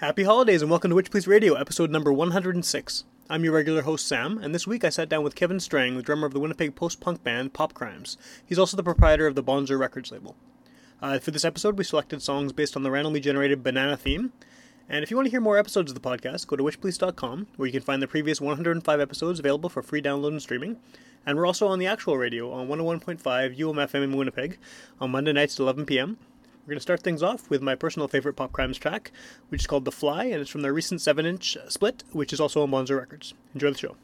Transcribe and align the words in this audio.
Happy 0.00 0.24
holidays 0.24 0.60
and 0.60 0.70
welcome 0.70 0.90
to 0.90 0.94
Witch 0.94 1.10
Police 1.10 1.26
Radio, 1.26 1.54
episode 1.54 1.90
number 1.90 2.12
106. 2.12 3.04
I'm 3.30 3.44
your 3.44 3.54
regular 3.54 3.80
host 3.80 4.06
Sam, 4.06 4.36
and 4.36 4.54
this 4.54 4.66
week 4.66 4.84
I 4.84 4.90
sat 4.90 5.08
down 5.08 5.24
with 5.24 5.34
Kevin 5.34 5.58
Strang, 5.58 5.96
the 5.96 6.02
drummer 6.02 6.26
of 6.26 6.34
the 6.34 6.38
Winnipeg 6.38 6.74
post-punk 6.74 7.24
band 7.24 7.54
Pop 7.54 7.72
Crimes. 7.72 8.18
He's 8.44 8.58
also 8.58 8.76
the 8.76 8.82
proprietor 8.82 9.26
of 9.26 9.34
the 9.34 9.42
Bonzer 9.42 9.78
Records 9.78 10.12
label. 10.12 10.36
Uh, 11.00 11.18
for 11.18 11.30
this 11.30 11.46
episode, 11.46 11.78
we 11.78 11.84
selected 11.84 12.20
songs 12.20 12.52
based 12.52 12.76
on 12.76 12.82
the 12.82 12.90
randomly 12.90 13.20
generated 13.20 13.62
banana 13.62 13.96
theme. 13.96 14.34
And 14.86 15.02
if 15.02 15.10
you 15.10 15.16
want 15.16 15.28
to 15.28 15.30
hear 15.30 15.40
more 15.40 15.56
episodes 15.56 15.90
of 15.90 15.94
the 15.94 16.06
podcast, 16.06 16.46
go 16.46 16.56
to 16.56 16.62
witchpolice.com, 16.62 17.46
where 17.56 17.66
you 17.66 17.72
can 17.72 17.80
find 17.80 18.02
the 18.02 18.06
previous 18.06 18.38
105 18.38 19.00
episodes 19.00 19.38
available 19.38 19.70
for 19.70 19.82
free 19.82 20.02
download 20.02 20.28
and 20.28 20.42
streaming. 20.42 20.76
And 21.24 21.38
we're 21.38 21.46
also 21.46 21.68
on 21.68 21.78
the 21.78 21.86
actual 21.86 22.18
radio 22.18 22.52
on 22.52 22.68
101.5 22.68 23.22
UMFM 23.58 24.04
in 24.04 24.14
Winnipeg 24.14 24.58
on 25.00 25.10
Monday 25.10 25.32
nights 25.32 25.54
at 25.54 25.60
11 25.60 25.86
p.m., 25.86 26.18
we're 26.66 26.70
going 26.70 26.78
to 26.78 26.82
start 26.82 27.02
things 27.02 27.22
off 27.22 27.48
with 27.48 27.62
my 27.62 27.76
personal 27.76 28.08
favorite 28.08 28.34
Pop 28.34 28.50
Crimes 28.50 28.76
track, 28.76 29.12
which 29.50 29.60
is 29.60 29.66
called 29.68 29.84
The 29.84 29.92
Fly, 29.92 30.24
and 30.24 30.40
it's 30.40 30.50
from 30.50 30.62
their 30.62 30.72
recent 30.72 31.00
7 31.00 31.24
inch 31.24 31.56
uh, 31.56 31.68
split, 31.68 32.02
which 32.10 32.32
is 32.32 32.40
also 32.40 32.60
on 32.60 32.72
Bonzer 32.72 32.98
Records. 32.98 33.34
Enjoy 33.54 33.70
the 33.70 33.78
show. 33.78 33.94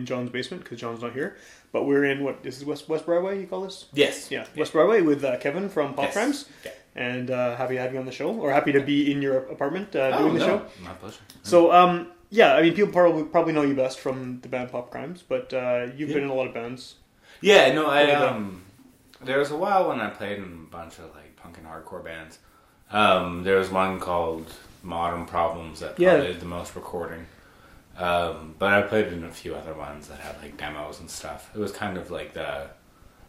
in 0.00 0.06
John's 0.06 0.30
basement 0.30 0.64
because 0.64 0.80
John's 0.80 1.02
not 1.02 1.12
here. 1.12 1.36
But 1.72 1.84
we're 1.84 2.04
in 2.04 2.24
what 2.24 2.42
this 2.42 2.56
is 2.56 2.64
West 2.64 2.88
West 2.88 3.06
Broadway. 3.06 3.40
You 3.40 3.46
call 3.46 3.62
this? 3.62 3.86
Yes. 3.92 4.30
Yeah, 4.30 4.46
West 4.56 4.72
Broadway 4.72 5.02
with 5.02 5.22
uh, 5.24 5.36
Kevin 5.38 5.68
from 5.68 5.94
Pop 5.94 6.06
Yes. 6.06 6.14
Crimes. 6.14 6.48
Yeah. 6.64 6.70
And 6.96 7.30
uh, 7.30 7.56
happy 7.56 7.76
having 7.76 7.94
you 7.94 8.00
on 8.00 8.06
the 8.06 8.12
show, 8.12 8.30
or 8.34 8.50
happy 8.50 8.72
to 8.72 8.80
be 8.80 9.12
in 9.12 9.22
your 9.22 9.38
apartment 9.54 9.94
uh, 9.94 10.18
doing 10.18 10.32
oh, 10.32 10.38
the 10.38 10.44
show. 10.44 10.66
My 10.82 10.92
pleasure. 10.94 11.20
So, 11.44 11.70
um, 11.70 12.08
yeah, 12.30 12.54
I 12.56 12.62
mean, 12.62 12.74
people 12.74 12.90
probably 12.92 13.22
probably 13.22 13.52
know 13.52 13.62
you 13.62 13.74
best 13.76 14.00
from 14.00 14.40
the 14.40 14.48
band 14.48 14.72
Pop 14.72 14.90
Crimes, 14.90 15.22
but 15.26 15.54
uh, 15.54 15.86
you've 15.96 16.08
been 16.08 16.24
in 16.24 16.30
a 16.30 16.34
lot 16.34 16.48
of 16.48 16.54
bands. 16.54 16.96
Yeah, 17.40 17.72
no, 17.72 17.86
I 17.86 18.10
um, 18.12 18.62
there 19.22 19.38
was 19.38 19.52
a 19.52 19.56
while 19.56 19.88
when 19.88 20.00
I 20.00 20.10
played 20.10 20.38
in 20.38 20.44
a 20.68 20.70
bunch 20.70 20.98
of 20.98 21.14
like 21.14 21.36
punk 21.36 21.58
and 21.58 21.66
hardcore 21.66 22.02
bands. 22.04 22.40
Um, 22.90 23.44
there 23.44 23.56
was 23.56 23.70
one 23.70 24.00
called 24.00 24.52
Modern 24.82 25.26
Problems 25.26 25.78
that 25.80 25.98
Yeah. 25.98 26.16
did 26.16 26.40
the 26.40 26.46
most 26.46 26.74
recording. 26.74 27.26
Um, 28.00 28.54
but 28.58 28.72
I 28.72 28.82
played 28.82 29.12
in 29.12 29.24
a 29.24 29.30
few 29.30 29.54
other 29.54 29.74
ones 29.74 30.08
that 30.08 30.18
had 30.20 30.40
like 30.40 30.56
demos 30.56 31.00
and 31.00 31.10
stuff. 31.10 31.50
It 31.54 31.58
was 31.58 31.72
kind 31.72 31.96
of 31.98 32.10
like 32.10 32.32
the 32.32 32.68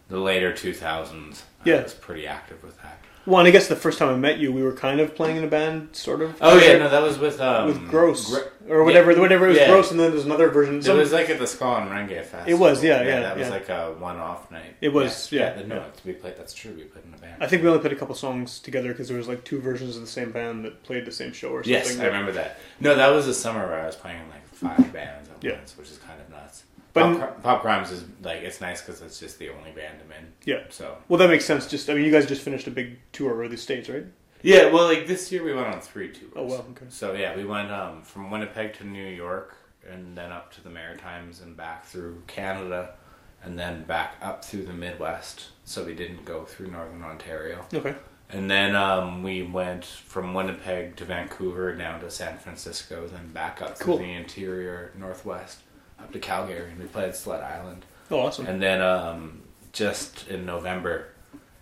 the 0.07 0.17
later 0.17 0.53
two 0.53 0.73
thousands. 0.73 1.43
Yeah. 1.65 1.75
I 1.75 1.83
was 1.83 1.93
pretty 1.93 2.25
active 2.25 2.63
with 2.63 2.81
that. 2.81 3.01
Well, 3.25 3.39
and 3.39 3.47
I 3.47 3.51
guess 3.51 3.67
the 3.67 3.75
first 3.75 3.99
time 3.99 4.09
I 4.09 4.17
met 4.17 4.39
you, 4.39 4.51
we 4.51 4.63
were 4.63 4.73
kind 4.73 4.99
of 4.99 5.13
playing 5.13 5.37
in 5.37 5.43
a 5.43 5.47
band, 5.47 5.95
sort 5.95 6.21
of. 6.21 6.35
Oh 6.41 6.57
yeah, 6.57 6.77
no, 6.77 6.89
that 6.89 7.03
was 7.03 7.19
with 7.19 7.39
um, 7.39 7.67
with 7.67 7.87
Gross 7.87 8.27
Gr- 8.27 8.73
or 8.73 8.83
whatever, 8.83 9.11
yeah, 9.11 9.19
whatever 9.19 9.45
it 9.45 9.49
was 9.49 9.57
yeah. 9.59 9.67
Gross, 9.67 9.91
and 9.91 9.99
then 9.99 10.09
there's 10.09 10.25
another 10.25 10.49
version. 10.49 10.79
It 10.79 10.87
was 10.87 11.11
like 11.11 11.29
at 11.29 11.37
the 11.37 11.45
Ska 11.45 11.65
and 11.65 11.91
Renge 11.91 12.25
Fest. 12.25 12.49
It 12.49 12.55
was, 12.55 12.83
yeah, 12.83 13.03
yeah, 13.03 13.19
That 13.19 13.37
was 13.37 13.49
like 13.49 13.69
a 13.69 13.93
one-off 13.99 14.49
night. 14.49 14.75
It 14.81 14.89
was, 14.89 15.31
yeah, 15.31 15.61
no, 15.67 15.75
yeah. 15.75 15.85
we 16.03 16.13
played. 16.13 16.35
That's 16.35 16.53
true. 16.53 16.73
We 16.73 16.83
played 16.85 17.05
in 17.05 17.13
a 17.13 17.17
band. 17.17 17.43
I 17.43 17.47
think 17.47 17.61
we 17.61 17.69
only 17.69 17.79
played 17.79 17.93
a 17.93 17.95
couple 17.95 18.15
songs 18.15 18.57
together 18.57 18.89
because 18.89 19.07
there 19.07 19.17
was 19.17 19.27
like 19.27 19.43
two 19.43 19.61
versions 19.61 19.95
of 19.95 20.01
the 20.01 20.07
same 20.07 20.31
band 20.31 20.65
that 20.65 20.81
played 20.81 21.05
the 21.05 21.11
same 21.11 21.31
show 21.31 21.49
or 21.49 21.63
something. 21.63 21.73
Yes, 21.73 21.99
I 21.99 22.07
remember 22.07 22.31
that. 22.31 22.57
No, 22.79 22.95
that 22.95 23.09
was 23.09 23.27
the 23.27 23.35
summer 23.35 23.67
where 23.67 23.81
I 23.81 23.85
was 23.85 23.95
playing 23.95 24.27
like 24.29 24.40
five 24.61 24.93
bands 24.93 25.29
at 25.29 25.43
Yeah. 25.43 25.53
once, 25.57 25.77
which 25.77 25.89
is 25.89 25.97
kind 25.97 26.19
of 26.21 26.29
nuts. 26.29 26.63
But- 26.93 27.17
Pop, 27.19 27.43
Pop 27.43 27.61
Crimes 27.61 27.91
is 27.91 28.03
like 28.21 28.41
it's 28.41 28.59
nice 28.61 28.81
because 28.81 29.01
it's 29.01 29.19
just 29.19 29.39
the 29.39 29.49
only 29.49 29.71
band 29.71 29.99
I'm 30.05 30.11
in. 30.11 30.33
Yeah. 30.45 30.63
So 30.69 30.97
Well, 31.07 31.17
that 31.19 31.29
makes 31.29 31.45
sense. 31.45 31.67
Just, 31.67 31.89
I 31.89 31.93
mean, 31.93 32.03
you 32.05 32.11
guys 32.11 32.25
just 32.27 32.41
finished 32.41 32.67
a 32.67 32.71
big 32.71 32.97
tour 33.13 33.31
over 33.31 33.47
the 33.47 33.57
states, 33.57 33.87
right? 33.89 34.05
yeah, 34.43 34.65
well, 34.71 34.85
like 34.85 35.07
this 35.07 35.31
year 35.31 35.43
we 35.43 35.53
went 35.53 35.67
on 35.67 35.79
three 35.81 36.11
tours. 36.11 36.31
Oh, 36.35 36.43
well, 36.45 36.65
okay. 36.71 36.85
So 36.89 37.13
yeah, 37.13 37.35
we 37.35 37.45
went 37.45 37.71
um, 37.71 38.01
from 38.03 38.29
Winnipeg 38.31 38.73
to 38.75 38.83
New 38.85 39.05
York, 39.07 39.55
and 39.89 40.17
then 40.17 40.31
up 40.31 40.51
to 40.53 40.61
the 40.63 40.69
Maritimes, 40.69 41.41
and 41.41 41.55
back 41.55 41.85
through 41.85 42.23
Canada, 42.27 42.95
and 43.43 43.57
then 43.57 43.83
back 43.83 44.15
up 44.21 44.43
through 44.43 44.65
the 44.65 44.73
Midwest. 44.73 45.47
So 45.63 45.83
we 45.85 45.93
didn't 45.95 46.25
go 46.25 46.43
through 46.43 46.71
Northern 46.71 47.03
Ontario. 47.03 47.65
Okay. 47.73 47.95
And 48.31 48.49
then 48.49 48.75
um, 48.75 49.23
we 49.23 49.41
went 49.43 49.83
from 49.85 50.33
Winnipeg 50.33 50.95
to 50.97 51.05
Vancouver, 51.05 51.73
down 51.75 51.99
to 51.99 52.09
San 52.09 52.37
Francisco, 52.37 53.07
then 53.07 53.27
back 53.33 53.61
up 53.61 53.77
Cool. 53.79 53.97
through 53.97 54.05
the 54.05 54.13
interior 54.13 54.91
northwest, 54.97 55.59
up 55.99 56.11
to 56.13 56.19
Calgary, 56.19 56.69
and 56.71 56.79
we 56.79 56.85
played 56.85 57.13
Sled 57.15 57.41
Island. 57.43 57.85
Oh, 58.09 58.19
awesome. 58.21 58.45
And 58.45 58.61
then 58.61 58.81
um, 58.81 59.41
just 59.73 60.27
in 60.29 60.45
November, 60.45 61.07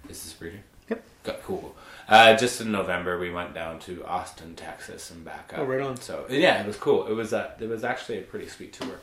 is 0.07 0.24
this 0.24 0.36
reading? 0.39 0.62
Yep. 0.89 1.04
Got 1.24 1.44
cool. 1.44 1.75
Uh, 2.07 2.36
just 2.36 2.60
in 2.62 2.71
November, 2.71 3.19
we 3.19 3.30
went 3.31 3.54
down 3.54 3.80
to 3.80 4.04
Austin, 4.06 4.56
Texas, 4.56 5.12
and 5.12 5.24
back 5.24 5.51
up. 5.54 5.60
Oh, 5.60 5.66
right 5.66 5.81
on. 5.81 5.98
So 5.98 6.25
yeah, 6.30 6.62
it 6.62 6.66
was 6.68 6.75
cool. 6.75 7.06
It 7.07 7.13
was 7.13 7.33
uh, 7.33 7.51
it 7.60 7.69
was 7.69 7.83
actually 7.83 8.18
a 8.19 8.24
pretty 8.24 8.48
sweet 8.48 8.74
tour. 8.74 9.00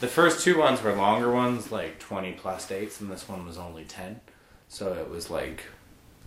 The 0.00 0.06
first 0.06 0.44
two 0.44 0.58
ones 0.58 0.80
were 0.82 0.94
longer 0.94 1.30
ones, 1.32 1.72
like 1.72 1.98
twenty 1.98 2.32
plus 2.32 2.68
dates, 2.68 3.00
and 3.00 3.10
this 3.10 3.28
one 3.28 3.44
was 3.44 3.58
only 3.58 3.84
ten. 3.84 4.20
So 4.68 4.92
it 4.92 5.10
was 5.10 5.30
like 5.30 5.64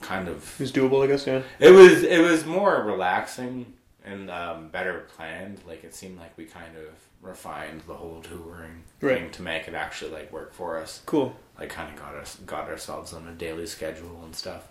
kind 0.02 0.28
of 0.28 0.54
It 0.60 0.64
was 0.64 0.72
doable, 0.72 1.04
I 1.04 1.08
guess. 1.08 1.26
Yeah. 1.28 1.42
it 1.60 1.72
was 1.72 2.04
it 2.04 2.20
was 2.22 2.46
more 2.46 2.84
relaxing 2.84 3.74
and 4.06 4.30
um, 4.32 4.70
better 4.70 5.06
planned. 5.16 5.60
Like 5.68 5.84
it 5.84 5.94
seemed 5.96 6.18
like 6.20 6.38
we 6.38 6.46
kind 6.46 6.76
of 6.78 6.86
refined 7.22 7.82
the 7.88 7.94
whole 7.94 8.22
touring 8.22 8.84
Right. 9.02 9.20
thing 9.20 9.32
to 9.32 9.42
make 9.42 9.68
it 9.68 9.74
actually 9.74 10.12
like 10.12 10.32
work 10.32 10.54
for 10.54 10.78
us. 10.78 11.02
Cool. 11.06 11.36
Like 11.60 11.70
kind 11.70 11.92
of 11.94 12.00
got 12.00 12.16
us 12.16 12.36
got 12.46 12.70
ourselves 12.70 13.14
on 13.14 13.28
a 13.28 13.32
daily 13.34 13.66
schedule 13.68 14.22
and 14.24 14.36
stuff. 14.36 14.68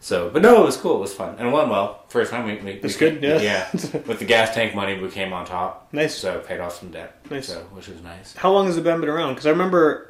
So, 0.00 0.30
but 0.30 0.42
no, 0.42 0.62
it 0.62 0.64
was 0.64 0.76
cool. 0.76 0.98
It 0.98 1.00
was 1.00 1.14
fun 1.14 1.34
and 1.38 1.48
it 1.48 1.50
went 1.50 1.70
well. 1.70 2.04
First 2.08 2.30
time 2.30 2.44
we, 2.46 2.54
we 2.56 2.78
That's 2.78 2.94
we 2.94 3.10
good, 3.10 3.20
came- 3.20 3.40
yeah. 3.42 3.68
With 4.06 4.20
the 4.20 4.24
gas 4.26 4.54
tank 4.54 4.72
money, 4.74 4.96
we 5.00 5.08
came 5.10 5.32
on 5.32 5.44
top. 5.44 5.88
Nice. 5.92 6.14
So 6.14 6.38
paid 6.38 6.60
off 6.60 6.78
some 6.78 6.90
debt. 6.92 7.16
Nice. 7.30 7.48
So 7.48 7.60
which 7.72 7.88
was 7.88 8.00
nice. 8.02 8.34
How 8.36 8.52
long 8.52 8.66
has 8.66 8.76
the 8.76 8.82
band 8.82 9.00
been 9.00 9.10
around? 9.10 9.30
Because 9.34 9.46
I 9.46 9.50
remember, 9.50 10.07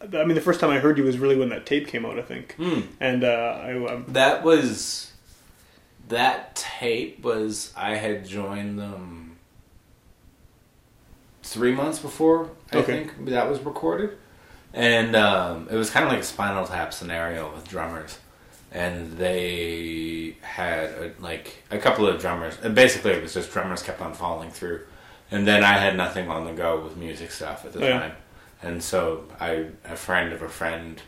I 0.00 0.24
mean, 0.24 0.34
the 0.36 0.40
first 0.40 0.60
time 0.60 0.70
I 0.70 0.78
heard 0.78 0.96
you 0.96 1.04
was 1.04 1.18
really 1.18 1.36
when 1.36 1.48
that 1.48 1.66
tape 1.66 1.88
came 1.88 2.06
out, 2.06 2.18
I 2.18 2.22
think. 2.22 2.54
Hmm. 2.54 2.80
And 3.00 3.24
uh, 3.24 3.60
I, 3.62 3.92
um, 3.92 4.04
That 4.08 4.44
was 4.44 5.12
that 6.08 6.54
tape 6.56 7.22
was 7.22 7.72
I 7.76 7.96
had 7.96 8.26
joined 8.26 8.78
them 8.78 9.36
three 11.42 11.74
months 11.74 11.98
before 11.98 12.50
I 12.72 12.78
Okay. 12.78 13.04
think 13.04 13.26
that 13.26 13.48
was 13.50 13.60
recorded, 13.60 14.16
and 14.72 15.16
um, 15.16 15.68
it 15.70 15.76
was 15.76 15.90
kind 15.90 16.04
of 16.04 16.10
like 16.12 16.20
a 16.20 16.24
Spinal 16.24 16.66
Tap 16.66 16.92
scenario 16.92 17.52
with 17.54 17.66
drummers, 17.68 18.18
and 18.72 19.16
they 19.18 20.36
had 20.42 20.84
a, 20.90 21.12
like 21.18 21.62
a 21.70 21.78
couple 21.78 22.06
of 22.06 22.20
drummers. 22.20 22.54
And 22.62 22.74
basically, 22.74 23.12
it 23.12 23.22
was 23.22 23.34
just 23.34 23.50
drummers 23.50 23.82
kept 23.82 24.00
on 24.00 24.14
falling 24.14 24.50
through, 24.50 24.82
and 25.30 25.46
then 25.46 25.64
I 25.64 25.78
had 25.78 25.96
nothing 25.96 26.28
on 26.28 26.44
the 26.44 26.52
go 26.52 26.80
with 26.80 26.96
music 26.96 27.30
stuff 27.32 27.64
at 27.64 27.72
the 27.72 27.84
Oh, 27.84 27.88
yeah. 27.88 28.12
Time, 28.60 28.70
and 28.72 28.82
so 28.82 29.24
I 29.40 29.66
a 29.84 29.96
friend 29.96 30.32
of 30.32 30.42
a 30.42 30.48
friend, 30.48 31.00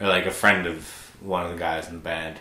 or 0.00 0.06
like 0.08 0.26
a 0.26 0.30
friend 0.30 0.66
of 0.66 1.12
one 1.20 1.44
of 1.46 1.52
the 1.52 1.58
guys 1.58 1.88
in 1.88 1.94
the 1.94 2.00
band 2.00 2.38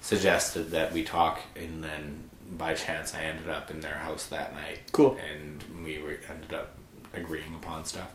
suggested 0.00 0.70
that 0.70 0.92
we 0.92 1.02
talk, 1.04 1.40
and 1.56 1.82
then 1.82 2.30
by 2.52 2.74
chance 2.74 3.14
I 3.14 3.22
ended 3.22 3.48
up 3.48 3.70
in 3.70 3.80
their 3.80 3.94
house 3.94 4.26
that 4.26 4.54
night. 4.54 4.80
Cool. 4.92 5.16
And 5.32 5.64
we 5.84 5.98
were, 5.98 6.18
ended 6.30 6.54
up 6.54 6.76
agreeing 7.12 7.54
upon 7.56 7.84
stuff. 7.84 8.08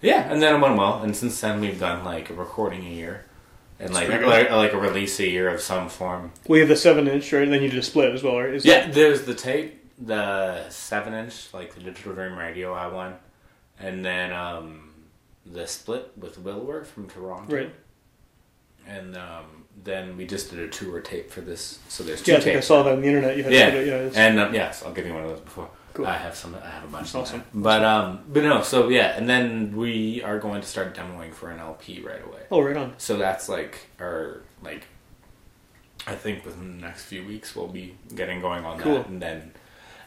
Yeah, 0.00 0.30
and 0.30 0.40
then 0.40 0.54
it 0.54 0.60
went 0.60 0.76
well, 0.76 1.02
and 1.02 1.16
since 1.16 1.40
then 1.40 1.60
we've 1.60 1.80
done 1.80 2.04
like 2.04 2.30
a 2.30 2.34
recording 2.34 2.84
a 2.86 2.90
year, 2.90 3.24
and 3.80 3.92
like 3.94 4.08
like, 4.08 4.50
like 4.50 4.72
a 4.72 4.78
release 4.78 5.18
a 5.18 5.26
year 5.28 5.48
of 5.48 5.60
some 5.60 5.88
form. 5.88 6.30
we 6.46 6.60
have 6.60 6.68
the 6.68 6.76
seven 6.76 7.08
inch, 7.08 7.32
right? 7.32 7.42
And 7.42 7.52
then 7.52 7.62
you 7.62 7.68
did 7.70 7.78
a 7.78 7.82
split 7.82 8.12
as 8.14 8.22
well, 8.22 8.38
right? 8.40 8.54
Is 8.54 8.64
Yeah, 8.64 8.84
that- 8.86 8.94
there's 8.94 9.22
the 9.22 9.34
tape, 9.34 9.82
the 9.98 10.68
seven 10.68 11.14
inch, 11.14 11.52
like 11.54 11.74
the 11.74 11.80
Digital 11.80 12.12
Dream 12.12 12.36
Radio 12.36 12.74
I 12.74 12.86
won, 12.88 13.14
and 13.80 14.04
then 14.04 14.32
um, 14.32 14.83
the 15.46 15.66
split 15.66 16.12
with 16.16 16.42
Wilwer 16.42 16.84
from 16.86 17.08
Toronto. 17.08 17.54
Right. 17.54 17.70
And 18.86 19.16
um, 19.16 19.64
then 19.82 20.16
we 20.16 20.26
just 20.26 20.50
did 20.50 20.58
a 20.58 20.68
tour 20.68 21.00
tape 21.00 21.30
for 21.30 21.40
this. 21.40 21.78
So 21.88 22.04
there's 22.04 22.22
two 22.22 22.32
Yeah, 22.32 22.38
I 22.38 22.40
think 22.40 22.56
I 22.56 22.60
saw 22.60 22.82
that 22.82 22.92
on 22.94 23.00
the 23.00 23.06
internet. 23.08 23.36
You 23.36 23.44
had 23.44 23.52
Yeah, 23.52 23.68
it, 23.68 23.86
yeah. 23.86 23.94
it's- 23.94 24.16
and 24.16 24.38
um, 24.38 24.54
yes, 24.54 24.82
I'll 24.82 24.92
give 24.92 25.06
you 25.06 25.14
one 25.14 25.22
of 25.24 25.30
those 25.30 25.40
before. 25.40 25.68
Cool. 25.94 26.06
I 26.08 26.16
have 26.16 26.34
some. 26.34 26.56
I 26.56 26.68
have 26.68 26.82
a 26.84 26.88
bunch. 26.88 27.10
of 27.14 27.20
Awesome. 27.20 27.38
them. 27.38 27.48
But 27.62 27.84
um, 27.84 28.24
but 28.28 28.42
no. 28.42 28.62
So 28.62 28.88
yeah, 28.88 29.16
and 29.16 29.28
then 29.28 29.76
we 29.76 30.22
are 30.24 30.40
going 30.40 30.60
to 30.60 30.66
start 30.66 30.92
demoing 30.92 31.32
for 31.32 31.50
an 31.50 31.60
LP 31.60 32.00
right 32.00 32.20
away. 32.24 32.40
oh, 32.50 32.60
right 32.60 32.76
on. 32.76 32.94
So 32.98 33.16
that's 33.16 33.48
like 33.48 33.86
our 34.00 34.42
like. 34.60 34.86
I 36.06 36.16
think 36.16 36.44
within 36.44 36.78
the 36.80 36.86
next 36.86 37.04
few 37.04 37.24
weeks 37.24 37.54
we'll 37.56 37.68
be 37.68 37.94
getting 38.14 38.40
going 38.40 38.64
on 38.64 38.78
Cool. 38.80 38.94
that, 38.96 39.06
and 39.06 39.22
then, 39.22 39.52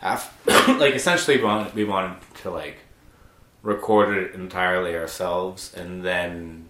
after, 0.01 0.51
like 0.73 0.93
essentially 0.93 1.37
we 1.37 1.43
wanted, 1.45 1.73
we 1.73 1.85
wanted 1.85 2.17
to 2.41 2.51
like 2.51 2.79
record 3.63 4.15
it 4.17 4.33
entirely 4.35 4.95
ourselves, 4.95 5.73
and 5.75 6.03
then 6.03 6.69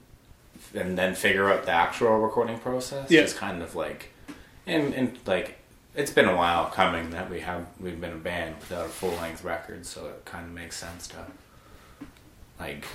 and 0.73 0.97
then 0.97 1.15
figure 1.15 1.49
out 1.49 1.65
the 1.65 1.71
actual 1.71 2.17
recording 2.19 2.59
process. 2.59 3.09
Yeah. 3.09 3.21
Just 3.21 3.37
kind 3.37 3.61
of 3.61 3.75
like, 3.75 4.11
and 4.65 4.93
and 4.93 5.17
like 5.25 5.59
it's 5.95 6.11
been 6.11 6.27
a 6.27 6.35
while 6.35 6.65
coming 6.67 7.09
that 7.11 7.29
we 7.29 7.39
have 7.39 7.65
we've 7.79 7.99
been 7.99 8.13
a 8.13 8.17
band 8.17 8.55
without 8.59 8.85
a 8.85 8.89
full 8.89 9.11
length 9.11 9.43
record, 9.43 9.85
so 9.85 10.07
it 10.07 10.25
kind 10.25 10.45
of 10.45 10.51
makes 10.51 10.75
sense 10.77 11.07
to 11.09 11.15
like 12.59 12.85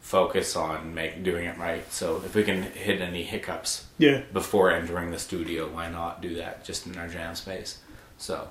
focus 0.00 0.56
on 0.56 0.94
make 0.94 1.22
doing 1.22 1.46
it 1.46 1.56
right. 1.58 1.90
So 1.92 2.16
if 2.24 2.34
we 2.34 2.42
can 2.42 2.62
hit 2.62 3.00
any 3.00 3.22
hiccups 3.22 3.86
Yeah. 3.98 4.22
before 4.32 4.70
entering 4.72 5.10
the 5.12 5.18
studio, 5.18 5.68
why 5.68 5.88
not 5.88 6.20
do 6.20 6.34
that 6.36 6.64
just 6.64 6.86
in 6.86 6.96
our 6.98 7.06
jam 7.08 7.34
space? 7.36 7.78
So, 8.18 8.48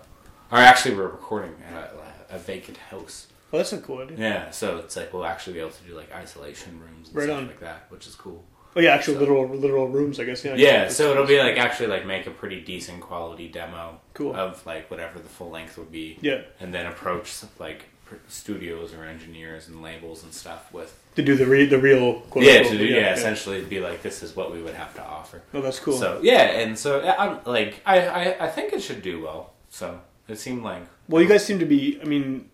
or 0.52 0.58
actually, 0.60 0.96
we're 0.96 1.08
recording 1.08 1.54
at 1.74 1.94
a, 2.30 2.36
a 2.36 2.40
vacant 2.40 2.78
house. 2.78 3.28
Well, 3.52 3.60
that's 3.60 3.74
a 3.74 3.78
cool 3.80 4.00
idea. 4.00 4.18
Yeah, 4.18 4.50
so 4.52 4.78
it's 4.78 4.96
like 4.96 5.14
we'll 5.14 5.26
actually 5.26 5.54
be 5.54 5.60
able 5.60 5.72
to 5.72 5.84
do 5.84 5.94
like 5.96 6.12
isolation 6.14 6.80
rooms 6.80 7.10
and 7.10 7.16
Right 7.18 7.26
stuff 7.26 7.38
on. 7.38 7.48
like 7.48 7.60
that, 7.60 7.86
which 7.90 8.08
is 8.08 8.16
cool. 8.16 8.44
Oh, 8.76 8.80
yeah, 8.80 8.92
actual 8.96 9.16
So- 9.16 9.20
literal 9.20 9.48
literal 9.50 9.88
rooms, 9.90 10.20
I 10.20 10.24
guess. 10.24 10.46
Yeah. 10.46 10.56
Yeah, 10.56 10.88
so 10.88 11.12
it'll 11.12 11.26
be 11.28 11.38
like 11.40 11.58
actually 11.58 11.88
like 11.88 12.06
make 12.06 12.26
a 12.28 12.32
pretty 12.32 12.62
decent 12.62 13.02
quality 13.02 13.50
demo 13.50 14.00
Cool. 14.14 14.34
of 14.36 14.66
like 14.66 14.90
whatever 14.90 15.20
the 15.20 15.28
full 15.28 15.50
length 15.50 15.78
would 15.78 15.92
be. 15.92 16.18
Yeah. 16.22 16.42
and 16.62 16.74
then 16.74 16.86
approach 16.86 17.34
like 17.60 17.84
studios 18.28 18.94
or 18.94 19.06
engineers 19.06 19.68
and 19.68 19.82
labels 19.82 20.24
and 20.24 20.34
stuff 20.34 20.72
with 20.74 20.98
To 21.16 21.22
do 21.24 21.36
the 21.36 21.46
re- 21.46 21.66
the 21.66 21.78
real. 21.80 22.22
Quote, 22.30 22.44
yeah, 22.46 22.54
unquote, 22.60 22.72
to 22.74 22.78
do, 22.78 22.86
yeah, 22.86 23.14
essentially 23.14 23.62
be 23.64 23.80
like 23.80 24.02
this 24.02 24.24
is 24.24 24.36
what 24.36 24.52
we 24.54 24.62
would 24.62 24.74
have 24.76 24.94
to 24.96 25.04
offer. 25.04 25.42
Oh, 25.54 25.62
that's 25.62 25.80
cool. 25.80 25.98
So 25.98 26.20
yeah, 26.22 26.60
and 26.62 26.78
so 26.78 27.02
yeah, 27.04 27.16
I'm 27.18 27.40
like 27.46 27.82
I, 27.86 28.08
I 28.08 28.46
I 28.46 28.50
think 28.50 28.74
it 28.74 28.82
should 28.82 29.02
do 29.02 29.22
well. 29.22 29.54
So 29.70 30.00
it 30.28 30.38
seemed 30.40 30.64
like 30.64 30.84
Well, 31.08 31.22
you 31.22 31.28
guys 31.28 31.46
seem 31.46 31.60
to 31.60 31.66
be. 31.66 32.00
I 32.02 32.06
mean, 32.06 32.50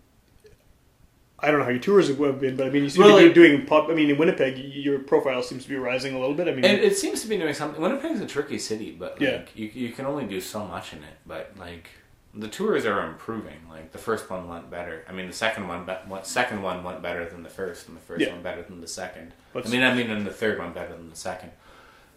I 1.40 1.50
don't 1.50 1.58
know 1.60 1.64
how 1.64 1.70
your 1.70 1.78
tours 1.78 2.08
have 2.08 2.18
been, 2.40 2.56
but 2.56 2.66
I 2.66 2.70
mean, 2.70 2.82
you 2.84 2.90
seem 2.90 3.04
Well, 3.04 3.16
to 3.16 3.22
be 3.22 3.26
like- 3.26 3.34
doing 3.34 3.64
pop. 3.66 3.88
I 3.88 3.94
mean, 3.94 4.10
in 4.10 4.18
Winnipeg, 4.18 4.58
your 4.58 4.98
profile 4.98 5.40
seems 5.42 5.62
to 5.64 5.68
be 5.68 5.76
rising 5.76 6.14
a 6.14 6.18
little 6.18 6.34
bit. 6.34 6.48
I 6.48 6.52
mean, 6.52 6.64
and 6.64 6.80
it 6.80 6.96
seems 6.96 7.22
to 7.22 7.28
be 7.28 7.36
doing 7.36 7.54
something. 7.54 7.80
Winnipeg's 7.80 8.20
a 8.20 8.26
tricky 8.26 8.58
city, 8.58 8.90
but 8.98 9.20
like 9.20 9.20
Yeah. 9.20 9.42
you 9.54 9.70
you 9.72 9.88
can 9.92 10.04
only 10.06 10.24
do 10.24 10.40
so 10.40 10.64
much 10.64 10.92
in 10.92 10.98
it. 10.98 11.14
But 11.26 11.52
like 11.58 11.90
the 12.34 12.48
tours 12.48 12.84
are 12.86 13.06
improving. 13.06 13.60
Like 13.70 13.92
the 13.92 13.98
first 13.98 14.28
one 14.28 14.48
went 14.48 14.68
better. 14.70 15.04
I 15.08 15.12
mean, 15.12 15.28
the 15.28 15.32
second 15.32 15.68
one, 15.68 15.84
be- 15.86 15.94
second 16.22 16.62
one 16.62 16.82
went 16.82 17.02
better 17.02 17.24
than 17.24 17.42
the 17.44 17.48
first, 17.48 17.86
and 17.88 17.96
the 17.96 18.00
first 18.00 18.20
Yeah. 18.20 18.32
one 18.32 18.42
better 18.42 18.62
than 18.62 18.80
the 18.80 18.88
second. 18.88 19.32
But- 19.52 19.66
I 19.66 19.70
mean, 19.70 19.82
I 19.82 19.94
mean, 19.94 20.10
and 20.10 20.26
the 20.26 20.32
third 20.32 20.58
one 20.58 20.72
better 20.72 20.92
than 20.94 21.08
the 21.08 21.16
second. 21.16 21.52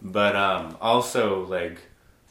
But 0.02 0.34
um, 0.34 0.76
also 0.80 1.46
like 1.46 1.78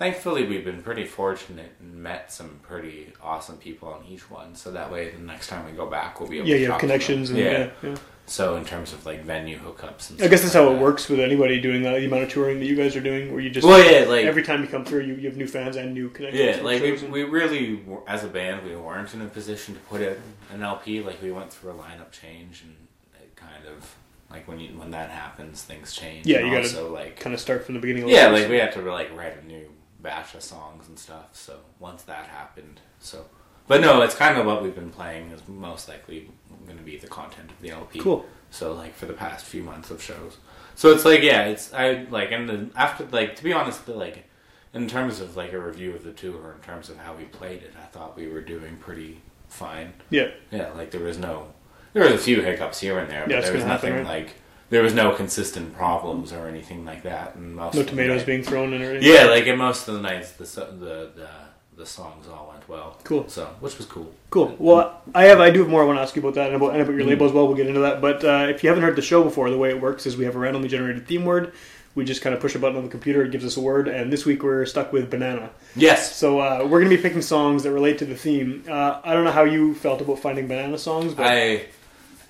thankfully 0.01 0.47
we've 0.47 0.65
been 0.65 0.81
pretty 0.81 1.05
fortunate 1.05 1.71
and 1.79 1.93
met 1.93 2.31
some 2.31 2.59
pretty 2.63 3.13
awesome 3.21 3.57
people 3.57 3.87
on 3.89 4.03
each 4.09 4.31
one. 4.31 4.55
So 4.55 4.71
that 4.71 4.91
way, 4.91 5.11
the 5.11 5.19
next 5.21 5.45
time 5.47 5.63
we 5.63 5.73
go 5.73 5.85
back, 5.85 6.19
we'll 6.19 6.27
be 6.27 6.39
able 6.39 6.47
Yeah, 6.47 6.55
to 6.55 6.61
you 6.61 6.71
have 6.71 6.81
to 6.81 6.87
them. 6.87 6.89
connections 6.89 7.29
and 7.29 7.37
yeah. 7.37 7.69
yeah. 7.83 7.95
So 8.25 8.55
in 8.55 8.65
terms 8.65 8.93
of 8.93 9.05
like 9.05 9.23
venue 9.23 9.59
hookups, 9.59 10.09
and 10.09 10.19
I 10.21 10.27
guess 10.27 10.41
that's 10.41 10.55
how 10.55 10.67
like 10.69 10.77
it 10.77 10.81
works 10.81 11.07
with 11.07 11.19
anybody 11.19 11.61
doing 11.61 11.83
that, 11.83 11.99
the 11.99 12.05
amount 12.07 12.23
of 12.23 12.29
touring 12.29 12.59
that 12.59 12.65
you 12.65 12.75
guys 12.75 12.95
are 12.95 13.01
doing, 13.01 13.31
where 13.31 13.41
you 13.41 13.51
just 13.51 13.67
Well, 13.67 13.77
yeah, 13.79 14.07
like 14.09 14.25
every 14.25 14.41
time 14.41 14.61
you 14.63 14.67
come 14.67 14.85
through, 14.85 15.01
you, 15.01 15.13
you 15.15 15.27
have 15.29 15.37
new 15.37 15.45
fans 15.47 15.75
and 15.75 15.93
new 15.93 16.09
connections. 16.09 16.57
Yeah, 16.57 16.63
like 16.63 16.81
we, 16.81 16.97
and- 16.97 17.11
we 17.11 17.23
really, 17.23 17.81
as 18.07 18.23
a 18.23 18.27
band, 18.27 18.65
we 18.65 18.75
weren't 18.75 19.13
in 19.13 19.21
a 19.21 19.27
position 19.27 19.75
to 19.75 19.79
put 19.81 20.01
it 20.01 20.19
an 20.51 20.63
LP. 20.63 21.01
Like 21.03 21.21
we 21.21 21.31
went 21.31 21.53
through 21.53 21.71
a 21.71 21.75
lineup 21.75 22.11
change, 22.11 22.63
and 22.63 22.73
it 23.21 23.35
kind 23.35 23.65
of 23.67 23.95
like 24.31 24.47
when 24.47 24.59
you 24.59 24.69
when 24.79 24.89
that 24.91 25.09
happens, 25.11 25.61
things 25.61 25.93
change. 25.93 26.25
Yeah, 26.25 26.37
and 26.37 26.47
you 26.47 26.53
gotta 26.53 26.63
also 26.67 26.91
like 26.91 27.19
kind 27.19 27.33
of 27.35 27.39
start 27.39 27.65
from 27.65 27.75
the 27.75 27.81
beginning. 27.81 28.03
Of 28.05 28.09
yeah, 28.09 28.27
like 28.29 28.49
we 28.49 28.57
have 28.57 28.73
to 28.75 28.81
like 28.81 29.15
write 29.15 29.37
a 29.43 29.45
new 29.45 29.67
batch 30.01 30.33
of 30.35 30.41
songs 30.43 30.87
and 30.87 30.97
stuff. 30.97 31.29
So 31.33 31.57
once 31.79 32.03
that 32.03 32.25
happened, 32.25 32.79
so 32.99 33.25
but 33.67 33.81
no, 33.81 34.01
it's 34.01 34.15
kind 34.15 34.37
of 34.37 34.45
what 34.45 34.61
we've 34.63 34.75
been 34.75 34.89
playing 34.89 35.31
is 35.31 35.41
most 35.47 35.87
likely 35.87 36.29
going 36.65 36.77
to 36.77 36.83
be 36.83 36.97
the 36.97 37.07
content 37.07 37.51
of 37.51 37.61
the 37.61 37.69
LP. 37.71 37.99
Cool. 37.99 38.25
So 38.49 38.73
like 38.73 38.93
for 38.95 39.05
the 39.05 39.13
past 39.13 39.45
few 39.45 39.63
months 39.63 39.91
of 39.91 40.01
shows, 40.01 40.37
so 40.75 40.91
it's 40.91 41.05
like 41.05 41.21
yeah, 41.21 41.45
it's 41.45 41.73
I 41.73 42.05
like 42.09 42.31
and 42.31 42.49
the 42.49 42.69
after 42.75 43.05
like 43.11 43.35
to 43.37 43.43
be 43.43 43.53
honest, 43.53 43.85
the, 43.85 43.93
like 43.93 44.25
in 44.73 44.87
terms 44.87 45.19
of 45.21 45.35
like 45.37 45.53
a 45.53 45.59
review 45.59 45.93
of 45.95 46.03
the 46.03 46.11
tour, 46.11 46.53
in 46.57 46.61
terms 46.65 46.89
of 46.89 46.97
how 46.97 47.13
we 47.13 47.25
played 47.25 47.61
it, 47.63 47.73
I 47.81 47.85
thought 47.85 48.15
we 48.17 48.27
were 48.27 48.41
doing 48.41 48.77
pretty 48.77 49.21
fine. 49.47 49.93
yeah, 50.09 50.29
Yeah, 50.49 50.71
like 50.73 50.91
there 50.91 51.01
was 51.01 51.17
no, 51.17 51.47
there 51.93 52.03
was 52.03 52.13
a 52.13 52.17
few 52.17 52.41
hiccups 52.41 52.79
here 52.79 52.97
and 52.99 53.09
there, 53.11 53.21
but 53.25 53.31
Yeah, 53.31 53.41
there 53.41 53.51
was 53.53 53.61
gonna 53.63 53.73
happen, 53.73 53.89
nothing 53.89 54.05
right? 54.05 54.21
like 54.25 54.33
there 54.71 54.81
was 54.81 54.93
no 54.95 55.11
consistent 55.13 55.75
problems 55.75 56.33
or 56.33 56.47
anything 56.47 56.83
like 56.83 57.03
that. 57.03 57.35
And 57.35 57.55
most 57.55 57.75
no 57.75 57.83
tomatoes 57.83 58.17
night- 58.21 58.25
being 58.25 58.43
thrown 58.43 58.73
and 58.73 58.83
everything. 58.83 59.07
Yeah, 59.13 59.25
like 59.25 59.45
in 59.45 59.57
most 59.59 59.87
of 59.87 59.93
the 59.93 60.01
nights, 60.01 60.31
the 60.31 60.45
the 60.45 61.11
the, 61.15 61.29
the 61.77 61.85
songs 61.85 62.25
all 62.27 62.49
went 62.51 62.67
well. 62.67 62.97
Cool. 63.03 63.29
So 63.29 63.45
which 63.59 63.77
was 63.77 63.85
cool. 63.85 64.11
Cool. 64.31 64.55
Well, 64.57 65.01
I 65.13 65.25
have 65.25 65.39
I 65.39 65.51
do 65.51 65.59
have 65.59 65.69
more 65.69 65.83
I 65.83 65.85
want 65.85 65.97
to 65.99 66.01
ask 66.03 66.15
you 66.15 66.21
about 66.23 66.33
that 66.35 66.47
and 66.47 66.55
about, 66.55 66.71
and 66.73 66.81
about 66.81 66.93
your 66.95 67.03
Mm. 67.05 67.09
label 67.09 67.25
as 67.27 67.31
well. 67.31 67.45
We'll 67.47 67.57
get 67.57 67.67
into 67.67 67.81
that. 67.81 68.01
But 68.01 68.23
uh, 68.23 68.47
if 68.49 68.63
you 68.63 68.69
haven't 68.69 68.83
heard 68.83 68.95
the 68.95 69.01
show 69.03 69.23
before, 69.23 69.49
the 69.51 69.57
way 69.57 69.69
it 69.69 69.79
works 69.79 70.05
is 70.07 70.17
we 70.17 70.25
have 70.25 70.35
a 70.35 70.39
randomly 70.39 70.67
generated 70.69 71.05
theme 71.07 71.25
word. 71.25 71.53
We 71.93 72.05
just 72.05 72.21
kind 72.21 72.33
of 72.33 72.39
push 72.39 72.55
a 72.55 72.59
button 72.59 72.77
on 72.77 72.83
the 72.85 72.89
computer, 72.89 73.21
it 73.25 73.31
gives 73.33 73.43
us 73.43 73.57
a 73.57 73.59
word, 73.59 73.89
and 73.89 74.13
this 74.13 74.25
week 74.25 74.43
we're 74.43 74.65
stuck 74.65 74.93
with 74.93 75.09
banana. 75.09 75.49
Yes. 75.75 76.15
So 76.15 76.39
uh, 76.39 76.59
we're 76.63 76.79
going 76.79 76.89
to 76.89 76.95
be 76.95 77.01
picking 77.01 77.21
songs 77.21 77.63
that 77.63 77.71
relate 77.73 77.97
to 77.97 78.05
the 78.05 78.15
theme. 78.15 78.63
Uh, 78.65 79.01
I 79.03 79.13
don't 79.13 79.25
know 79.25 79.31
how 79.33 79.43
you 79.43 79.75
felt 79.75 79.99
about 79.99 80.19
finding 80.19 80.47
banana 80.47 80.77
songs, 80.77 81.13
but 81.13 81.25
I 81.27 81.65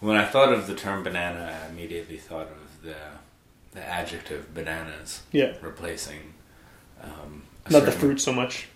when 0.01 0.17
I 0.17 0.25
thought 0.25 0.51
of 0.51 0.67
the 0.67 0.75
term 0.75 1.03
banana, 1.03 1.57
I 1.63 1.69
immediately 1.69 2.17
thought 2.17 2.47
of 2.47 2.83
the 2.83 2.95
the 3.73 3.81
adjective 3.87 4.53
bananas 4.53 5.21
yeah, 5.31 5.53
replacing 5.61 6.33
um, 7.01 7.43
a 7.65 7.71
not 7.71 7.85
the 7.85 7.91
fruit 7.91 8.19
so 8.19 8.33
much. 8.33 8.67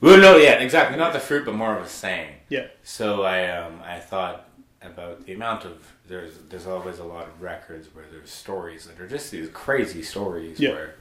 Well, 0.00 0.18
no, 0.20 0.36
yeah, 0.36 0.54
exactly. 0.54 0.98
Not 0.98 1.12
the 1.12 1.20
fruit, 1.20 1.44
but 1.44 1.54
more 1.54 1.76
of 1.78 1.84
a 1.84 1.88
saying. 1.88 2.32
Yeah, 2.48 2.66
So 2.82 3.22
I 3.22 3.48
um, 3.56 3.80
I 3.84 4.00
thought 4.00 4.48
about 4.82 5.24
the 5.24 5.32
amount 5.34 5.64
of 5.64 5.92
there's 6.08 6.34
there's 6.50 6.66
always 6.66 6.98
a 6.98 7.04
lot 7.04 7.26
of 7.28 7.40
records 7.40 7.94
where 7.94 8.04
there's 8.10 8.30
stories 8.30 8.86
that 8.86 9.00
are 9.00 9.06
just 9.08 9.30
these 9.30 9.48
crazy 9.50 10.02
stories 10.02 10.58
Yeah. 10.60 10.70
where 10.70 10.94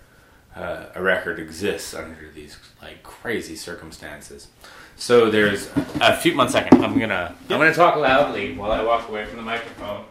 uh, 0.55 0.85
a 0.95 1.01
record 1.01 1.39
exists 1.39 1.93
under 1.95 2.29
these 2.35 2.57
like 2.81 3.01
crazy 3.03 3.55
circumstances. 3.55 4.47
So 4.95 5.29
there's 5.29 5.69
a 6.01 6.15
few. 6.15 6.35
One 6.35 6.49
second, 6.49 6.83
I'm 6.83 6.99
gonna 6.99 7.35
I'm 7.41 7.47
gonna 7.47 7.73
talk 7.73 7.95
loudly 7.95 8.55
while 8.55 8.71
I 8.71 8.83
walk 8.83 9.09
away 9.09 9.25
from 9.25 9.37
the 9.37 9.43
microphone. 9.43 10.05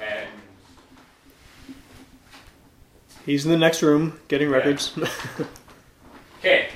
And 0.00 0.28
he's 3.24 3.44
in 3.44 3.50
the 3.50 3.58
next 3.58 3.82
room 3.82 4.18
getting 4.28 4.48
records. 4.50 4.96
okay, 6.38 6.70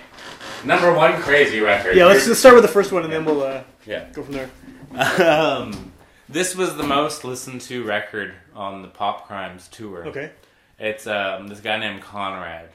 number 0.64 0.92
one 0.92 1.20
crazy 1.22 1.60
record. 1.60 1.96
yeah, 1.96 2.06
let's, 2.06 2.26
let's 2.26 2.40
start 2.40 2.54
with 2.54 2.64
the 2.64 2.68
first 2.68 2.92
one 2.92 3.04
and 3.04 3.12
then 3.12 3.24
we'll 3.24 3.42
uh, 3.42 3.62
yeah. 3.86 4.08
go 4.12 4.22
from 4.22 4.34
there. 4.34 4.50
um, 5.28 5.92
this 6.28 6.54
was 6.54 6.76
the 6.76 6.82
most 6.82 7.24
listened 7.24 7.60
to 7.62 7.84
record 7.84 8.34
on 8.54 8.82
the 8.82 8.88
Pop 8.88 9.26
Crimes 9.26 9.68
tour. 9.68 10.06
Okay. 10.06 10.30
It's 10.78 11.06
um, 11.06 11.48
this 11.48 11.60
guy 11.60 11.78
named 11.78 12.02
Conrad. 12.02 12.68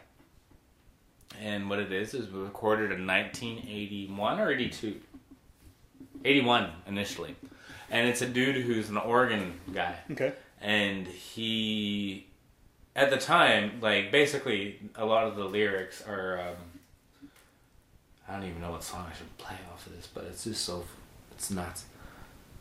And 1.41 1.69
what 1.69 1.79
it 1.79 1.91
is 1.91 2.13
is 2.13 2.29
we 2.31 2.39
recorded 2.39 2.91
in 2.91 3.05
1981 3.05 4.39
or 4.39 4.51
82. 4.51 4.99
81 6.25 6.69
initially. 6.87 7.35
And 7.89 8.07
it's 8.07 8.21
a 8.21 8.27
dude 8.27 8.55
who's 8.65 8.89
an 8.89 8.97
organ 8.97 9.53
guy. 9.73 9.95
Okay. 10.11 10.33
And 10.61 11.05
he, 11.07 12.27
at 12.95 13.09
the 13.11 13.17
time, 13.17 13.79
like 13.81 14.11
basically 14.11 14.79
a 14.95 15.05
lot 15.05 15.25
of 15.27 15.35
the 15.35 15.45
lyrics 15.45 16.03
are. 16.07 16.39
Um, 16.39 16.55
I 18.27 18.33
don't 18.33 18.43
even 18.49 18.59
know 18.59 18.71
what 18.71 18.83
song 18.83 19.05
I 19.09 19.15
should 19.15 19.37
play 19.37 19.55
off 19.71 19.85
of 19.87 19.95
this, 19.95 20.07
but 20.07 20.25
it's 20.25 20.43
just 20.43 20.65
so. 20.65 20.83
It's 21.31 21.49
nuts. 21.51 21.85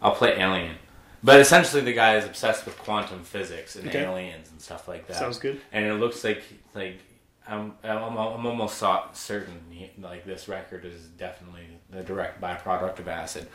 I'll 0.03 0.15
play 0.15 0.37
Alien. 0.39 0.77
But 1.25 1.41
essentially, 1.41 1.83
the 1.83 1.95
guy 1.95 2.17
is 2.19 2.25
obsessed 2.25 2.67
with 2.67 2.79
quantum 2.79 3.25
physics 3.25 3.75
and 3.75 3.89
Okay. 3.89 4.05
aliens 4.05 4.51
and 4.51 4.61
stuff 4.61 4.87
like 4.87 5.09
that. 5.09 5.17
Sounds 5.17 5.39
good. 5.39 5.61
And 5.73 5.87
it 5.87 5.95
looks 5.95 6.23
like 6.23 6.43
like 6.75 7.01
I'm 7.49 7.75
I'm, 7.85 8.17
I'm 8.17 8.47
almost 8.47 8.83
certain 9.13 9.61
he, 9.71 9.91
like 10.01 10.25
this 10.25 10.49
record 10.49 10.85
is 10.85 11.03
definitely 11.19 11.67
the 11.91 12.03
direct 12.03 12.41
byproduct 12.41 12.99
of 12.99 13.09
acid. 13.09 13.49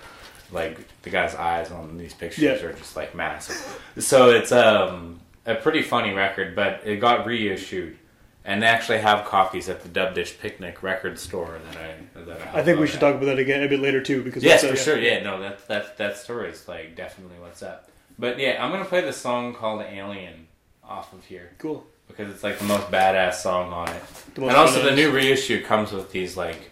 Like 0.52 0.80
the 1.04 1.10
guy's 1.10 1.36
eyes 1.36 1.72
on 1.72 1.98
these 1.98 2.14
pictures 2.14 2.44
Yeah. 2.44 2.54
are 2.54 2.74
just 2.74 2.96
like 2.96 3.16
massive. 3.16 3.80
So 4.00 4.30
it's 4.32 4.52
um 4.52 5.20
a 5.46 5.56
pretty 5.56 5.82
funny 5.82 6.14
record, 6.14 6.56
but 6.56 6.82
it 6.86 6.98
got 6.98 7.26
reissued. 7.26 7.98
And 8.44 8.64
they 8.64 8.68
actually 8.68 8.98
have 8.98 9.26
copies 9.26 9.70
at 9.70 9.84
the 9.84 9.90
Dub 9.90 10.16
Ditch 10.16 10.40
Picnic 10.40 10.82
record 10.82 11.20
store 11.20 11.60
that 11.72 11.78
I 11.78 12.20
that 12.22 12.56
I, 12.56 12.60
I 12.60 12.64
think 12.64 12.80
we 12.80 12.88
should 12.88 13.04
out 13.04 13.12
talk 13.12 13.16
about 13.18 13.26
that 13.28 13.40
again 13.40 13.62
a 13.64 13.68
bit 13.68 13.80
later 13.80 14.02
too 14.02 14.24
because 14.24 14.44
Yes, 14.44 14.64
uh, 14.64 14.70
for 14.70 14.76
sure. 14.76 14.98
Yeah, 14.98 15.22
no, 15.22 15.40
that 15.42 15.68
that 15.68 15.98
that 15.98 16.18
story 16.18 16.50
is 16.50 16.68
like 16.68 16.96
definitely 16.96 17.38
what's 17.40 17.62
up. 17.62 17.90
But 18.18 18.40
yeah, 18.40 18.64
I'm 18.64 18.72
gonna 18.72 18.86
play 18.86 19.02
the 19.02 19.14
song 19.14 19.54
called 19.54 19.82
"Alien" 19.84 20.48
off 20.84 21.14
of 21.14 21.24
here 21.26 21.52
Cool. 21.60 21.86
Because 22.16 22.34
it's 22.34 22.44
like 22.44 22.58
the 22.60 22.66
most 22.66 22.88
badass 22.92 23.36
song 23.36 23.72
on 23.74 23.90
it. 23.90 24.04
And 24.38 24.52
also, 24.52 24.84
the 24.84 24.96
new 24.96 25.12
reissue 25.12 25.64
comes 25.64 25.92
with 25.92 26.12
these 26.12 26.38
like 26.38 26.72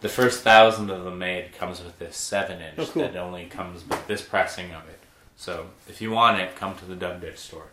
the 0.00 0.08
first 0.08 0.42
thousand 0.42 0.90
of 0.90 1.04
them 1.04 1.18
made 1.18 1.52
comes 1.52 1.82
with 1.82 1.98
this 1.98 2.16
seven 2.16 2.60
inch 2.60 2.74
Oh, 2.78 2.86
cool. 2.86 3.02
that 3.02 3.16
only 3.16 3.46
comes 3.46 3.86
with 3.88 4.06
this 4.06 4.22
pressing 4.22 4.72
of 4.72 4.88
it. 4.88 4.98
So 5.36 5.66
if 5.88 6.00
you 6.00 6.10
want 6.10 6.40
it, 6.40 6.56
come 6.56 6.76
to 6.76 6.84
the 6.84 6.96
Dub 6.96 7.20
Ditch 7.20 7.38
store. 7.38 7.66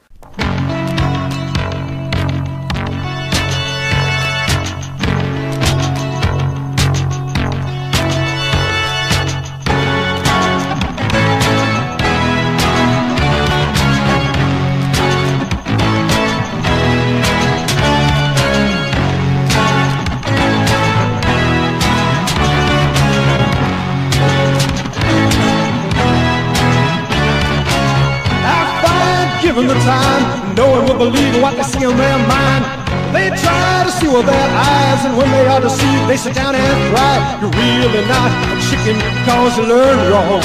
With 34.14 34.26
their 34.26 34.50
eyes, 34.50 35.06
and 35.06 35.18
when 35.18 35.30
they 35.32 35.46
are 35.48 35.62
deceived, 35.62 36.08
they 36.10 36.18
sit 36.18 36.34
down 36.34 36.56
and 36.56 36.78
cry. 36.94 37.38
You're 37.42 37.52
really 37.52 38.06
not 38.08 38.32
a 38.54 38.56
chicken, 38.70 38.98
cause 39.26 39.58
you 39.58 39.66
learn 39.66 39.98
wrong. 40.12 40.42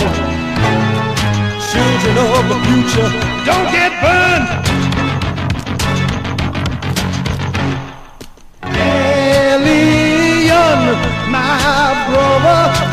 Children 1.71 2.14
of 2.37 2.45
the 2.50 2.59
future, 2.66 3.09
don't 3.47 3.69
get 3.73 3.92
burned. 4.02 4.49
My 11.28 11.95
brother, 12.09 12.91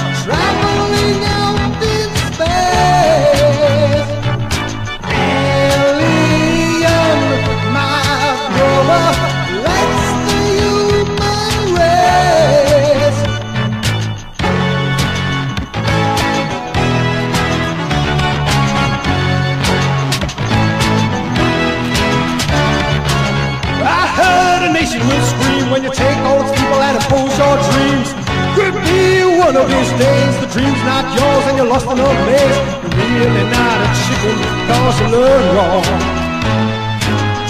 of 29.55 29.67
these 29.67 29.91
days 29.97 30.33
the 30.41 30.47
dream's 30.53 30.83
not 30.83 31.05
yours 31.17 31.45
and 31.47 31.57
you're 31.57 31.65
lost 31.65 31.85
in 31.85 31.97
a 31.97 32.09
maze. 32.27 32.57
You're 32.97 33.17
really 33.17 33.45
not 33.49 33.77
a 33.81 33.89
chicken, 34.03 34.37
cause 34.67 34.99
you 35.01 35.07
learn 35.07 35.55
wrong. 35.55 35.83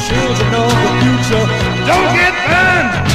Children 0.08 0.52
of 0.64 0.72
the 0.84 0.92
future, 1.02 1.46
don't 1.88 2.10
get 2.16 2.34
burned. 2.48 3.09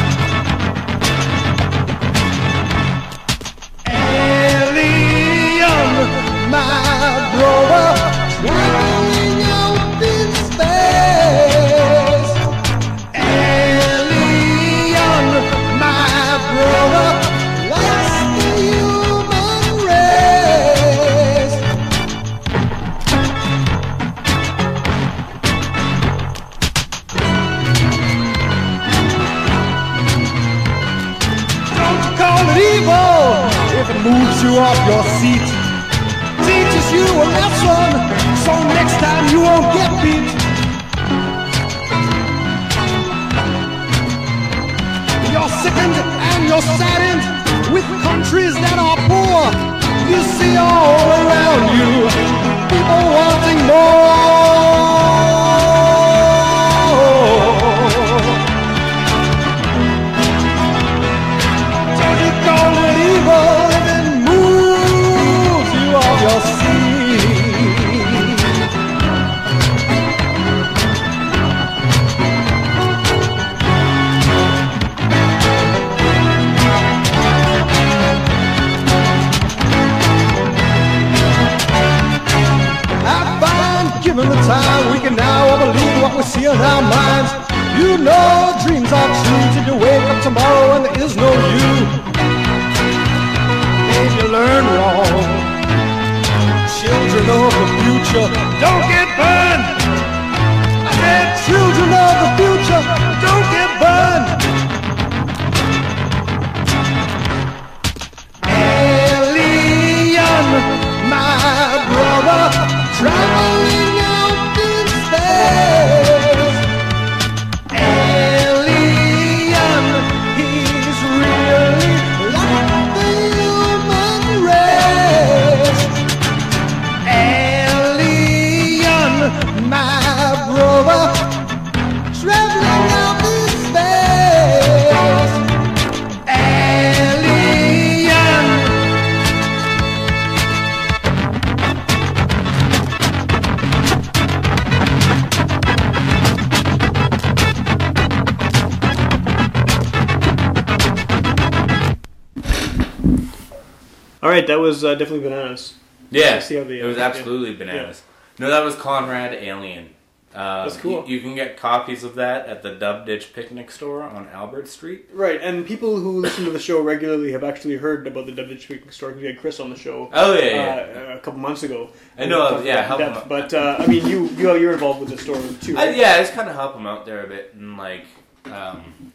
All 154.25 154.31
right, 154.31 154.47
that 154.47 154.59
was 154.59 154.83
uh, 154.83 154.95
definitely 154.95 155.29
bananas. 155.29 155.75
Yeah, 156.11 156.39
the- 156.39 156.81
it 156.81 156.85
was 156.85 156.97
yeah. 156.97 157.05
absolutely 157.05 157.55
bananas. 157.55 158.03
No, 158.39 158.49
that 158.49 158.65
was 158.65 158.75
Conrad 158.75 159.35
Alien. 159.35 159.91
Uh, 160.35 160.65
That's 160.65 160.79
cool. 160.79 161.05
You, 161.07 161.17
you 161.17 161.21
can 161.21 161.35
get 161.35 161.57
copies 161.59 162.03
of 162.03 162.15
that 162.17 162.47
at 162.49 162.63
the 162.63 162.75
Dub 162.75 163.07
Ditch 163.07 163.33
Picnic 163.35 163.71
Store 163.71 164.03
on 164.03 164.27
Albert 164.29 164.67
Street. 164.67 165.09
Right, 165.13 165.41
and 165.41 165.65
people 165.65 166.01
who 166.01 166.21
listen 166.21 166.45
to 166.47 166.51
the 166.51 166.59
show 166.59 166.81
regularly 166.81 167.31
have 167.33 167.45
actually 167.45 167.77
heard 167.77 168.07
about 168.07 168.25
the 168.25 168.33
Dub 168.33 168.49
Ditch 168.49 168.67
Picnic 168.67 168.93
Store 168.93 169.11
because 169.11 169.21
we 169.21 169.29
had 169.29 169.39
Chris 169.39 169.61
on 169.61 169.69
the 169.71 169.77
show. 169.77 170.11
Oh 170.13 170.33
yeah, 170.33 170.45
yeah. 170.45 171.13
Uh, 171.13 171.17
a 171.17 171.21
couple 171.21 171.39
months 171.39 171.63
ago. 171.63 171.91
I 172.19 172.25
know, 172.25 172.61
We 172.61 172.67
yeah, 172.67 172.83
help 172.83 173.01
in 173.01 173.13
him. 173.13 173.23
But 173.29 173.53
uh, 173.53 173.77
I 173.79 173.87
mean, 173.87 174.07
you 174.07 174.27
you 174.29 174.57
you're 174.57 174.73
involved 174.73 175.01
with 175.01 175.11
the 175.11 175.19
store 175.19 175.37
too. 175.61 175.77
I, 175.77 175.91
yeah, 175.91 176.15
I 176.15 176.21
just 176.21 176.33
kind 176.33 176.49
of 176.49 176.57
help 176.57 176.75
them 176.75 176.87
out 176.87 177.05
there 177.05 177.25
a 177.25 177.29
bit 177.29 177.55
and 177.55 177.77
like, 177.77 178.07
um, 178.47 179.13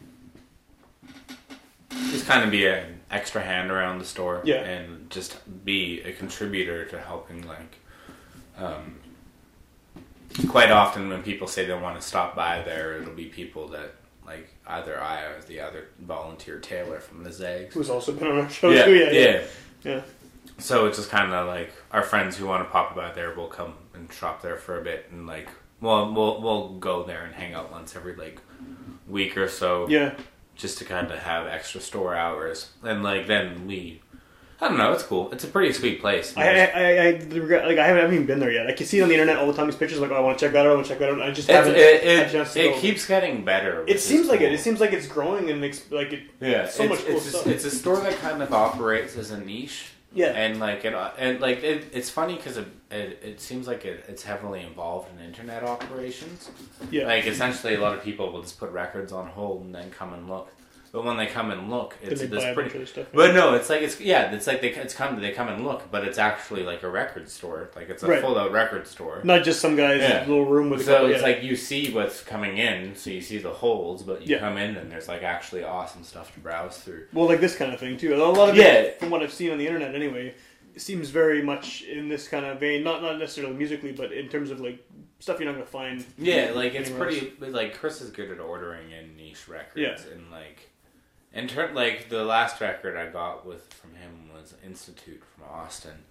just 2.11 2.27
kind 2.27 2.45
of 2.45 2.51
be 2.51 2.67
an 2.67 2.98
extra 3.11 3.41
hand 3.41 3.71
around 3.71 3.99
the 3.99 4.05
store. 4.05 4.41
Yeah. 4.43 4.61
and 4.63 5.09
just 5.09 5.37
be 5.65 6.01
a 6.01 6.13
contributor 6.13 6.85
to 6.85 6.99
helping 6.99 7.47
like. 7.47 7.77
Um, 8.57 8.95
quite 10.47 10.71
often 10.71 11.09
when 11.09 11.23
people 11.23 11.47
say 11.47 11.65
they 11.65 11.73
want 11.73 11.99
to 11.99 12.05
stop 12.05 12.35
by 12.35 12.61
there, 12.61 13.01
it'll 13.01 13.13
be 13.13 13.25
people 13.25 13.67
that 13.69 13.93
like 14.25 14.53
either 14.67 15.01
I 15.01 15.21
or 15.23 15.41
the 15.41 15.59
other 15.59 15.87
volunteer 15.99 16.59
Taylor 16.59 16.99
from 16.99 17.23
the 17.23 17.31
Zags. 17.31 17.73
Who's 17.73 17.89
also 17.89 18.11
been 18.11 18.27
on 18.27 18.39
our 18.39 18.49
show 18.49 18.69
yeah, 18.69 18.85
too? 18.85 18.95
Yeah, 18.95 19.11
yeah, 19.11 19.21
yeah. 19.21 19.41
yeah. 19.83 20.01
So 20.59 20.85
it's 20.85 20.97
just 20.97 21.09
kind 21.09 21.33
of 21.33 21.47
like 21.47 21.71
our 21.91 22.03
friends 22.03 22.37
who 22.37 22.45
want 22.45 22.65
to 22.65 22.69
pop 22.69 22.95
by 22.95 23.11
there 23.11 23.33
will 23.33 23.47
come 23.47 23.73
and 23.93 24.11
shop 24.11 24.41
there 24.41 24.57
for 24.57 24.79
a 24.79 24.83
bit, 24.83 25.07
and 25.11 25.25
like, 25.25 25.49
well, 25.81 26.13
we'll 26.13 26.41
we'll 26.41 26.69
go 26.79 27.03
there 27.03 27.23
and 27.23 27.33
hang 27.33 27.53
out 27.53 27.71
once 27.71 27.95
every 27.95 28.15
like 28.15 28.39
week 29.07 29.37
or 29.37 29.47
so, 29.47 29.87
Yeah. 29.89 30.13
Just 30.59 30.77
to 30.77 30.85
kind 30.85 31.09
of 31.09 31.17
have 31.19 31.47
extra 31.47 31.79
store 31.81 32.13
hours, 32.13 32.69
and 32.83 33.01
like 33.01 33.25
then 33.27 33.65
we, 33.65 34.01
I 34.59 34.67
don't 34.67 34.77
know, 34.77 34.91
it's 34.91 35.03
cool. 35.03 35.31
It's 35.31 35.45
a 35.45 35.47
pretty 35.47 35.71
sweet 35.71 36.01
place. 36.01 36.35
I, 36.35 36.43
I, 36.43 36.65
I, 36.65 37.07
I 37.07 37.09
regret, 37.31 37.65
like 37.65 37.77
I 37.79 37.87
haven't, 37.87 37.99
I 37.99 38.01
haven't 38.01 38.13
even 38.15 38.27
been 38.27 38.39
there 38.39 38.51
yet. 38.51 38.67
I 38.67 38.73
can 38.73 38.85
see 38.85 38.99
it 38.99 39.01
on 39.03 39.07
the 39.07 39.15
internet 39.15 39.37
all 39.37 39.47
the 39.47 39.53
time. 39.53 39.67
These 39.67 39.77
pictures, 39.77 39.99
like, 39.99 40.11
oh, 40.11 40.15
I 40.15 40.19
want 40.19 40.37
to 40.37 40.45
check 40.45 40.51
that 40.53 40.65
out. 40.65 40.71
I 40.71 40.75
want 40.75 40.85
to 40.85 40.91
check 40.91 40.99
that 40.99 41.09
out. 41.09 41.21
I 41.21 41.31
just 41.31 41.49
It's- 41.49 41.65
haven't. 41.65 41.79
it 41.79 42.35
a 42.35 42.59
it, 42.59 42.65
it 42.75 42.81
keeps 42.81 43.07
getting 43.07 43.45
better. 43.45 43.83
It 43.83 43.95
It 43.95 43.99
seems 44.01 44.27
like 44.27 44.41
it. 44.41 44.45
cool. 44.47 44.53
It 44.53 44.59
seems 44.59 44.81
like 44.81 44.91
it's 44.91 45.07
growing 45.07 45.49
and 45.49 45.63
it's 45.63 45.89
like 45.91 46.11
it. 46.11 46.23
Yeah, 46.41 46.67
so 46.67 46.83
it's, 46.83 46.89
much 46.89 47.05
cool 47.05 47.15
it's, 47.15 47.25
a, 47.25 47.29
stuff. 47.29 47.47
it's 47.47 47.65
a 47.65 47.71
store 47.71 47.97
that 48.01 48.17
kind 48.17 48.43
of 48.43 48.53
operates 48.53 49.15
as 49.15 49.31
a 49.31 49.39
niche. 49.39 49.91
Yeah. 50.13 50.27
and 50.27 50.59
like 50.59 50.83
it, 50.85 50.93
and 51.17 51.39
like 51.39 51.63
it, 51.63 51.89
it's 51.93 52.09
funny 52.09 52.35
because 52.35 52.57
it, 52.57 52.67
it, 52.89 53.19
it 53.23 53.41
seems 53.41 53.67
like 53.67 53.85
it, 53.85 54.05
it's 54.07 54.23
heavily 54.23 54.61
involved 54.61 55.07
in 55.13 55.23
internet 55.23 55.63
operations. 55.63 56.49
Yeah. 56.89 57.05
Like 57.05 57.27
essentially, 57.27 57.75
a 57.75 57.79
lot 57.79 57.93
of 57.93 58.03
people 58.03 58.31
will 58.31 58.41
just 58.41 58.59
put 58.59 58.71
records 58.71 59.11
on 59.11 59.27
hold 59.27 59.63
and 59.63 59.73
then 59.73 59.91
come 59.91 60.13
and 60.13 60.27
look. 60.27 60.51
But 60.91 61.03
when 61.05 61.17
they 61.17 61.27
come 61.27 61.51
and 61.51 61.69
look, 61.69 61.95
it's 62.01 62.21
this 62.21 62.53
pretty. 62.55 62.85
stuff, 62.85 63.07
But 63.13 63.35
no, 63.35 63.53
it's 63.53 63.69
like 63.69 63.81
it's 63.81 63.99
yeah, 64.01 64.31
it's 64.33 64.47
like 64.47 64.61
they 64.61 64.69
it's 64.73 64.93
come 64.95 65.21
they 65.21 65.31
come 65.31 65.47
and 65.47 65.63
look, 65.63 65.91
but 65.91 66.03
it's 66.03 66.17
actually 66.17 66.63
like 66.63 66.81
a 66.83 66.89
record 66.89 67.29
store. 67.29 67.69
Like 67.75 67.89
it's 67.89 68.01
a 68.01 68.07
Right. 68.07 68.21
full 68.21 68.37
out 68.37 68.51
record 68.51 68.87
store. 68.87 69.21
Not 69.23 69.43
just 69.43 69.59
some 69.59 69.75
guy's 69.75 70.01
Yeah. 70.01 70.21
little 70.21 70.45
room 70.45 70.69
with. 70.71 70.83
So 70.85 71.05
it's 71.05 71.21
yeah. 71.21 71.27
like 71.27 71.43
you 71.43 71.55
see 71.55 71.91
what's 71.93 72.21
coming 72.23 72.57
in, 72.57 72.95
so 72.95 73.09
you 73.11 73.21
see 73.21 73.37
the 73.37 73.51
holds, 73.51 74.01
but 74.03 74.21
you 74.25 74.35
Yeah. 74.35 74.39
come 74.39 74.57
in 74.57 74.75
and 74.77 74.91
there's 74.91 75.07
like 75.07 75.21
actually 75.23 75.63
awesome 75.63 76.03
stuff 76.03 76.33
to 76.33 76.39
browse 76.39 76.77
through. 76.79 77.05
Well, 77.13 77.27
like 77.27 77.39
this 77.39 77.55
kind 77.55 77.73
of 77.73 77.79
thing 77.79 77.97
too. 77.97 78.15
A 78.15 78.17
lot 78.17 78.49
of 78.49 78.55
Yeah. 78.55 78.73
it, 78.73 78.99
from 78.99 79.11
what 79.11 79.21
I've 79.21 79.33
seen 79.33 79.51
on 79.51 79.57
the 79.59 79.67
internet, 79.67 79.93
anyway, 79.93 80.33
it 80.73 80.81
seems 80.81 81.09
very 81.09 81.41
much 81.43 81.83
in 81.83 82.09
this 82.09 82.27
kind 82.27 82.45
of 82.45 82.59
vein. 82.59 82.83
Not 82.83 83.01
not 83.03 83.19
necessarily 83.19 83.53
musically, 83.53 83.91
but 83.91 84.11
in 84.11 84.27
terms 84.27 84.49
of 84.49 84.59
like 84.59 84.79
stuff 85.19 85.37
you're 85.39 85.45
not 85.47 85.53
gonna 85.53 85.65
find. 85.65 86.03
Yeah, 86.17 86.51
like 86.55 86.73
it's 86.73 86.89
pretty. 86.89 87.33
Like 87.39 87.77
Chris 87.77 88.01
is 88.01 88.09
good 88.09 88.31
at 88.31 88.39
ordering 88.39 88.89
in 88.91 89.15
niche 89.17 89.47
records, 89.47 89.75
Yeah. 89.75 89.97
and 90.13 90.31
like, 90.31 90.68
in 91.33 91.47
turn, 91.47 91.75
like 91.75 92.09
the 92.09 92.23
last 92.23 92.59
record 92.61 92.97
I 92.97 93.07
got 93.09 93.45
with 93.45 93.73
from 93.73 93.95
him 93.95 94.29
was 94.33 94.53
Institute 94.65 95.21
from 95.35 95.45
Austin, 95.49 96.03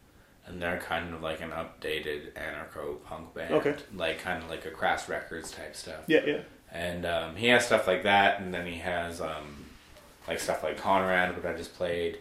and 0.46 0.60
they're 0.62 0.78
kind 0.78 1.12
of 1.14 1.22
like 1.22 1.40
an 1.40 1.50
updated 1.50 2.32
anarcho 2.34 3.02
punk 3.04 3.34
band, 3.34 3.54
Okay. 3.54 3.74
like 3.94 4.20
kind 4.20 4.42
of 4.42 4.48
like 4.50 4.64
a 4.66 4.70
Crass 4.70 5.08
Records 5.08 5.50
type 5.50 5.74
stuff. 5.74 6.00
Yeah, 6.06 6.24
yeah. 6.26 6.40
and 6.72 7.04
um, 7.06 7.36
he 7.36 7.48
has 7.48 7.66
stuff 7.66 7.86
like 7.86 8.02
that, 8.04 8.40
and 8.40 8.52
then 8.54 8.66
he 8.66 8.78
has 8.78 9.20
um, 9.20 9.66
like 10.26 10.38
stuff 10.40 10.62
like 10.62 10.76
Conrad, 10.78 11.34
which 11.36 11.44
I 11.44 11.54
just 11.56 11.74
played. 11.74 12.18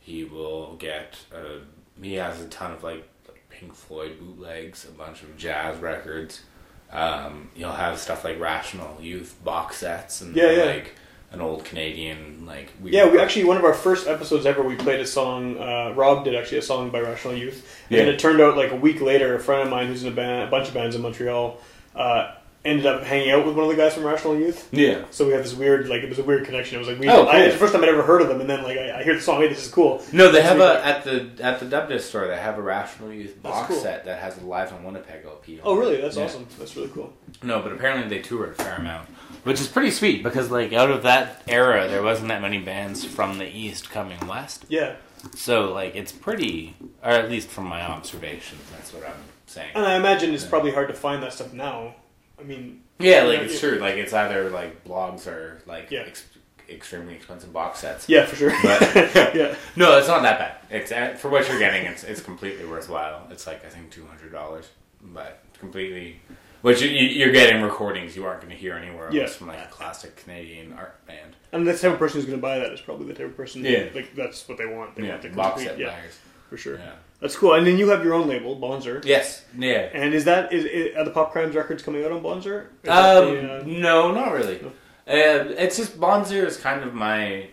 He 0.00 0.24
will 0.24 0.76
get. 0.76 1.16
Uh, 1.34 1.60
he 2.00 2.14
has 2.14 2.40
a 2.40 2.48
ton 2.48 2.72
of 2.72 2.82
like, 2.82 3.06
like 3.26 3.44
Pink 3.50 3.74
Floyd 3.74 4.18
bootlegs, 4.20 4.86
a 4.86 4.92
bunch 4.92 5.22
of 5.22 5.36
jazz 5.36 5.76
records. 5.78 6.42
Um, 6.90 7.50
you'll 7.54 7.72
have 7.72 7.98
stuff 7.98 8.24
like 8.24 8.40
Rational 8.40 8.98
Youth 9.02 9.36
box 9.44 9.76
sets 9.78 10.22
and 10.22 10.34
Yeah, 10.34 10.50
yeah. 10.52 10.64
like 10.64 10.94
an 11.32 11.40
old 11.40 11.64
Canadian 11.64 12.44
like. 12.46 12.72
We 12.82 12.92
Yeah, 12.92 13.10
we 13.10 13.18
actually 13.18 13.44
one 13.44 13.56
of 13.56 13.64
our 13.64 13.74
first 13.74 14.06
episodes 14.06 14.46
ever. 14.46 14.62
We 14.62 14.76
played 14.76 15.00
a 15.00 15.06
song. 15.06 15.58
Uh, 15.58 15.92
Rob 15.94 16.24
did 16.24 16.34
actually 16.34 16.58
a 16.58 16.62
song 16.62 16.90
by 16.90 17.00
Rational 17.00 17.34
Youth, 17.34 17.66
and 17.90 17.98
Yeah. 17.98 18.04
it 18.12 18.18
turned 18.18 18.40
out 18.40 18.56
like 18.56 18.70
a 18.72 18.76
week 18.76 19.00
later, 19.00 19.34
a 19.34 19.40
friend 19.40 19.62
of 19.62 19.68
mine 19.70 19.88
who's 19.88 20.02
in 20.02 20.08
a 20.12 20.14
band, 20.16 20.48
a 20.48 20.50
bunch 20.50 20.68
of 20.68 20.74
bands 20.74 20.96
in 20.96 21.02
Montreal, 21.02 21.60
uh, 21.94 22.32
ended 22.64 22.86
up 22.86 23.02
hanging 23.04 23.30
out 23.30 23.46
with 23.46 23.54
one 23.54 23.64
of 23.64 23.70
the 23.70 23.76
guys 23.76 23.94
from 23.94 24.04
Rational 24.04 24.36
Youth. 24.36 24.68
Yeah. 24.72 25.02
So 25.10 25.26
we 25.26 25.32
had 25.32 25.42
this 25.44 25.54
weird, 25.54 25.88
like 25.88 26.02
it 26.02 26.08
was 26.08 26.18
a 26.18 26.24
weird 26.24 26.44
connection. 26.44 26.76
It 26.76 26.78
was 26.80 26.88
like 26.88 26.98
we, 26.98 27.08
Oh, 27.08 27.26
I, 27.26 27.32
cool. 27.32 27.40
it's 27.42 27.54
the 27.54 27.58
first 27.60 27.72
time 27.72 27.82
I'd 27.82 27.88
ever 27.88 28.02
heard 28.02 28.20
of 28.20 28.28
them, 28.28 28.40
and 28.40 28.48
then 28.50 28.62
like 28.62 28.76
I, 28.78 28.98
I 29.00 29.04
hear 29.04 29.14
the 29.14 29.20
song, 29.20 29.40
hey, 29.40 29.48
this 29.48 29.64
is 29.64 29.70
cool. 29.72 30.02
No, 30.12 30.30
they 30.32 30.42
have 30.42 30.60
a 30.60 30.84
at 30.84 31.04
the 31.04 31.30
at 31.40 31.60
the 31.60 31.66
Dub 31.66 31.88
Ditch 31.88 32.02
store. 32.02 32.26
They 32.26 32.36
have 32.36 32.58
a 32.58 32.62
Rational 32.62 33.12
Youth 33.12 33.40
box 33.42 33.68
cool. 33.68 33.76
set 33.80 34.04
that 34.06 34.18
has 34.20 34.36
a 34.38 34.44
live 34.44 34.72
in 34.72 34.82
Winnipeg 34.82 35.24
LP. 35.24 35.60
Oh, 35.62 35.76
really? 35.76 36.00
That's 36.00 36.16
Yeah. 36.16 36.24
awesome. 36.24 36.46
That's 36.58 36.74
really 36.74 36.88
cool. 36.88 37.12
No, 37.42 37.60
but 37.62 37.72
apparently 37.72 38.08
they 38.08 38.22
toured 38.22 38.50
a 38.50 38.54
fair 38.62 38.74
amount, 38.76 39.08
which 39.48 39.60
is 39.60 39.66
pretty 39.66 39.90
sweet 39.90 40.22
because 40.22 40.50
like 40.50 40.72
out 40.72 40.90
of 40.90 41.02
that 41.02 41.42
era, 41.48 41.88
there 41.88 42.02
wasn't 42.02 42.28
that 42.28 42.40
many 42.42 42.58
bands 42.58 43.04
from 43.04 43.38
the 43.38 43.48
east 43.48 43.90
coming 43.90 44.18
west. 44.26 44.64
Yeah, 44.68 44.96
So 45.34 45.72
like 45.72 45.96
it's 45.96 46.12
pretty, 46.12 46.76
or 47.02 47.10
at 47.10 47.30
least 47.30 47.48
from 47.48 47.64
my 47.64 47.82
observations, 47.82 48.60
that's 48.70 48.92
what 48.92 49.04
I'm 49.06 49.14
saying. 49.46 49.70
and 49.74 49.84
I 49.84 49.96
imagine 49.96 50.32
it's 50.34 50.44
probably 50.44 50.70
hard 50.72 50.88
to 50.88 50.94
find 50.94 51.22
that 51.22 51.32
stuff 51.32 51.52
now. 51.52 51.94
I 52.38 52.44
mean, 52.44 52.82
Yeah, 53.00 53.22
like 53.22 53.38
Yeah, 53.38 53.44
it's 53.46 53.58
true. 53.60 53.78
Like 53.78 53.94
it's 53.96 54.12
either 54.12 54.50
like 54.50 54.84
blogs 54.84 55.26
or 55.26 55.60
like 55.66 55.90
Yeah. 55.90 56.04
ex- 56.06 56.26
extremely 56.68 57.14
expensive 57.14 57.50
box 57.52 57.78
sets. 57.80 58.08
yeah, 58.08 58.26
for 58.26 58.36
sure. 58.36 58.52
But 58.62 58.80
yeah, 59.34 59.54
no, 59.74 59.96
it's 59.98 60.06
not 60.08 60.22
that 60.22 60.38
bad. 60.38 60.54
It's 60.70 60.92
uh, 60.92 61.16
for 61.18 61.30
what 61.30 61.48
you're 61.48 61.58
getting. 61.58 61.86
It's 61.86 62.04
it's 62.04 62.20
completely 62.20 62.66
worthwhile. 62.66 63.26
It's 63.30 63.46
like 63.46 63.64
I 63.64 63.70
think 63.70 63.90
two 63.90 64.06
hundred 64.06 64.32
dollars, 64.32 64.68
but 65.02 65.40
completely. 65.58 66.20
Which 66.62 66.82
you, 66.82 66.88
you're 66.90 67.32
getting 67.32 67.62
recordings 67.62 68.16
you 68.16 68.24
aren't 68.24 68.40
going 68.40 68.50
to 68.52 68.56
hear 68.58 68.74
anywhere 68.74 69.06
else 69.06 69.14
Yeah. 69.14 69.26
from 69.28 69.46
like 69.48 69.60
a 69.60 69.68
classic 69.70 70.16
Canadian 70.16 70.72
art 70.72 71.04
band. 71.06 71.36
and 71.52 71.66
the 71.66 71.72
type 71.72 71.92
of 71.92 71.98
person 71.98 72.18
who's 72.20 72.26
going 72.26 72.38
to 72.38 72.42
buy 72.42 72.58
that 72.58 72.72
is 72.72 72.80
probably 72.80 73.06
the 73.06 73.14
type 73.14 73.26
of 73.26 73.36
person. 73.36 73.64
Yeah. 73.64 73.88
like 73.94 74.14
that's 74.14 74.48
what 74.48 74.58
they 74.58 74.66
want. 74.66 74.96
They 74.96 75.04
Yeah, 75.04 75.10
want 75.10 75.22
the 75.22 75.28
box 75.30 75.62
set 75.62 75.78
yeah, 75.78 75.90
buyers. 75.90 76.18
for 76.50 76.56
sure. 76.56 76.76
Yeah. 76.78 76.92
That's 77.20 77.34
cool. 77.36 77.54
And 77.54 77.66
then 77.66 77.78
you 77.78 77.88
have 77.90 78.04
your 78.04 78.14
own 78.14 78.28
label, 78.28 78.56
Bonzer. 78.56 79.04
Yes. 79.04 79.44
Yeah. 79.56 79.88
And 79.92 80.14
is 80.14 80.24
that 80.26 80.52
is, 80.52 80.64
is 80.64 80.96
are 80.96 81.04
the 81.04 81.10
Pop 81.10 81.32
Crimes 81.32 81.54
records 81.56 81.82
coming 81.82 82.04
out 82.04 82.12
on 82.12 82.22
Bonzer? 82.22 82.66
Um, 82.88 83.34
the, 83.34 83.60
uh, 83.60 83.62
no, 83.66 84.12
not 84.12 84.32
really. 84.32 84.60
Uh, 84.64 84.70
it's 85.06 85.76
just 85.76 85.98
Bonzer 85.98 86.44
is 86.46 86.56
kind 86.56 86.82
of 86.84 86.92
my. 86.94 87.48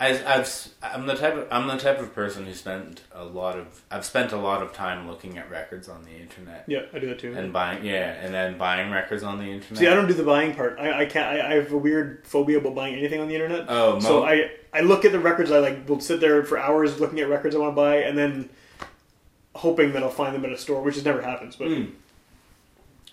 I, 0.00 0.10
I've 0.36 0.68
I'm 0.80 1.06
the 1.06 1.14
type 1.16 1.34
of 1.34 1.48
I'm 1.50 1.66
the 1.66 1.76
type 1.76 1.98
of 1.98 2.14
person 2.14 2.46
who 2.46 2.54
spent 2.54 3.02
a 3.12 3.24
lot 3.24 3.58
of 3.58 3.82
I've 3.90 4.04
spent 4.04 4.30
a 4.30 4.36
lot 4.36 4.62
of 4.62 4.72
time 4.72 5.08
looking 5.08 5.36
at 5.38 5.50
records 5.50 5.88
on 5.88 6.04
the 6.04 6.12
internet 6.12 6.64
yeah, 6.68 6.82
I 6.94 7.00
do 7.00 7.08
that 7.08 7.18
too. 7.18 7.34
and 7.36 7.52
buying 7.52 7.84
yeah 7.84 8.12
and 8.12 8.32
then 8.32 8.56
buying 8.56 8.92
records 8.92 9.24
on 9.24 9.38
the 9.38 9.46
internet. 9.46 9.78
See, 9.78 9.88
I 9.88 9.94
don't 9.94 10.06
do 10.06 10.14
the 10.14 10.22
buying 10.22 10.54
part. 10.54 10.78
I, 10.78 11.00
I 11.02 11.06
can't. 11.06 11.26
I, 11.40 11.50
I 11.50 11.54
have 11.56 11.72
a 11.72 11.76
weird 11.78 12.24
phobia 12.24 12.58
about 12.58 12.76
buying 12.76 12.94
anything 12.94 13.20
on 13.20 13.26
the 13.26 13.34
internet. 13.34 13.66
Oh, 13.68 13.98
so 13.98 14.24
I 14.24 14.52
I 14.72 14.82
look 14.82 15.04
at 15.04 15.10
the 15.10 15.18
records. 15.18 15.50
I 15.50 15.58
like 15.58 15.88
will 15.88 15.98
sit 16.00 16.20
there 16.20 16.44
for 16.44 16.58
hours 16.58 17.00
looking 17.00 17.18
at 17.18 17.28
records 17.28 17.56
I 17.56 17.58
want 17.58 17.72
to 17.72 17.76
buy, 17.76 17.96
and 17.96 18.16
then 18.16 18.50
hoping 19.56 19.92
that 19.94 20.04
I'll 20.04 20.10
find 20.10 20.32
them 20.32 20.44
at 20.44 20.52
a 20.52 20.58
store, 20.58 20.80
which 20.80 20.94
just 20.94 21.06
never 21.06 21.22
happens. 21.22 21.56
But 21.56 21.68
Mm. 21.68 21.90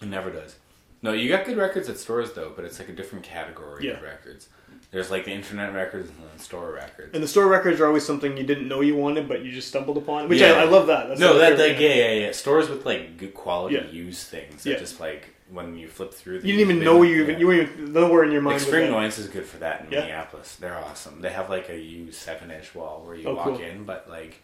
It 0.02 0.08
never 0.08 0.30
does. 0.30 0.56
No, 1.02 1.14
you 1.14 1.30
got 1.30 1.46
good 1.46 1.58
records 1.58 1.90
at 1.90 1.98
stores 1.98 2.34
though, 2.34 2.52
but 2.56 2.66
it's 2.66 2.78
like 2.78 2.90
a 2.90 2.94
different 2.94 3.26
category 3.26 3.90
of 3.90 4.02
Yeah. 4.02 4.06
records. 4.06 4.50
There's 4.96 5.12
like 5.12 5.26
the 5.26 5.32
internet 5.34 5.74
records 5.74 6.10
and 6.10 6.18
the 6.34 6.42
store 6.42 6.72
records. 6.72 7.14
and 7.14 7.22
the 7.22 7.28
store 7.28 7.48
records 7.48 7.82
are 7.82 7.86
always 7.88 8.06
something 8.06 8.38
you 8.38 8.46
didn't 8.46 8.70
know 8.70 8.80
you 8.80 8.96
wanted, 8.96 9.28
but 9.28 9.44
you 9.44 9.52
just 9.52 9.68
stumbled 9.68 9.98
upon. 9.98 10.30
Which 10.30 10.40
Yeah. 10.40 10.54
I, 10.54 10.62
I 10.62 10.64
love 10.64 10.88
that. 10.88 11.10
That's 11.10 11.20
no, 11.20 11.38
that 11.38 11.60
like 11.60 11.78
yeah, 11.82 11.94
yeah, 11.96 12.12
yeah. 12.14 12.32
Stores 12.32 12.70
with 12.70 12.86
like 12.86 13.18
good 13.18 13.34
quality 13.34 13.76
Yeah. 13.76 13.88
used 13.88 14.28
things. 14.28 14.64
That 14.64 14.70
Yeah. 14.70 14.80
just 14.80 15.02
like 15.02 15.32
when 15.50 15.76
you 15.78 15.90
flip 15.90 16.14
through. 16.14 16.36
You 16.36 16.42
didn't 16.56 16.62
even 16.62 16.80
know 16.80 17.02
you 17.02 17.24
even 17.24 17.40
you 17.42 17.48
weren't 17.48 17.70
even 17.74 17.92
nowhere 17.92 18.24
in 18.24 18.32
your 18.32 18.42
mind. 18.42 18.56
Extreme. 18.62 18.90
Noise 18.90 19.18
is 19.18 19.28
good 19.28 19.46
for 19.46 19.58
that 19.58 19.82
in. 19.82 19.90
Minneapolis. 19.90 20.56
They're 20.56 20.78
awesome. 20.78 21.20
They 21.20 21.32
have 21.32 21.50
like 21.50 21.68
a 21.70 21.78
used 21.78 22.14
seven 22.16 22.50
inch 22.50 22.74
wall 22.74 23.04
where 23.06 23.16
you 23.18 23.28
Oh, 23.28 23.36
walk 23.36 23.48
cool. 23.48 23.60
in, 23.60 23.84
but 23.84 24.10
like 24.10 24.44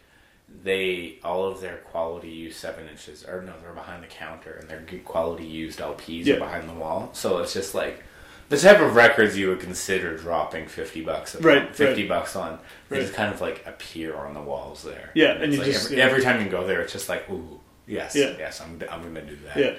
they 0.63 1.17
all 1.23 1.45
of 1.45 1.61
their 1.61 1.77
quality 1.77 2.27
used 2.27 2.57
seven 2.59 2.89
inches 2.89 3.23
or 3.23 3.41
no, 3.41 3.53
they're 3.61 3.71
behind 3.71 4.03
the 4.03 4.07
counter 4.07 4.57
and 4.59 4.69
their 4.69 4.81
good 4.81 5.05
quality 5.05 5.45
used 5.45 5.79
LPs 5.79 6.27
are 6.27 6.37
behind 6.39 6.67
the 6.67 6.73
wall. 6.73 7.09
So 7.13 7.37
it's 7.37 7.53
just 7.53 7.73
like 7.73 8.03
the 8.51 8.57
type 8.57 8.79
of 8.79 8.95
records 8.95 9.35
you 9.35 9.47
would 9.49 9.59
consider 9.61 10.15
dropping 10.17 10.67
fifty 10.67 11.01
bucks 11.01 11.35
on, 11.35 11.41
Right, 11.41 11.75
fifty 11.75 12.01
right. 12.03 12.09
bucks 12.09 12.35
on. 12.35 12.59
They 12.89 12.97
Right. 12.97 13.01
just 13.03 13.15
kind 13.15 13.33
of 13.33 13.41
like 13.41 13.65
appear 13.65 14.15
on 14.15 14.33
the 14.35 14.41
walls 14.41 14.83
there. 14.83 15.09
Yeah, 15.15 15.31
it's 15.33 15.43
and 15.43 15.53
you 15.53 15.59
like 15.59 15.67
just- 15.71 15.85
every, 15.85 15.97
yeah. 15.97 16.03
every 16.05 16.21
time 16.21 16.43
you 16.43 16.49
go 16.49 16.67
there, 16.67 16.81
it's 16.81 16.93
just 16.93 17.09
like 17.09 17.27
ooh 17.29 17.59
yes 17.87 18.15
Yeah. 18.15 18.35
yes 18.37 18.61
I'm 18.61 18.79
I'm 18.91 19.01
gonna 19.01 19.21
do 19.21 19.37
that. 19.47 19.57
Yeah, 19.57 19.73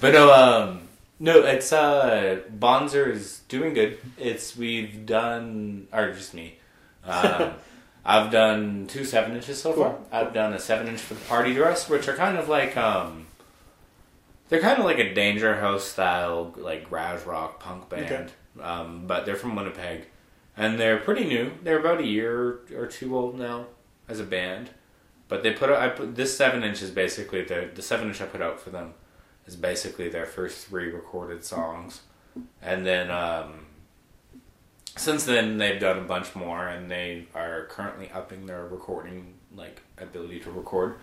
But 0.00 0.12
no, 0.12 0.32
um, 0.32 0.82
no, 1.20 1.40
it's 1.44 1.72
uh, 1.72 2.40
Bonzer 2.58 3.10
is 3.10 3.40
doing 3.48 3.72
good. 3.74 3.98
It's 4.18 4.56
we've 4.56 5.06
done, 5.06 5.88
or 5.92 6.12
just 6.12 6.34
me. 6.34 6.58
Um, 7.04 7.52
I've 8.04 8.30
done 8.32 8.86
two 8.88 9.04
seven 9.04 9.36
inches 9.36 9.60
so 9.62 9.72
far. 9.74 9.96
I've 10.10 10.32
done 10.32 10.52
a 10.54 10.58
seven 10.58 10.88
inch 10.88 11.00
for 11.00 11.14
the 11.14 11.20
party 11.26 11.54
dress, 11.54 11.88
which 11.88 12.08
are 12.08 12.14
kind 12.16 12.36
of 12.38 12.48
like 12.48 12.76
um, 12.76 13.26
they're 14.48 14.60
kind 14.60 14.78
of 14.78 14.84
like 14.84 14.98
a 14.98 15.14
Danger 15.14 15.56
House 15.56 15.84
style, 15.84 16.54
like 16.56 16.88
garage 16.90 17.24
rock 17.24 17.60
punk 17.60 17.88
band. 17.88 18.32
Um, 18.60 19.06
but 19.06 19.24
they're 19.24 19.36
from 19.36 19.54
Winnipeg, 19.54 20.06
and 20.56 20.78
they're 20.80 20.98
pretty 20.98 21.24
new. 21.24 21.52
They're 21.62 21.78
about 21.78 22.00
a 22.00 22.06
year 22.06 22.60
or 22.74 22.86
two 22.86 23.16
old 23.16 23.38
now 23.38 23.66
as 24.08 24.20
a 24.20 24.24
band. 24.24 24.70
But 25.28 25.42
they 25.42 25.52
put 25.52 25.70
out, 25.70 25.80
I 25.80 25.88
put 25.90 26.16
this 26.16 26.36
seven 26.36 26.64
inch 26.64 26.82
is 26.82 26.90
basically 26.90 27.42
the 27.44 27.70
the 27.72 27.82
seven 27.82 28.08
inch 28.08 28.20
I 28.20 28.26
put 28.26 28.42
out 28.42 28.58
for 28.60 28.70
them 28.70 28.94
is 29.46 29.56
basically 29.56 30.08
their 30.08 30.26
first 30.26 30.66
three 30.66 30.90
recorded 30.90 31.44
songs, 31.44 32.02
and 32.62 32.84
then 32.86 33.10
um, 33.10 33.66
since 34.96 35.24
then 35.24 35.58
they've 35.58 35.80
done 35.80 35.98
a 35.98 36.04
bunch 36.04 36.34
more, 36.34 36.66
and 36.66 36.90
they 36.90 37.26
are 37.34 37.66
currently 37.66 38.10
upping 38.12 38.46
their 38.46 38.66
recording 38.66 39.34
like 39.54 39.82
ability 39.98 40.40
to 40.40 40.50
record. 40.50 40.96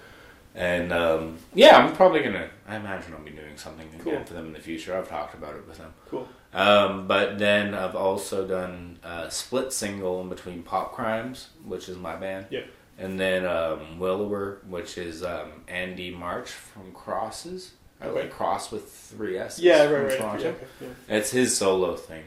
And 0.55 0.93
um, 0.93 1.37
yeah, 1.53 1.77
I'm 1.77 1.93
probably 1.93 2.21
gonna. 2.23 2.49
I 2.67 2.77
imagine 2.77 3.13
I'll 3.13 3.23
be 3.23 3.31
doing 3.31 3.57
something 3.57 3.87
again 3.99 4.23
for 4.25 4.33
them 4.33 4.47
in 4.47 4.53
the 4.53 4.59
future. 4.59 4.97
I've 4.97 5.09
talked 5.09 5.33
about 5.33 5.55
it 5.55 5.67
with 5.67 5.77
them. 5.77 5.93
cool. 6.09 6.27
Um, 6.53 7.07
but 7.07 7.37
then 7.37 7.73
I've 7.73 7.95
also 7.95 8.47
done 8.47 8.97
a 9.03 9.29
split 9.29 9.73
single 9.73 10.21
in 10.21 10.29
between 10.29 10.63
Pop 10.63 10.93
Crimes, 10.93 11.49
which 11.65 11.89
is 11.89 11.97
my 11.97 12.15
band, 12.15 12.45
Yeah, 12.49 12.61
and 12.97 13.19
then 13.19 13.45
um, 13.45 13.99
Willower, 13.99 14.59
which 14.69 14.97
is 14.97 15.21
um, 15.23 15.51
Andy 15.67 16.11
March 16.11 16.49
from 16.49 16.93
Crosses. 16.93 17.73
I 17.99 18.05
Okay. 18.07 18.21
like 18.21 18.31
Cross 18.31 18.71
with 18.71 18.89
three 18.89 19.37
S's. 19.37 19.61
yeah, 19.61 19.83
from 19.83 19.93
right, 19.93 20.03
right. 20.07 20.17
Toronto. 20.17 20.43
Yeah, 20.43 20.49
okay, 20.51 20.65
yeah. 21.09 21.17
It's 21.17 21.31
his 21.31 21.57
solo 21.57 21.97
thing, 21.97 22.23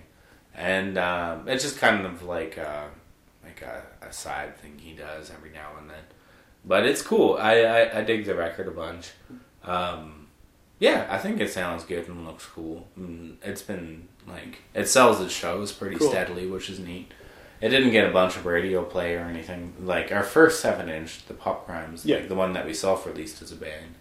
and 0.54 0.98
um, 0.98 1.48
it's 1.48 1.62
just 1.64 1.78
kind 1.78 2.04
of 2.04 2.22
like 2.22 2.58
a, 2.58 2.90
like 3.42 3.62
a, 3.62 3.82
a 4.06 4.12
side 4.12 4.58
thing 4.58 4.74
he 4.78 4.92
does 4.92 5.30
every 5.30 5.50
now 5.50 5.70
and 5.80 5.88
then. 5.88 6.02
But 6.64 6.84
it's 6.86 7.02
cool. 7.02 7.36
I, 7.40 7.60
I, 7.62 7.98
I 7.98 8.02
dig 8.02 8.24
the 8.26 8.34
record 8.34 8.68
a 8.68 8.70
bunch. 8.72 9.10
Um, 9.64 10.26
yeah, 10.78 11.06
I 11.10 11.18
think 11.18 11.40
it 11.40 11.50
sounds 11.50 11.84
good 11.84 12.08
and 12.08 12.26
looks 12.26 12.46
cool. 12.46 12.86
Mm, 12.98 13.36
It's 13.42 13.62
been 13.62 14.08
like 14.26 14.58
it 14.74 14.86
sells 14.86 15.20
its 15.20 15.32
shows 15.34 15.72
pretty 15.72 15.96
Cool. 15.96 16.10
steadily, 16.10 16.46
which 16.46 16.68
is 16.70 16.78
neat. 16.78 17.12
It 17.60 17.70
didn't 17.70 17.90
get 17.90 18.08
a 18.08 18.12
bunch 18.12 18.36
of 18.36 18.46
radio 18.46 18.84
play 18.84 19.14
or 19.16 19.20
anything. 19.22 19.72
Like 19.80 20.12
our 20.12 20.22
first 20.22 20.60
seven 20.60 20.88
inch, 20.88 21.26
the 21.26 21.34
Pop 21.34 21.66
Crimes, 21.66 22.04
Yeah. 22.06 22.16
like 22.18 22.28
the 22.28 22.34
one 22.36 22.52
that 22.52 22.66
we 22.66 22.72
self-released 22.74 23.42
as 23.42 23.50
a 23.50 23.56
band, 23.56 23.94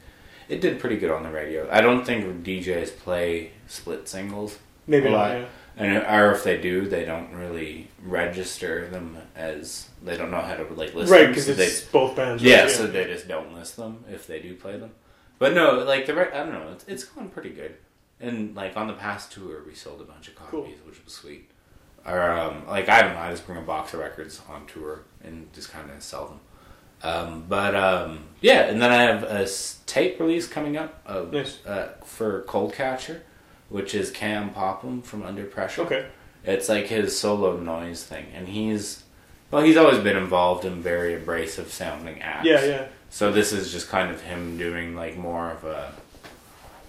it 0.48 0.62
did 0.62 0.80
pretty 0.80 0.98
good 0.98 1.10
on 1.10 1.24
the 1.24 1.32
radio. 1.32 1.68
I 1.72 1.82
don't 1.82 2.06
think 2.06 2.44
DJs 2.46 2.98
play 3.00 3.52
split 3.68 4.08
singles 4.08 4.60
Maybe 4.86 5.08
a 5.08 5.12
not. 5.12 5.32
Yeah. 5.32 5.46
And 5.80 5.98
or 5.98 6.32
if 6.32 6.44
they 6.44 6.60
do, 6.60 6.88
they 6.88 7.06
don't 7.06 7.32
really 7.34 7.88
register 8.04 8.88
them 8.90 9.18
as 9.36 9.88
they 10.04 10.18
don't 10.18 10.32
know 10.32 10.42
how 10.42 10.56
to 10.56 10.64
like 10.74 10.96
list 10.96 11.12
Right, 11.12 11.28
because 11.28 11.46
so 11.46 11.52
it's 11.52 11.82
they, 11.82 11.88
both 11.92 12.16
bands. 12.16 12.42
right? 12.44 12.50
yeah, 12.50 12.68
so 12.68 12.88
they 12.88 13.06
just 13.06 13.28
don't 13.28 13.54
list 13.54 13.78
them 13.78 14.04
if 14.10 14.26
they 14.26 14.40
do 14.40 14.56
play 14.56 14.78
them. 14.78 14.92
But 15.40 15.54
no, 15.54 15.84
like 15.84 16.08
the 16.08 16.16
re- 16.16 16.32
I 16.34 16.38
don't 16.40 16.52
know, 16.52 16.70
it's, 16.72 16.84
it's 16.88 17.04
gone 17.04 17.30
pretty 17.30 17.52
good. 17.52 17.76
And 18.20 18.56
like 18.56 18.76
on 18.76 18.88
the 18.88 18.94
past 18.94 19.32
tour, 19.32 19.62
we 19.68 19.76
sold 19.76 20.02
a 20.02 20.04
bunch 20.04 20.28
of 20.28 20.36
copies, 20.36 20.52
Cool. 20.52 20.64
which 20.86 21.04
was 21.06 21.14
sweet. 21.14 21.52
Or 22.06 22.32
um, 22.32 22.66
like 22.68 22.90
I 22.90 23.04
don't 23.04 23.14
know, 23.14 23.20
I 23.20 23.30
just 23.30 23.46
bring 23.46 23.60
a 23.60 23.62
box 23.62 23.94
of 23.94 24.00
records 24.00 24.42
on 24.50 24.66
tour 24.66 25.04
and 25.24 25.52
just 25.54 25.72
kind 25.72 25.92
of 25.92 26.02
sell 26.02 26.28
them. 26.28 26.40
Um, 27.04 27.46
but 27.48 27.76
um, 27.76 28.24
yeah, 28.42 28.62
and 28.62 28.82
then 28.82 28.92
I 28.92 29.04
have 29.04 29.22
a 29.24 29.48
tape 29.86 30.20
release 30.20 30.48
coming 30.48 30.76
up 30.78 31.00
of 31.06 31.32
Nice. 31.32 31.64
uh, 31.68 31.90
for 32.04 32.42
Cold 32.48 32.74
Catcher, 32.74 33.22
which 33.70 33.94
is 33.94 34.12
Cam 34.12 34.52
Popham 34.52 35.02
from 35.02 35.24
Under 35.24 35.44
Pressure. 35.46 35.82
Okay. 35.84 36.08
It's 36.44 36.70
like 36.70 36.88
his 36.88 37.18
solo 37.18 37.58
noise 37.58 38.04
thing, 38.04 38.28
and 38.34 38.48
he's 38.48 39.04
well, 39.52 39.64
he's 39.64 39.78
always 39.78 40.00
been 40.00 40.18
involved 40.18 40.66
in 40.66 40.82
very 40.82 41.14
abrasive 41.14 41.72
sounding 41.72 42.22
acts. 42.22 42.46
Yeah, 42.46 42.64
yeah. 42.66 42.88
So 43.10 43.32
this 43.32 43.54
is 43.54 43.72
just 43.72 43.88
kind 43.90 44.12
of 44.12 44.22
him 44.22 44.58
doing 44.58 44.96
like 44.96 45.18
more 45.18 45.52
of 45.52 45.64
a 45.66 45.94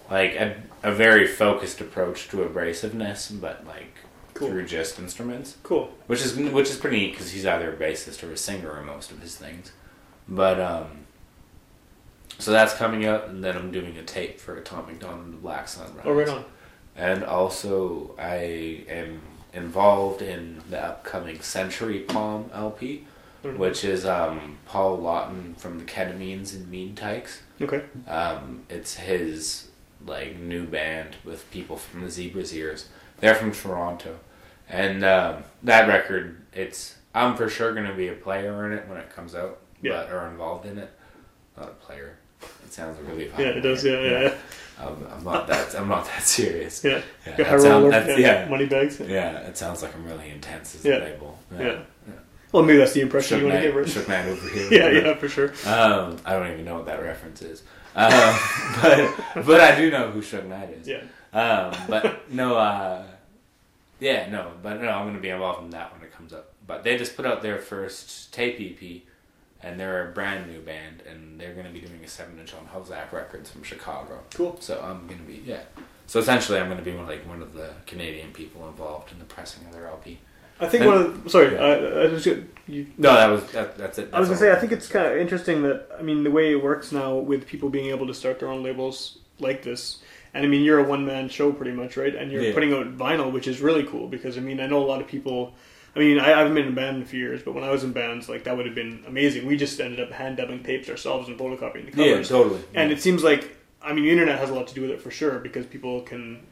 like 0.09 0.33
a, 0.35 0.55
a 0.83 0.91
very 0.93 1.27
focused 1.27 1.81
approach 1.81 2.27
to 2.29 2.37
abrasiveness, 2.37 3.29
but 3.39 3.65
like 3.67 3.93
Cool. 4.33 4.49
through 4.49 4.65
just 4.67 4.97
instruments, 4.99 5.57
Cool. 5.63 5.91
which 6.07 6.21
is 6.21 6.37
which 6.37 6.69
is 6.69 6.77
pretty 6.77 6.97
neat 6.97 7.11
because 7.11 7.31
he's 7.31 7.45
either 7.45 7.73
a 7.73 7.75
bassist 7.75 8.23
or 8.27 8.31
a 8.31 8.37
singer 8.37 8.79
in 8.79 8.85
most 8.85 9.11
of 9.11 9.19
his 9.21 9.35
things. 9.35 9.73
But 10.29 10.59
um, 10.61 10.87
so 12.37 12.51
that's 12.51 12.73
coming 12.75 13.05
up, 13.05 13.27
and 13.27 13.43
then 13.43 13.57
I'm 13.57 13.71
doing 13.71 13.97
a 13.97 14.03
tape 14.03 14.39
for 14.39 14.55
Atomic 14.57 14.99
Dawn 14.99 15.19
and 15.19 15.33
the 15.33 15.37
Black 15.37 15.67
Sunrise. 15.67 16.05
Oh, 16.05 16.13
right 16.13 16.29
on. 16.29 16.45
And 16.99 17.23
also, 17.23 18.13
I 18.19 18.83
am 18.89 19.21
involved 19.53 20.21
in 20.21 20.61
the 20.69 20.79
upcoming 20.83 21.39
Century 21.39 21.99
Palm 21.99 22.49
LP, 22.53 23.05
which 23.41 23.85
is 23.85 24.05
um, 24.05 24.57
Paul 24.65 24.97
Lawton 24.97 25.55
from 25.55 25.79
the 25.79 25.85
Ketamines 25.85 26.53
and 26.53 26.69
Mean 26.69 26.95
Tykes. 26.95 27.41
Okay. 27.61 27.83
Um, 28.07 28.63
it's 28.69 28.95
his 28.95 29.69
like 30.05 30.37
new 30.37 30.65
band 30.65 31.15
with 31.23 31.49
people 31.51 31.77
from 31.77 32.01
the 32.01 32.09
Zebra's 32.11 32.53
Ears. 32.53 32.89
They're 33.19 33.35
from 33.35 33.53
Toronto, 33.53 34.19
and 34.67 35.03
um, 35.05 35.43
that 35.63 35.87
record, 35.87 36.41
it's 36.53 36.95
I'm 37.15 37.35
for 37.37 37.49
sure 37.49 37.73
gonna 37.73 37.95
be 37.95 38.09
a 38.09 38.13
player 38.13 38.65
in 38.65 38.77
it 38.77 38.87
when 38.89 38.97
it 38.97 39.09
comes 39.09 39.35
out, 39.35 39.59
Yeah. 39.81 40.03
but 40.05 40.11
or 40.11 40.27
involved 40.27 40.65
in 40.65 40.77
it. 40.77 40.91
Not 41.57 41.69
a 41.69 41.85
player. 41.85 42.18
It 42.41 42.73
sounds 42.73 42.99
really. 43.01 43.25
Yeah, 43.37 43.57
it 43.57 43.61
does. 43.61 43.83
Yeah, 43.83 43.99
yeah, 44.01 44.21
yeah. 44.21 44.33
I'm, 44.79 45.07
I'm 45.11 45.23
not 45.23 45.47
that. 45.47 45.75
I'm 45.75 45.89
not 45.89 46.05
that 46.05 46.23
serious. 46.23 46.83
Yeah. 46.83 47.01
Yeah, 47.27 47.35
that 47.35 47.61
sound- 47.61 47.91
yeah, 47.91 48.17
yeah. 48.17 48.47
money 48.49 48.65
bags. 48.65 48.99
Yeah, 48.99 49.39
it 49.39 49.57
sounds 49.57 49.81
like 49.83 49.93
I'm 49.93 50.05
really 50.05 50.29
intense 50.29 50.75
as 50.75 50.85
a 50.85 50.89
label. 50.89 51.37
Yeah. 51.57 51.79
Well, 52.51 52.63
maybe 52.63 52.77
that's 52.79 52.93
the 52.93 53.01
impression 53.01 53.37
Shook 53.37 53.41
you 53.45 53.51
want 53.51 53.61
to 53.61 53.67
give 53.67 53.75
her. 53.75 53.83
Suge 53.83 54.07
Knight 54.07 54.25
over 54.27 54.49
here. 54.49 54.69
Yeah, 54.71 54.89
yeah, 55.09 55.13
for 55.15 55.27
sure. 55.29 55.49
Um, 55.67 56.17
I 56.25 56.33
don't 56.33 56.51
even 56.51 56.65
know 56.65 56.75
what 56.75 56.85
that 56.87 57.01
reference 57.01 57.41
is. 57.43 57.61
Um, 57.95 58.11
but 58.81 59.45
but 59.45 59.61
I 59.61 59.75
do 59.75 59.91
know 59.91 60.09
who 60.11 60.21
Suge 60.21 60.45
Knight 60.47 60.69
is. 60.71 60.87
Yeah. 60.87 61.01
Um, 61.33 61.75
but 61.87 62.29
no, 62.31 62.55
uh, 62.57 63.03
yeah, 63.99 64.29
no, 64.29 64.51
but 64.63 64.81
no, 64.81 64.89
I'm 64.89 65.03
going 65.03 65.15
to 65.15 65.21
be 65.21 65.29
involved 65.29 65.63
in 65.63 65.69
that 65.71 65.93
when 65.93 66.01
it 66.01 66.11
comes 66.11 66.33
up. 66.33 66.53
But 66.65 66.83
they 66.83 66.97
just 66.97 67.15
put 67.15 67.25
out 67.25 67.41
their 67.43 67.57
first 67.59 68.33
tape 68.33 68.59
EP, 68.59 69.01
and 69.61 69.79
they're 69.79 70.09
a 70.09 70.11
brand 70.13 70.51
new 70.51 70.59
band, 70.61 71.03
and 71.09 71.39
they're 71.39 71.53
going 71.53 71.65
to 71.65 71.71
be 71.71 71.79
doing 71.81 71.99
a 72.03 72.07
seven 72.07 72.39
inch 72.39 72.53
on 72.53 72.65
HoZac 72.67 73.11
Records 73.11 73.49
from 73.49 73.63
Chicago. 73.63 74.19
Cool. 74.33 74.57
So 74.59 74.81
I'm 74.81 75.05
going 75.07 75.19
to 75.19 75.25
be 75.25 75.41
yeah. 75.45 75.61
So 76.07 76.19
essentially, 76.19 76.59
I'm 76.59 76.65
going 76.67 76.79
to 76.79 76.83
be 76.83 76.95
one, 76.95 77.05
like 77.07 77.27
one 77.27 77.41
of 77.41 77.53
the 77.53 77.69
Canadian 77.85 78.31
people 78.31 78.67
involved 78.67 79.11
in 79.11 79.19
the 79.19 79.25
pressing 79.25 79.65
of 79.67 79.73
their 79.73 79.87
LP. 79.87 80.19
I 80.61 80.67
think 80.67 80.83
And- 80.83 80.91
one 80.91 81.01
of 81.01 81.23
the, 81.23 81.29
sorry, 81.29 81.53
Yeah. 81.53 81.61
I, 81.61 82.03
I 82.03 82.07
just, 82.07 82.25
you, 82.25 82.87
No, 82.97 83.13
that 83.13 83.27
was 83.27 83.43
that, 83.51 83.77
that's 83.77 83.97
it. 83.99 84.09
I 84.11 84.19
was 84.19 84.27
gonna 84.27 84.39
say. 84.39 84.51
I 84.51 84.55
think 84.55 84.71
it's 84.71 84.87
kind 84.87 85.05
of 85.05 85.17
interesting 85.17 85.61
that 85.63 85.87
I 85.97 86.01
mean 86.01 86.23
the 86.23 86.31
way 86.31 86.51
it 86.51 86.61
works 86.63 86.91
now 86.91 87.15
with 87.15 87.45
people 87.47 87.69
being 87.69 87.87
able 87.91 88.07
to 88.07 88.13
start 88.13 88.39
their 88.39 88.49
own 88.49 88.61
labels 88.63 89.19
like 89.39 89.63
this, 89.63 89.99
and 90.33 90.43
I 90.45 90.49
mean 90.49 90.63
you're 90.63 90.79
a 90.79 90.83
one 90.83 91.05
man 91.05 91.29
show 91.29 91.51
pretty 91.53 91.71
much, 91.71 91.95
right? 91.95 92.13
And 92.13 92.29
you're 92.31 92.41
Yeah. 92.43 92.53
putting 92.53 92.73
out 92.73 92.97
vinyl, 92.97 93.31
which 93.31 93.47
is 93.47 93.61
really 93.61 93.83
cool 93.83 94.07
because 94.09 94.37
I 94.37 94.41
mean 94.41 94.59
I 94.59 94.67
know 94.67 94.83
a 94.83 94.87
lot 94.87 94.99
of 95.01 95.07
people. 95.07 95.53
I 95.95 95.99
mean 95.99 96.19
I, 96.19 96.29
haven't 96.29 96.53
been 96.53 96.67
in 96.67 96.73
a 96.73 96.75
band 96.75 96.97
in 96.97 97.03
a 97.03 97.05
few 97.05 97.19
years, 97.19 97.41
but 97.41 97.53
when 97.53 97.63
I 97.63 97.69
was 97.69 97.83
in 97.83 97.91
bands, 97.91 98.29
like 98.29 98.43
that 98.43 98.55
would 98.55 98.65
have 98.65 98.75
been 98.75 99.03
amazing. 99.07 99.45
We 99.45 99.57
just 99.57 99.79
ended 99.79 99.99
up 99.99 100.11
hand 100.11 100.37
dubbing 100.37 100.63
tapes 100.63 100.89
ourselves 100.89 101.27
and 101.27 101.37
photocopying 101.37 101.85
the 101.85 101.91
covers. 101.91 102.29
yeah, 102.29 102.37
totally. 102.37 102.61
And 102.73 102.91
it 102.91 103.01
seems 103.01 103.23
like, 103.23 103.57
I 103.81 103.93
mean, 103.93 104.03
the 104.03 104.11
internet 104.11 104.39
has 104.39 104.49
a 104.49 104.53
lot 104.53 104.67
to 104.67 104.73
do 104.73 104.81
with 104.81 104.91
it 104.91 105.01
for 105.01 105.11
sure 105.11 105.39
because 105.39 105.65
people 105.65 106.01
can, 106.01 106.45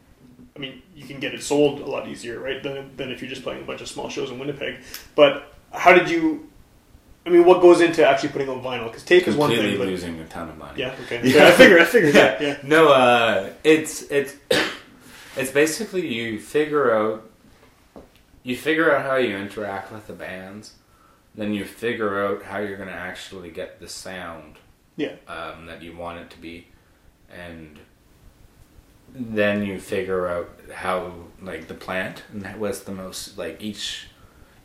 I 0.56 0.60
mean, 0.60 0.82
you 0.95 1.06
can 1.06 1.19
get 1.19 1.34
it 1.34 1.43
sold 1.43 1.82
a 1.82 1.86
lot 1.86 2.08
easier, 2.08 2.39
right, 2.39 2.62
than, 2.63 2.95
than 2.97 3.12
if 3.12 3.21
you're 3.21 3.30
just 3.30 3.43
playing 3.43 3.62
a 3.62 3.65
bunch 3.65 3.82
of 3.82 3.88
small 3.88 4.10
shows 4.10 4.32
in 4.32 4.39
Winnipeg. 4.39 4.78
But 5.15 5.54
how 5.71 5.93
did 5.93 6.10
you, 6.10 6.50
I 7.26 7.30
mean, 7.30 7.45
what 7.45 7.62
goes 7.62 7.82
into 7.82 8.08
actually 8.08 8.30
putting 8.30 8.50
on 8.50 8.62
vinyl? 8.62 8.86
Because 8.86 9.04
tape 9.04 9.28
is 9.28 9.36
one 9.36 9.50
completely 9.50 9.71
thing, 9.71 9.80
but. 9.80 9.88
losing 9.88 10.19
a 10.19 10.26
ton 10.28 10.50
of 10.50 10.58
money. 10.58 10.80
Yeah, 10.80 10.95
okay. 11.04 11.21
Yeah, 11.23 11.47
I 11.47 11.52
figured, 11.52 11.82
I 11.82 11.86
figured 11.86 12.13
that, 12.13 12.41
yeah. 12.41 12.58
No, 12.63 12.89
uh, 12.89 13.50
it's 13.63 14.04
it's 14.04 14.36
it's 15.36 15.52
basically 15.52 16.08
you 16.08 16.39
figure 16.39 16.95
out 16.95 17.26
you 18.47 18.55
figure 18.55 18.95
out 18.95 19.03
how 19.05 19.17
you 19.17 19.36
interact 19.36 19.91
with 19.91 20.07
the 20.07 20.13
bands, 20.13 20.73
then 21.36 21.53
you 21.53 21.65
figure 21.65 22.23
out 22.25 22.43
how 22.43 22.60
you're 22.60 22.77
going 22.77 22.88
to 22.88 22.95
actually 22.95 23.49
get 23.51 23.81
the 23.81 23.88
sound 23.89 24.55
Yeah, 24.95 25.15
um, 25.27 25.65
that 25.65 25.81
you 25.81 25.95
want 25.97 26.19
it 26.19 26.29
to 26.31 26.38
be, 26.39 26.67
and 27.29 27.77
then 29.13 29.65
you 29.65 29.79
figure 29.81 30.27
out 30.27 30.49
how 30.73 31.12
like 31.41 31.67
the 31.67 31.73
plant 31.73 32.23
and 32.31 32.41
that 32.43 32.57
was 32.57 32.83
the 32.83 32.91
most 32.91 33.38
like 33.38 33.62
each 33.62 34.07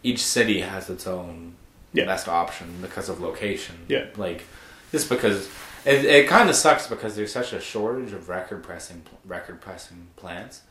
each 0.05 0.23
city 0.23 0.61
has 0.61 0.89
its 0.91 1.07
own 1.07 1.55
Yeah. 1.93 2.05
best 2.07 2.29
option 2.29 2.79
because 2.81 3.09
of 3.09 3.21
location. 3.21 3.77
Yeah. 3.89 4.07
like 4.17 4.45
just 4.93 5.09
because 5.09 5.49
it, 5.85 6.05
it 6.05 6.29
kind 6.29 6.49
of 6.49 6.55
sucks 6.55 6.87
because 6.87 7.17
there's 7.17 7.33
such 7.33 7.53
a 7.53 7.61
shortage 7.61 8.13
of 8.13 8.29
record 8.29 8.63
pressing 8.63 9.03
record 9.25 9.61
pressing 9.61 10.07
plants, 10.15 10.63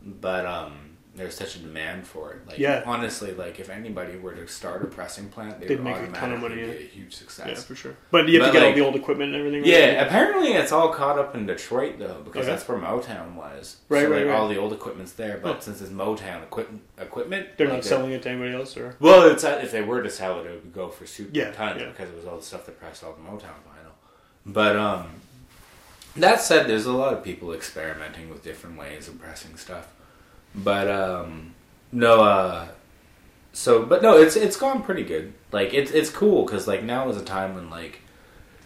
but 0.00 0.46
um. 0.46 0.91
There's 1.14 1.34
such 1.34 1.56
a 1.56 1.58
demand 1.58 2.06
for 2.06 2.32
it. 2.32 2.38
Like 2.48 2.58
Yeah. 2.58 2.82
honestly, 2.86 3.34
like 3.34 3.60
if 3.60 3.68
anybody 3.68 4.16
were 4.16 4.32
to 4.32 4.48
start 4.48 4.82
a 4.82 4.86
pressing 4.86 5.28
plant, 5.28 5.60
they 5.60 5.66
They'd 5.66 5.74
would 5.76 5.84
make 5.84 5.96
a 5.98 6.06
ton 6.10 6.32
of 6.32 6.40
money, 6.40 6.54
be 6.54 6.62
a 6.62 6.72
huge 6.72 7.14
success. 7.14 7.48
yeah, 7.48 7.54
for 7.54 7.74
sure. 7.74 7.96
But 8.10 8.28
you 8.28 8.40
have 8.42 8.48
But, 8.50 8.52
to 8.54 8.60
get 8.60 8.66
all 8.66 8.74
the 8.74 8.80
old 8.80 8.96
equipment 8.96 9.34
and 9.34 9.38
everything. 9.40 9.60
right? 9.60 9.70
Yeah, 9.70 10.06
apparently 10.06 10.54
it's 10.54 10.72
all 10.72 10.88
caught 10.88 11.18
up 11.18 11.34
in 11.34 11.44
Detroit 11.44 11.98
though, 11.98 12.22
because 12.24 12.46
Okay. 12.46 12.54
that's 12.54 12.66
where 12.66 12.78
Motown 12.78 13.34
was. 13.34 13.76
Right, 13.90 14.04
so, 14.04 14.10
right, 14.10 14.20
like, 14.20 14.28
right. 14.28 14.34
All 14.40 14.48
the 14.48 14.56
old 14.56 14.72
equipment's 14.72 15.12
there, 15.12 15.38
but 15.42 15.56
Huh. 15.56 15.60
since 15.60 15.82
it's 15.82 15.90
Motown 15.90 16.44
equip- 16.44 16.70
equipment, 16.98 17.58
They're 17.58 17.66
like, 17.66 17.76
not 17.76 17.84
selling 17.84 18.12
it 18.12 18.22
to 18.22 18.30
anybody 18.30 18.54
else, 18.54 18.74
or 18.78 18.96
Well, 18.98 19.28
it's 19.30 19.44
uh, 19.44 19.60
if 19.62 19.70
they 19.70 19.82
were 19.82 20.02
to 20.02 20.08
sell 20.10 20.40
it, 20.40 20.46
it 20.46 20.62
would 20.64 20.72
go 20.72 20.88
for 20.88 21.04
super 21.06 21.30
Yeah, 21.34 21.50
tons 21.52 21.78
yeah. 21.78 21.88
because 21.88 22.08
it 22.08 22.16
was 22.16 22.24
all 22.24 22.38
the 22.38 22.42
stuff 22.42 22.64
that 22.64 22.80
pressed 22.80 23.04
all 23.04 23.12
the 23.12 23.20
Motown 23.30 23.60
vinyl. 23.68 23.92
But 24.46 24.76
um, 24.76 25.08
that 26.16 26.40
said, 26.40 26.66
there's 26.68 26.86
a 26.86 26.92
lot 26.92 27.12
of 27.12 27.22
people 27.22 27.52
experimenting 27.52 28.30
with 28.30 28.42
different 28.42 28.78
ways 28.78 29.08
of 29.08 29.20
pressing 29.20 29.56
stuff. 29.58 29.88
But 30.54 30.90
um, 30.90 31.54
no, 31.90 32.22
uh, 32.22 32.68
so 33.52 33.84
but 33.84 34.02
no, 34.02 34.16
it's 34.16 34.36
it's 34.36 34.56
gone 34.56 34.82
pretty 34.82 35.04
good. 35.04 35.32
Like 35.50 35.72
it's 35.74 35.90
it's 35.90 36.10
cool 36.10 36.44
because 36.44 36.66
like 36.66 36.82
now 36.82 37.08
is 37.08 37.16
a 37.16 37.24
time 37.24 37.54
when 37.54 37.70
like 37.70 38.00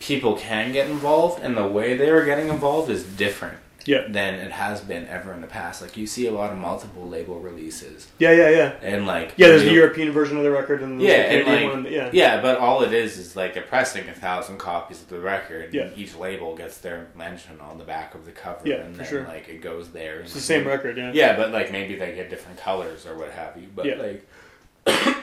people 0.00 0.36
can 0.36 0.72
get 0.72 0.88
involved, 0.88 1.42
and 1.42 1.56
the 1.56 1.66
way 1.66 1.96
they 1.96 2.10
are 2.10 2.24
getting 2.24 2.48
involved 2.48 2.90
is 2.90 3.04
different 3.04 3.58
yeah, 3.86 4.06
than 4.08 4.34
it 4.34 4.52
has 4.52 4.80
been 4.80 5.06
ever 5.06 5.32
in 5.32 5.40
the 5.40 5.46
past. 5.46 5.80
Like 5.80 5.96
you 5.96 6.06
see 6.06 6.26
a 6.26 6.32
lot 6.32 6.52
of 6.52 6.58
multiple 6.58 7.08
label 7.08 7.38
releases, 7.38 8.08
yeah, 8.18 8.32
yeah, 8.32 8.50
yeah. 8.50 8.72
and 8.82 9.06
like 9.06 9.34
Yeah, 9.36 9.48
there's 9.48 9.62
the 9.62 9.72
European 9.72 10.12
version 10.12 10.36
of 10.36 10.42
the 10.44 10.50
record 10.50 10.82
and 10.82 11.00
yeah, 11.00 11.28
the 11.28 11.38
and 11.38 11.46
like 11.46 11.72
one. 11.84 11.92
Yeah, 11.92 12.10
yeah, 12.12 12.40
but 12.40 12.58
all 12.58 12.82
it 12.82 12.92
is 12.92 13.16
is 13.18 13.36
like 13.36 13.54
they're 13.54 13.62
pressing 13.62 14.08
a 14.08 14.14
thousand 14.14 14.58
copies 14.58 15.00
of 15.02 15.08
the 15.08 15.20
record. 15.20 15.72
Yeah. 15.72 15.84
and 15.84 15.98
each 15.98 16.14
label 16.16 16.56
gets 16.56 16.78
their 16.78 17.08
mention 17.14 17.60
on 17.60 17.78
the 17.78 17.84
back 17.84 18.14
of 18.14 18.24
the 18.24 18.32
cover. 18.32 18.60
Yeah, 18.68 18.76
and 18.76 18.94
for 18.94 19.02
then 19.02 19.08
sure. 19.10 19.24
like 19.24 19.48
it 19.48 19.60
goes 19.62 19.90
there. 19.90 20.20
it's 20.20 20.34
the 20.34 20.40
same 20.40 20.66
record. 20.66 20.96
Yeah, 20.96 21.12
Yeah, 21.14 21.36
but 21.36 21.52
like 21.52 21.70
maybe 21.72 21.94
they 21.96 22.14
get 22.14 22.30
different 22.30 22.58
colors 22.58 23.06
or 23.06 23.16
what 23.16 23.30
have 23.30 23.56
you. 23.56 23.68
But 23.74 23.86
Yeah. 23.86 23.94
like 23.96 24.26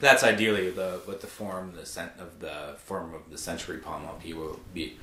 that's 0.00 0.22
ideally 0.24 0.70
the 0.70 1.00
what 1.04 1.20
the 1.20 1.26
form 1.26 1.74
the 1.76 1.86
scent 1.86 2.12
of 2.18 2.40
the 2.40 2.76
form 2.78 3.14
of 3.14 3.30
the 3.30 3.38
Century 3.38 3.78
Palm 3.78 4.04
LP 4.04 4.32
will 4.32 4.60
be. 4.72 4.96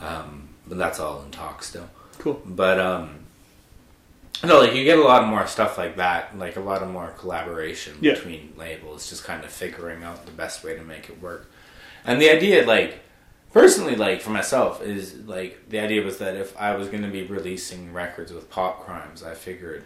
Um, 0.00 0.50
but 0.66 0.78
that's 0.78 1.00
all 1.00 1.22
in 1.22 1.30
talk 1.30 1.62
still. 1.62 1.88
Cool. 2.18 2.40
But 2.44 2.78
um 2.80 3.14
no, 4.44 4.60
like 4.60 4.74
you 4.74 4.84
get 4.84 4.98
a 4.98 5.02
lot 5.02 5.26
more 5.26 5.46
stuff 5.48 5.76
like 5.78 5.96
that, 5.96 6.38
like 6.38 6.56
a 6.56 6.60
lot 6.60 6.82
of 6.82 6.88
more 6.90 7.08
collaboration 7.18 7.96
Yeah. 8.00 8.14
between 8.14 8.54
labels, 8.56 9.08
just 9.08 9.24
kind 9.24 9.44
of 9.44 9.50
figuring 9.50 10.04
out 10.04 10.26
the 10.26 10.32
best 10.32 10.62
way 10.62 10.76
to 10.76 10.82
make 10.84 11.08
it 11.08 11.20
work. 11.20 11.50
And 12.04 12.22
the 12.22 12.30
idea, 12.30 12.64
like, 12.64 13.00
personally, 13.52 13.96
like 13.96 14.20
for 14.20 14.30
myself, 14.30 14.80
is 14.80 15.16
like 15.26 15.68
the 15.68 15.80
idea 15.80 16.02
was 16.02 16.18
that 16.18 16.36
if 16.36 16.56
I 16.56 16.76
was 16.76 16.86
going 16.88 17.02
to 17.02 17.08
be 17.10 17.24
releasing 17.24 17.92
records 17.92 18.32
with 18.32 18.48
Pop 18.48 18.84
Crimes, 18.84 19.24
I 19.24 19.34
figured 19.34 19.84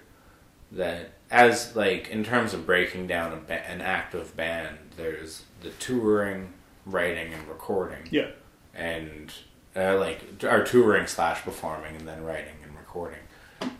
that 0.73 1.13
as 1.31 1.75
like 1.75 2.11
in 2.11 2.23
terms 2.23 2.53
of 2.53 2.67
breaking 2.67 3.07
down 3.07 3.33
a 3.33 3.37
ba- 3.37 3.67
an 3.71 3.81
active 3.81 4.37
band, 4.37 4.77
there's 4.99 5.45
the 5.63 5.71
touring, 5.71 6.53
writing, 6.85 7.33
and 7.33 7.49
recording 7.49 8.07
Yeah, 8.11 8.29
and 8.75 9.33
uh, 9.77 9.97
like 9.99 10.43
our 10.45 10.63
touring 10.65 11.07
slash 11.07 11.43
performing 11.43 11.97
and 11.97 12.07
then 12.07 12.23
writing 12.25 12.55
and 12.63 12.77
recording 12.77 13.19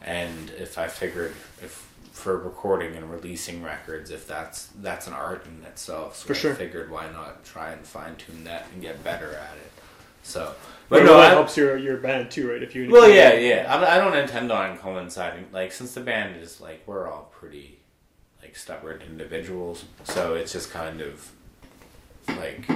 and 0.03 0.51
if 0.51 0.79
i 0.79 0.87
figured 0.89 1.33
if 1.63 1.89
for 2.13 2.37
recording 2.39 2.95
and 2.95 3.11
releasing 3.11 3.63
records 3.63 4.11
if 4.11 4.27
that's 4.29 4.67
that's 4.81 5.07
an 5.07 5.13
art 5.13 5.47
in 5.47 5.65
itself 5.65 6.17
so 6.17 6.27
For 6.27 6.35
I 6.35 6.37
sure. 6.37 6.55
figured 6.55 6.91
why 6.91 7.11
not 7.11 7.45
try 7.45 7.73
and 7.73 7.85
fine-tune 7.85 8.45
that 8.45 8.67
and 8.73 8.83
get 8.83 9.03
better 9.03 9.31
at 9.35 9.57
it 9.57 9.73
so 10.23 10.55
but 10.89 11.01
but 11.01 11.05
no 11.07 11.17
that 11.17 11.33
helps 11.33 11.57
your 11.57 11.77
your 11.79 11.97
band 11.97 12.31
too, 12.31 12.51
right? 12.53 12.63
If 12.63 12.75
you 12.77 12.91
well 12.91 13.09
yeah 13.09 13.33
yeah 13.33 13.75
I, 13.75 13.97
I 13.97 13.99
don't 13.99 14.15
intend 14.17 14.53
on 14.53 14.77
coinciding 14.79 15.47
like 15.53 15.73
since 15.73 15.95
the 15.95 16.01
band 16.03 16.37
is 16.37 16.61
like 16.61 16.83
we're 16.87 17.09
all 17.11 17.33
pretty 17.35 17.81
like 18.43 18.55
stubborn 18.55 19.01
individuals 19.03 19.85
so 20.05 20.35
it's 20.35 20.53
just 20.53 20.71
kind 20.71 21.01
of 21.01 21.31
like 22.29 22.69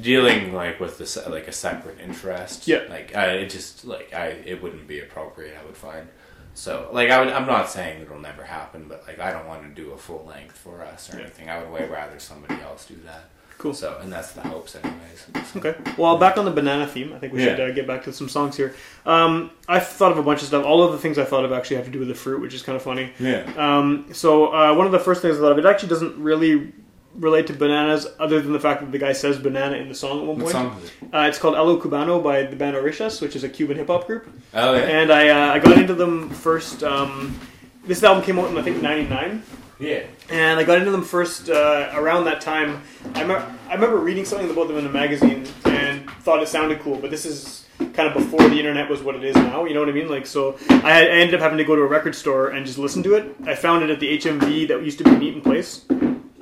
dealing 0.00 0.54
like 0.54 0.80
with 0.80 0.98
this 0.98 1.16
like 1.28 1.48
a 1.48 1.52
separate 1.52 1.98
interest 2.00 2.66
Yeah. 2.66 2.82
like 2.88 3.14
I 3.14 3.26
it 3.42 3.50
just 3.50 3.84
like 3.84 4.12
I 4.14 4.26
it 4.28 4.62
wouldn't 4.62 4.86
be 4.88 5.00
appropriate 5.00 5.56
I 5.60 5.64
would 5.64 5.76
find 5.76 6.08
so 6.54 6.88
like 6.92 7.10
I 7.10 7.18
would 7.20 7.28
I'm 7.32 7.46
not 7.46 7.68
saying 7.70 8.02
it'll 8.02 8.18
never 8.20 8.44
happen 8.44 8.86
but 8.88 9.04
like 9.06 9.18
I 9.20 9.30
don't 9.32 9.46
want 9.46 9.62
to 9.62 9.68
do 9.82 9.92
a 9.92 9.98
full 9.98 10.24
length 10.26 10.56
for 10.58 10.82
us 10.82 11.12
or 11.12 11.16
Yeah. 11.16 11.24
anything 11.24 11.50
I 11.50 11.62
would 11.62 11.70
way 11.70 11.86
rather 11.88 12.18
somebody 12.18 12.60
else 12.62 12.86
do 12.86 12.96
that 13.04 13.24
Cool. 13.58 13.74
so 13.74 13.98
and 14.02 14.10
that's 14.12 14.32
the 14.32 14.40
hopes 14.40 14.74
anyways 14.76 15.26
So- 15.52 15.58
Okay. 15.60 15.74
Well, 15.98 16.16
back 16.18 16.36
on 16.38 16.46
the 16.46 16.50
banana 16.50 16.86
theme, 16.86 17.12
I 17.14 17.18
think 17.18 17.32
we 17.34 17.40
should 17.44 17.58
Yeah. 17.58 17.66
uh, 17.66 17.70
get 17.72 17.86
back 17.86 18.02
to 18.04 18.12
some 18.12 18.28
songs 18.28 18.56
here. 18.56 18.74
Um, 19.06 19.50
I've 19.68 19.86
thought 19.86 20.10
of 20.10 20.18
a 20.18 20.22
bunch 20.22 20.40
of 20.40 20.48
stuff. 20.48 20.64
All 20.64 20.82
of 20.82 20.92
the 20.92 20.98
things 20.98 21.18
I 21.18 21.24
thought 21.24 21.44
of 21.44 21.52
actually 21.52 21.76
have 21.76 21.84
to 21.84 21.90
do 21.92 21.98
with 21.98 22.08
the 22.08 22.14
fruit, 22.14 22.40
which 22.40 22.54
is 22.54 22.62
kind 22.62 22.74
of 22.74 22.82
funny. 22.82 23.12
yeah 23.20 23.44
Um, 23.56 24.06
so 24.12 24.46
uh, 24.52 24.74
one 24.74 24.86
of 24.86 24.92
the 24.92 24.98
first 24.98 25.20
things 25.22 25.36
I 25.36 25.40
thought 25.40 25.52
of, 25.52 25.58
it 25.58 25.66
actually 25.66 25.90
doesn't 25.90 26.18
really 26.18 26.72
relate 27.14 27.46
to 27.48 27.52
bananas, 27.52 28.06
other 28.18 28.40
than 28.40 28.52
the 28.52 28.60
fact 28.60 28.80
that 28.80 28.90
the 28.92 28.98
guy 28.98 29.12
says 29.12 29.38
banana 29.38 29.76
in 29.76 29.88
the 29.88 29.94
song 29.94 30.20
at 30.20 30.26
one 30.26 30.36
what 30.38 30.52
point. 30.52 30.52
song 30.52 30.76
is 30.82 30.88
it 30.88 31.14
Uh, 31.14 31.26
it's 31.28 31.38
called 31.38 31.54
A 31.54 31.62
lo 31.62 31.78
Cubano 31.80 32.22
by 32.22 32.42
the 32.44 32.56
band 32.56 32.76
Orishas, 32.76 33.20
which 33.20 33.36
is 33.36 33.44
a 33.44 33.48
Cuban 33.48 33.76
hip 33.76 33.88
hop 33.88 34.06
group. 34.06 34.28
oh 34.54 34.74
yeah 34.74 34.80
And 34.82 35.12
I 35.12 35.28
uh, 35.28 35.54
I 35.54 35.58
got 35.58 35.76
into 35.78 35.94
them 35.94 36.30
first. 36.30 36.82
Um, 36.82 37.38
this 37.86 38.02
album 38.02 38.22
came 38.24 38.38
out 38.38 38.50
in 38.50 38.56
I 38.58 38.62
think 38.62 38.80
'99. 38.82 39.42
Yeah. 39.80 40.04
and 40.30 40.60
I 40.60 40.62
got 40.62 40.78
into 40.78 40.92
them 40.92 41.02
first 41.02 41.50
uh, 41.50 41.90
around 41.94 42.24
that 42.26 42.40
time. 42.40 42.82
I, 43.16 43.24
me- 43.24 43.34
I 43.68 43.74
remember 43.74 43.96
reading 43.96 44.24
something 44.24 44.48
about 44.48 44.68
them 44.68 44.78
in 44.78 44.86
a 44.86 44.88
magazine 44.88 45.44
and 45.64 46.08
thought 46.22 46.40
it 46.40 46.46
sounded 46.48 46.78
cool, 46.80 46.96
but 46.98 47.10
this 47.10 47.26
is 47.26 47.66
kind 47.92 48.06
of 48.08 48.14
before 48.14 48.48
the 48.48 48.56
internet 48.56 48.88
was 48.88 49.02
what 49.02 49.16
it 49.16 49.24
is 49.24 49.34
now. 49.34 49.64
You 49.64 49.74
know 49.74 49.80
what 49.80 49.88
I 49.88 49.92
mean? 49.92 50.08
Like, 50.08 50.24
so 50.26 50.56
I, 50.70 50.92
had, 50.92 51.08
I 51.08 51.14
ended 51.16 51.34
up 51.34 51.40
having 51.40 51.58
to 51.58 51.64
go 51.64 51.74
to 51.74 51.82
a 51.82 51.86
record 51.86 52.14
store 52.14 52.50
and 52.50 52.64
just 52.64 52.78
listen 52.78 53.02
to 53.02 53.14
it. 53.16 53.34
I 53.44 53.56
found 53.56 53.82
it 53.82 53.90
at 53.90 53.98
the 53.98 54.16
HMV 54.18 54.68
that 54.68 54.80
used 54.84 54.98
to 54.98 55.04
be 55.04 55.10
in 55.10 55.22
Eaton 55.22 55.40
Place. 55.40 55.84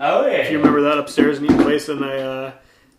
Oh 0.00 0.26
yeah. 0.26 0.38
If 0.38 0.50
you 0.50 0.58
remember 0.58 0.80
that 0.82 0.98
upstairs 0.98 1.38
in 1.38 1.44
Eaton 1.44 1.58
Place, 1.58 1.88
and 1.88 2.04
I 2.04 2.16
uh, 2.18 2.52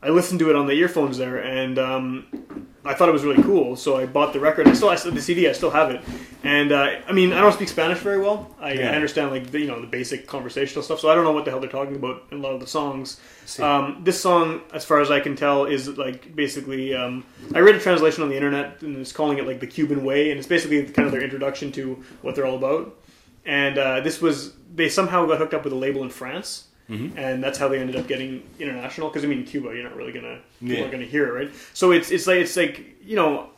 I 0.04 0.10
listened 0.10 0.40
to 0.40 0.50
it 0.50 0.56
on 0.56 0.68
the 0.68 0.74
earphones 0.74 1.18
there, 1.18 1.38
and 1.38 1.80
um, 1.80 2.68
I 2.86 2.94
thought 2.94 3.10
it 3.10 3.12
was 3.12 3.24
really 3.24 3.42
cool. 3.42 3.76
So 3.76 3.98
I 3.98 4.06
bought 4.06 4.34
the 4.34 4.40
record. 4.40 4.68
I 4.68 4.74
still 4.74 4.90
I 4.90 4.96
still 4.96 5.12
the 5.12 5.22
CD. 5.22 5.48
I 5.48 5.54
still 5.54 5.72
have 5.72 5.90
it. 5.90 6.02
And 6.44 6.72
uh, 6.72 7.00
I 7.08 7.12
mean, 7.12 7.34
I 7.34 7.42
don't 7.42 7.54
speak 7.54 7.70
Spanish 7.70 8.00
very 8.00 8.20
well. 8.20 8.56
I, 8.60 8.74
Yeah. 8.74 8.92
I 8.92 8.96
understand 8.96 9.32
like 9.32 9.50
the, 9.50 9.60
you 9.60 9.68
know 9.68 9.82
the 9.82 9.88
basic 9.88 10.28
conversational 10.28 10.84
stuff. 10.84 11.00
So 11.00 11.10
I 11.10 11.16
don't 11.16 11.24
know 11.24 11.32
what 11.32 11.46
the 11.46 11.52
hell 11.52 11.60
they're 11.60 11.70
talking 11.70 11.96
about 11.96 12.24
in 12.32 12.38
a 12.38 12.42
lot 12.42 12.54
of 12.54 12.60
the 12.60 12.68
songs. 12.68 13.20
Um, 13.60 14.02
this 14.04 14.22
song, 14.22 14.62
as 14.72 14.86
far 14.86 15.02
as 15.02 15.10
I 15.10 15.20
can 15.22 15.36
tell, 15.36 15.66
is 15.66 15.88
like 15.88 16.36
basically. 16.36 16.94
Um, 16.94 17.26
I 17.56 17.60
read 17.60 17.76
a 17.76 17.80
translation 17.80 18.22
on 18.22 18.30
the 18.30 18.36
internet 18.36 18.82
and 18.84 18.98
it's 18.98 19.12
calling 19.12 19.40
it 19.40 19.48
like 19.48 19.60
the 19.60 19.68
Cuban 19.68 20.04
way, 20.04 20.30
and 20.30 20.38
it's 20.38 20.48
basically 20.48 20.84
kind 20.86 21.08
of 21.08 21.12
their 21.12 21.24
introduction 21.24 21.72
to 21.74 22.04
what 22.22 22.36
they're 22.36 22.46
all 22.46 22.58
about. 22.58 22.96
And 23.44 23.78
uh, 23.80 24.02
this 24.02 24.22
was 24.22 24.54
they 24.74 24.88
somehow 24.88 25.26
got 25.26 25.40
hooked 25.40 25.56
up 25.56 25.64
with 25.64 25.74
a 25.74 25.78
label 25.78 26.04
in 26.04 26.10
France. 26.12 26.68
And 27.17 27.41
that's 27.43 27.58
how 27.58 27.67
they 27.69 27.80
ended 27.80 27.95
up 27.95 28.08
getting 28.08 28.43
international. 28.60 29.08
Because 29.10 29.23
I 29.23 29.27
mean, 29.27 29.45
Cuba, 29.45 29.73
you're 29.73 29.84
not 29.84 29.95
really 29.95 30.12
gonna 30.12 30.39
people 30.60 30.75
Yeah. 30.75 30.80
aren't 30.82 30.91
gonna 30.91 31.06
hear 31.06 31.27
it, 31.27 31.32
right? 31.32 31.51
So 31.73 31.91
it's 31.91 32.12
it's 32.12 32.27
like 32.27 32.39
it's 32.39 32.58
like 32.58 32.97
you 33.04 33.15
know, 33.15 33.49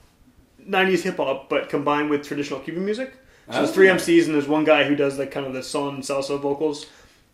'90s 0.67 1.02
hip 1.02 1.17
hop, 1.17 1.50
but 1.50 1.67
combined 1.69 2.10
with 2.10 2.24
traditional 2.28 2.60
Cuban 2.60 2.86
music. 2.86 3.13
So 3.50 3.58
there's 3.58 3.72
three 3.72 3.88
MCs, 3.88 4.26
and 4.26 4.34
there's 4.36 4.48
one 4.48 4.63
guy 4.63 4.84
who 4.86 4.96
does 4.96 5.17
like 5.19 5.32
kind 5.32 5.46
of 5.46 5.54
the 5.54 5.63
son 5.63 6.02
salsa 6.02 6.39
vocals. 6.39 6.86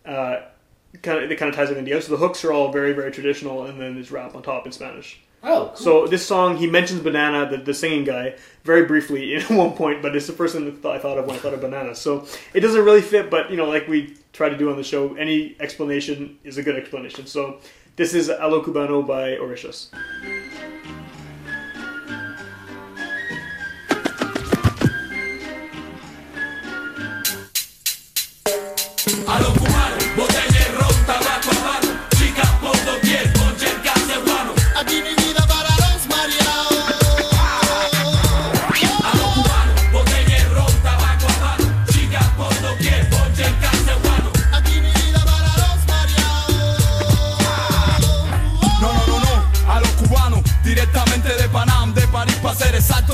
Uh, 0.04 0.40
kind 1.02 1.22
of 1.22 1.30
it 1.30 1.36
kind 1.36 1.48
of 1.48 1.54
ties 1.54 1.64
everything 1.64 1.84
together. 1.84 2.00
So 2.02 2.12
the 2.12 2.18
hooks 2.18 2.44
are 2.44 2.52
all 2.52 2.72
very 2.72 2.92
very 2.92 3.10
traditional, 3.12 3.64
and 3.66 3.80
then 3.80 3.94
there's 3.94 4.10
rap 4.10 4.34
on 4.34 4.42
top 4.42 4.66
in 4.66 4.72
Spanish. 4.72 5.20
Oh, 5.42 5.66
cool. 5.66 5.76
So 5.76 6.06
this 6.06 6.26
song, 6.26 6.56
he 6.56 6.66
mentions 6.66 7.00
banana, 7.00 7.48
the, 7.50 7.56
the 7.56 7.74
singing 7.74 8.04
guy, 8.04 8.34
very 8.64 8.84
briefly 8.84 9.36
at 9.36 9.50
one 9.50 9.72
point, 9.72 10.02
but 10.02 10.14
it's 10.14 10.26
the 10.26 10.32
first 10.32 10.54
thing 10.54 10.80
that 10.80 10.90
I 10.90 10.98
thought 10.98 11.18
of 11.18 11.26
when 11.26 11.36
I 11.36 11.38
thought 11.38 11.54
of 11.54 11.60
banana. 11.60 11.94
So 11.94 12.26
it 12.54 12.60
doesn't 12.60 12.84
really 12.84 13.00
fit, 13.02 13.30
but 13.30 13.50
you 13.50 13.56
know, 13.56 13.66
like 13.66 13.88
we 13.88 14.16
try 14.32 14.48
to 14.48 14.56
do 14.56 14.70
on 14.70 14.76
the 14.76 14.84
show, 14.84 15.14
any 15.14 15.56
explanation 15.60 16.38
is 16.44 16.58
a 16.58 16.62
good 16.62 16.76
explanation. 16.76 17.26
So 17.26 17.58
this 17.96 18.14
is 18.14 18.28
A 18.28 18.46
lo 18.46 18.62
Cubano 18.62 19.06
by 19.06 19.36
Orishas. 19.36 19.88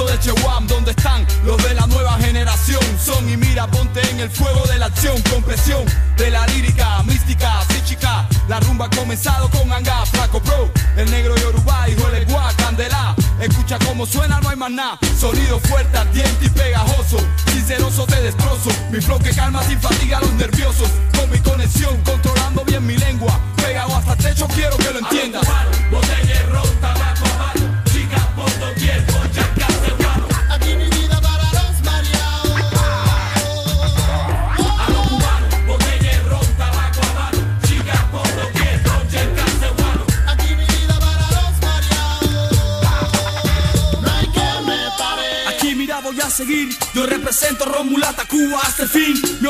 De 0.04 0.18
Chehuam, 0.18 0.66
donde 0.66 0.90
están 0.90 1.26
los 1.44 1.56
de 1.62 1.74
la 1.74 1.86
nueva 1.86 2.18
generación. 2.18 2.82
Son 3.02 3.28
y 3.28 3.36
mira, 3.36 3.66
ponte 3.66 4.00
en 4.10 4.20
el 4.20 4.30
fuego 4.30 4.66
de 4.66 4.78
la 4.78 4.86
acción, 4.86 5.20
con 5.30 5.42
presión 5.42 5.84
de 6.16 6.30
la 6.30 6.46
lírica, 6.48 7.02
mística, 7.04 7.62
psíquica. 7.68 8.28
La 8.48 8.60
rumba 8.60 8.86
ha 8.86 8.90
comenzado 8.90 9.48
con 9.50 9.72
Anga, 9.72 10.04
Flaco 10.06 10.40
Pro, 10.40 10.70
el 10.96 11.10
negro 11.10 11.34
Yoruba, 11.36 11.88
hijo 11.88 12.08
de 12.10 12.24
Guá, 12.26 12.52
Candela. 12.56 13.14
Escucha 13.40 13.78
cómo 13.86 14.06
suena, 14.06 14.40
no 14.40 14.50
hay 14.50 14.56
más 14.56 14.70
nada. 14.70 14.98
Sonido 15.18 15.58
fuerte, 15.60 15.96
ardiente 15.96 16.46
y 16.46 16.48
pegajoso. 16.50 17.18
Sinceroso 17.52 18.06
te 18.06 18.20
destrozo. 18.20 18.70
Mi 18.90 19.00
flow 19.00 19.18
que 19.18 19.30
calma 19.30 19.62
sin 19.62 19.80
fatiga 19.80 20.18
a 20.18 20.20
los 20.20 20.32
nerviosos. 20.34 20.88
Con 21.18 21.30
mi 21.30 21.38
conexión, 21.38 21.96
controlando 22.02 22.64
bien 22.64 22.86
mi 22.86 22.96
lengua. 22.96 23.40
Pegado 23.56 23.96
hasta 23.96 24.12
el 24.12 24.18
techo, 24.18 24.46
quiero 24.48 24.76
que 24.76 24.90
lo 24.90 24.98
entiendas. 24.98 25.46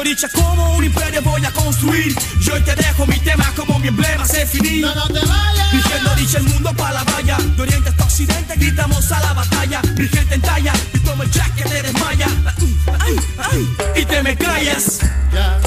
Oricha 0.06 0.28
como 0.28 0.76
un 0.76 0.84
imperio 0.84 1.20
voy 1.22 1.44
a 1.44 1.50
construir. 1.50 2.14
Yo 2.40 2.54
hoy 2.54 2.60
te 2.62 2.76
dejo 2.76 3.06
mi 3.06 3.18
tema 3.18 3.52
como 3.56 3.76
mi 3.80 3.88
emblema 3.88 4.24
se 4.24 4.38
definir. 4.38 4.82
No, 4.82 4.94
no 4.94 5.08
te 5.08 5.18
vayas. 5.26 5.72
Mi 5.72 5.82
gente 5.82 6.10
oricha 6.10 6.38
el 6.38 6.44
mundo 6.44 6.72
para 6.74 6.92
la 6.94 7.04
valla. 7.04 7.36
De 7.38 7.62
oriente 7.62 7.88
hasta 7.88 8.04
occidente 8.04 8.54
gritamos 8.56 9.10
a 9.10 9.20
la 9.20 9.32
batalla. 9.32 9.82
Mi 9.98 10.06
gente 10.06 10.36
en 10.36 10.40
talla 10.42 10.72
y 10.94 10.98
toma 11.00 11.24
el 11.24 11.30
jack 11.32 11.54
que 11.56 11.64
te 11.64 11.82
desmaya. 11.82 12.28
Ay, 13.00 13.16
ay, 13.50 13.68
y 13.96 14.04
te 14.04 14.22
me 14.22 14.36
callas. 14.36 15.00
Ya 15.32 15.58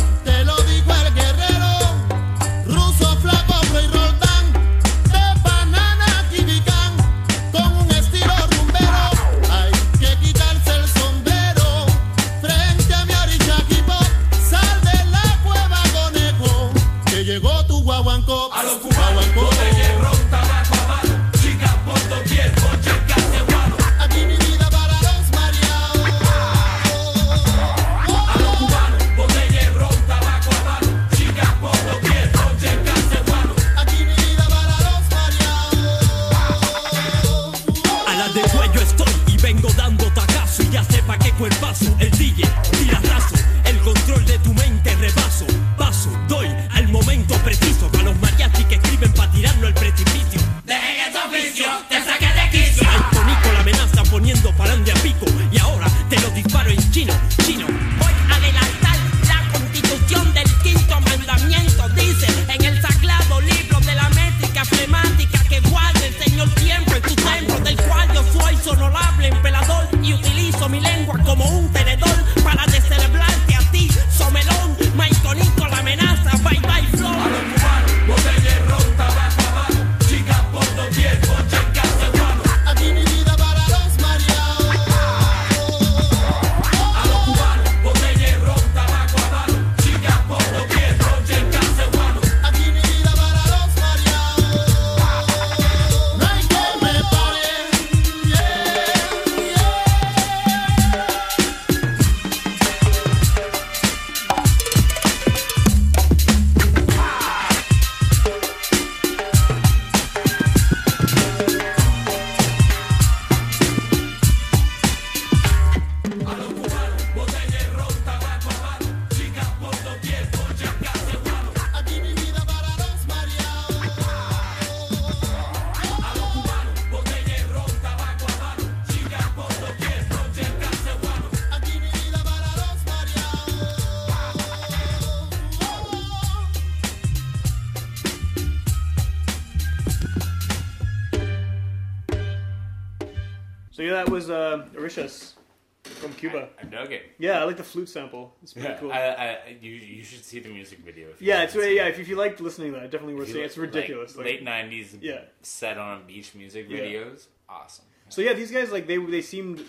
from 144.93 146.13
Cuba. 146.13 146.49
I 146.61 146.65
dug 146.65 146.91
it. 146.91 147.03
Yeah, 147.17 147.41
I 147.41 147.43
like 147.45 147.57
the 147.57 147.63
flute 147.63 147.89
sample. 147.89 148.35
It's 148.43 148.53
pretty 148.53 148.67
Yeah, 148.67 148.77
cool. 148.77 148.91
I, 148.91 148.97
I, 148.97 149.57
you, 149.61 149.71
you 149.71 150.03
should 150.03 150.23
see 150.23 150.39
the 150.39 150.49
music 150.49 150.79
video. 150.79 151.09
If 151.09 151.21
you 151.21 151.27
yeah, 151.27 151.43
it's 151.43 151.55
really, 151.55 151.75
yeah. 151.75 151.85
it. 151.87 151.91
If, 151.93 151.99
if 151.99 152.07
you 152.09 152.15
like 152.15 152.39
listening 152.39 152.73
to 152.73 152.79
that, 152.79 152.91
definitely 152.91 153.15
worth 153.15 153.31
seeing. 153.31 153.43
It's 153.43 153.57
ridiculous. 153.57 154.15
like, 154.15 154.25
late 154.25 154.45
'90s, 154.45 154.97
Yeah. 155.01 155.21
set 155.41 155.77
on 155.77 156.05
beach 156.05 156.35
music 156.35 156.67
Yeah. 156.69 156.79
videos. 156.79 157.27
Awesome. 157.47 157.85
So 158.09 158.21
yeah, 158.21 158.33
these 158.33 158.51
guys 158.51 158.71
like 158.71 158.87
they 158.87 158.97
they 158.97 159.21
seemed. 159.21 159.63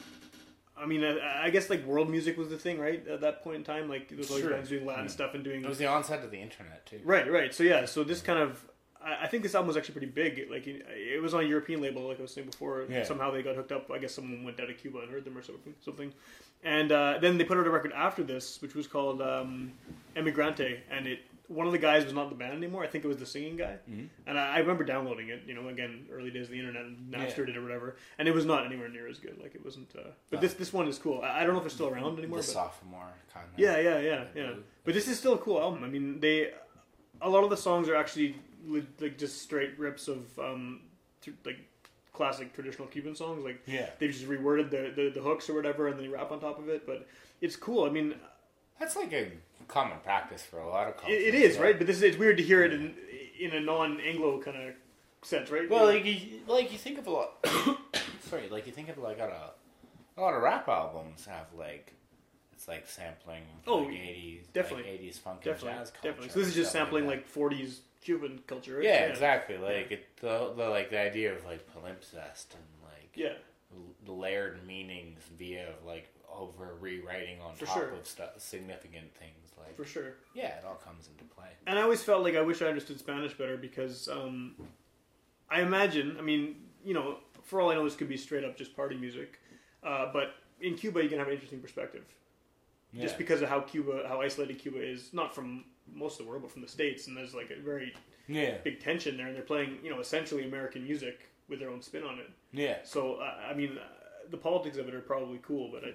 I 0.76 0.86
mean, 0.86 1.04
I, 1.04 1.44
I 1.44 1.50
guess 1.50 1.68
like 1.68 1.84
world 1.84 2.08
music 2.10 2.38
was 2.38 2.48
the 2.48 2.56
thing, 2.56 2.78
right? 2.80 3.06
At 3.06 3.20
that 3.20 3.42
point 3.44 3.56
in 3.56 3.64
time, 3.64 3.88
like 3.88 4.08
there 4.08 4.16
was 4.16 4.30
all 4.30 4.36
these 4.36 4.44
Sure. 4.44 4.52
bands 4.54 4.70
doing 4.70 4.86
Latin 4.86 5.04
Yeah. 5.04 5.10
stuff 5.10 5.34
and 5.34 5.44
doing 5.44 5.62
It 5.62 5.68
was 5.68 5.76
the 5.76 5.86
onset 5.86 6.24
of 6.24 6.30
the 6.30 6.38
internet 6.40 6.86
too. 6.86 7.00
Right, 7.04 7.30
right. 7.30 7.54
So 7.54 7.62
yeah, 7.64 7.84
so 7.84 8.02
this 8.02 8.22
kind 8.22 8.38
of, 8.38 8.64
I 9.02 9.26
think 9.26 9.42
this 9.42 9.54
album 9.54 9.68
was 9.68 9.76
actually 9.76 9.92
pretty 9.94 10.08
big. 10.12 10.50
Like 10.50 10.66
it 10.66 11.22
was 11.22 11.32
on 11.34 11.40
a 11.44 11.46
European 11.46 11.80
label, 11.80 12.02
like 12.08 12.18
I 12.18 12.22
was 12.22 12.32
saying 12.32 12.48
before. 12.50 12.84
Yeah. 12.88 13.02
Somehow 13.04 13.30
they 13.30 13.42
got 13.42 13.56
hooked 13.56 13.72
up. 13.72 13.90
I 13.90 13.98
guess 13.98 14.12
someone 14.14 14.44
went 14.44 14.56
down 14.58 14.66
to 14.66 14.74
Cuba 14.74 15.00
and 15.00 15.10
heard 15.10 15.24
them 15.24 15.36
or 15.38 15.42
something. 15.42 15.74
Something, 15.84 16.12
and 16.64 16.92
uh, 16.92 17.18
then 17.20 17.38
they 17.38 17.44
put 17.44 17.56
out 17.58 17.66
a 17.66 17.70
record 17.70 17.92
after 17.92 18.22
this, 18.22 18.60
which 18.60 18.74
was 18.74 18.86
called 18.86 19.22
um, 19.22 19.72
Emigrante, 20.16 20.80
and 20.90 21.06
it. 21.06 21.20
One 21.48 21.66
of 21.66 21.72
the 21.72 21.78
guys 21.78 22.04
was 22.04 22.12
not 22.12 22.28
the 22.28 22.36
band 22.36 22.52
anymore. 22.52 22.84
I 22.84 22.86
think 22.86 23.04
it 23.04 23.08
was 23.08 23.16
the 23.16 23.26
singing 23.26 23.56
guy, 23.56 23.78
Mm-hmm. 23.90 24.04
and 24.28 24.38
I, 24.38 24.54
I 24.54 24.58
remember 24.58 24.84
downloading 24.84 25.30
it. 25.30 25.42
You 25.48 25.54
know, 25.54 25.66
again, 25.66 26.06
early 26.12 26.30
days 26.30 26.44
of 26.44 26.50
the 26.52 26.60
internet, 26.60 26.82
and 26.84 27.12
Napster 27.12 27.38
Yeah. 27.38 27.54
it 27.54 27.56
or 27.56 27.62
whatever, 27.62 27.96
and 28.20 28.28
it 28.28 28.34
was 28.34 28.46
not 28.46 28.64
anywhere 28.66 28.88
near 28.88 29.08
as 29.08 29.18
good. 29.18 29.36
Like 29.42 29.56
it 29.56 29.64
wasn't. 29.64 29.90
Uh, 29.96 30.10
but 30.30 30.40
this 30.40 30.54
this 30.54 30.72
one 30.72 30.86
is 30.86 30.96
cool. 30.98 31.22
I, 31.22 31.40
I 31.40 31.44
don't 31.44 31.54
know 31.54 31.58
if 31.60 31.66
it's 31.66 31.74
still 31.74 31.88
around 31.88 32.18
anymore. 32.18 32.38
The 32.38 32.44
but 32.46 32.52
sophomore 32.52 33.08
kind 33.34 33.46
of. 33.52 33.58
yeah, 33.58 33.78
yeah, 33.80 33.98
yeah, 33.98 34.24
yeah. 34.36 34.50
But 34.84 34.94
this 34.94 35.08
is 35.08 35.18
still 35.18 35.34
a 35.34 35.38
cool 35.38 35.60
album. 35.60 35.82
I 35.82 35.88
mean, 35.88 36.20
they 36.20 36.52
a 37.20 37.28
lot 37.28 37.42
of 37.42 37.50
the 37.50 37.56
songs 37.56 37.88
are 37.88 37.96
actually 37.96 38.36
like 38.66 39.18
just 39.18 39.42
straight 39.42 39.78
rips 39.78 40.08
of 40.08 40.38
um, 40.38 40.80
like 41.44 41.58
classic 42.12 42.52
traditional 42.54 42.88
Cuban 42.88 43.14
songs. 43.14 43.44
Like 43.44 43.62
Yeah. 43.66 43.90
they've 43.98 44.10
just 44.12 44.26
reworded 44.28 44.70
the, 44.70 44.92
the 44.94 45.10
the 45.10 45.20
hooks 45.20 45.48
or 45.48 45.54
whatever, 45.54 45.88
and 45.88 45.96
then 45.98 46.06
they 46.06 46.12
rap 46.12 46.30
on 46.32 46.40
top 46.40 46.58
of 46.58 46.68
it. 46.68 46.86
But 46.86 47.06
it's 47.40 47.56
cool. 47.56 47.84
I 47.84 47.90
mean, 47.90 48.14
That's 48.78 48.96
like 48.96 49.12
a 49.12 49.30
common 49.68 49.98
practice 50.02 50.42
for 50.42 50.58
a 50.58 50.68
lot 50.68 50.88
of 50.88 50.94
it, 51.08 51.12
it 51.12 51.34
is 51.34 51.56
yeah. 51.56 51.62
right. 51.62 51.78
But 51.78 51.86
this 51.86 51.96
is 51.96 52.02
it's 52.02 52.16
weird 52.18 52.36
to 52.38 52.42
hear 52.42 52.62
it 52.64 52.72
in 52.72 52.94
in 53.38 53.52
a 53.52 53.60
non-Anglo 53.60 54.40
kind 54.42 54.56
of 54.56 54.74
sense, 55.22 55.50
right? 55.50 55.68
Well, 55.70 55.86
like 55.86 56.04
you, 56.04 56.40
like 56.46 56.72
you 56.72 56.78
think 56.78 56.98
of 56.98 57.06
a 57.06 57.10
lot. 57.10 57.46
sorry, 58.28 58.48
like 58.50 58.66
you 58.66 58.72
think 58.72 58.88
of 58.88 58.98
like 58.98 59.18
a, 59.18 59.50
a 60.16 60.20
lot 60.20 60.34
of 60.34 60.42
rap 60.42 60.68
albums 60.68 61.24
have 61.26 61.46
like 61.56 61.94
it's 62.52 62.68
like 62.68 62.86
sampling 62.86 63.42
Oh, 63.66 63.78
like 63.78 63.94
eighties, 63.96 64.46
definitely. 64.52 64.82
like 64.90 64.92
eighties 65.00 65.16
funk 65.18 65.36
and 65.46 65.54
definitely, 65.54 65.78
jazz 65.78 65.90
culture. 65.90 66.08
definitely. 66.08 66.28
So 66.30 66.38
this 66.40 66.48
is 66.48 66.54
just 66.54 66.72
sampling 66.72 67.04
that. 67.04 67.10
like 67.10 67.32
'40s 67.32 67.78
Cuban 68.00 68.40
culture, 68.46 68.76
right? 68.76 68.84
yeah, 68.84 69.04
exactly. 69.04 69.58
Like 69.58 69.90
it, 69.90 70.16
the, 70.20 70.52
the 70.56 70.68
like 70.68 70.90
the 70.90 70.98
idea 71.00 71.34
of 71.34 71.44
like 71.44 71.66
palimpsest 71.74 72.54
and 72.54 72.64
like 72.82 73.10
Yeah. 73.14 73.34
l- 73.74 74.16
layered 74.16 74.66
meanings 74.66 75.20
via 75.38 75.74
like 75.86 76.08
over 76.32 76.76
rewriting 76.80 77.40
on 77.40 77.54
For 77.54 77.66
top 77.66 77.74
sure. 77.76 77.90
of 77.90 78.06
stuff, 78.06 78.30
significant 78.38 79.14
things 79.14 79.50
like 79.58 79.76
For 79.76 79.84
sure. 79.84 80.14
yeah, 80.34 80.56
it 80.58 80.64
all 80.66 80.76
comes 80.76 81.08
into 81.08 81.24
play. 81.34 81.48
And 81.66 81.78
I 81.78 81.82
always 81.82 82.02
felt 82.02 82.22
like 82.22 82.36
I 82.36 82.40
wish 82.40 82.62
I 82.62 82.66
understood 82.66 82.98
Spanish 82.98 83.34
better 83.34 83.56
because 83.56 84.08
um, 84.08 84.54
I 85.50 85.60
imagine, 85.62 86.16
I 86.18 86.22
mean, 86.22 86.56
you 86.84 86.94
know, 86.94 87.18
for 87.42 87.60
all 87.60 87.70
I 87.70 87.74
know, 87.74 87.84
this 87.84 87.96
could 87.96 88.08
be 88.08 88.16
straight 88.16 88.44
up 88.44 88.56
just 88.56 88.74
party 88.76 88.96
music. 88.96 89.38
Uh, 89.82 90.10
but 90.12 90.34
in 90.60 90.74
Cuba, 90.76 91.02
you 91.02 91.08
can 91.08 91.18
have 91.18 91.26
an 91.26 91.32
interesting 91.34 91.60
perspective. 91.60 92.04
Just 92.98 93.18
because 93.18 93.40
of 93.40 93.48
how 93.48 93.60
Cuba, 93.60 94.04
how 94.08 94.20
isolated 94.20 94.58
Cuba 94.58 94.82
is, 94.82 95.12
not 95.12 95.32
from 95.32 95.64
most 95.94 96.18
of 96.20 96.26
the 96.26 96.30
world, 96.30 96.42
but 96.42 96.50
from 96.52 96.62
the 96.62 96.68
States. 96.68 97.06
And 97.06 97.16
there's 97.16 97.34
like 97.34 97.50
a 97.50 97.60
very 97.60 97.94
Yeah, 98.28 98.56
big 98.64 98.80
tension 98.80 99.16
there. 99.16 99.26
And 99.26 99.34
they're 99.36 99.42
playing, 99.42 99.78
you 99.82 99.90
know, 99.90 100.00
essentially 100.00 100.44
American 100.44 100.84
music 100.84 101.28
with 101.48 101.58
their 101.60 101.70
own 101.70 101.82
spin 101.82 102.04
on 102.04 102.18
it. 102.18 102.30
yeah, 102.52 102.76
So, 102.84 103.14
uh, 103.16 103.34
I 103.50 103.54
mean, 103.54 103.76
uh, 103.78 103.82
the 104.30 104.36
politics 104.36 104.76
of 104.76 104.86
it 104.88 104.94
are 104.94 105.00
probably 105.00 105.40
cool, 105.42 105.70
but 105.72 105.82
I, 105.84 105.92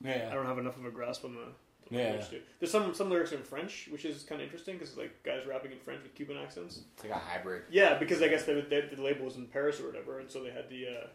yeah. 0.00 0.28
I 0.30 0.34
don't 0.34 0.46
have 0.46 0.58
enough 0.58 0.76
of 0.76 0.84
a 0.84 0.90
grasp 0.90 1.24
on 1.24 1.34
the. 1.34 1.46
the 1.90 1.96
Yeah. 2.02 2.22
There's 2.58 2.70
some 2.72 2.92
some 2.94 3.08
lyrics 3.10 3.32
in 3.32 3.42
French, 3.42 3.88
which 3.92 4.04
is 4.04 4.22
kind 4.24 4.40
of 4.40 4.46
interesting 4.46 4.74
because 4.74 4.90
it's 4.90 4.98
like 4.98 5.22
guys 5.22 5.46
rapping 5.46 5.70
in 5.72 5.78
French 5.78 6.02
with 6.02 6.14
Cuban 6.14 6.36
accents. 6.36 6.80
It's 6.94 7.04
like 7.04 7.12
a 7.12 7.18
hybrid. 7.18 7.62
Yeah, 7.70 7.96
because 7.98 8.20
I 8.22 8.28
guess 8.28 8.44
the, 8.44 8.54
the, 8.68 8.96
the 8.96 9.02
label 9.02 9.24
was 9.26 9.36
in 9.36 9.46
Paris 9.46 9.80
or 9.80 9.86
whatever, 9.86 10.18
and 10.18 10.28
so 10.30 10.42
they 10.42 10.50
had 10.50 10.68
the 10.68 10.86
uh, 10.88 11.06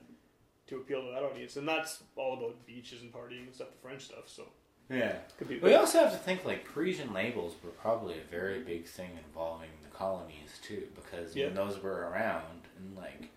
to 0.67 0.77
appeal 0.77 1.01
to 1.01 1.11
that 1.11 1.23
audience, 1.23 1.57
and 1.57 1.67
that's 1.67 2.03
all 2.15 2.37
about 2.37 2.65
beaches 2.65 3.01
and 3.01 3.11
partying 3.11 3.45
and 3.47 3.53
stuff, 3.53 3.69
the 3.71 3.81
French 3.81 4.03
stuff. 4.05 4.27
So 4.27 4.43
Yeah. 4.89 5.15
could 5.37 5.47
be. 5.47 5.59
We 5.59 5.75
also 5.75 5.99
have 5.99 6.11
to 6.11 6.17
think 6.17 6.45
like 6.45 6.65
Parisian 6.65 7.13
labels 7.13 7.55
were 7.63 7.69
probably 7.71 8.15
a 8.15 8.23
very 8.31 8.59
big 8.61 8.85
thing 8.85 9.11
involving 9.27 9.69
the 9.83 9.95
colonies 9.95 10.59
too, 10.63 10.87
because 10.95 11.35
Yeah. 11.35 11.45
when 11.47 11.55
those 11.55 11.81
were 11.81 12.09
around 12.09 12.61
and 12.77 12.95
like 12.97 13.29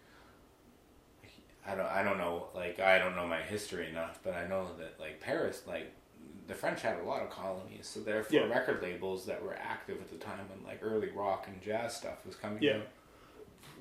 I 1.66 1.74
don't 1.74 1.86
I 1.86 2.02
don't 2.02 2.18
know 2.18 2.46
like 2.54 2.80
I 2.80 2.98
don't 2.98 3.14
know 3.16 3.26
my 3.26 3.42
history 3.42 3.88
enough, 3.88 4.18
but 4.24 4.34
I 4.34 4.46
know 4.48 4.68
that 4.78 4.98
like 4.98 5.20
Paris 5.20 5.62
like 5.66 5.92
the 6.48 6.54
French 6.54 6.82
had 6.82 6.98
a 6.98 7.04
lot 7.04 7.22
of 7.22 7.30
colonies, 7.30 7.86
so 7.86 8.00
therefore 8.00 8.40
Yeah. 8.40 8.46
record 8.48 8.82
labels 8.82 9.26
that 9.26 9.42
were 9.42 9.54
active 9.54 10.00
at 10.00 10.10
the 10.10 10.16
time 10.16 10.48
when 10.48 10.64
like 10.66 10.80
early 10.82 11.08
rock 11.10 11.46
and 11.46 11.60
jazz 11.62 11.96
stuff 11.96 12.24
was 12.26 12.34
coming 12.34 12.62
Yeah. 12.62 12.78
out. 12.78 12.88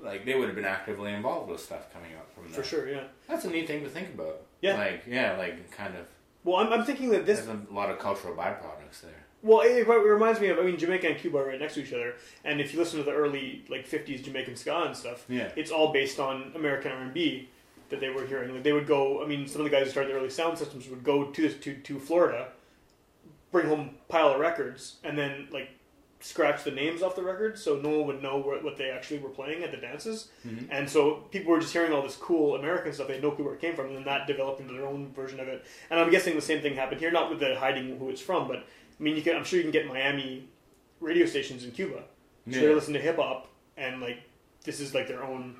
Like 0.00 0.24
they 0.24 0.34
would 0.34 0.46
have 0.46 0.54
been 0.56 0.64
actively 0.64 1.12
involved 1.12 1.50
with 1.50 1.60
stuff 1.60 1.92
coming 1.92 2.12
out 2.14 2.30
from 2.34 2.44
there. 2.44 2.54
for 2.54 2.62
sure, 2.62 2.88
yeah. 2.88 3.04
That's 3.28 3.44
a 3.44 3.50
neat 3.50 3.66
thing 3.66 3.82
to 3.82 3.88
think 3.88 4.14
about. 4.14 4.42
Yeah. 4.60 4.76
Like 4.76 5.04
yeah, 5.06 5.36
like 5.36 5.70
kind 5.72 5.96
of 5.96 6.06
Well, 6.44 6.56
I'm, 6.56 6.72
I'm 6.72 6.84
thinking 6.84 7.10
that 7.10 7.24
this. 7.26 7.40
there's 7.40 7.60
a 7.70 7.72
lot 7.72 7.90
of 7.90 7.98
cultural 7.98 8.34
byproducts 8.34 9.00
there. 9.02 9.10
Well, 9.42 9.60
it, 9.62 9.72
it 9.78 9.88
reminds 9.88 10.40
me 10.40 10.48
of. 10.48 10.58
I 10.58 10.62
mean, 10.62 10.76
Jamaica 10.78 11.08
and 11.08 11.18
Cuba 11.18 11.38
are 11.38 11.46
right 11.46 11.58
next 11.60 11.74
to 11.74 11.82
each 11.82 11.92
other, 11.92 12.14
and 12.44 12.60
if 12.60 12.72
you 12.72 12.78
listen 12.78 12.98
to 12.98 13.04
the 13.04 13.12
early 13.12 13.64
like 13.68 13.88
'50s 13.88 14.22
Jamaican 14.24 14.56
ska 14.56 14.82
and 14.86 14.96
stuff, 14.96 15.24
Yeah. 15.28 15.50
it's 15.56 15.70
all 15.70 15.92
based 15.92 16.20
on 16.20 16.52
American 16.54 16.92
R&B 16.92 17.48
that 17.88 18.00
they 18.00 18.08
were 18.10 18.24
hearing. 18.26 18.52
Like 18.54 18.62
they 18.62 18.72
would 18.72 18.86
go. 18.86 19.22
I 19.22 19.26
mean, 19.26 19.46
some 19.48 19.60
of 19.60 19.64
the 19.64 19.70
guys 19.70 19.84
who 19.86 19.90
started 19.90 20.12
the 20.12 20.18
early 20.18 20.30
sound 20.30 20.58
systems 20.58 20.88
would 20.88 21.02
go 21.02 21.24
to 21.30 21.48
to 21.52 21.74
to 21.74 21.98
Florida, 21.98 22.48
bring 23.50 23.66
home 23.66 23.90
a 24.08 24.12
pile 24.12 24.28
of 24.32 24.40
records, 24.40 24.96
and 25.04 25.18
then 25.18 25.48
like 25.50 25.70
scratch 26.22 26.62
the 26.64 26.70
names 26.70 27.02
off 27.02 27.16
the 27.16 27.22
record 27.22 27.58
so 27.58 27.76
no 27.76 27.88
one 27.98 28.06
would 28.06 28.22
know 28.22 28.38
what, 28.38 28.62
what 28.62 28.76
they 28.76 28.90
actually 28.90 29.18
were 29.18 29.28
playing 29.28 29.62
at 29.64 29.70
the 29.72 29.76
dances. 29.76 30.28
Mm-hmm. 30.46 30.66
And 30.70 30.88
so 30.88 31.14
people 31.32 31.50
were 31.52 31.60
just 31.60 31.72
hearing 31.72 31.92
all 31.92 32.02
this 32.02 32.16
cool 32.16 32.54
American 32.54 32.92
stuff. 32.92 33.08
They 33.08 33.14
had 33.14 33.22
no 33.22 33.32
clue 33.32 33.44
where 33.44 33.54
it 33.54 33.60
came 33.60 33.74
from, 33.74 33.86
and 33.88 33.96
then 33.96 34.04
that 34.04 34.26
developed 34.26 34.60
into 34.60 34.72
their 34.72 34.86
own 34.86 35.12
version 35.12 35.40
of 35.40 35.48
it. 35.48 35.64
And 35.90 35.98
I'm 36.00 36.10
guessing 36.10 36.34
the 36.36 36.40
same 36.40 36.62
thing 36.62 36.74
happened 36.76 37.00
here, 37.00 37.10
not 37.10 37.28
with 37.28 37.40
the 37.40 37.56
hiding 37.58 37.98
who 37.98 38.08
it's 38.08 38.20
from, 38.20 38.46
but 38.48 38.58
I 38.58 39.02
mean, 39.02 39.16
you 39.16 39.22
can, 39.22 39.36
I'm 39.36 39.44
sure 39.44 39.58
you 39.58 39.64
can 39.64 39.72
get 39.72 39.86
Miami 39.86 40.48
radio 41.00 41.26
stations 41.26 41.64
in 41.64 41.72
Cuba. 41.72 42.04
So 42.50 42.56
Yeah. 42.58 42.60
they 42.68 42.74
listen 42.74 42.94
to 42.94 43.00
hip 43.00 43.16
hop, 43.16 43.48
and 43.76 44.00
like 44.00 44.18
this 44.64 44.78
is 44.80 44.94
like 44.94 45.08
their 45.08 45.24
own 45.24 45.56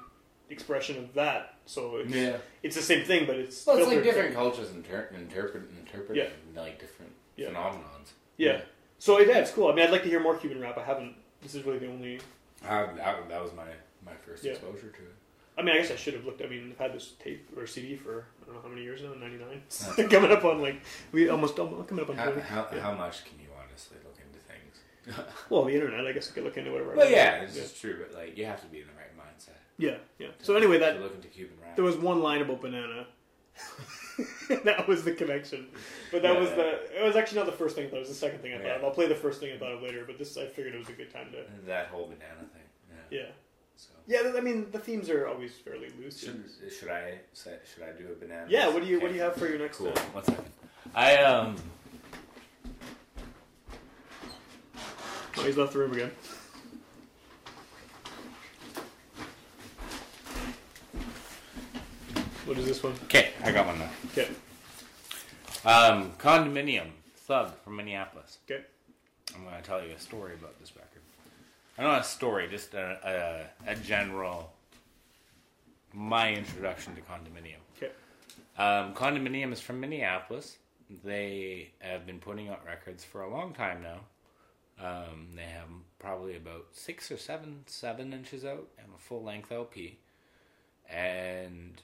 expression 0.51 0.97
of 0.99 1.15
that. 1.15 1.55
So 1.67 1.97
it's, 1.97 2.13
Yeah. 2.15 2.37
it's 2.63 2.77
the 2.77 2.83
same 2.83 3.05
thing, 3.05 3.27
but 3.27 3.37
it's 3.37 3.67
Well, 3.67 3.79
it's 3.79 3.87
like 3.89 4.03
different 4.05 4.35
cultures 4.35 4.71
inter- 4.71 5.09
interpret 5.15 5.65
interpreting 5.79 6.29
like 6.55 6.79
different 6.79 7.13
Yeah. 7.37 7.49
phenomenons. 7.49 8.13
Yeah. 8.37 8.61
So 9.03 9.19
yeah, 9.19 9.39
it's 9.39 9.51
cool. 9.51 9.67
I 9.67 9.75
mean, 9.75 9.85
I'd 9.85 9.91
like 9.91 10.05
to 10.05 10.09
hear 10.09 10.21
more 10.21 10.37
Cuban 10.37 10.61
rap. 10.61 10.79
I 10.79 10.85
haven't. 10.85 11.17
This 11.43 11.57
is 11.57 11.67
really 11.67 11.81
the 11.81 11.89
only. 11.89 12.21
That, 12.63 12.95
that 12.97 13.43
was 13.43 13.53
my 13.53 13.67
my 14.07 14.13
first 14.25 14.45
Yeah. 14.45 14.53
exposure 14.53 14.91
to 14.91 15.03
it. 15.03 15.15
I 15.59 15.63
mean, 15.63 15.75
I 15.75 15.79
guess 15.79 15.91
I 15.91 15.97
should 15.97 16.15
have 16.15 16.25
looked. 16.25 16.41
I 16.41 16.47
mean, 16.47 16.71
I've 16.71 16.79
had 16.79 16.95
this 16.95 17.15
tape 17.19 17.49
or 17.57 17.67
CD 17.67 17.97
for 17.97 18.27
I 18.41 18.47
don't 18.47 18.55
know 18.55 18.61
how 18.63 18.69
many 18.69 18.85
years 18.85 19.03
now. 19.03 19.13
Ninety 19.15 19.39
nine. 19.39 19.61
coming 20.09 20.31
up 20.31 20.45
on 20.45 20.63
like 20.63 20.83
we 21.11 21.29
almost 21.29 21.57
coming 21.57 21.81
up 22.01 22.11
on 22.11 22.17
How, 22.17 22.31
how, 22.43 22.69
yeah. 22.73 22.81
how 22.81 22.95
much 22.95 23.25
can 23.25 23.41
you 23.41 23.49
honestly 23.61 23.97
look 24.05 24.19
into 24.25 24.39
things? 24.39 25.27
Well, 25.51 25.65
the 25.65 25.75
internet. 25.75 26.07
I 26.07 26.13
guess 26.13 26.31
I 26.31 26.35
could 26.35 26.45
look 26.45 26.57
into 26.57 26.71
whatever. 26.71 26.95
Well, 26.95 27.11
yeah, 27.11 27.43
it's 27.43 27.57
yeah. 27.57 27.63
just 27.63 27.81
true, 27.81 27.99
but 28.07 28.17
like 28.17 28.39
you 28.39 28.45
have 28.45 28.61
to 28.61 28.69
be 28.69 28.83
in 28.83 28.87
the 28.87 28.93
right 28.93 29.13
mindset. 29.19 29.59
yeah, 29.79 29.97
yeah. 30.21 30.29
So 30.43 30.55
anyway, 30.55 30.75
to 30.75 30.85
that 30.85 31.01
look 31.01 31.17
into 31.17 31.27
Cuban 31.27 31.57
rap. 31.61 31.75
there 31.75 31.85
was 31.85 31.97
one 31.97 32.23
line 32.23 32.41
about 32.41 32.61
banana. 32.61 33.09
that 34.65 34.87
was 34.89 35.05
the 35.05 35.13
connection, 35.13 35.67
but 36.11 36.23
that 36.23 36.39
was 36.39 36.51
Yeah. 36.51 36.57
the. 36.57 37.01
It 37.01 37.05
was 37.05 37.17
actually 37.17 37.39
not 37.39 37.47
the 37.47 37.53
first 37.53 37.75
thing. 37.77 37.87
I 37.87 37.91
thought 37.91 37.97
it 37.97 38.01
was 38.01 38.09
the 38.09 38.15
second 38.15 38.41
thing 38.41 38.53
I 38.55 38.59
thought. 38.59 38.67
Yeah. 38.67 38.77
of. 38.77 38.85
I'll 38.85 38.91
play 38.91 39.07
the 39.09 39.15
first 39.15 39.41
thing 39.41 39.53
I 39.53 39.59
thought 39.59 39.73
of 39.73 39.83
later, 39.83 40.05
but 40.07 40.19
this 40.19 40.37
I 40.37 40.47
figured 40.47 40.75
it 40.75 40.79
was 40.79 40.89
a 40.89 40.93
good 40.93 41.13
time 41.13 41.29
to. 41.33 41.45
that 41.67 41.87
whole 41.89 42.05
banana 42.05 42.49
thing. 42.53 42.63
Yeah. 43.11 43.19
Yeah, 43.21 43.27
So 43.77 43.91
yeah. 44.07 44.33
I 44.37 44.41
mean, 44.41 44.71
the 44.71 44.79
themes 44.79 45.09
are 45.11 45.27
always 45.29 45.53
fairly 45.55 45.89
loose. 45.99 46.21
should, 46.21 46.45
should 46.79 46.89
I 46.89 47.19
say, 47.33 47.57
should 47.73 47.83
I 47.83 47.93
do 47.93 48.09
a 48.13 48.15
banana? 48.15 48.47
Yeah. 48.49 48.69
What 48.69 48.83
do 48.83 48.89
you 48.89 49.01
What 49.01 49.09
do 49.09 49.15
you 49.15 49.21
have 49.23 49.37
for 49.37 49.47
your 49.49 49.59
next? 49.59 49.81
One? 49.81 49.93
Cool. 49.93 50.05
One 50.13 50.25
second. 50.25 50.45
I 50.95 51.17
um. 51.19 51.57
Oh, 55.39 55.45
he's 55.45 55.57
left 55.57 55.73
the 55.73 55.79
room 55.79 55.93
again. 55.93 56.11
What 62.45 62.59
is 62.59 62.67
this 62.67 62.83
one? 62.83 62.95
Okay, 63.05 63.31
I 63.45 63.53
got 63.53 63.67
one 63.67 63.79
now. 63.79 63.91
Okay. 64.11 64.29
Um, 65.65 66.11
condominium 66.19 66.89
thug 67.15 67.53
from 67.63 67.77
Minneapolis. 67.77 68.39
Okay. 68.51 68.65
I'm 69.37 69.45
going 69.45 69.55
to 69.55 69.63
tell 69.63 69.81
you 69.81 69.93
a 69.95 69.99
story 69.99 70.35
about 70.35 70.59
this 70.59 70.75
record. 70.75 71.03
I 71.79 71.83
don't 71.85 71.95
a 71.95 72.03
story, 72.03 72.49
just 72.49 72.75
a, 72.75 73.49
a, 73.67 73.73
a 73.73 73.77
general. 73.77 74.53
My 75.93 76.35
introduction 76.35 76.97
to 76.97 77.01
condominium. 77.03 77.61
Okay. 77.77 77.93
Um, 78.59 78.93
condominium 78.93 79.53
is 79.53 79.61
from 79.61 79.79
Minneapolis. 79.79 80.59
They 81.05 81.71
have 81.79 82.07
been 82.07 82.19
putting 82.19 82.49
out 82.49 82.67
records 82.67 83.05
for 83.05 83.23
a 83.23 83.31
long 83.31 83.53
time 83.55 83.85
now. 83.85 84.01
Um, 84.85 85.29
they 85.37 85.43
have 85.43 85.69
probably 86.01 86.37
about 86.37 86.67
six 86.73 87.13
or 87.13 87.19
seven, 87.19 87.63
seven 87.67 88.13
inches 88.13 88.45
out 88.45 88.67
and 88.79 88.89
a 88.93 88.99
full 88.99 89.23
length 89.23 89.53
LP. 89.53 89.99
And 90.91 91.81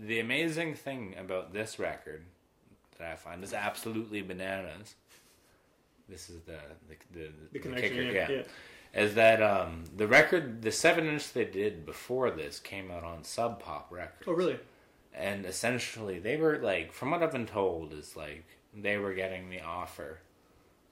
the 0.00 0.20
amazing 0.20 0.74
thing 0.74 1.14
about 1.18 1.52
this 1.52 1.78
record 1.78 2.24
that 2.98 3.12
I 3.12 3.16
find 3.16 3.42
is 3.44 3.52
absolutely 3.52 4.22
bananas. 4.22 4.94
This 6.08 6.30
is 6.30 6.40
the 6.42 6.58
the 6.88 6.96
the, 7.18 7.28
The 7.52 7.58
connection, 7.58 7.90
kicker, 7.96 8.02
yeah, 8.12 8.28
yeah, 8.30 8.36
yeah. 8.36 8.42
Is 9.02 9.14
that 9.16 9.42
um, 9.42 9.84
the 9.96 10.06
record, 10.06 10.62
the 10.62 10.72
seven 10.72 11.06
inch 11.06 11.32
they 11.32 11.44
did 11.44 11.84
before 11.84 12.30
this 12.30 12.58
came 12.58 12.90
out 12.90 13.04
on 13.04 13.22
Sub 13.24 13.60
Pop 13.60 13.88
Records 13.90 14.24
Oh, 14.26 14.32
really? 14.32 14.58
and 15.14 15.44
essentially 15.46 16.18
they 16.18 16.36
were 16.36 16.58
like 16.58 16.92
from 16.92 17.10
what 17.10 17.22
i've 17.22 17.32
been 17.32 17.46
told 17.46 17.92
is 17.94 18.14
like 18.14 18.44
they 18.76 18.98
were 18.98 19.14
getting 19.14 19.48
the 19.48 19.60
offer 19.60 20.18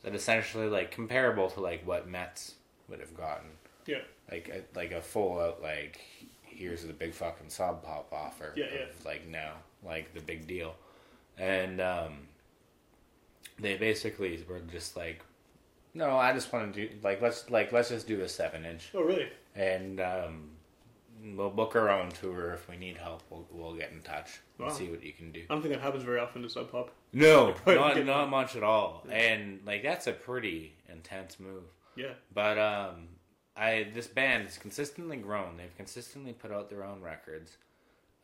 that 0.02 0.14
essentially 0.14 0.66
like 0.68 0.90
comparable 0.90 1.50
to 1.50 1.60
like 1.60 1.86
what 1.86 2.08
mets 2.08 2.54
would 2.88 2.98
have 2.98 3.14
gotten 3.14 3.50
Yeah. 3.86 3.98
like 4.32 4.48
a, 4.48 4.76
like 4.76 4.90
a 4.90 5.02
full 5.02 5.38
out 5.38 5.62
like 5.62 6.00
here's 6.56 6.84
the 6.84 6.92
big 6.92 7.12
fucking 7.14 7.48
sub 7.48 7.82
pop 7.82 8.08
offer 8.12 8.52
Yeah, 8.56 8.64
of, 8.66 8.72
yeah. 8.74 8.84
like 9.04 9.28
now 9.28 9.52
like 9.84 10.12
the 10.14 10.20
big 10.20 10.46
deal 10.46 10.74
and 11.38 11.80
um 11.80 12.28
they 13.58 13.76
basically 13.76 14.42
were 14.48 14.60
just 14.60 14.96
like 14.96 15.22
no 15.94 16.16
i 16.16 16.32
just 16.32 16.52
want 16.52 16.72
to 16.74 16.88
do 16.88 16.94
like 17.02 17.20
let's 17.22 17.50
like 17.50 17.72
let's 17.72 17.88
just 17.90 18.06
do 18.06 18.20
a 18.22 18.28
seven 18.28 18.64
inch 18.64 18.90
Oh, 18.94 19.02
really? 19.02 19.28
and 19.54 20.00
um, 20.00 20.50
we'll 21.34 21.50
book 21.50 21.74
our 21.76 21.88
own 21.90 22.10
tour 22.10 22.52
if 22.52 22.68
we 22.68 22.76
need 22.76 22.98
help. 22.98 23.22
We'll, 23.30 23.46
we'll 23.50 23.74
get 23.74 23.90
in 23.90 24.02
touch 24.02 24.40
and 24.58 24.68
Wow. 24.68 24.72
see 24.74 24.88
what 24.90 25.02
you 25.02 25.12
can 25.14 25.32
do. 25.32 25.40
I 25.48 25.54
don't 25.54 25.62
think 25.62 25.72
that 25.74 25.80
happens 25.80 26.04
very 26.04 26.20
often 26.20 26.42
to 26.42 26.48
Sub 26.50 26.70
Pop. 26.70 26.90
No, 27.14 27.54
not 27.66 28.04
not 28.04 28.28
much 28.28 28.54
at 28.54 28.62
all. 28.62 29.02
And 29.10 29.60
like 29.64 29.82
that's 29.82 30.06
a 30.06 30.12
pretty 30.12 30.74
intense 30.92 31.40
move. 31.40 31.62
Yeah. 31.96 32.12
But 32.34 32.58
um, 32.58 33.08
I 33.56 33.88
this 33.94 34.06
band 34.06 34.44
has 34.44 34.58
consistently 34.58 35.16
grown. 35.16 35.56
They've 35.56 35.76
consistently 35.76 36.32
put 36.32 36.52
out 36.52 36.68
their 36.68 36.84
own 36.84 37.00
records. 37.00 37.56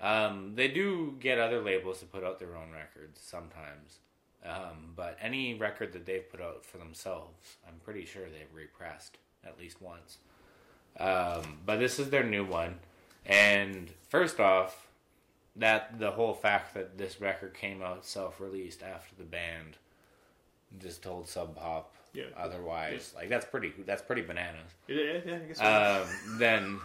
Um, 0.01 0.53
they 0.57 0.69
do 0.69 1.17
get 1.21 1.39
other 1.39 1.63
labels 1.63 2.01
to 2.01 2.07
put 2.07 2.25
out 2.25 2.39
their 2.39 2.57
own 2.57 2.73
records 2.73 3.21
sometimes. 3.21 3.99
Um, 4.45 4.93
but 4.97 5.17
any 5.23 5.55
record 5.55 5.93
that 5.93 6.05
they've 6.05 6.29
put 6.29 6.41
out 6.41 6.65
for 6.65 6.79
themselves, 6.79 7.57
I'm 7.67 7.79
pretty 7.85 8.05
sure 8.05 8.23
they've 8.23 8.53
repressed 8.53 9.19
at 9.45 9.59
least 9.59 9.81
once. 9.81 10.19
Um, 10.99 11.59
but 11.65 11.79
this 11.79 11.99
is 11.99 12.11
their 12.11 12.25
new 12.25 12.45
one. 12.45 12.81
And 13.25 13.91
first 14.09 14.41
off, 14.41 14.89
that 15.55 15.99
the 15.99 16.11
whole 16.11 16.35
fact 16.35 16.75
that 16.75 16.99
this 16.99 17.21
record 17.21 17.55
came 17.55 17.83
out 17.83 18.05
self-released 18.05 18.83
after 18.83 19.15
the 19.17 19.25
band 19.25 19.77
just 20.81 21.03
told 21.03 21.29
Sub 21.29 21.55
Pop 21.57 21.95
Yeah. 22.15 22.25
otherwise, 22.37 23.13
like 23.17 23.29
that's 23.29 23.47
pretty 23.47 23.73
that's 23.87 24.03
pretty 24.03 24.23
bananas. 24.23 24.71
Yeah, 24.89 24.97
yeah, 24.97 25.21
yeah, 25.27 25.35
I 25.35 25.39
guess. 25.39 25.61
Um, 26.11 26.39
then 26.39 26.79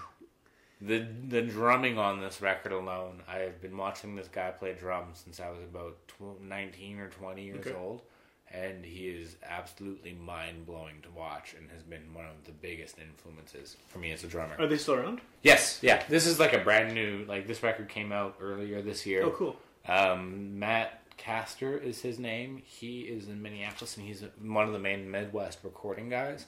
the 0.81 1.05
the 1.27 1.41
drumming 1.41 1.97
on 1.97 2.21
this 2.21 2.41
record 2.41 2.71
alone, 2.71 3.21
I 3.27 3.37
have 3.39 3.61
been 3.61 3.75
watching 3.77 4.15
this 4.15 4.27
guy 4.27 4.51
play 4.51 4.73
drums 4.73 5.21
since 5.23 5.39
I 5.39 5.49
was 5.49 5.59
about 5.63 5.97
tw- 6.07 6.41
19 6.41 6.99
or 6.99 7.09
20 7.09 7.43
years 7.43 7.65
Okay. 7.67 7.75
old. 7.75 8.01
And 8.49 8.85
he 8.85 9.09
is 9.09 9.35
absolutely 9.45 10.13
mind 10.13 10.65
blowing 10.65 11.01
to 11.03 11.09
watch, 11.09 11.53
and 11.59 11.69
has 11.71 11.83
been 11.83 12.13
one 12.13 12.23
of 12.23 12.45
the 12.45 12.53
biggest 12.53 12.97
influences 12.97 13.75
for 13.89 13.99
me 13.99 14.13
as 14.13 14.23
a 14.23 14.27
drummer. 14.27 14.55
Are 14.57 14.67
they 14.67 14.77
still 14.77 14.93
around? 14.93 15.19
Yes, 15.41 15.79
yeah. 15.81 16.01
This 16.07 16.25
is 16.25 16.39
like 16.39 16.53
a 16.53 16.59
brand 16.59 16.93
new. 16.93 17.25
Like 17.27 17.45
this 17.45 17.61
record 17.61 17.89
came 17.89 18.13
out 18.13 18.37
earlier 18.39 18.81
this 18.81 19.05
year. 19.05 19.23
Oh, 19.25 19.31
cool. 19.31 19.57
Um, 19.85 20.57
Matt 20.59 21.01
Castor 21.17 21.77
is 21.77 22.01
his 22.01 22.19
name. 22.19 22.61
He 22.65 23.01
is 23.01 23.27
in 23.27 23.41
Minneapolis, 23.41 23.97
and 23.97 24.05
he's 24.05 24.23
one 24.41 24.65
of 24.67 24.73
the 24.73 24.79
main 24.79 25.09
Midwest 25.09 25.59
recording 25.63 26.09
guys. 26.09 26.45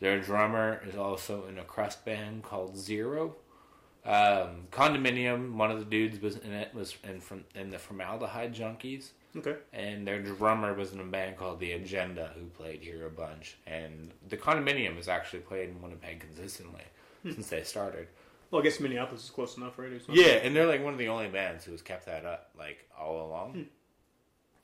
Their 0.00 0.20
drummer 0.20 0.80
is 0.88 0.96
also 0.96 1.46
in 1.46 1.58
a 1.58 1.64
crust 1.64 2.04
band 2.04 2.42
called 2.42 2.76
Zero. 2.76 3.36
Um, 4.04 4.66
Condominium. 4.70 5.54
One 5.54 5.70
of 5.70 5.78
the 5.78 5.84
dudes 5.84 6.20
was 6.20 6.36
in 6.36 6.52
it. 6.52 6.74
Was 6.74 6.94
in 7.04 7.20
from 7.20 7.44
in 7.54 7.70
the 7.70 7.78
Formaldehyde 7.78 8.54
Junkies 8.54 9.10
Okay. 9.36 9.56
and 9.72 10.06
their 10.06 10.20
drummer 10.20 10.74
was 10.74 10.92
in 10.92 11.00
a 11.00 11.04
band 11.04 11.36
called 11.38 11.58
The 11.58 11.72
Agenda, 11.72 12.32
who 12.38 12.44
played 12.46 12.82
here 12.82 13.06
a 13.06 13.10
bunch. 13.10 13.56
And 13.66 14.12
the 14.28 14.36
Condominium 14.36 14.96
has 14.96 15.08
actually 15.08 15.40
played 15.40 15.70
in 15.70 15.80
Winnipeg 15.80 16.20
consistently 16.20 16.82
since 17.24 17.48
they 17.48 17.62
started. 17.62 18.08
Well, 18.50 18.60
I 18.60 18.64
guess 18.64 18.78
Minneapolis 18.78 19.24
is 19.24 19.30
close 19.30 19.56
enough, 19.56 19.78
right? 19.78 19.90
Yeah, 20.10 20.26
and 20.34 20.54
they're 20.54 20.66
like 20.66 20.84
one 20.84 20.92
of 20.92 20.98
the 20.98 21.08
only 21.08 21.28
bands 21.28 21.64
who 21.64 21.72
has 21.72 21.82
kept 21.82 22.06
that 22.06 22.24
up 22.26 22.50
like 22.58 22.86
all 22.98 23.26
along. 23.26 23.66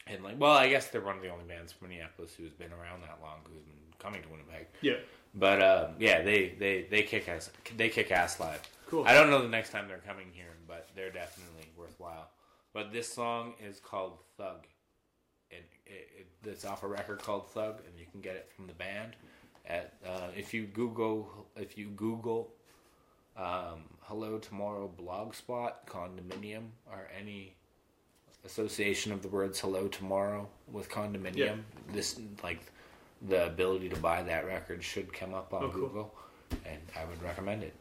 And 0.07 0.25
like, 0.25 0.41
well, 0.41 0.53
I 0.53 0.69
guess 0.69 0.89
they're 0.89 1.01
one 1.01 1.17
of 1.17 1.23
the 1.23 1.29
only 1.29 1.45
bands 1.45 1.73
from 1.73 1.89
Minneapolis 1.89 2.35
who's 2.37 2.53
been 2.53 2.73
around 2.73 3.03
that 3.03 3.19
long, 3.23 3.39
who's 3.45 3.63
been 3.63 3.75
coming 3.99 4.23
to 4.23 4.29
Winnipeg. 4.29 4.67
Yeah. 4.81 4.95
But 5.35 5.63
um, 5.63 5.95
yeah, 5.99 6.23
they, 6.23 6.55
they, 6.59 6.87
they 6.91 7.03
kick 7.03 7.29
ass. 7.29 7.51
They 7.77 7.89
kick 7.89 8.11
ass 8.11 8.41
live. 8.41 8.61
Cool. 8.89 9.05
I 9.07 9.15
don't 9.15 9.31
know 9.31 9.41
the 9.41 9.49
next 9.49 9.71
time 9.71 9.87
they're 9.87 9.99
coming 9.99 10.27
here, 10.33 10.57
but 10.67 10.89
they're 10.97 11.13
definitely 11.13 11.71
worthwhile. 11.77 12.31
But 12.73 12.93
this 12.93 13.13
song 13.13 13.55
is 13.65 13.79
called 13.79 14.19
Thug. 14.37 14.67
It, 15.51 15.65
it, 15.87 16.09
it 16.19 16.49
it's 16.49 16.65
off 16.65 16.83
a 16.83 16.89
record 16.89 17.23
called 17.23 17.49
Thug, 17.51 17.81
and 17.87 17.99
you 17.99 18.07
can 18.11 18.21
get 18.21 18.37
it 18.37 18.51
from 18.55 18.67
the 18.67 18.73
band. 18.75 19.15
At 19.67 19.95
uh, 20.05 20.29
if 20.37 20.53
you 20.55 20.67
Google 20.67 21.47
if 21.57 21.79
you 21.79 21.89
Google 21.91 22.53
um, 23.37 23.85
Hello 24.01 24.39
Tomorrow 24.39 24.91
Blogspot 25.01 25.87
Condominium 25.87 26.71
or 26.91 27.09
any 27.19 27.55
association 28.45 29.13
of 29.13 29.23
the 29.23 29.29
words 29.29 29.61
Hello 29.61 29.89
Tomorrow 29.89 30.49
with 30.71 30.89
condominium, 30.91 31.61
this 31.93 32.21
like 32.43 32.61
the 33.29 33.47
ability 33.47 33.89
to 33.91 33.97
buy 33.97 34.23
that 34.23 34.47
record 34.47 34.83
should 34.83 35.13
come 35.13 35.35
up 35.35 35.53
on 35.53 35.65
Oh, 35.65 35.69
cool. 35.69 35.89
Google, 35.89 36.15
and 36.65 36.81
I 36.99 37.05
would 37.05 37.23
recommend 37.23 37.63
it. 37.63 37.75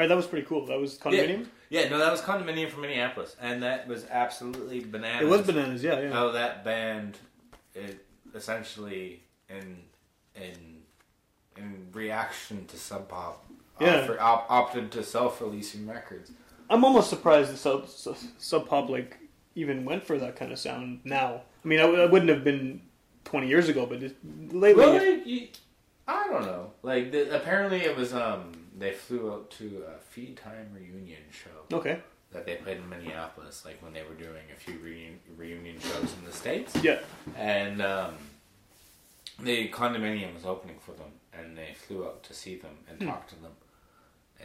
All 0.00 0.04
right, 0.04 0.08
that 0.08 0.16
was 0.16 0.26
pretty 0.26 0.46
cool. 0.46 0.64
That 0.64 0.80
was 0.80 0.96
condominium. 0.96 1.44
Yeah, 1.68 1.90
no, 1.90 1.98
that 1.98 2.10
was 2.10 2.22
Condominium 2.22 2.70
from 2.70 2.80
Minneapolis, 2.80 3.36
and 3.38 3.62
that 3.62 3.86
was 3.86 4.06
absolutely 4.10 4.80
bananas. 4.80 5.20
It 5.20 5.28
was 5.28 5.42
bananas, 5.46 5.84
yeah, 5.84 6.00
yeah. 6.00 6.10
How 6.10 6.30
that 6.30 6.64
band, 6.64 7.18
it 7.74 8.06
essentially 8.34 9.20
in 9.50 9.76
in 10.34 10.78
in 11.58 11.86
reaction 11.92 12.64
to 12.68 12.78
Sub 12.78 13.10
Pop, 13.10 13.44
Yeah. 13.78 14.00
offer, 14.00 14.18
op, 14.18 14.46
opted 14.48 14.90
to 14.92 15.02
self-releasing 15.02 15.86
records. 15.86 16.32
I'm 16.70 16.82
almost 16.82 17.10
surprised 17.10 17.52
that 17.52 17.58
Sub, 17.58 17.86
Sub, 18.38 18.66
Pop 18.66 18.88
like 18.88 19.18
even 19.54 19.84
went 19.84 20.06
for 20.06 20.16
that 20.16 20.34
kind 20.34 20.50
of 20.50 20.58
sound 20.58 21.00
now. 21.04 21.42
I 21.62 21.68
mean, 21.68 21.78
I 21.78 22.06
wouldn't 22.06 22.30
have 22.30 22.42
been 22.42 22.80
20 23.24 23.48
years 23.48 23.68
ago, 23.68 23.84
but 23.84 24.00
lately, 24.00 24.82
Well, 24.82 25.02
you, 25.04 25.48
I 26.08 26.26
don't 26.26 26.46
know. 26.46 26.72
Like 26.82 27.12
the, 27.12 27.36
apparently, 27.36 27.82
it 27.82 27.94
was 27.94 28.14
um 28.14 28.59
they 28.80 28.92
flew 28.92 29.32
out 29.32 29.50
to 29.52 29.84
a 29.86 30.18
Feedtime 30.18 30.74
reunion 30.74 31.22
show. 31.30 31.76
okay, 31.76 32.00
that 32.32 32.46
they 32.46 32.56
played 32.56 32.78
in 32.78 32.88
Minneapolis, 32.88 33.64
like 33.64 33.82
when 33.82 33.92
they 33.92 34.02
were 34.02 34.14
doing 34.14 34.42
a 34.54 34.58
few 34.58 34.78
reunion, 34.78 35.18
reunion 35.36 35.78
shows 35.80 36.14
in 36.18 36.24
the 36.24 36.32
states. 36.32 36.74
yeah, 36.82 36.98
And 37.36 37.82
um, 37.82 38.14
the 39.40 39.68
condominium 39.68 40.34
was 40.34 40.44
opening 40.44 40.78
for 40.80 40.92
them, 40.92 41.10
and 41.32 41.56
they 41.56 41.74
flew 41.74 42.04
out 42.04 42.22
to 42.24 42.34
see 42.34 42.56
them 42.56 42.76
and 42.88 43.00
talk 43.00 43.28
to 43.28 43.34
them. 43.36 43.52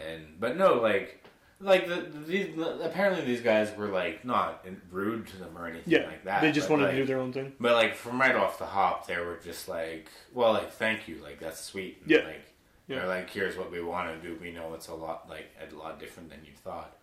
And 0.08 0.40
but 0.40 0.58
no, 0.58 0.76
like 0.76 1.24
like 1.62 1.88
the, 1.88 2.06
these 2.28 2.58
apparently 2.82 3.24
these 3.24 3.42
guys 3.42 3.76
were 3.78 3.88
like 3.88 4.26
not 4.26 4.66
rude 4.92 5.28
to 5.28 5.38
them 5.38 5.58
or 5.58 5.68
anything 5.68 5.94
yeah. 5.94 6.06
like 6.06 6.26
that. 6.26 6.42
they 6.42 6.52
just 6.52 6.70
wanted 6.70 6.86
like, 6.86 6.94
to 6.94 6.98
do 6.98 7.06
their 7.06 7.20
own 7.20 7.32
thing. 7.32 7.54
But 7.60 7.74
like 7.74 7.96
from 7.96 8.20
right 8.20 8.36
off 8.36 8.60
the 8.60 8.66
hop, 8.66 9.08
they 9.08 9.18
were 9.18 9.40
just 9.44 9.70
like, 9.70 10.10
well, 10.34 10.54
like 10.54 10.74
thank 10.74 11.08
you, 11.08 11.20
like 11.24 11.40
that's 11.40 11.62
sweet. 11.62 12.00
And, 12.02 12.12
Yeah. 12.12 12.26
Like 12.26 12.55
Yeah. 12.88 13.00
they're 13.00 13.08
like, 13.08 13.30
here's 13.30 13.58
what 13.58 13.72
we 13.72 13.82
want 13.82 14.22
to 14.22 14.28
do. 14.28 14.38
We 14.40 14.52
know 14.52 14.74
it's 14.74 14.88
a 14.90 14.94
lot 14.94 15.28
like 15.30 15.48
a 15.60 15.74
lot 15.76 16.00
different 16.00 16.30
than 16.30 16.40
you 16.46 16.52
thought. 16.64 16.98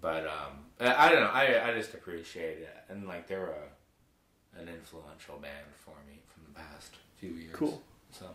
But 0.00 0.26
um, 0.26 0.66
I, 0.80 1.06
I 1.06 1.12
don't 1.12 1.20
know. 1.22 1.30
I 1.30 1.70
I 1.70 1.74
just 1.74 1.92
appreciate 1.94 2.58
it, 2.58 2.76
and 2.88 3.06
like 3.06 3.26
they're 3.26 3.46
a 3.46 4.58
an 4.60 4.68
influential 4.68 5.38
band 5.38 5.66
for 5.84 5.94
me 6.08 6.20
from 6.28 6.44
the 6.52 6.58
past 6.60 6.94
few 7.16 7.30
years. 7.30 7.54
Cool. 7.54 7.82
So 8.10 8.26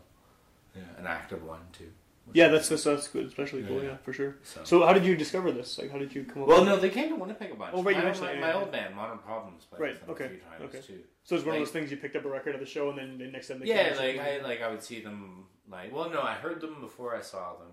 yeah, 0.75 0.81
an 0.97 1.07
active 1.07 1.43
one 1.43 1.61
too. 1.71 1.91
Yeah, 2.31 2.47
that's 2.47 2.69
that's, 2.69 2.85
that's 2.85 3.07
good, 3.09 3.25
especially 3.25 3.63
cool. 3.63 3.83
Yeah. 3.83 3.89
Yeah, 3.89 3.97
for 3.97 4.13
sure. 4.13 4.37
So- 4.43 4.61
So, 4.63 4.85
how 4.85 4.93
did 4.93 5.03
you 5.05 5.15
discover 5.17 5.51
this? 5.51 5.77
Like, 5.77 5.91
how 5.91 5.97
did 5.97 6.15
you 6.15 6.23
come 6.23 6.43
up? 6.43 6.47
Well, 6.47 6.63
no, 6.63 6.77
they 6.77 6.89
came 6.89 7.09
to 7.09 7.15
Winnipeg 7.15 7.51
a 7.51 7.55
bunch. 7.55 7.71
Oh, 7.75 7.83
right, 7.83 7.93
you 7.95 8.01
my, 8.01 8.05
mentioned 8.05 8.27
my, 8.27 8.35
my 8.35 8.47
yeah, 8.47 8.59
old 8.59 8.71
band, 8.71 8.95
Modern 8.95 9.17
Problems, 9.17 9.65
played 9.65 9.81
Right, 9.81 9.99
them 9.99 10.09
okay, 10.11 10.25
a 10.25 10.29
few 10.29 10.37
times 10.37 10.61
okay. 10.63 10.79
too. 10.79 10.99
So 11.25 11.35
it's 11.35 11.43
one 11.45 11.55
of 11.55 11.61
those 11.61 11.71
things 11.71 11.91
you 11.91 11.97
picked 11.97 12.15
up 12.15 12.23
a 12.23 12.29
record 12.29 12.53
at 12.53 12.61
the 12.61 12.65
show, 12.65 12.89
and 12.89 12.97
then 12.97 13.17
the 13.17 13.27
next 13.27 13.49
time 13.49 13.59
they 13.59 13.65
Yeah, 13.65 13.89
came, 13.89 13.97
like 13.97 14.19
I 14.25 14.41
like 14.41 14.61
I 14.61 14.69
would 14.69 14.81
see 14.81 15.01
them 15.01 15.47
like 15.69 15.93
well 15.93 16.09
no 16.09 16.21
I 16.21 16.33
heard 16.33 16.61
them 16.61 16.81
before 16.81 17.15
I 17.15 17.21
saw 17.21 17.53
them, 17.55 17.71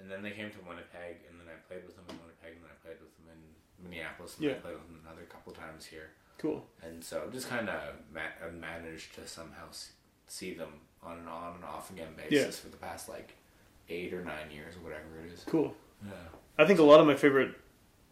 and 0.00 0.10
then 0.10 0.22
they 0.22 0.30
came 0.30 0.50
to 0.50 0.58
Winnipeg 0.68 1.16
and 1.28 1.38
then 1.40 1.46
I 1.48 1.56
played 1.68 1.84
with 1.86 1.96
them 1.96 2.04
in 2.08 2.16
Winnipeg 2.18 2.52
and 2.56 2.62
then 2.64 2.70
I 2.72 2.78
played 2.86 3.00
with 3.00 3.14
them 3.16 3.26
in 3.32 3.84
Minneapolis 3.84 4.36
and 4.36 4.44
Yeah. 4.46 4.52
I 4.52 4.54
played 4.54 4.74
with 4.74 4.86
them 4.86 5.00
another 5.06 5.22
couple 5.28 5.52
times 5.52 5.84
here 5.86 6.10
cool. 6.38 6.66
and 6.82 7.02
so 7.04 7.28
just 7.32 7.48
kind 7.48 7.68
of 7.68 7.80
ma- 8.12 8.48
managed 8.60 9.14
to 9.16 9.26
somehow 9.26 9.64
see 10.26 10.54
them 10.54 10.72
on 11.02 11.18
and 11.18 11.28
on 11.28 11.54
and 11.56 11.64
off 11.64 11.90
again 11.90 12.14
basis 12.16 12.32
Yeah. 12.32 12.50
for 12.62 12.68
the 12.68 12.76
past 12.78 13.08
like 13.08 13.34
eight 13.88 14.12
or 14.12 14.24
nine 14.24 14.50
years 14.50 14.74
or 14.76 14.80
whatever 14.80 15.04
it 15.24 15.32
is. 15.32 15.44
Cool. 15.44 15.72
Yeah. 16.04 16.10
I 16.58 16.64
think 16.66 16.80
a 16.80 16.82
lot 16.82 16.98
of 17.00 17.06
my 17.06 17.14
favorite 17.14 17.54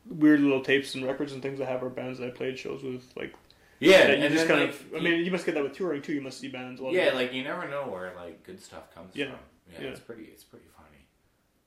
weird 0.06 0.40
little 0.40 0.60
tapes 0.62 0.94
and 0.94 1.04
records 1.04 1.32
and 1.32 1.42
things 1.42 1.60
I 1.60 1.64
have 1.64 1.82
are 1.82 1.88
bands 1.90 2.18
that 2.20 2.28
I 2.28 2.30
played 2.30 2.56
shows 2.58 2.82
with. 2.84 3.02
Like, 3.16 3.34
Yeah, 3.80 4.08
you 4.12 4.24
and 4.24 4.34
just 4.34 4.46
kind 4.48 4.60
like, 4.60 4.70
of. 4.70 4.84
I 4.96 5.00
mean, 5.00 5.24
you 5.24 5.30
must 5.30 5.44
get 5.46 5.54
that 5.56 5.62
with 5.64 5.72
touring 5.74 6.00
too. 6.02 6.12
You 6.14 6.20
must 6.20 6.38
see 6.40 6.48
bands. 6.48 6.80
A 6.80 6.84
lot 6.84 6.92
yeah, 6.92 7.10
like 7.12 7.32
you 7.32 7.42
never 7.42 7.68
know 7.68 7.88
where 7.88 8.12
like 8.16 8.42
good 8.44 8.62
stuff 8.62 8.94
comes 8.94 9.14
Yeah. 9.14 9.26
from. 9.26 9.38
Yeah, 9.72 9.80
Yeah. 9.82 9.88
it's 9.90 10.00
pretty 10.00 10.24
it's 10.24 10.44
pretty 10.44 10.66
funny, 10.76 11.06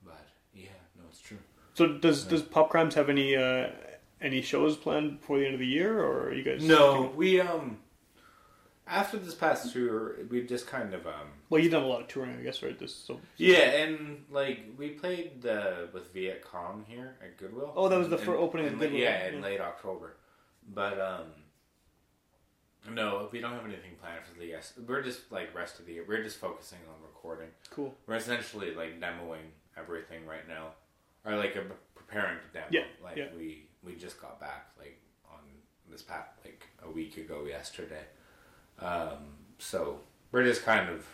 but 0.05 0.27
yeah, 0.53 0.69
no, 0.97 1.03
it's 1.09 1.19
true. 1.19 1.37
So 1.73 1.87
does 1.97 2.23
does 2.23 2.41
Pop 2.41 2.69
Crimes 2.69 2.95
have 2.95 3.09
any 3.09 3.35
uh, 3.35 3.69
any 4.21 4.41
shows 4.41 4.77
planned 4.77 5.19
before 5.19 5.39
the 5.39 5.45
end 5.45 5.53
of 5.53 5.59
the 5.59 5.67
year, 5.67 5.99
or 5.99 6.29
are 6.29 6.33
you 6.33 6.43
guys? 6.43 6.63
No, 6.63 7.11
we 7.15 7.39
um 7.41 7.79
after 8.87 9.17
this 9.17 9.35
past 9.35 9.73
tour, 9.73 10.15
we 10.29 10.41
just 10.43 10.65
kind 10.65 10.93
of 10.93 11.05
um 11.05 11.27
Well, 11.49 11.61
you've 11.61 11.71
done 11.73 11.83
a 11.83 11.87
lot 11.87 12.01
of 12.01 12.07
touring, 12.07 12.37
I 12.39 12.41
guess, 12.41 12.63
right? 12.63 12.77
This 12.79 12.95
so. 12.95 13.19
yeah, 13.35 13.57
and 13.83 14.23
like 14.31 14.61
we 14.77 14.89
played 14.89 15.41
the 15.41 15.89
with 15.93 16.13
Viet 16.13 16.41
Cong 16.43 16.85
here 16.87 17.15
at 17.21 17.37
Goodwill. 17.37 17.73
Oh, 17.75 17.89
that 17.89 17.97
was 17.99 18.09
the 18.09 18.17
In- 18.17 18.25
fir- 18.25 18.37
opening 18.37 18.69
Goodwill, 18.69 18.91
Yeah, 18.93 19.27
in 19.27 19.35
yeah. 19.35 19.41
late 19.41 19.59
October, 19.61 20.15
but 20.73 20.99
um. 21.01 21.25
No, 22.89 23.27
we 23.31 23.39
don't 23.41 23.51
have 23.53 23.65
anything 23.65 23.91
planned 24.01 24.25
for 24.25 24.39
the 24.39 24.45
yes. 24.45 24.73
We're 24.87 25.01
just 25.01 25.31
like 25.31 25.53
rest 25.55 25.79
of 25.79 25.85
the 25.85 25.93
year. 25.93 26.05
We're 26.07 26.23
just 26.23 26.37
focusing 26.37 26.79
on 26.89 26.95
recording. 27.01 27.49
Cool. 27.69 27.93
We're 28.07 28.15
essentially 28.15 28.73
like 28.73 28.99
demoing 28.99 29.51
everything 29.77 30.25
right 30.25 30.47
now, 30.47 30.69
or 31.25 31.35
like 31.37 31.55
uh, 31.57 31.61
preparing 31.95 32.37
to 32.37 32.53
demo. 32.53 32.67
Yeah, 32.71 32.83
Like 33.03 33.17
yeah. 33.17 33.25
we 33.35 33.67
we 33.83 33.95
just 33.95 34.21
got 34.21 34.39
back 34.39 34.69
like 34.79 34.97
on 35.31 35.39
this 35.89 36.01
past 36.01 36.29
like 36.45 36.63
a 36.83 36.89
week 36.89 37.17
ago 37.17 37.45
yesterday. 37.47 38.03
Um, 38.79 39.35
so 39.59 39.99
we're 40.31 40.43
just 40.43 40.63
kind 40.63 40.89
of. 40.89 41.05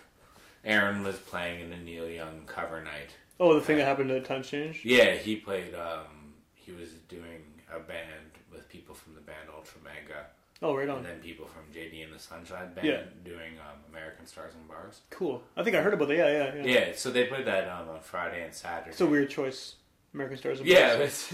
Aaron 0.66 1.04
was 1.04 1.18
playing 1.18 1.60
in 1.60 1.74
a 1.74 1.78
Neil 1.78 2.08
Young 2.10 2.44
cover 2.46 2.82
night. 2.82 3.10
Oh, 3.38 3.54
the 3.56 3.60
thing 3.62 3.78
that 3.80 3.86
happened 3.86 4.12
at 4.12 4.24
Times 4.24 4.48
Change. 4.48 4.82
Yeah, 4.86 5.16
he 5.16 5.36
played. 5.36 5.76
Um, 5.76 6.36
he 6.56 6.72
was 6.72 6.92
doing 7.10 7.44
a 7.74 7.80
band 7.80 8.32
with 8.52 8.70
people 8.70 8.96
from 8.96 9.14
the 9.16 9.20
band 9.20 9.50
Ultra 9.54 9.82
Mega, 9.84 10.28
Oh, 10.64 10.76
right 10.76 10.88
on. 10.90 10.98
and 10.98 11.06
then 11.06 11.20
people 11.20 11.46
from 11.46 11.64
JD 11.74 12.04
and 12.06 12.14
the 12.14 12.20
Sunshine 12.20 12.74
Band 12.74 12.88
Yeah. 12.88 13.02
doing 13.24 13.54
um, 13.60 13.80
American 13.90 14.26
Stars 14.26 14.54
and 14.56 14.68
Bars. 14.68 15.02
Cool. 15.10 15.44
I 15.58 15.64
think 15.64 15.76
I 15.76 15.82
heard 15.82 15.94
about 15.94 16.08
that. 16.08 16.16
Yeah, 16.18 16.32
yeah, 16.32 16.56
yeah. 16.64 16.80
Yeah, 16.88 16.92
so 16.96 17.12
they 17.12 17.26
played 17.26 17.46
that 17.46 17.68
um, 17.68 17.90
on 17.90 18.00
Friday 18.02 18.44
and 18.44 18.54
Saturday. 18.54 18.92
It's 18.92 19.02
a 19.02 19.06
weird 19.06 19.30
choice. 19.30 19.76
American 20.14 20.38
Stars. 20.38 20.60
and 20.60 20.68
Yeah, 20.70 20.96
Bars. 20.98 21.32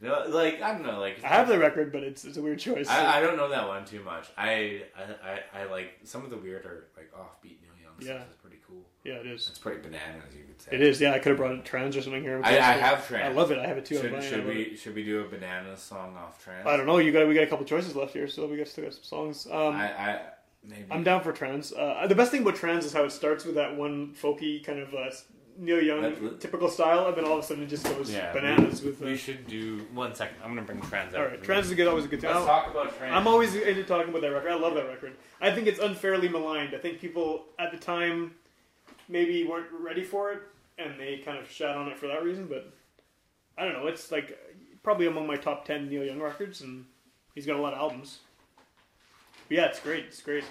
no, 0.00 0.24
like 0.28 0.60
I 0.62 0.72
don't 0.72 0.84
know, 0.86 0.98
like 1.00 1.22
I 1.24 1.28
have 1.28 1.48
the 1.48 1.58
record, 1.58 1.92
but 1.92 2.02
it's 2.02 2.24
it's 2.24 2.36
a 2.36 2.42
weird 2.42 2.58
choice. 2.58 2.88
I, 2.88 3.18
I 3.18 3.20
don't 3.20 3.36
know 3.36 3.48
that 3.50 3.66
one 3.68 3.84
too 3.84 4.02
much. 4.02 4.28
I, 4.36 4.82
I 4.96 5.30
I 5.56 5.60
I 5.62 5.64
like 5.64 5.98
some 6.04 6.24
of 6.24 6.30
the 6.30 6.36
weirder 6.36 6.86
like 6.96 7.10
offbeat 7.12 7.58
Neil 7.62 7.72
Young 7.82 7.94
Yeah. 8.00 8.18
stuff 8.22 8.30
is 8.30 8.36
pretty 8.36 8.37
cool. 8.37 8.37
Yeah, 9.08 9.14
it 9.14 9.26
is. 9.26 9.48
It's 9.48 9.58
pretty 9.58 9.80
bananas, 9.80 10.34
you 10.36 10.44
could 10.44 10.60
say. 10.60 10.70
It 10.72 10.82
is. 10.82 11.00
Yeah, 11.00 11.12
I 11.12 11.18
could 11.18 11.30
have 11.30 11.38
brought 11.38 11.64
trans 11.64 11.96
or 11.96 12.02
something 12.02 12.22
here. 12.22 12.40
I, 12.44 12.58
I 12.58 12.72
have 12.72 13.06
trans. 13.06 13.24
I 13.24 13.28
love 13.32 13.50
it. 13.50 13.58
I 13.58 13.66
have 13.66 13.78
it 13.78 13.86
too. 13.86 13.96
Should, 13.96 14.22
should 14.22 14.46
we 14.46 14.62
it. 14.62 14.78
should 14.78 14.94
we 14.94 15.04
do 15.04 15.20
a 15.20 15.28
bananas 15.28 15.80
song 15.80 16.16
off 16.16 16.42
trans? 16.42 16.66
I 16.66 16.76
don't 16.76 16.86
know. 16.86 16.98
You 16.98 17.12
got 17.12 17.26
we 17.26 17.34
got 17.34 17.44
a 17.44 17.46
couple 17.46 17.64
choices 17.64 17.96
left 17.96 18.12
here, 18.12 18.28
so 18.28 18.46
we 18.46 18.56
got 18.56 18.68
still 18.68 18.84
got 18.84 18.94
some 18.94 19.04
songs. 19.04 19.46
Um, 19.50 19.74
I, 19.74 19.86
I 19.86 20.20
maybe 20.62 20.86
I'm 20.90 21.02
down 21.02 21.22
for 21.22 21.32
trans. 21.32 21.72
Uh, 21.72 22.06
the 22.06 22.14
best 22.14 22.30
thing 22.30 22.42
about 22.42 22.56
trans 22.56 22.84
is 22.84 22.92
how 22.92 23.04
it 23.04 23.12
starts 23.12 23.44
with 23.44 23.54
that 23.54 23.76
one 23.76 24.14
folky 24.14 24.62
kind 24.62 24.78
of 24.78 24.94
uh, 24.94 25.10
Neil 25.58 25.82
Young 25.82 26.38
typical 26.38 26.68
style, 26.68 27.06
and 27.08 27.16
then 27.16 27.24
all 27.24 27.38
of 27.38 27.40
a 27.40 27.42
sudden 27.42 27.64
it 27.64 27.68
just 27.68 27.84
goes 27.84 28.12
Yeah, 28.12 28.32
bananas 28.32 28.82
we, 28.82 28.90
with. 28.90 29.02
Uh, 29.02 29.06
we 29.06 29.16
should 29.16 29.46
do 29.46 29.86
one 29.92 30.14
second. 30.14 30.36
I'm 30.42 30.50
gonna 30.50 30.62
bring 30.62 30.80
trans 30.82 31.14
out. 31.14 31.20
all 31.20 31.26
right, 31.26 31.42
trans 31.42 31.68
is 31.68 31.74
good. 31.74 31.88
Always 31.88 32.04
a 32.04 32.08
good. 32.08 32.20
Time. 32.20 32.34
Let's 32.34 32.46
talk 32.46 32.70
about 32.70 32.96
trans. 32.96 33.14
I'm 33.14 33.26
always 33.26 33.54
into 33.54 33.84
talking 33.84 34.10
about 34.10 34.22
that 34.22 34.32
record. 34.32 34.52
I 34.52 34.56
love 34.56 34.74
that 34.74 34.86
record. 34.86 35.16
I 35.40 35.50
think 35.50 35.66
it's 35.66 35.80
unfairly 35.80 36.28
maligned. 36.28 36.74
I 36.74 36.78
think 36.78 37.00
people 37.00 37.46
at 37.58 37.72
the 37.72 37.78
time 37.78 38.34
maybe 39.08 39.44
weren't 39.44 39.66
ready 39.72 40.04
for 40.04 40.32
it, 40.32 40.40
and 40.78 40.98
they 40.98 41.18
kind 41.18 41.38
of 41.38 41.50
shat 41.50 41.76
on 41.76 41.88
it 41.88 41.98
for 41.98 42.06
that 42.06 42.22
reason. 42.22 42.46
But 42.46 42.72
I 43.56 43.64
don't 43.64 43.74
know. 43.74 43.86
It's 43.86 44.10
like 44.12 44.38
probably 44.82 45.06
among 45.06 45.26
my 45.26 45.36
top 45.36 45.64
ten 45.64 45.88
Neil 45.88 46.04
Young 46.04 46.20
records, 46.20 46.60
and 46.60 46.84
he's 47.34 47.46
got 47.46 47.56
a 47.56 47.62
lot 47.62 47.72
of 47.72 47.78
albums. 47.78 48.18
But 49.48 49.56
yeah, 49.56 49.64
it's 49.66 49.80
great. 49.80 50.04
It's 50.06 50.20
great. 50.22 50.44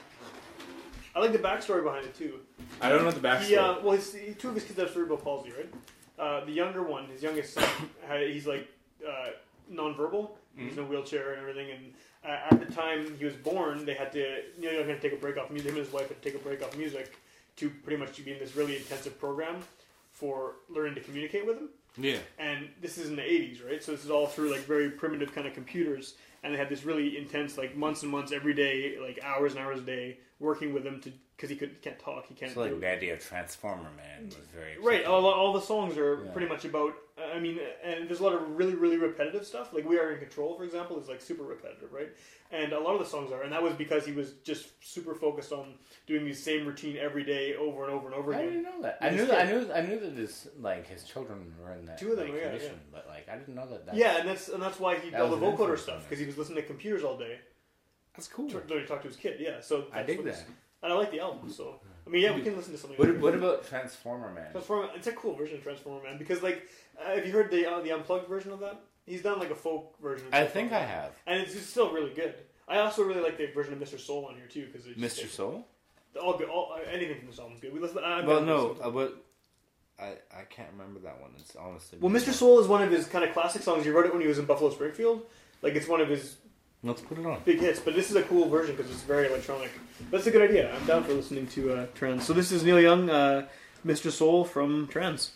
I 1.15 1.19
like 1.19 1.31
the 1.31 1.39
backstory 1.39 1.83
behind 1.83 2.05
it 2.05 2.15
too. 2.15 2.39
I 2.81 2.89
don't 2.89 3.03
know 3.03 3.11
the 3.11 3.19
backstory. 3.19 3.43
He, 3.45 3.55
uh, 3.57 3.79
well, 3.81 3.93
his, 3.95 4.13
he- 4.13 4.33
two 4.33 4.49
of 4.49 4.55
his 4.55 4.63
kids 4.63 4.79
have 4.79 4.91
cerebral 4.91 5.17
palsy, 5.17 5.51
right? 5.51 5.69
Uh, 6.19 6.45
the 6.45 6.51
younger 6.51 6.83
one, 6.83 7.05
his 7.07 7.21
youngest 7.23 7.53
son, 7.53 7.67
he's 8.19 8.45
like 8.47 8.67
uh, 9.07 9.29
nonverbal. 9.71 10.29
He's 10.55 10.73
in 10.73 10.79
a 10.83 10.87
wheelchair 10.87 11.33
and 11.33 11.41
everything. 11.41 11.69
And 11.71 11.93
uh, 12.25 12.37
at 12.49 12.59
the 12.67 12.71
time 12.73 13.15
he 13.19 13.25
was 13.25 13.35
born, 13.35 13.85
they 13.85 13.93
had 13.93 14.11
to 14.13 14.41
Neil 14.59 14.73
Young 14.73 14.87
had 14.87 14.99
to 15.01 15.09
take 15.09 15.17
a 15.17 15.21
break 15.21 15.37
off 15.37 15.51
music. 15.51 15.69
Him 15.71 15.77
and 15.77 15.85
his 15.85 15.93
wife 15.93 16.07
had 16.07 16.21
to 16.21 16.29
take 16.31 16.39
a 16.39 16.43
break 16.43 16.63
off 16.63 16.75
music 16.75 17.15
to 17.57 17.69
pretty 17.69 17.97
much 17.97 18.23
be 18.23 18.31
in 18.31 18.39
this 18.39 18.55
really 18.55 18.75
intensive 18.77 19.19
program 19.19 19.57
for 20.11 20.55
learning 20.69 20.95
to 20.95 21.01
communicate 21.01 21.45
with 21.45 21.57
him. 21.57 21.69
yeah. 21.97 22.17
And 22.39 22.69
this 22.81 22.97
is 22.97 23.09
in 23.09 23.15
the 23.15 23.21
80s, 23.21 23.65
right? 23.67 23.83
So 23.83 23.91
this 23.91 24.03
is 24.05 24.09
all 24.11 24.27
through 24.27 24.51
like 24.51 24.61
very 24.61 24.89
primitive 24.89 25.33
kind 25.33 25.45
of 25.47 25.53
computers. 25.53 26.15
And 26.43 26.53
they 26.53 26.57
had 26.57 26.69
this 26.69 26.83
really 26.85 27.17
intense, 27.17 27.57
like 27.57 27.75
months 27.75 28.03
and 28.03 28.11
months 28.11 28.31
every 28.31 28.53
day, 28.53 28.97
like 29.01 29.19
hours 29.23 29.53
and 29.53 29.61
hours 29.61 29.79
a 29.79 29.83
day, 29.83 30.17
working 30.39 30.73
with 30.73 30.85
him 30.85 31.01
to 31.01 31.11
because 31.35 31.49
he 31.51 31.55
could 31.55 31.69
he 31.69 31.75
can't 31.81 31.99
talk, 31.99 32.25
he 32.27 32.33
can't. 32.35 32.51
So 32.53 32.61
like 32.61 32.79
the 32.79 32.91
idea 32.91 33.13
of 33.13 33.19
Transformer 33.23 33.89
Man 33.95 34.25
was 34.25 34.35
very 34.55 34.77
Right, 34.81 35.05
all, 35.05 35.25
all 35.25 35.53
the 35.53 35.61
songs 35.61 35.97
are 35.97 36.23
Yeah. 36.25 36.31
pretty 36.31 36.47
much 36.47 36.65
about. 36.65 36.93
I 37.19 37.39
mean, 37.39 37.59
and 37.83 38.07
there's 38.07 38.19
a 38.19 38.23
lot 38.23 38.33
of 38.33 38.57
really, 38.57 38.75
really 38.75 38.97
repetitive 38.97 39.45
stuff. 39.45 39.73
Like 39.73 39.89
"We 39.89 39.97
Are 39.97 40.11
in 40.11 40.19
Control," 40.19 40.55
for 40.55 40.63
example, 40.63 40.99
is 40.99 41.09
like 41.09 41.19
super 41.19 41.43
repetitive, 41.43 41.91
right? 41.91 42.09
And 42.51 42.73
a 42.73 42.79
lot 42.79 42.93
of 42.93 42.99
the 42.99 43.05
songs 43.05 43.31
are, 43.31 43.41
and 43.41 43.51
that 43.51 43.63
was 43.63 43.73
because 43.73 44.05
he 44.05 44.11
was 44.11 44.33
just 44.43 44.67
super 44.85 45.15
focused 45.15 45.51
on 45.51 45.73
doing 46.05 46.25
the 46.25 46.33
same 46.33 46.67
routine 46.67 46.95
every 46.95 47.23
day, 47.23 47.55
over 47.55 47.85
and 47.85 47.93
over 47.93 48.05
and 48.05 48.15
over 48.15 48.31
again. 48.33 48.43
I 48.43 48.45
didn't 48.45 48.63
know 48.63 48.81
that. 48.83 48.97
I 49.01 49.09
knew 49.09 49.25
that. 49.25 49.47
I 49.47 49.51
knew. 49.51 49.73
I 49.73 49.81
knew 49.81 49.99
that 49.99 50.13
his 50.13 50.47
like 50.59 50.87
his 50.87 51.03
children 51.03 51.53
were 51.59 51.73
in 51.73 51.85
that 51.85 51.97
Two 51.97 52.11
of 52.11 52.17
them, 52.17 52.29
like, 52.29 52.37
yeah, 52.37 52.49
condition, 52.49 52.73
yeah. 52.73 52.91
but 52.91 53.07
like 53.07 53.27
I 53.27 53.37
didn't 53.37 53.55
know 53.55 53.67
that. 53.67 53.87
that 53.87 53.95
Yeah, 53.95 54.19
and 54.19 54.29
that's 54.29 54.49
and 54.49 54.61
that's 54.61 54.79
why 54.79 54.97
he 54.97 55.09
did 55.09 55.19
all 55.19 55.29
the 55.29 55.37
vocoder 55.37 55.79
stuff 55.79 56.03
because 56.03 56.19
he 56.19 56.25
was 56.25 56.37
listening 56.37 56.61
to 56.61 56.67
computers 56.67 57.03
all 57.03 57.17
day. 57.17 57.39
that's 58.15 58.27
cool. 58.27 58.47
To, 58.49 58.85
talk 58.85 59.01
to 59.01 59.07
his 59.07 59.17
kid, 59.17 59.37
yeah. 59.39 59.59
So 59.61 59.85
I 59.91 60.03
that's 60.03 60.07
dig 60.07 60.23
that. 60.23 60.45
and 60.83 60.93
I 60.93 60.95
like 60.95 61.11
the 61.11 61.19
album. 61.19 61.49
So 61.49 61.79
hmm. 61.81 61.89
I 62.07 62.09
mean, 62.09 62.21
yeah, 62.21 62.33
we 62.33 62.41
can 62.41 62.55
listen 62.55 62.71
to 62.71 62.77
something. 62.79 62.97
What, 62.97 63.09
like 63.09 63.21
what 63.21 63.35
about 63.35 63.67
Transformer 63.67 64.31
Man? 64.31 64.51
Transformer? 64.51 64.89
It's 64.95 65.07
a 65.07 65.11
cool 65.11 65.35
version 65.35 65.57
of 65.57 65.63
Transformer 65.63 66.03
Man 66.03 66.17
because, 66.17 66.41
like, 66.41 66.67
uh, 66.99 67.15
have 67.15 67.25
you 67.25 67.33
heard 67.33 67.51
the 67.51 67.69
uh, 67.69 67.81
the 67.81 67.91
unplugged 67.91 68.27
version 68.27 68.51
of 68.51 68.59
that? 68.61 68.81
He's 69.05 69.21
done 69.21 69.39
like 69.39 69.51
a 69.51 69.55
folk 69.55 69.95
version. 70.01 70.27
Of 70.27 70.33
I 70.33 70.45
think 70.45 70.71
I 70.71 70.79
have. 70.79 71.11
and 71.25 71.41
it's, 71.41 71.53
it's 71.53 71.65
still 71.65 71.91
really 71.91 72.13
good. 72.13 72.33
I 72.67 72.79
also 72.79 73.03
really 73.03 73.21
like 73.21 73.37
the 73.37 73.47
version 73.47 73.73
of 73.73 73.79
Mr. 73.79 73.99
Soul 73.99 74.25
on 74.25 74.35
here 74.35 74.47
too 74.47 74.67
because 74.71 74.87
Mr. 74.87 75.27
Soul. 75.27 75.65
All 76.21 76.37
good. 76.37 76.49
All 76.49 76.77
anything 76.91 77.17
from 77.19 77.27
this 77.27 77.39
album's 77.39 77.59
good. 77.59 77.73
We 77.73 77.79
listen. 77.79 77.99
I'm 78.03 78.25
Well, 78.25 78.41
no, 78.41 78.77
uh, 78.81 78.89
but 78.89 79.23
I 79.99 80.13
I 80.35 80.43
can't 80.49 80.69
remember 80.71 80.99
that 81.01 81.21
one. 81.21 81.31
It's 81.37 81.55
honestly. 81.55 81.99
Well, 81.99 82.11
Mr. 82.11 82.31
Soul 82.31 82.59
is 82.59 82.67
one 82.67 82.81
of 82.81 82.91
his 82.91 83.05
kind 83.07 83.23
of 83.23 83.33
classic 83.33 83.61
songs. 83.61 83.83
He 83.83 83.89
wrote 83.91 84.05
it 84.05 84.13
when 84.13 84.21
he 84.21 84.27
was 84.27 84.39
in 84.39 84.45
Buffalo 84.45 84.69
Springfield. 84.69 85.23
Like 85.61 85.75
it's 85.75 85.87
one 85.87 86.01
of 86.01 86.09
his 86.09 86.37
Let's 86.87 87.01
put 87.01 87.19
it 87.19 87.25
on. 87.25 87.41
big 87.43 87.59
hits. 87.59 87.79
But 87.79 87.95
this 87.95 88.09
is 88.09 88.15
a 88.15 88.23
cool 88.23 88.47
version 88.49 88.75
because 88.75 88.91
it's 88.91 89.03
very 89.03 89.27
electronic. 89.27 89.71
That's 90.09 90.25
a 90.27 90.31
good 90.31 90.49
idea. 90.49 90.73
I'm 90.73 90.85
down 90.85 91.03
for 91.03 91.13
listening 91.13 91.47
to 91.47 91.73
uh, 91.73 91.85
Trans. 91.93 92.25
So 92.25 92.33
this 92.33 92.51
is 92.51 92.63
Neil 92.63 92.79
Young, 92.79 93.09
uh, 93.09 93.47
Mr. 93.85 94.09
Soul 94.11 94.45
from 94.45 94.87
Trans. 94.87 95.31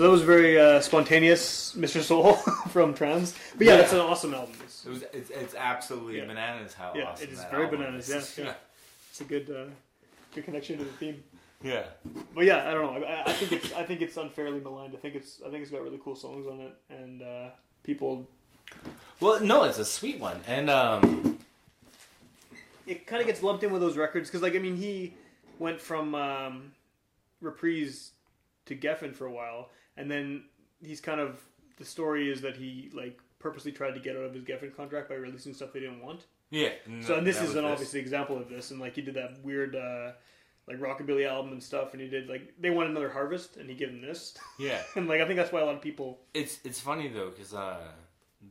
So 0.00 0.04
that 0.04 0.12
was 0.12 0.22
very 0.22 0.58
uh, 0.58 0.80
spontaneous, 0.80 1.74
Mr. 1.76 2.00
Soul 2.00 2.32
from 2.70 2.94
Trans. 2.94 3.34
But 3.58 3.66
yeah, 3.66 3.72
Yeah. 3.72 3.76
that's 3.82 3.92
an 3.92 3.98
awesome 3.98 4.32
album. 4.32 4.54
It's, 4.64 4.86
It 4.86 4.88
was. 4.88 5.02
It's, 5.12 5.28
it's 5.28 5.54
absolutely 5.54 6.16
Yeah. 6.16 6.24
bananas 6.24 6.72
how 6.72 6.94
yeah, 6.96 7.02
awesome 7.10 7.26
it 7.28 7.32
is 7.34 7.44
very 7.50 7.66
bananas. 7.66 8.08
is. 8.08 8.38
Yeah, 8.38 8.44
yeah. 8.46 8.54
It's 9.10 9.20
a 9.20 9.24
good, 9.24 9.50
uh, 9.50 9.64
good 10.34 10.46
connection 10.46 10.78
to 10.78 10.84
the 10.84 10.92
theme. 10.92 11.22
yeah. 11.62 11.82
But 12.34 12.46
yeah, 12.46 12.66
I 12.66 12.72
don't 12.72 12.98
know. 12.98 13.06
I, 13.06 13.24
I 13.26 13.32
think 13.34 13.52
it's 13.52 13.74
I 13.74 13.82
think 13.82 14.00
it's 14.00 14.16
unfairly 14.16 14.60
maligned. 14.60 14.94
I 14.94 14.96
think 14.96 15.16
it's 15.16 15.42
I 15.46 15.50
think 15.50 15.60
it's 15.64 15.70
got 15.70 15.82
really 15.82 16.00
cool 16.02 16.16
songs 16.16 16.46
on 16.46 16.60
it, 16.60 16.74
and 16.88 17.20
uh, 17.20 17.48
people. 17.82 18.26
Well, 19.20 19.38
no, 19.40 19.64
it's 19.64 19.78
a 19.78 19.84
sweet 19.84 20.18
one, 20.18 20.40
and 20.46 20.70
um, 20.70 21.38
It 22.86 23.06
kind 23.06 23.20
of 23.20 23.26
gets 23.26 23.42
lumped 23.42 23.64
in 23.64 23.70
with 23.70 23.82
those 23.82 23.98
records 23.98 24.30
because, 24.30 24.40
like, 24.40 24.54
I 24.54 24.60
mean, 24.60 24.76
he 24.76 25.12
went 25.58 25.78
from 25.78 26.14
um, 26.14 26.72
Reprise 27.42 28.12
to 28.64 28.74
Geffen 28.74 29.14
for 29.14 29.26
a 29.26 29.30
while, 29.32 29.68
and 30.00 30.10
then 30.10 30.44
he's 30.82 31.00
kind 31.00 31.20
of 31.20 31.38
the 31.76 31.84
story 31.84 32.30
is 32.32 32.40
that 32.42 32.56
he 32.56 32.90
like 32.94 33.18
purposely 33.38 33.72
tried 33.72 33.92
to 33.94 34.00
get 34.00 34.16
out 34.16 34.22
of 34.24 34.34
his 34.34 34.44
Geffen 34.44 34.74
contract 34.76 35.08
by 35.08 35.14
releasing 35.14 35.54
stuff 35.54 35.72
they 35.72 35.80
didn't 35.80 36.02
want. 36.02 36.26
yeah. 36.50 36.70
So 37.06 37.14
and 37.16 37.26
this 37.26 37.40
is 37.40 37.54
an 37.56 37.64
obvious 37.64 37.94
example 37.94 38.36
of 38.36 38.48
this, 38.48 38.70
and 38.70 38.80
like 38.80 38.94
he 38.96 39.02
did 39.02 39.14
that 39.14 39.38
weird 39.42 39.74
uh, 39.76 40.12
like 40.68 40.78
rockabilly 40.78 41.26
album 41.28 41.52
and 41.52 41.62
stuff, 41.62 41.92
and 41.94 42.02
he 42.02 42.08
did 42.08 42.28
like 42.28 42.54
they 42.60 42.70
want 42.70 42.90
another 42.90 43.08
Harvest, 43.10 43.56
and 43.56 43.68
he 43.68 43.74
gave 43.76 43.88
them 43.88 44.00
this, 44.02 44.34
Yeah. 44.58 44.82
and 44.96 45.08
like 45.08 45.20
I 45.20 45.26
think 45.26 45.36
that's 45.38 45.52
why 45.52 45.60
a 45.60 45.64
lot 45.64 45.74
of 45.76 45.80
people 45.82 46.20
It's 46.34 46.58
it's 46.64 46.80
funny 46.80 47.08
though 47.08 47.30
because 47.30 47.54
uh, 47.54 47.78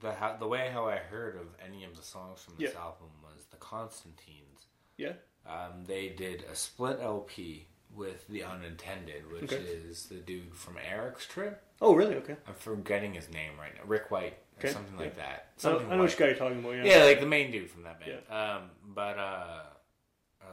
the 0.02 0.12
how, 0.14 0.38
the 0.40 0.48
way 0.48 0.70
how 0.74 0.88
I 0.88 0.98
heard 0.98 1.36
of 1.36 1.48
any 1.66 1.84
of 1.84 1.96
the 1.96 2.04
songs 2.04 2.42
from 2.42 2.56
this 2.60 2.72
Yeah. 2.74 2.80
album 2.82 3.10
was 3.24 3.46
the 3.52 3.58
Constantines. 3.58 4.68
yeah 4.98 5.14
Um, 5.46 5.84
they 5.86 6.10
did 6.10 6.46
a 6.52 6.56
split 6.56 7.00
LP 7.02 7.68
with 7.96 8.28
the 8.28 8.44
Unintended, 8.44 9.32
which 9.32 9.44
Okay. 9.44 9.56
is 9.58 10.06
the 10.06 10.16
dude 10.16 10.54
from 10.56 10.78
Eric's 10.78 11.26
Trip. 11.26 11.62
oh 11.82 11.96
really 11.96 12.16
okay 12.16 12.36
I'm 12.48 12.54
forgetting 12.56 13.14
his 13.14 13.30
name 13.32 13.52
right 13.60 13.74
now. 13.76 13.82
Rick 13.86 14.12
White 14.12 14.34
or 14.34 14.60
Okay, 14.60 14.70
something 14.74 14.98
like 14.98 15.16
that. 15.18 15.48
Something 15.58 15.92
I 15.92 15.96
know 15.96 16.04
which 16.04 16.18
guy 16.18 16.28
you're 16.28 16.36
talking 16.36 16.60
about 16.60 16.72
yeah 16.76 16.84
Yeah, 17.00 17.04
like 17.06 17.20
the 17.20 17.26
main 17.26 17.52
dude 17.52 17.70
from 17.70 17.84
that 17.84 18.00
band. 18.00 18.20
Um, 18.30 18.70
but 18.94 19.18
uh, 19.18 19.64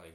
like 0.01 0.13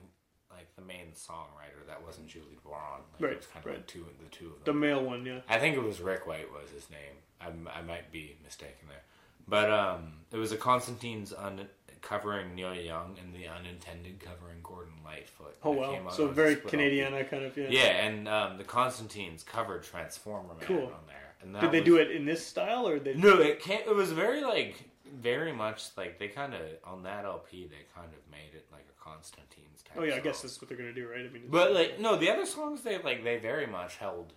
like 0.50 0.74
the 0.76 0.82
main 0.82 1.12
songwriter 1.14 1.86
that 1.88 2.02
wasn't 2.04 2.26
Julie 2.28 2.58
Doiron. 2.64 3.00
Like, 3.14 3.20
Right, 3.20 3.32
It 3.32 3.36
was 3.38 3.46
kind 3.46 3.64
of 3.64 3.70
right. 3.70 3.76
like 3.78 3.86
two 3.86 4.06
the 4.22 4.28
two 4.30 4.46
of 4.46 4.52
them. 4.52 4.62
the 4.64 4.72
male 4.74 5.02
one 5.04 5.24
yeah 5.24 5.40
I 5.48 5.58
think 5.58 5.76
it 5.76 5.82
was 5.82 6.00
Rick 6.00 6.26
White 6.26 6.50
was 6.52 6.70
his 6.70 6.88
name. 6.90 7.16
I, 7.40 7.78
I 7.78 7.82
might 7.82 8.12
be 8.12 8.36
mistaken 8.44 8.88
there, 8.88 9.02
but 9.48 9.68
um, 9.70 10.12
it 10.30 10.36
was 10.36 10.52
a 10.52 10.56
Constantine's 10.56 11.32
un, 11.32 11.68
covering 12.02 12.54
Neil 12.54 12.74
Young 12.74 13.16
and 13.20 13.34
the 13.34 13.48
unintended 13.48 14.20
covering 14.20 14.58
Gordon 14.62 14.94
Lightfoot. 15.04 15.56
Oh 15.62 15.70
wow, 15.70 16.08
so 16.10 16.26
very 16.28 16.56
Split 16.56 16.68
Canadian 16.70 17.14
LP. 17.14 17.24
kind 17.30 17.44
of 17.44 17.56
yeah. 17.56 17.66
Yeah, 17.70 18.06
and 18.06 18.28
um, 18.28 18.58
the 18.58 18.64
Constantines 18.64 19.42
covered 19.42 19.82
Transformer 19.84 20.48
Man 20.54 20.56
Cool. 20.66 20.84
on 20.86 21.06
there. 21.06 21.34
And 21.42 21.58
Did 21.60 21.72
they 21.72 21.80
was- 21.80 21.86
do 21.86 21.96
it 21.96 22.10
in 22.10 22.24
this 22.24 22.44
style 22.46 22.86
or 22.86 22.98
they? 22.98 23.14
No, 23.14 23.40
it 23.40 23.60
can't. 23.60 23.86
It 23.86 23.94
was 23.94 24.12
very 24.12 24.42
like 24.42 24.76
very 25.20 25.52
much 25.52 25.84
like 25.96 26.18
they 26.18 26.28
kind 26.28 26.54
of 26.54 26.60
on 26.84 27.02
that 27.04 27.24
LP 27.24 27.66
they 27.66 27.84
kind 27.94 28.08
of 28.12 28.30
made 28.30 28.54
it 28.54 28.66
like 28.72 28.86
a 28.90 29.02
Constantine's 29.02 29.82
type. 29.84 29.96
Oh 29.98 30.02
yeah, 30.04 30.16
I 30.16 30.20
guess 30.20 30.42
that's 30.42 30.60
what 30.60 30.68
they're 30.68 30.78
gonna 30.78 30.92
do, 30.92 31.08
right? 31.08 31.26
I 31.26 31.32
mean, 31.32 31.44
But 31.48 31.72
like 31.72 32.00
no, 32.00 32.16
the 32.16 32.30
other 32.30 32.46
songs 32.46 32.82
they 32.82 32.98
like 33.02 33.22
they 33.24 33.36
very 33.38 33.66
much 33.66 33.96
held 33.96 34.32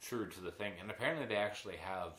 true 0.00 0.26
to 0.26 0.40
the 0.40 0.50
thing, 0.50 0.72
and 0.80 0.90
apparently 0.90 1.26
they 1.26 1.36
actually 1.36 1.76
have 1.76 2.12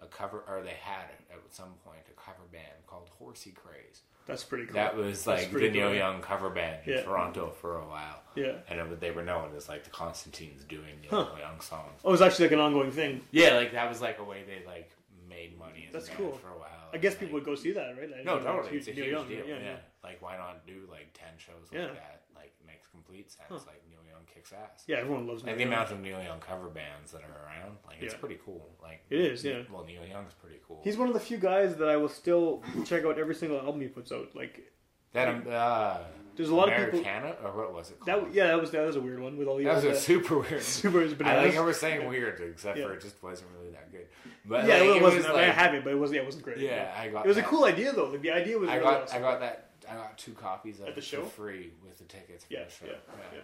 a 0.00 0.06
cover 0.06 0.44
or 0.46 0.62
they 0.62 0.76
had 0.80 1.04
at 1.32 1.38
some 1.50 1.70
point 1.84 2.00
a 2.08 2.20
cover 2.20 2.46
band 2.52 2.86
called 2.86 3.08
Horsey 3.18 3.50
Craze. 3.50 4.02
That's 4.28 4.44
pretty 4.44 4.66
cool. 4.66 4.74
That 4.74 4.96
was 4.96 5.26
like 5.26 5.50
the 5.50 5.68
Neil 5.70 5.88
cool. 5.88 5.94
Young 5.96 6.20
cover 6.20 6.50
band 6.50 6.86
in 6.86 6.92
Yeah. 6.94 7.02
Toronto 7.02 7.50
for 7.60 7.78
a 7.78 7.86
while. 7.88 8.22
Yeah. 8.36 8.52
and 8.68 8.78
it, 8.78 9.00
they 9.00 9.10
were 9.10 9.24
known 9.24 9.50
as 9.56 9.68
like 9.68 9.82
the 9.82 9.90
Constantines 9.90 10.62
doing 10.62 11.00
Neil 11.02 11.10
Huh. 11.10 11.26
Young 11.40 11.60
songs. 11.60 12.00
Oh, 12.04 12.10
it 12.10 12.12
was 12.12 12.22
actually 12.22 12.44
like 12.46 12.52
an 12.52 12.60
ongoing 12.60 12.92
thing. 12.92 13.22
Yeah, 13.32 13.54
like 13.54 13.72
that 13.72 13.88
was 13.88 14.00
like 14.00 14.18
a 14.20 14.24
way 14.24 14.44
they 14.46 14.64
like 14.64 14.90
made 15.28 15.58
money 15.58 15.86
as 15.88 15.92
That's 15.92 16.08
cool. 16.10 16.32
for 16.32 16.48
a 16.48 16.58
while. 16.58 16.68
I 16.92 16.98
guess 16.98 17.14
people 17.16 17.34
would 17.34 17.44
go 17.44 17.54
see 17.54 17.72
that, 17.72 17.96
right? 17.98 18.08
Like, 18.10 18.24
no, 18.24 18.38
totally. 18.38 18.76
It's 18.78 18.86
a 18.88 18.92
Neil 18.92 19.04
huge 19.04 19.12
Young, 19.12 19.28
deal. 19.28 19.46
Yeah, 19.46 19.54
Yeah, 19.56 19.64
yeah. 19.64 19.76
Like, 20.04 20.22
why 20.22 20.36
not 20.36 20.66
do 20.66 20.86
like 20.90 21.08
ten 21.14 21.34
shows 21.36 21.68
Yeah. 21.72 21.84
like 21.86 21.94
that? 21.96 22.22
Like, 22.34 22.52
makes 22.66 22.86
complete 22.86 23.30
sense. 23.30 23.48
Huh. 23.48 23.58
Like, 23.66 23.82
Neil 23.90 23.97
kicks 24.38 24.52
ass. 24.52 24.84
Yeah, 24.86 24.96
everyone 24.98 25.26
loves 25.26 25.42
Like 25.42 25.56
Neil 25.56 25.56
the 25.56 25.62
Young. 25.64 25.72
amount 25.72 25.90
of 25.92 26.00
Neil 26.00 26.22
Young 26.22 26.40
cover 26.40 26.68
bands 26.68 27.12
that 27.12 27.22
are 27.22 27.44
around, 27.46 27.76
like 27.86 27.96
it's 28.00 28.14
Yeah. 28.14 28.20
pretty 28.20 28.38
cool. 28.44 28.68
Like 28.82 29.00
It 29.10 29.20
is, 29.20 29.44
yeah. 29.44 29.62
Well, 29.70 29.84
Neil 29.84 30.04
Young's 30.04 30.32
pretty 30.34 30.60
cool. 30.66 30.80
He's 30.84 30.96
one 30.96 31.08
of 31.08 31.14
the 31.14 31.20
few 31.20 31.38
guys 31.38 31.76
that 31.76 31.88
I 31.88 31.96
will 31.96 32.08
still 32.08 32.62
check 32.86 33.04
out 33.04 33.18
every 33.18 33.34
single 33.34 33.58
album 33.58 33.80
he 33.80 33.88
puts 33.88 34.12
out. 34.12 34.34
Like 34.34 34.72
that. 35.12 35.28
Um, 35.28 35.44
uh, 35.48 35.98
There's 36.36 36.50
a 36.50 36.54
lot 36.54 36.68
of 36.72 36.76
people- 36.84 37.00
Americana, 37.00 37.36
or 37.42 37.50
what 37.56 37.72
was 37.74 37.90
it? 37.90 37.98
Called? 38.00 38.26
that. 38.26 38.32
Yeah, 38.34 38.46
that 38.48 38.60
was 38.60 38.70
that 38.70 38.86
was 38.86 38.96
a 38.96 39.00
weird 39.00 39.18
one 39.20 39.36
with 39.36 39.48
all 39.48 39.56
the. 39.56 39.64
That 39.64 39.76
was 39.76 39.84
a 39.84 39.94
super 39.96 40.38
weird. 40.38 40.62
super 40.80 41.02
I 41.02 41.12
bananas. 41.14 41.44
like 41.46 41.54
how 41.54 41.64
we're 41.64 41.72
saying 41.72 42.06
weird, 42.08 42.40
except 42.40 42.78
Yeah. 42.78 42.84
for 42.86 42.92
it 42.94 43.00
just 43.02 43.20
wasn't 43.22 43.50
really 43.58 43.70
that 43.72 43.90
good. 43.90 44.06
But 44.44 44.66
yeah, 44.66 44.74
like, 44.74 44.82
it, 44.82 44.96
it 44.98 45.02
wasn't. 45.02 45.22
was 45.24 45.30
I, 45.30 45.40
mean, 45.40 45.50
I 45.50 45.52
have 45.52 45.74
it, 45.74 45.82
but 45.84 45.92
it 45.92 45.96
wasn't. 45.96 46.16
Yeah, 46.16 46.22
it 46.22 46.26
wasn't 46.26 46.44
great. 46.44 46.58
Yeah, 46.58 46.94
I 46.96 47.08
got 47.08 47.24
It 47.24 47.28
was 47.28 47.36
that. 47.36 47.44
a 47.44 47.48
cool 47.48 47.64
idea 47.64 47.92
though. 47.92 48.04
Like 48.08 48.22
the 48.22 48.30
idea 48.30 48.56
was. 48.58 48.68
I 48.70 48.76
really 48.76 48.84
got 48.90 49.02
awesome. 49.02 49.16
I 49.18 49.20
got 49.20 49.40
that 49.40 49.64
I 49.90 49.94
got 49.94 50.18
two 50.18 50.32
copies 50.32 50.80
of 50.80 50.88
At 50.88 50.94
the 50.94 51.00
it 51.00 51.04
show? 51.04 51.22
for 51.24 51.30
free 51.30 51.72
with 51.82 51.96
the 51.98 52.04
tickets 52.04 52.44
for 52.44 52.52
Yeah, 52.52 52.64
the 52.64 52.70
show. 52.70 52.86
yeah, 52.86 52.92
yeah. 53.32 53.40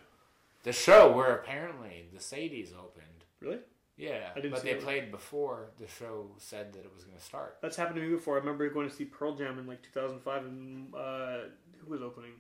The 0.65 0.73
show 0.73 1.13
where 1.13 1.35
apparently 1.35 2.09
the 2.13 2.19
Sadies 2.19 2.75
opened. 2.75 3.25
Really? 3.41 3.59
Yeah, 3.97 4.31
I 4.33 4.41
didn't 4.41 4.53
but 4.53 4.65
they 4.65 4.75
played 4.75 5.13
before 5.13 5.69
the 5.79 5.87
show 5.87 6.33
said 6.39 6.73
that 6.73 6.81
it 6.81 6.91
was 6.93 7.05
going 7.05 7.17
to 7.17 7.23
start. 7.23 7.59
That's 7.63 7.77
happened 7.77 7.97
to 7.97 8.03
me 8.03 8.09
before. 8.09 8.35
I 8.35 8.39
remember 8.39 8.69
going 8.71 8.89
to 8.89 8.95
see 8.95 9.05
Pearl 9.05 9.37
Jam 9.37 9.59
in 9.59 9.67
like 9.69 9.83
2005, 9.83 10.45
and 10.45 10.95
uh, 10.95 11.37
who 11.79 11.93
was 11.93 12.03
opening? 12.03 12.33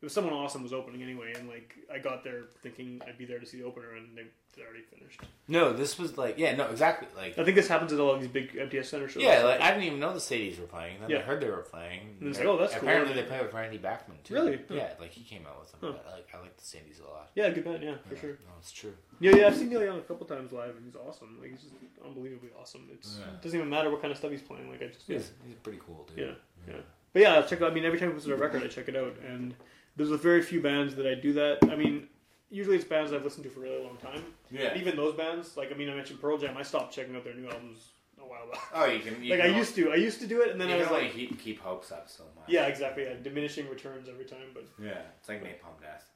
It 0.00 0.04
was 0.04 0.12
someone 0.12 0.32
awesome 0.32 0.62
was 0.62 0.72
opening 0.72 1.02
anyway, 1.02 1.34
and 1.36 1.48
like 1.48 1.74
I 1.92 1.98
got 1.98 2.24
there 2.24 2.44
thinking 2.62 3.00
I'd 3.06 3.18
be 3.18 3.26
there 3.26 3.38
to 3.38 3.46
see 3.46 3.58
the 3.58 3.64
opener, 3.64 3.94
and 3.96 4.16
they 4.16 4.24
already 4.64 4.82
finished. 4.82 5.20
No, 5.50 5.72
this 5.72 5.98
was 5.98 6.18
like 6.18 6.38
yeah, 6.38 6.54
no, 6.54 6.66
exactly 6.68 7.08
like 7.16 7.38
I 7.38 7.44
think 7.44 7.56
this 7.56 7.68
happens 7.68 7.92
at 7.92 7.98
all 8.00 8.18
these 8.18 8.28
big 8.28 8.54
MTS 8.56 8.88
Center 8.90 9.08
shows. 9.08 9.22
yeah, 9.22 9.42
like 9.44 9.60
I 9.60 9.70
didn't 9.70 9.84
even 9.84 9.98
know 10.00 10.12
the 10.12 10.18
Sadies 10.20 10.60
were 10.60 10.66
playing. 10.66 11.00
Then 11.00 11.10
I 11.10 11.14
Yeah. 11.14 11.20
heard 11.22 11.40
they 11.40 11.48
were 11.48 11.62
playing. 11.62 12.16
And 12.20 12.28
it's 12.28 12.38
like, 12.38 12.46
oh, 12.48 12.58
that's 12.58 12.74
cool. 12.74 12.82
apparently 12.82 13.14
they 13.14 13.22
play 13.22 13.40
with 13.40 13.52
Randy 13.54 13.78
Bachman 13.78 14.18
too. 14.24 14.34
Really? 14.34 14.56
Huh. 14.68 14.74
Yeah, 14.74 14.92
like 15.00 15.10
he 15.10 15.22
came 15.24 15.46
out 15.46 15.58
with 15.60 15.72
them. 15.72 15.80
Huh. 15.94 15.98
I 16.08 16.12
like 16.16 16.28
I 16.34 16.38
like 16.40 16.56
the 16.56 16.62
Sadies 16.62 17.00
a 17.00 17.08
lot. 17.08 17.30
yeah, 17.34 17.48
good 17.50 17.64
band, 17.64 17.82
yeah, 17.82 17.94
for 18.06 18.14
Yeah, 18.14 18.20
sure. 18.20 18.30
No, 18.30 18.52
it's 18.58 18.72
true. 18.72 18.94
Yeah, 19.20 19.34
yeah, 19.36 19.46
I've 19.46 19.56
seen 19.56 19.70
Neil 19.70 19.82
Young 19.82 19.98
a 19.98 20.02
couple 20.02 20.26
times 20.26 20.52
live, 20.52 20.76
and 20.76 20.84
he's 20.84 20.96
awesome. 20.96 21.38
Like 21.40 21.50
he's 21.52 21.60
just 21.62 21.72
unbelievably 22.04 22.50
awesome. 22.60 22.88
It's 22.92 23.18
Yeah. 23.18 23.32
it 23.34 23.42
doesn't 23.42 23.58
even 23.58 23.70
matter 23.70 23.90
what 23.90 24.00
kind 24.02 24.12
of 24.12 24.18
stuff 24.18 24.30
he's 24.30 24.42
playing. 24.42 24.70
Like 24.70 24.82
I 24.82 24.88
just 24.88 25.08
yeah, 25.08 25.16
He's, 25.18 25.30
he's 25.46 25.54
pretty 25.56 25.80
cool 25.86 26.06
dude. 26.14 26.26
yeah, 26.26 26.72
yeah. 26.74 26.80
But 27.14 27.22
yeah, 27.22 27.34
I'll 27.34 27.42
check. 27.46 27.62
I 27.62 27.70
mean, 27.70 27.84
every 27.86 27.98
time 27.98 28.10
he 28.10 28.14
puts 28.14 28.26
out 28.26 28.32
a 28.32 28.36
record, 28.36 28.62
I 28.62 28.66
check 28.66 28.88
it 28.88 28.96
out, 28.96 29.16
and 29.26 29.54
there's 29.96 30.10
a 30.10 30.16
very 30.18 30.42
few 30.42 30.60
bands 30.60 30.94
that 30.96 31.06
I 31.06 31.14
do 31.14 31.32
that. 31.32 31.58
I 31.70 31.74
mean, 31.74 32.06
usually 32.50 32.76
it's 32.76 32.84
bands 32.84 33.12
I've 33.12 33.24
listened 33.24 33.44
to 33.44 33.50
for 33.50 33.60
a 33.60 33.62
really 33.64 33.82
long 33.84 33.96
time. 33.98 34.24
Yeah. 34.50 34.76
Even 34.76 34.96
those 34.96 35.14
bands, 35.14 35.56
like 35.56 35.70
I 35.72 35.74
mean, 35.74 35.90
I 35.90 35.94
mentioned 35.94 36.20
Pearl 36.20 36.38
Jam. 36.38 36.56
I 36.56 36.62
stopped 36.62 36.94
checking 36.94 37.14
out 37.16 37.24
their 37.24 37.34
new 37.34 37.48
albums 37.48 37.88
a 38.20 38.24
while 38.26 38.46
back. 38.50 38.60
Oh, 38.74 38.86
you 38.86 39.00
can. 39.00 39.22
You 39.22 39.30
like 39.30 39.40
can 39.40 39.54
I 39.54 39.56
used 39.56 39.74
to. 39.76 39.92
I 39.92 39.96
used 39.96 40.20
to 40.20 40.26
do 40.26 40.40
it, 40.42 40.50
and 40.50 40.60
then 40.60 40.68
you 40.68 40.74
I 40.76 40.78
was 40.78 40.90
like, 40.90 41.12
keep, 41.14 41.40
keep 41.40 41.60
hopes 41.60 41.92
up 41.92 42.08
so 42.08 42.24
much. 42.36 42.48
yeah, 42.48 42.66
exactly. 42.66 43.04
Yeah, 43.04 43.14
diminishing 43.22 43.68
returns 43.68 44.08
every 44.08 44.24
time. 44.24 44.48
But 44.54 44.64
Yeah, 44.82 44.98
it's 45.18 45.28
like 45.28 45.42
Napalm 45.42 45.80
Death. 45.80 46.08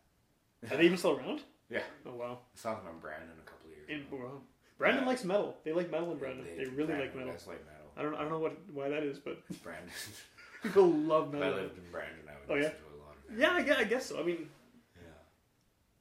are 0.70 0.76
they 0.76 0.84
even 0.84 0.98
still 0.98 1.16
around? 1.18 1.40
Yeah, 1.70 1.80
Oh 2.04 2.12
wow. 2.12 2.38
I 2.54 2.58
saw 2.58 2.74
them 2.74 2.82
on 2.86 2.98
Brandon 3.00 3.30
a 3.42 3.48
couple 3.48 3.70
of 3.70 3.76
years. 3.76 3.88
In, 3.88 4.00
ago. 4.06 4.22
well, 4.22 4.42
Brandon 4.76 5.04
Yeah. 5.04 5.08
likes 5.08 5.24
metal. 5.24 5.56
They 5.64 5.72
like 5.72 5.90
metal 5.90 6.12
in 6.12 6.18
Brandon. 6.18 6.44
They, 6.44 6.64
really 6.66 6.84
Brandon 6.84 6.98
like 7.00 7.16
metal. 7.16 7.32
does 7.32 7.46
like 7.46 7.64
metal. 7.64 7.86
I 7.96 8.02
don't. 8.02 8.14
I 8.14 8.18
don't 8.20 8.30
know 8.30 8.38
what 8.40 8.58
why 8.74 8.90
that 8.90 9.02
is, 9.04 9.18
but 9.18 9.38
Brandon. 9.62 9.88
people 10.62 10.90
love 10.90 11.28
if 11.30 11.36
I 11.36 11.38
metal. 11.46 11.54
lived 11.62 11.78
in 11.78 11.90
Brandon, 11.90 12.18
I 12.28 12.32
would 12.32 12.50
Oh, 12.50 12.60
yeah? 12.60 12.68
listen 12.68 12.76
to 12.78 12.84
a 12.92 13.00
lot 13.00 13.16
of 13.16 13.64
it. 13.64 13.68
Yeah, 13.70 13.76
I 13.78 13.84
guess 13.84 14.06
so. 14.06 14.20
I 14.20 14.22
mean, 14.22 14.48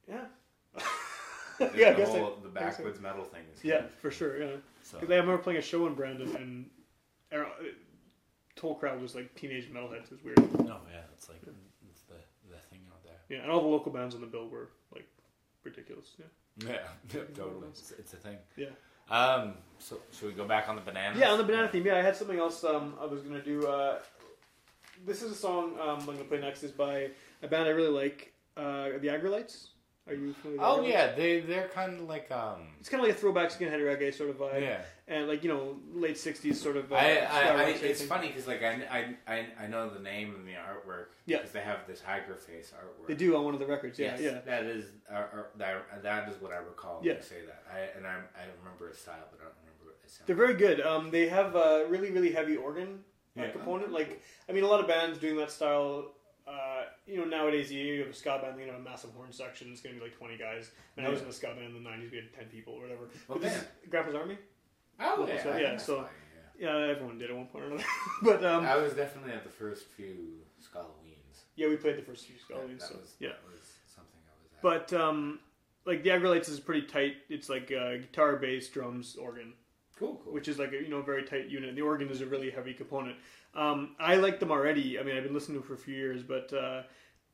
Yeah. 0.08 0.16
yeah. 0.76 0.82
The, 1.58 1.70
yeah, 1.76 1.88
I 1.88 1.92
the 1.92 1.96
guess 1.98 2.08
whole, 2.08 2.38
I- 2.38 2.42
the 2.42 2.48
backwoods 2.48 3.00
metal 3.00 3.24
thing 3.24 3.42
is 3.54 3.64
Yeah, 3.64 3.82
for 4.00 4.10
sure. 4.10 4.42
Yeah. 4.42 4.56
So- 4.82 4.98
I 4.98 5.02
remember 5.02 5.38
playing 5.38 5.58
a 5.58 5.62
show 5.62 5.86
in 5.86 5.94
Brandon, 5.94 6.34
and 6.36 6.70
er, 7.32 7.46
the 8.54 8.60
whole 8.60 8.74
crowd 8.74 9.00
was 9.00 9.14
like 9.14 9.34
teenage 9.34 9.72
metalheads. 9.72 10.04
It 10.04 10.12
was 10.12 10.24
weird. 10.24 10.38
No, 10.64 10.78
yeah, 10.92 11.00
it's 11.14 11.28
like 11.28 11.40
it's 11.90 12.02
the 12.02 12.14
the 12.50 12.58
thing 12.70 12.80
out 12.90 13.02
there. 13.04 13.18
Yeah, 13.28 13.42
and 13.42 13.50
all 13.50 13.60
the 13.60 13.68
local 13.68 13.92
bands 13.92 14.14
on 14.14 14.20
the 14.20 14.26
bill 14.26 14.48
were 14.48 14.70
like 14.94 15.08
ridiculous. 15.64 16.14
Yeah. 16.18 16.26
Yeah, 16.58 16.78
yeah 17.14 17.20
totally. 17.34 17.68
It's, 17.68 17.92
it's 17.92 18.12
a 18.12 18.16
thing. 18.16 18.38
Yeah. 18.56 18.66
Um, 19.10 19.54
so 19.78 19.98
should 20.12 20.28
we 20.28 20.32
go 20.34 20.46
back 20.46 20.68
on 20.68 20.76
the 20.76 20.82
banana? 20.82 21.18
Yeah, 21.18 21.30
on 21.30 21.38
the 21.38 21.44
banana 21.44 21.68
theme. 21.68 21.86
Yeah, 21.86 21.96
I 21.96 22.02
had 22.02 22.16
something 22.16 22.38
else. 22.38 22.64
Um, 22.64 22.94
I 23.00 23.06
was 23.06 23.22
gonna 23.22 23.42
do. 23.42 23.66
Uh, 23.66 23.98
this 25.04 25.22
is 25.22 25.32
a 25.32 25.34
song 25.34 25.78
um, 25.80 25.98
I'm 26.00 26.06
gonna 26.06 26.24
play 26.24 26.40
next. 26.40 26.62
Is 26.62 26.70
by 26.70 27.10
a 27.42 27.48
band 27.48 27.68
I 27.68 27.72
really 27.72 27.88
like, 27.88 28.32
uh, 28.56 28.90
the 29.00 29.08
Aggrolites. 29.08 29.68
Are 30.08 30.14
you 30.14 30.32
familiar? 30.32 30.60
Oh 30.62 30.82
yeah, 30.82 31.12
they 31.14 31.40
they're 31.40 31.68
kind 31.68 32.00
of 32.00 32.08
like 32.08 32.30
um. 32.32 32.68
It's 32.80 32.88
kind 32.88 33.00
of 33.02 33.08
like 33.08 33.16
a 33.16 33.20
throwback 33.20 33.50
skinhead 33.50 33.78
reggae 33.78 34.12
sort 34.12 34.30
of 34.30 34.38
vibe. 34.38 34.60
Yeah. 34.60 34.80
And 35.06 35.28
like 35.28 35.44
you 35.44 35.48
know, 35.48 35.76
late 35.94 36.16
'60s 36.16 36.56
sort 36.56 36.76
of. 36.76 36.90
Uh, 36.92 36.96
I, 36.96 37.18
I, 37.18 37.48
I 37.50 37.62
it's 37.68 38.00
thing. 38.00 38.08
funny 38.08 38.26
because 38.28 38.48
like 38.48 38.64
I, 38.64 38.82
I, 38.90 39.32
I, 39.32 39.46
I 39.64 39.66
know 39.68 39.88
the 39.88 40.00
name 40.00 40.34
and 40.34 40.46
the 40.46 40.52
artwork. 40.52 41.06
Yeah. 41.26 41.36
Because 41.38 41.52
they 41.52 41.60
have 41.60 41.86
this 41.86 42.00
Hiker 42.00 42.34
face 42.34 42.72
artwork. 42.76 43.06
They 43.06 43.14
do 43.14 43.36
on 43.36 43.44
one 43.44 43.54
of 43.54 43.60
the 43.60 43.66
records. 43.66 43.96
Yeah, 43.98 44.16
Yes, 44.18 44.20
yeah. 44.22 44.38
That 44.44 44.64
is 44.64 44.86
uh, 45.08 45.14
uh, 45.14 45.42
that, 45.58 46.02
that 46.02 46.28
is 46.28 46.40
what 46.42 46.52
I 46.52 46.56
recall 46.56 46.96
when 46.98 47.06
Yeah. 47.08 47.14
you 47.18 47.22
say 47.22 47.36
that. 47.46 47.62
I 47.72 47.96
and 47.96 48.04
I, 48.04 48.14
I 48.14 48.44
remember 48.64 48.88
its 48.88 48.98
style, 49.00 49.14
but 49.30 49.38
I 49.40 49.44
don't 49.44 49.54
remember 49.62 49.84
what 49.84 49.94
it. 50.04 50.26
They're 50.26 50.34
very 50.36 50.54
good. 50.54 50.80
Um, 50.80 51.12
they 51.12 51.28
have 51.28 51.54
a 51.54 51.86
really, 51.88 52.10
really 52.10 52.32
heavy 52.32 52.56
organ 52.56 53.04
uh, 53.38 53.42
Yeah. 53.42 53.50
component. 53.50 53.92
Like, 53.92 54.20
I 54.48 54.52
mean, 54.52 54.64
a 54.64 54.68
lot 54.68 54.80
of 54.80 54.88
bands 54.88 55.18
doing 55.18 55.36
that 55.36 55.52
style. 55.52 56.10
Uh, 56.46 56.82
you 57.06 57.16
know, 57.18 57.24
nowadays 57.24 57.70
you 57.70 58.00
have 58.00 58.08
a 58.08 58.14
ska 58.14 58.38
band, 58.42 58.58
you 58.60 58.66
know, 58.66 58.74
a 58.74 58.80
massive 58.80 59.10
horn 59.14 59.32
section. 59.32 59.68
It's 59.72 59.80
going 59.80 59.94
to 59.94 60.00
be 60.00 60.06
like 60.06 60.16
twenty 60.16 60.36
guys. 60.36 60.70
And 60.96 61.06
I 61.06 61.08
was 61.10 61.22
in 61.22 61.28
a 61.28 61.32
ska 61.32 61.48
band 61.48 61.74
in 61.76 61.82
the 61.82 61.88
'90s. 61.88 62.10
We 62.10 62.16
had 62.16 62.32
ten 62.34 62.46
people 62.46 62.74
or 62.74 62.82
whatever. 62.82 63.02
What 63.26 63.40
But 63.40 63.42
this 63.42 63.52
band? 63.54 63.66
is 63.84 63.88
Grandpa's 63.90 64.14
Army. 64.14 64.38
Oh 65.00 65.26
Yeah, 65.26 65.34
yeah, 65.34 65.42
so- 65.42 65.56
yeah, 65.56 65.76
so- 65.76 65.96
that's 65.96 66.08
yeah. 66.58 66.76
Yeah, 66.86 66.90
everyone 66.92 67.18
did 67.18 67.30
at 67.30 67.36
one 67.36 67.46
point 67.46 67.64
or 67.64 67.68
another. 67.68 67.84
but 68.22 68.44
um, 68.44 68.64
I 68.64 68.76
was 68.76 68.92
definitely 68.92 69.32
at 69.32 69.42
the 69.42 69.50
first 69.50 69.86
few 69.88 70.14
Skalloweens. 70.60 71.44
yeah, 71.56 71.68
we 71.68 71.76
played 71.76 71.96
the 71.96 72.02
first 72.02 72.26
few 72.26 72.38
ska 72.38 72.54
Yeah, 72.54 72.74
that 72.74 72.82
so 72.82 72.96
yeah. 73.18 73.30
was 73.50 73.68
something 73.86 74.20
I 74.28 74.34
was 74.42 74.52
at. 74.52 74.62
But 74.90 75.00
um, 75.00 75.40
like 75.86 76.02
the 76.04 76.10
Aggrolites 76.10 76.48
is 76.48 76.60
pretty 76.60 76.86
tight. 76.86 77.14
It's 77.28 77.48
like 77.48 77.72
uh, 77.72 77.96
guitar, 77.96 78.36
bass, 78.36 78.68
drums, 78.68 79.16
organ. 79.16 79.54
cool, 79.98 80.20
cool. 80.24 80.32
which 80.32 80.46
is 80.46 80.58
like 80.58 80.72
a 80.72 80.76
you 80.82 80.88
know 80.88 81.02
very 81.02 81.24
tight 81.24 81.48
unit. 81.48 81.74
The 81.74 81.82
organ 81.82 82.10
is 82.10 82.20
a 82.20 82.26
really 82.26 82.50
heavy 82.50 82.74
component. 82.74 83.16
Um, 83.54 83.94
I 84.00 84.16
like 84.16 84.40
them 84.40 84.50
already. 84.50 84.98
I 84.98 85.02
mean, 85.02 85.16
I've 85.16 85.24
been 85.24 85.34
listening 85.34 85.60
to 85.60 85.66
them 85.66 85.68
for 85.68 85.74
a 85.80 85.84
few 85.84 85.94
years, 85.94 86.22
but 86.22 86.52
uh, 86.52 86.82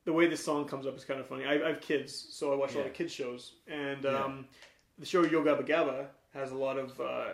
the 0.05 0.13
way 0.13 0.27
this 0.27 0.43
song 0.43 0.65
comes 0.65 0.85
up 0.85 0.95
is 0.97 1.05
kind 1.05 1.19
of 1.19 1.27
funny. 1.27 1.45
I, 1.45 1.53
I 1.63 1.67
have 1.69 1.81
kids, 1.81 2.13
so 2.31 2.51
I 2.51 2.55
watch 2.55 2.75
a 2.75 2.79
lot 2.79 2.87
of 2.87 2.93
kids 2.93 3.13
shows, 3.13 3.53
and 3.67 4.03
Yeah. 4.03 4.23
um, 4.23 4.45
the 4.97 5.05
show 5.05 5.23
Yo 5.23 5.41
Gabba 5.43 5.65
Gabba 5.67 6.07
has 6.33 6.51
a 6.51 6.55
lot 6.55 6.77
of. 6.77 6.99
Uh, 6.99 7.25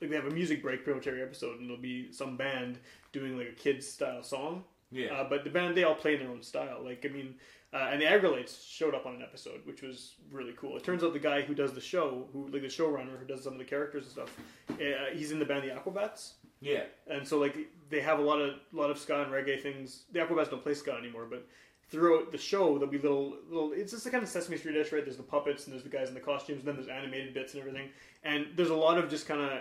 like 0.00 0.10
they 0.10 0.16
have 0.16 0.26
a 0.26 0.30
music 0.30 0.62
break 0.62 0.84
pretty 0.84 0.98
much 0.98 1.06
every 1.06 1.22
episode, 1.22 1.58
and 1.58 1.68
there'll 1.70 1.80
be 1.82 2.12
some 2.12 2.36
band 2.36 2.78
doing 3.12 3.36
like 3.38 3.48
a 3.48 3.52
kids 3.52 3.86
style 3.88 4.22
song. 4.22 4.62
Yeah. 4.92 5.06
Uh, 5.14 5.28
but 5.28 5.42
the 5.44 5.50
band 5.50 5.74
they 5.76 5.84
all 5.84 5.94
play 5.94 6.14
in 6.14 6.20
their 6.20 6.30
own 6.30 6.42
style. 6.42 6.80
Like 6.84 7.04
I 7.04 7.08
mean, 7.08 7.34
uh, 7.72 7.88
and 7.90 8.00
the 8.00 8.04
Aggrolites 8.06 8.66
showed 8.70 8.94
up 8.94 9.06
on 9.06 9.14
an 9.14 9.22
episode, 9.22 9.60
which 9.64 9.80
was 9.82 10.16
really 10.30 10.52
cool. 10.56 10.76
It 10.76 10.84
turns 10.84 11.02
out 11.02 11.12
the 11.14 11.18
guy 11.18 11.40
who 11.42 11.54
does 11.54 11.72
the 11.72 11.80
show, 11.80 12.28
who 12.32 12.46
like 12.48 12.60
the 12.62 12.68
showrunner 12.68 13.18
who 13.18 13.24
does 13.26 13.42
some 13.42 13.54
of 13.54 13.58
the 13.58 13.64
characters 13.64 14.04
and 14.04 14.12
stuff, 14.12 14.36
uh, 14.70 15.14
he's 15.14 15.32
in 15.32 15.38
the 15.38 15.44
band 15.46 15.64
the 15.64 15.74
Aquabats. 15.74 16.32
Yeah, 16.60 16.84
And 17.06 17.26
so 17.26 17.38
like 17.38 17.56
they 17.90 18.00
have 18.00 18.18
a 18.18 18.22
lot 18.22 18.40
of 18.40 18.54
lot 18.72 18.90
of 18.90 18.98
ska 18.98 19.22
and 19.22 19.32
reggae 19.32 19.62
things. 19.62 20.04
The 20.12 20.20
Aquabats 20.20 20.50
don't 20.50 20.62
play 20.62 20.74
ska 20.74 20.92
anymore, 20.92 21.26
but 21.28 21.46
throughout 21.88 22.32
the 22.32 22.38
show 22.38 22.78
there'll 22.78 22.90
be 22.90 22.98
little 22.98 23.36
little. 23.48 23.72
It's 23.72 23.92
just 23.92 24.04
the 24.04 24.10
kind 24.10 24.22
of 24.22 24.28
Sesame 24.28 24.56
Street 24.56 24.76
ish, 24.76 24.92
right? 24.92 25.04
There's 25.04 25.16
the 25.16 25.22
puppets 25.22 25.64
and 25.64 25.72
there's 25.72 25.82
the 25.82 25.90
guys 25.90 26.08
in 26.08 26.14
the 26.14 26.20
costumes, 26.20 26.60
and 26.60 26.68
then 26.68 26.76
there's 26.76 26.88
animated 26.88 27.34
bits 27.34 27.54
and 27.54 27.60
everything. 27.60 27.90
And 28.24 28.46
there's 28.56 28.70
a 28.70 28.74
lot 28.74 28.98
of 28.98 29.10
just 29.10 29.28
kind 29.28 29.40
of 29.40 29.60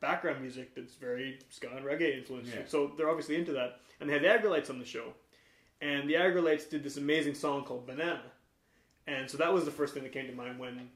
background 0.00 0.40
music 0.40 0.74
that's 0.74 0.94
very 0.94 1.38
ska 1.50 1.68
and 1.76 1.84
reggae 1.84 2.16
influenced. 2.16 2.52
Yeah. 2.54 2.62
So 2.66 2.92
they're 2.96 3.10
obviously 3.10 3.36
into 3.36 3.52
that. 3.52 3.80
And 4.00 4.08
they 4.08 4.14
had 4.14 4.22
the 4.22 4.28
Aggrolites 4.28 4.70
on 4.70 4.78
the 4.78 4.84
show, 4.84 5.12
and 5.82 6.08
the 6.08 6.14
Aggrolites 6.14 6.68
did 6.68 6.82
this 6.82 6.96
amazing 6.96 7.34
song 7.34 7.64
called 7.64 7.86
Banana. 7.86 8.22
And 9.06 9.28
so 9.30 9.36
that 9.38 9.52
was 9.52 9.64
the 9.64 9.70
first 9.70 9.92
thing 9.92 10.02
that 10.04 10.12
came 10.12 10.26
to 10.26 10.32
mind 10.32 10.58
when 10.58 10.88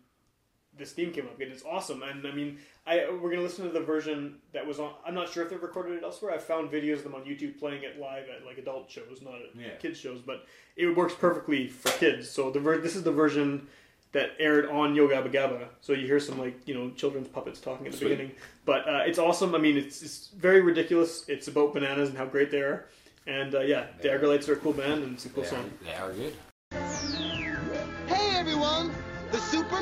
this 0.79 0.93
theme 0.93 1.13
came 1.13 1.27
up, 1.27 1.41
and 1.41 1.51
it's 1.53 1.63
awesome. 1.65 2.03
And 2.03 2.27
I 2.27 2.33
mean, 2.33 2.59
I 2.87 3.09
we're 3.21 3.31
gonna 3.31 3.43
listen 3.43 3.65
to 3.67 3.71
the 3.73 3.81
version 3.81 4.37
that 4.53 4.67
was 4.67 4.79
on. 4.81 4.93
I'm 5.07 5.15
not 5.15 5.29
sure 5.33 5.43
if 5.45 5.51
they've 5.51 5.63
recorded 5.63 5.97
it 5.99 6.03
elsewhere. 6.05 6.33
I 6.33 6.39
found 6.39 6.71
videos 6.71 6.97
of 6.99 7.05
them 7.05 7.15
on 7.15 7.23
YouTube 7.25 7.59
playing 7.59 7.83
it 7.85 7.99
live 8.01 8.25
at 8.29 8.45
like 8.47 8.59
adult 8.59 8.91
shows, 8.91 9.21
not 9.23 9.35
at 9.35 9.55
Yeah. 9.59 9.71
kids 9.79 9.99
shows, 9.99 10.21
but 10.21 10.47
it 10.77 10.89
works 10.97 11.15
perfectly 11.15 11.69
for 11.69 11.91
kids. 11.99 12.29
So 12.29 12.51
the 12.51 12.61
ver- 12.61 12.79
this 12.79 12.97
is 12.97 13.03
the 13.05 13.13
version 13.13 13.67
that 14.13 14.31
aired 14.39 14.67
on 14.67 14.95
Yo 14.95 15.09
Gabba 15.09 15.33
Gabba. 15.33 15.67
So 15.81 15.93
you 15.93 16.07
hear 16.07 16.21
some 16.21 16.39
like 16.39 16.67
you 16.69 16.75
know 16.75 16.91
children's 16.91 17.29
puppets 17.29 17.61
talking 17.61 17.87
at 17.87 17.93
the 17.93 17.99
Sweet. 17.99 18.09
beginning, 18.11 18.33
but 18.65 18.89
uh, 18.89 19.03
it's 19.07 19.19
awesome. 19.19 19.55
I 19.55 19.59
mean, 19.59 19.77
it's 19.77 20.03
it's 20.03 20.29
very 20.37 20.61
ridiculous. 20.61 21.29
It's 21.29 21.49
about 21.49 21.75
bananas 21.75 22.09
and 22.11 22.19
how 22.19 22.27
great 22.27 22.51
they 22.51 22.61
are. 22.61 22.87
And 23.27 23.55
uh, 23.55 23.61
yeah, 23.61 23.87
the 24.03 24.09
Aggrolites 24.09 24.49
are 24.49 24.53
a 24.53 24.57
cool 24.57 24.73
band 24.75 25.03
and 25.03 25.15
it's 25.15 25.25
a 25.25 25.31
cool 25.31 25.45
They 25.45 25.49
are, 25.49 25.53
song. 25.53 25.71
they 25.85 25.95
are 25.95 26.13
good. 26.13 27.34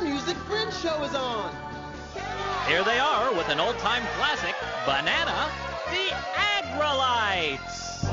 Music 0.03 0.36
Fringe 0.48 0.72
Show 0.72 1.03
is 1.05 1.14
on. 1.14 1.55
Here 2.66 2.82
they 2.82 2.98
are 2.98 3.32
with 3.34 3.48
an 3.48 3.61
old 3.61 3.78
time 3.78 4.03
classic, 4.16 4.55
Banana, 4.84 5.48
the 5.90 6.12
Aggrolites. 6.34 8.12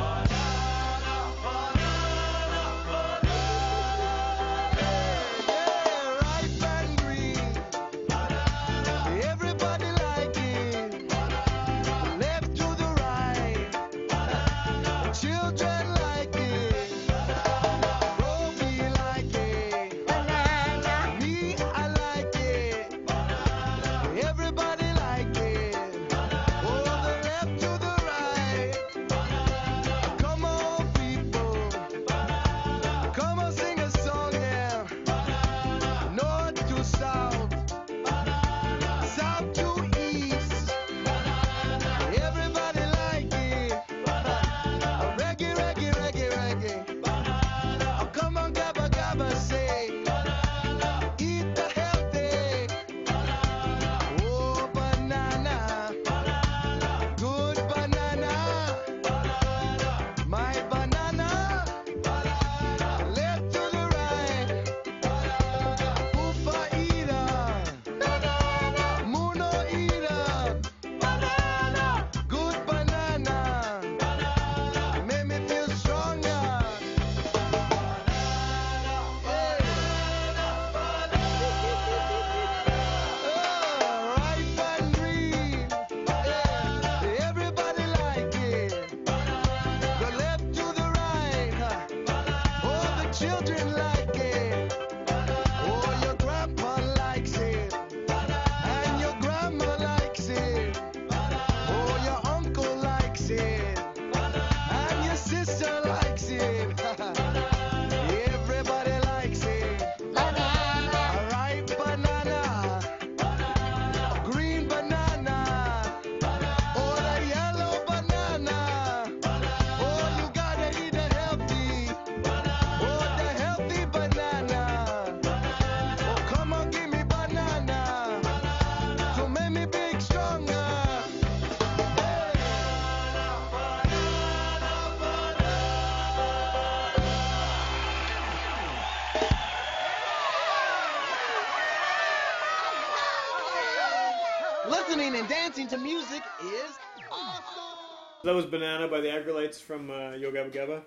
That 148.29 148.35
was 148.35 148.45
Banana 148.45 148.87
by 148.87 149.01
the 149.01 149.07
Aggrolites 149.07 149.59
from 149.59 149.89
uh, 149.89 150.11
Yo 150.11 150.31
Gabba 150.31 150.51
Gabba, 150.51 150.81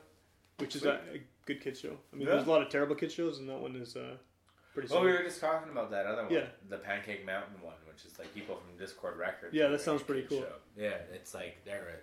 which 0.58 0.76
is 0.76 0.84
a, 0.84 1.00
a 1.12 1.20
good 1.44 1.60
kids 1.60 1.80
show. 1.80 1.96
I 2.12 2.16
mean, 2.16 2.28
Yeah. 2.28 2.34
there's 2.36 2.46
a 2.46 2.50
lot 2.50 2.62
of 2.62 2.68
terrible 2.68 2.94
kids 2.94 3.12
shows, 3.14 3.40
and 3.40 3.48
that 3.48 3.58
one 3.58 3.74
is 3.74 3.96
uh, 3.96 4.14
pretty. 4.72 4.86
Well, 4.88 5.02
we 5.02 5.08
solid. 5.08 5.18
were 5.22 5.24
just 5.28 5.40
talking 5.40 5.72
about 5.72 5.90
that 5.90 6.06
other 6.06 6.22
one, 6.22 6.32
Yeah. 6.32 6.44
the 6.68 6.76
Pancake 6.76 7.26
Mountain 7.26 7.60
one, 7.60 7.74
which 7.88 8.04
is 8.04 8.16
like 8.16 8.32
people 8.32 8.54
from 8.54 8.78
Dischord 8.78 9.18
Records. 9.18 9.52
Yeah, 9.52 9.62
that 9.64 9.68
doing 9.70 9.80
sounds 9.80 10.02
a 10.02 10.04
pretty 10.04 10.20
kid 10.22 10.28
cool. 10.28 10.40
show. 10.42 10.54
Yeah, 10.76 10.94
it's 11.12 11.34
like 11.34 11.64
they're 11.64 12.02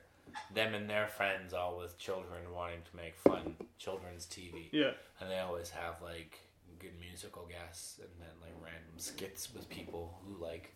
them 0.54 0.74
and 0.76 0.90
their 0.90 1.08
friends 1.08 1.54
all 1.54 1.78
with 1.78 1.98
children 1.98 2.42
wanting 2.54 2.82
to 2.92 2.98
make 2.98 3.16
fun 3.18 3.56
children's 3.78 4.26
TV. 4.26 4.68
Yeah. 4.74 4.92
and 5.22 5.32
they 5.32 5.40
always 5.40 5.70
have 5.70 6.02
like 6.02 6.38
good 6.80 7.00
musical 7.00 7.48
guests 7.50 8.00
and 8.00 8.10
then 8.20 8.36
like 8.42 8.52
random 8.62 8.98
skits 8.98 9.54
with 9.54 9.70
people 9.70 10.20
who 10.26 10.44
like. 10.44 10.74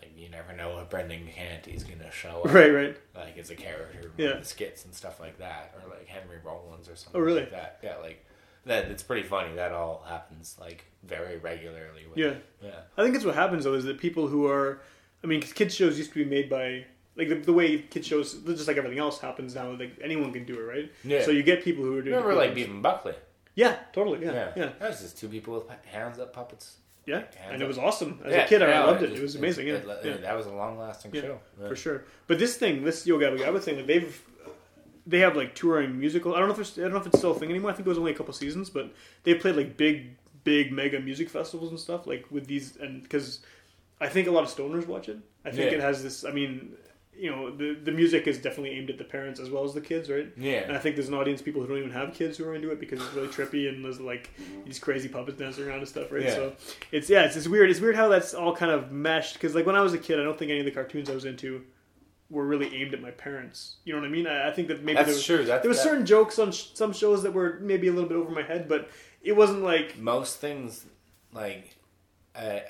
Like 0.00 0.16
you 0.16 0.28
never 0.28 0.52
know 0.54 0.70
what 0.74 0.90
Brendan 0.90 1.28
Canty's 1.34 1.84
gonna 1.84 2.10
show 2.10 2.42
up. 2.44 2.52
Right, 2.52 2.70
right. 2.72 2.96
Like 3.14 3.36
as 3.38 3.50
a 3.50 3.56
character, 3.56 4.10
Yeah. 4.16 4.42
skits 4.42 4.84
and 4.84 4.94
stuff 4.94 5.20
like 5.20 5.38
that, 5.38 5.74
or 5.82 5.90
like 5.90 6.06
Henry 6.06 6.38
Rollins 6.44 6.88
or 6.88 6.96
something. 6.96 7.20
Oh, 7.20 7.24
really? 7.24 7.40
Like 7.40 7.50
that. 7.52 7.78
Yeah, 7.82 7.96
like 7.96 8.24
that. 8.66 8.86
It's 8.86 9.02
pretty 9.02 9.22
funny. 9.26 9.54
That 9.54 9.72
all 9.72 10.04
happens 10.08 10.56
like 10.60 10.84
very 11.04 11.36
regularly. 11.38 12.06
With, 12.08 12.18
Yeah. 12.18 12.34
yeah. 12.62 12.80
I 12.96 13.02
think 13.02 13.14
that's 13.14 13.24
what 13.26 13.34
happens 13.34 13.64
though 13.64 13.74
is 13.74 13.84
that 13.84 13.98
people 13.98 14.26
who 14.28 14.46
are, 14.46 14.80
I 15.22 15.26
mean, 15.26 15.40
'cause 15.40 15.52
kids 15.52 15.74
shows 15.74 15.98
used 15.98 16.12
to 16.12 16.24
be 16.24 16.28
made 16.28 16.48
by 16.48 16.84
like 17.16 17.28
the, 17.28 17.34
the 17.34 17.52
way 17.52 17.78
kids 17.78 18.06
shows, 18.06 18.34
just 18.44 18.68
like 18.68 18.76
everything 18.78 18.98
else 18.98 19.20
happens 19.20 19.54
now. 19.54 19.70
Like 19.72 19.92
anyone 20.02 20.32
can 20.32 20.44
do 20.44 20.58
it, 20.58 20.62
right? 20.62 20.92
Yeah. 21.04 21.22
So 21.24 21.30
you 21.30 21.42
get 21.42 21.62
people 21.62 21.84
who 21.84 21.96
are 21.96 22.02
doing. 22.02 22.14
Remember 22.16 22.34
like. 22.34 22.54
Beavis 22.54 22.80
Buckley? 22.80 23.14
Yeah, 23.56 23.76
totally. 23.92 24.24
Yeah, 24.24 24.32
Yeah, 24.32 24.52
yeah, 24.56 24.70
That 24.78 24.90
was 24.90 25.00
just 25.00 25.18
two 25.18 25.28
people 25.28 25.54
with 25.54 25.64
hands 25.86 26.18
up 26.18 26.32
puppets. 26.32 26.76
Yeah. 27.06 27.18
Hands 27.18 27.52
And 27.52 27.62
it 27.62 27.66
was 27.68 27.78
awesome. 27.78 28.20
As 28.24 28.32
Yeah, 28.32 28.38
a 28.44 28.48
kid, 28.48 28.62
I 28.62 28.84
loved 28.84 29.02
it 29.02 29.12
it. 29.12 29.18
It 29.18 29.22
was 29.22 29.34
amazing. 29.36 29.66
Yeah, 29.66 29.74
it- 29.74 29.88
it- 29.88 30.00
yeah. 30.04 30.16
that 30.18 30.36
was 30.36 30.46
a 30.46 30.52
long 30.52 30.78
lasting 30.78 31.14
Yeah, 31.14 31.22
show 31.22 31.40
for 31.68 31.76
sure. 31.76 32.04
But 32.26 32.38
this 32.38 32.56
thing, 32.56 32.84
this 32.84 33.06
Yo 33.06 33.18
Gabba 33.18 33.38
Gabba 33.38 33.60
thing, 33.62 33.76
like 33.76 33.86
they've 33.86 34.22
they 35.06 35.18
have 35.20 35.34
like 35.36 35.54
touring 35.54 35.98
musical. 35.98 36.34
I 36.34 36.38
don't 36.38 36.48
know 36.48 36.54
if 36.54 36.60
it's, 36.60 36.78
I 36.78 36.82
don't 36.82 36.92
know 36.92 36.98
if 36.98 37.06
it's 37.06 37.18
still 37.18 37.32
a 37.32 37.38
thing 37.38 37.50
anymore. 37.50 37.70
I 37.70 37.74
think 37.74 37.86
it 37.86 37.88
was 37.88 37.98
only 37.98 38.12
a 38.12 38.14
couple 38.14 38.32
seasons, 38.34 38.70
but 38.70 38.92
they 39.24 39.34
played 39.34 39.56
like 39.56 39.76
big, 39.76 40.16
big 40.44 40.72
mega 40.72 41.00
music 41.00 41.28
festivals 41.30 41.70
and 41.70 41.80
stuff 41.80 42.06
like 42.06 42.26
with 42.30 42.46
these 42.46 42.76
and 42.76 43.02
because 43.02 43.40
I 44.00 44.08
think 44.08 44.28
a 44.28 44.30
lot 44.30 44.44
of 44.44 44.50
stoners 44.50 44.86
watch 44.86 45.08
it. 45.08 45.18
I 45.44 45.50
think 45.50 45.70
Yeah. 45.72 45.78
it 45.78 45.80
has 45.80 46.02
this. 46.02 46.24
I 46.24 46.30
mean. 46.32 46.74
You 47.20 47.30
know 47.30 47.50
the 47.54 47.74
the 47.74 47.92
music 47.92 48.26
is 48.26 48.38
definitely 48.38 48.70
aimed 48.78 48.88
at 48.88 48.96
the 48.98 49.04
parents 49.04 49.38
as 49.40 49.50
well 49.50 49.64
as 49.64 49.74
the 49.74 49.80
kids, 49.80 50.08
right? 50.08 50.28
Yeah. 50.36 50.60
And 50.62 50.72
I 50.74 50.78
think 50.78 50.96
there's 50.96 51.08
an 51.08 51.14
audience 51.14 51.40
of 51.40 51.44
people 51.44 51.60
who 51.60 51.68
don't 51.68 51.78
even 51.78 51.90
have 51.90 52.14
kids 52.14 52.38
who 52.38 52.44
are 52.48 52.54
into 52.54 52.70
it 52.70 52.80
because 52.80 53.00
it's 53.02 53.12
really 53.14 53.28
trippy 53.28 53.68
and 53.68 53.84
there's 53.84 54.00
like 54.00 54.30
these 54.64 54.78
crazy 54.78 55.08
puppets 55.08 55.38
dancing 55.38 55.66
around 55.66 55.78
and 55.80 55.88
stuff, 55.88 56.10
right? 56.10 56.22
Yeah. 56.22 56.34
So 56.34 56.52
it's 56.92 57.10
yeah, 57.10 57.24
it's, 57.24 57.36
it's 57.36 57.46
weird. 57.46 57.70
It's 57.70 57.80
weird 57.80 57.94
how 57.96 58.08
that's 58.08 58.32
all 58.32 58.56
kind 58.56 58.72
of 58.72 58.90
meshed 58.90 59.34
because 59.34 59.54
like 59.54 59.66
when 59.66 59.76
I 59.76 59.82
was 59.82 59.92
a 59.92 59.98
kid, 59.98 60.18
I 60.18 60.24
don't 60.24 60.38
think 60.38 60.50
any 60.50 60.60
of 60.60 60.64
the 60.66 60.72
cartoons 60.72 61.10
I 61.10 61.14
was 61.14 61.26
into 61.26 61.62
were 62.30 62.46
really 62.46 62.74
aimed 62.74 62.94
at 62.94 63.02
my 63.02 63.10
parents. 63.10 63.76
You 63.84 63.92
know 63.92 64.00
what 64.00 64.06
I 64.06 64.10
mean? 64.10 64.26
I, 64.26 64.48
I 64.48 64.52
think 64.52 64.68
that 64.68 64.82
maybe 64.82 64.94
That's 64.96 65.08
there 65.08 65.14
was, 65.16 65.24
true. 65.26 65.44
That's- 65.44 65.62
there 65.62 65.68
was 65.68 65.78
that- 65.78 65.84
certain 65.84 66.06
jokes 66.06 66.38
on 66.38 66.52
sh- 66.52 66.68
some 66.74 66.92
shows 66.92 67.22
that 67.24 67.32
were 67.34 67.58
maybe 67.60 67.88
a 67.88 67.92
little 67.92 68.08
bit 68.08 68.16
over 68.16 68.30
my 68.30 68.42
head, 68.42 68.68
but 68.68 68.88
it 69.20 69.36
wasn't 69.36 69.62
like 69.62 69.98
most 69.98 70.36
things 70.38 70.86
like 71.32 71.76
uh, 72.34 72.38
uh, 72.38 72.60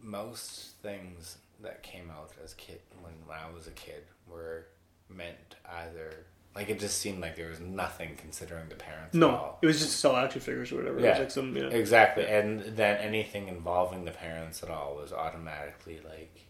most 0.00 0.76
things 0.82 1.36
that 1.62 1.82
came 1.82 2.10
out 2.10 2.30
as 2.42 2.54
kid 2.54 2.80
when, 3.02 3.12
when 3.26 3.36
I 3.38 3.50
was 3.54 3.66
a 3.66 3.70
kid 3.72 4.04
were 4.28 4.66
meant 5.08 5.56
either 5.70 6.10
Like 6.54 6.68
it 6.70 6.78
just 6.80 6.98
seemed 6.98 7.20
like 7.20 7.36
there 7.36 7.48
was 7.48 7.60
nothing 7.60 8.16
considering 8.16 8.68
the 8.68 8.74
parents. 8.76 9.14
at 9.14 9.18
No, 9.20 9.30
all. 9.30 9.58
it 9.62 9.66
was 9.66 9.78
just 9.80 9.98
sell 10.00 10.16
action 10.16 10.40
figures 10.40 10.70
or 10.72 10.76
whatever. 10.76 10.98
It 10.98 11.02
Yeah, 11.04 11.10
was 11.10 11.18
like 11.20 11.30
some, 11.30 11.56
yeah. 11.56 11.64
exactly. 11.64 12.26
And 12.26 12.60
then 12.76 12.96
anything 12.98 13.48
involving 13.48 14.04
the 14.04 14.10
parents 14.12 14.62
at 14.62 14.70
all 14.70 14.96
was 14.96 15.12
automatically 15.12 16.00
like, 16.04 16.40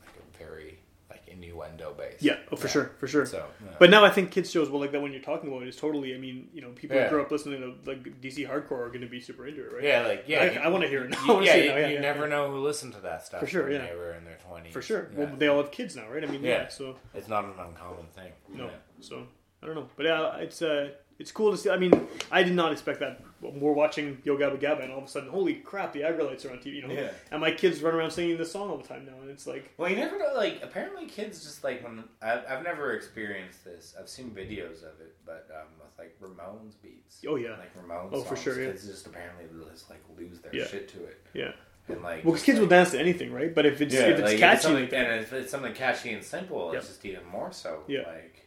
like 0.00 0.14
a 0.16 0.38
very 0.38 0.78
like 1.12 1.22
innuendo 1.28 1.94
based. 1.96 2.22
Yeah, 2.22 2.36
oh, 2.50 2.56
for 2.56 2.66
sure, 2.68 2.90
for 2.98 3.06
sure. 3.06 3.24
So, 3.26 3.44
yeah. 3.64 3.72
But 3.78 3.90
now 3.90 4.04
I 4.04 4.10
think 4.10 4.30
kids 4.30 4.50
shows, 4.50 4.68
well, 4.70 4.80
like 4.80 4.90
that 4.92 5.00
when 5.00 5.12
you're 5.12 5.22
talking 5.22 5.48
about 5.50 5.62
it 5.62 5.68
is 5.68 5.76
totally. 5.76 6.14
I 6.14 6.18
mean, 6.18 6.48
you 6.52 6.60
know, 6.62 6.70
people 6.70 6.96
Yeah. 6.96 7.04
who 7.04 7.10
grew 7.10 7.22
up 7.22 7.30
listening 7.30 7.60
to 7.60 7.90
like 7.90 8.02
DC 8.20 8.48
hardcore 8.48 8.80
are 8.80 8.88
going 8.88 9.02
to 9.02 9.06
be 9.06 9.20
super 9.20 9.46
into 9.46 9.64
it, 9.64 9.72
right? 9.72 9.84
Yeah, 9.84 10.06
like 10.06 10.24
yeah, 10.26 10.60
I, 10.62 10.64
I 10.64 10.68
want 10.68 10.82
to 10.82 10.88
hear 10.88 11.04
it 11.04 11.10
now. 11.10 11.24
You, 11.40 11.42
yeah, 11.44 11.54
it 11.54 11.64
you, 11.64 11.70
now, 11.70 11.76
yeah, 11.76 11.86
you 11.88 11.94
yeah, 11.94 12.00
never 12.00 12.22
yeah. 12.24 12.34
know 12.34 12.50
who 12.50 12.58
listened 12.58 12.94
to 12.94 13.00
that 13.00 13.24
stuff 13.24 13.40
For 13.40 13.46
sure, 13.46 13.64
when 13.64 13.72
yeah. 13.72 13.86
they 13.90 13.94
were 13.96 14.14
in 14.14 14.24
their 14.24 14.38
twenties. 14.48 14.72
for 14.72 14.82
sure. 14.82 15.10
Yeah. 15.12 15.18
Well, 15.24 15.36
they 15.36 15.48
all 15.48 15.58
have 15.62 15.70
kids 15.70 15.94
now, 15.96 16.08
right? 16.08 16.24
I 16.24 16.26
mean, 16.26 16.42
yeah. 16.42 16.62
Yeah. 16.62 16.68
so 16.68 16.96
it's 17.14 17.28
not 17.28 17.44
an 17.44 17.52
uncommon 17.58 18.06
thing. 18.16 18.32
no, 18.54 18.64
Yeah. 18.64 18.70
so 19.00 19.26
I 19.62 19.66
don't 19.66 19.74
know, 19.76 19.88
but 19.96 20.06
yeah, 20.06 20.36
it's 20.38 20.62
uh, 20.62 20.90
it's 21.18 21.30
cool 21.30 21.50
to 21.52 21.56
see. 21.58 21.70
I 21.70 21.76
mean, 21.76 21.92
I 22.30 22.42
did 22.42 22.54
not 22.54 22.72
expect 22.72 23.00
that. 23.00 23.20
We're 23.42 23.72
watching 23.72 24.18
Yo 24.24 24.36
Gabba 24.36 24.58
Gabba, 24.60 24.84
and 24.84 24.92
all 24.92 24.98
of 24.98 25.04
a 25.04 25.08
sudden, 25.08 25.28
holy 25.28 25.54
crap, 25.54 25.92
the 25.92 26.00
Aggrolites 26.02 26.46
are 26.46 26.52
on 26.52 26.58
TV. 26.58 26.76
You 26.76 26.86
know, 26.86 26.94
Yeah. 26.94 27.10
and 27.32 27.40
my 27.40 27.50
kids 27.50 27.82
run 27.82 27.94
around 27.94 28.12
singing 28.12 28.38
this 28.38 28.52
song 28.52 28.70
all 28.70 28.76
the 28.78 28.86
time 28.86 29.04
now, 29.04 29.20
and 29.20 29.28
it's 29.30 29.46
like, 29.46 29.72
Well, 29.76 29.90
you 29.90 29.96
never 29.96 30.16
know. 30.18 30.32
Like, 30.36 30.60
apparently, 30.62 31.06
kids 31.06 31.42
just 31.42 31.64
like 31.64 31.82
when 31.82 32.04
I've, 32.22 32.44
I've 32.48 32.62
never 32.62 32.92
experienced 32.94 33.64
this. 33.64 33.94
I've 33.98 34.08
seen 34.08 34.30
videos 34.30 34.78
of 34.84 35.00
it, 35.00 35.16
but 35.26 35.48
um, 35.52 35.66
with 35.80 35.98
like 35.98 36.16
Ramones 36.20 36.74
beats. 36.82 37.24
Oh, 37.28 37.34
yeah. 37.36 37.56
like 37.58 37.74
Ramones. 37.76 38.10
Oh, 38.12 38.22
for 38.22 38.36
songs, 38.36 38.42
sure, 38.42 38.60
yeah. 38.62 38.70
Kids 38.70 38.86
just 38.86 39.06
apparently 39.06 39.44
just 39.70 39.90
like 39.90 40.00
lose 40.16 40.38
their 40.40 40.54
Yeah. 40.54 40.66
shit 40.66 40.88
to 40.90 41.04
it, 41.04 41.20
yeah. 41.34 41.52
and 41.88 42.00
like 42.02 42.24
Well, 42.24 42.36
kids 42.38 42.60
will 42.60 42.68
dance 42.68 42.92
to 42.92 43.00
anything, 43.00 43.32
right? 43.32 43.52
But 43.54 43.66
if 43.66 43.80
it's 43.80 43.92
Yeah, 43.92 44.02
if 44.02 44.18
it's 44.20 44.30
like, 44.30 44.38
catchy, 44.38 44.68
like 44.72 44.90
that, 44.90 45.10
and 45.10 45.20
if 45.20 45.32
it's 45.32 45.50
something 45.50 45.74
catchy 45.74 46.12
and 46.12 46.22
simple, 46.22 46.70
Yeah. 46.72 46.78
it's 46.78 46.88
just 46.88 47.04
even 47.04 47.26
more 47.26 47.50
so. 47.52 47.82
Yeah. 47.88 48.02
like 48.06 48.46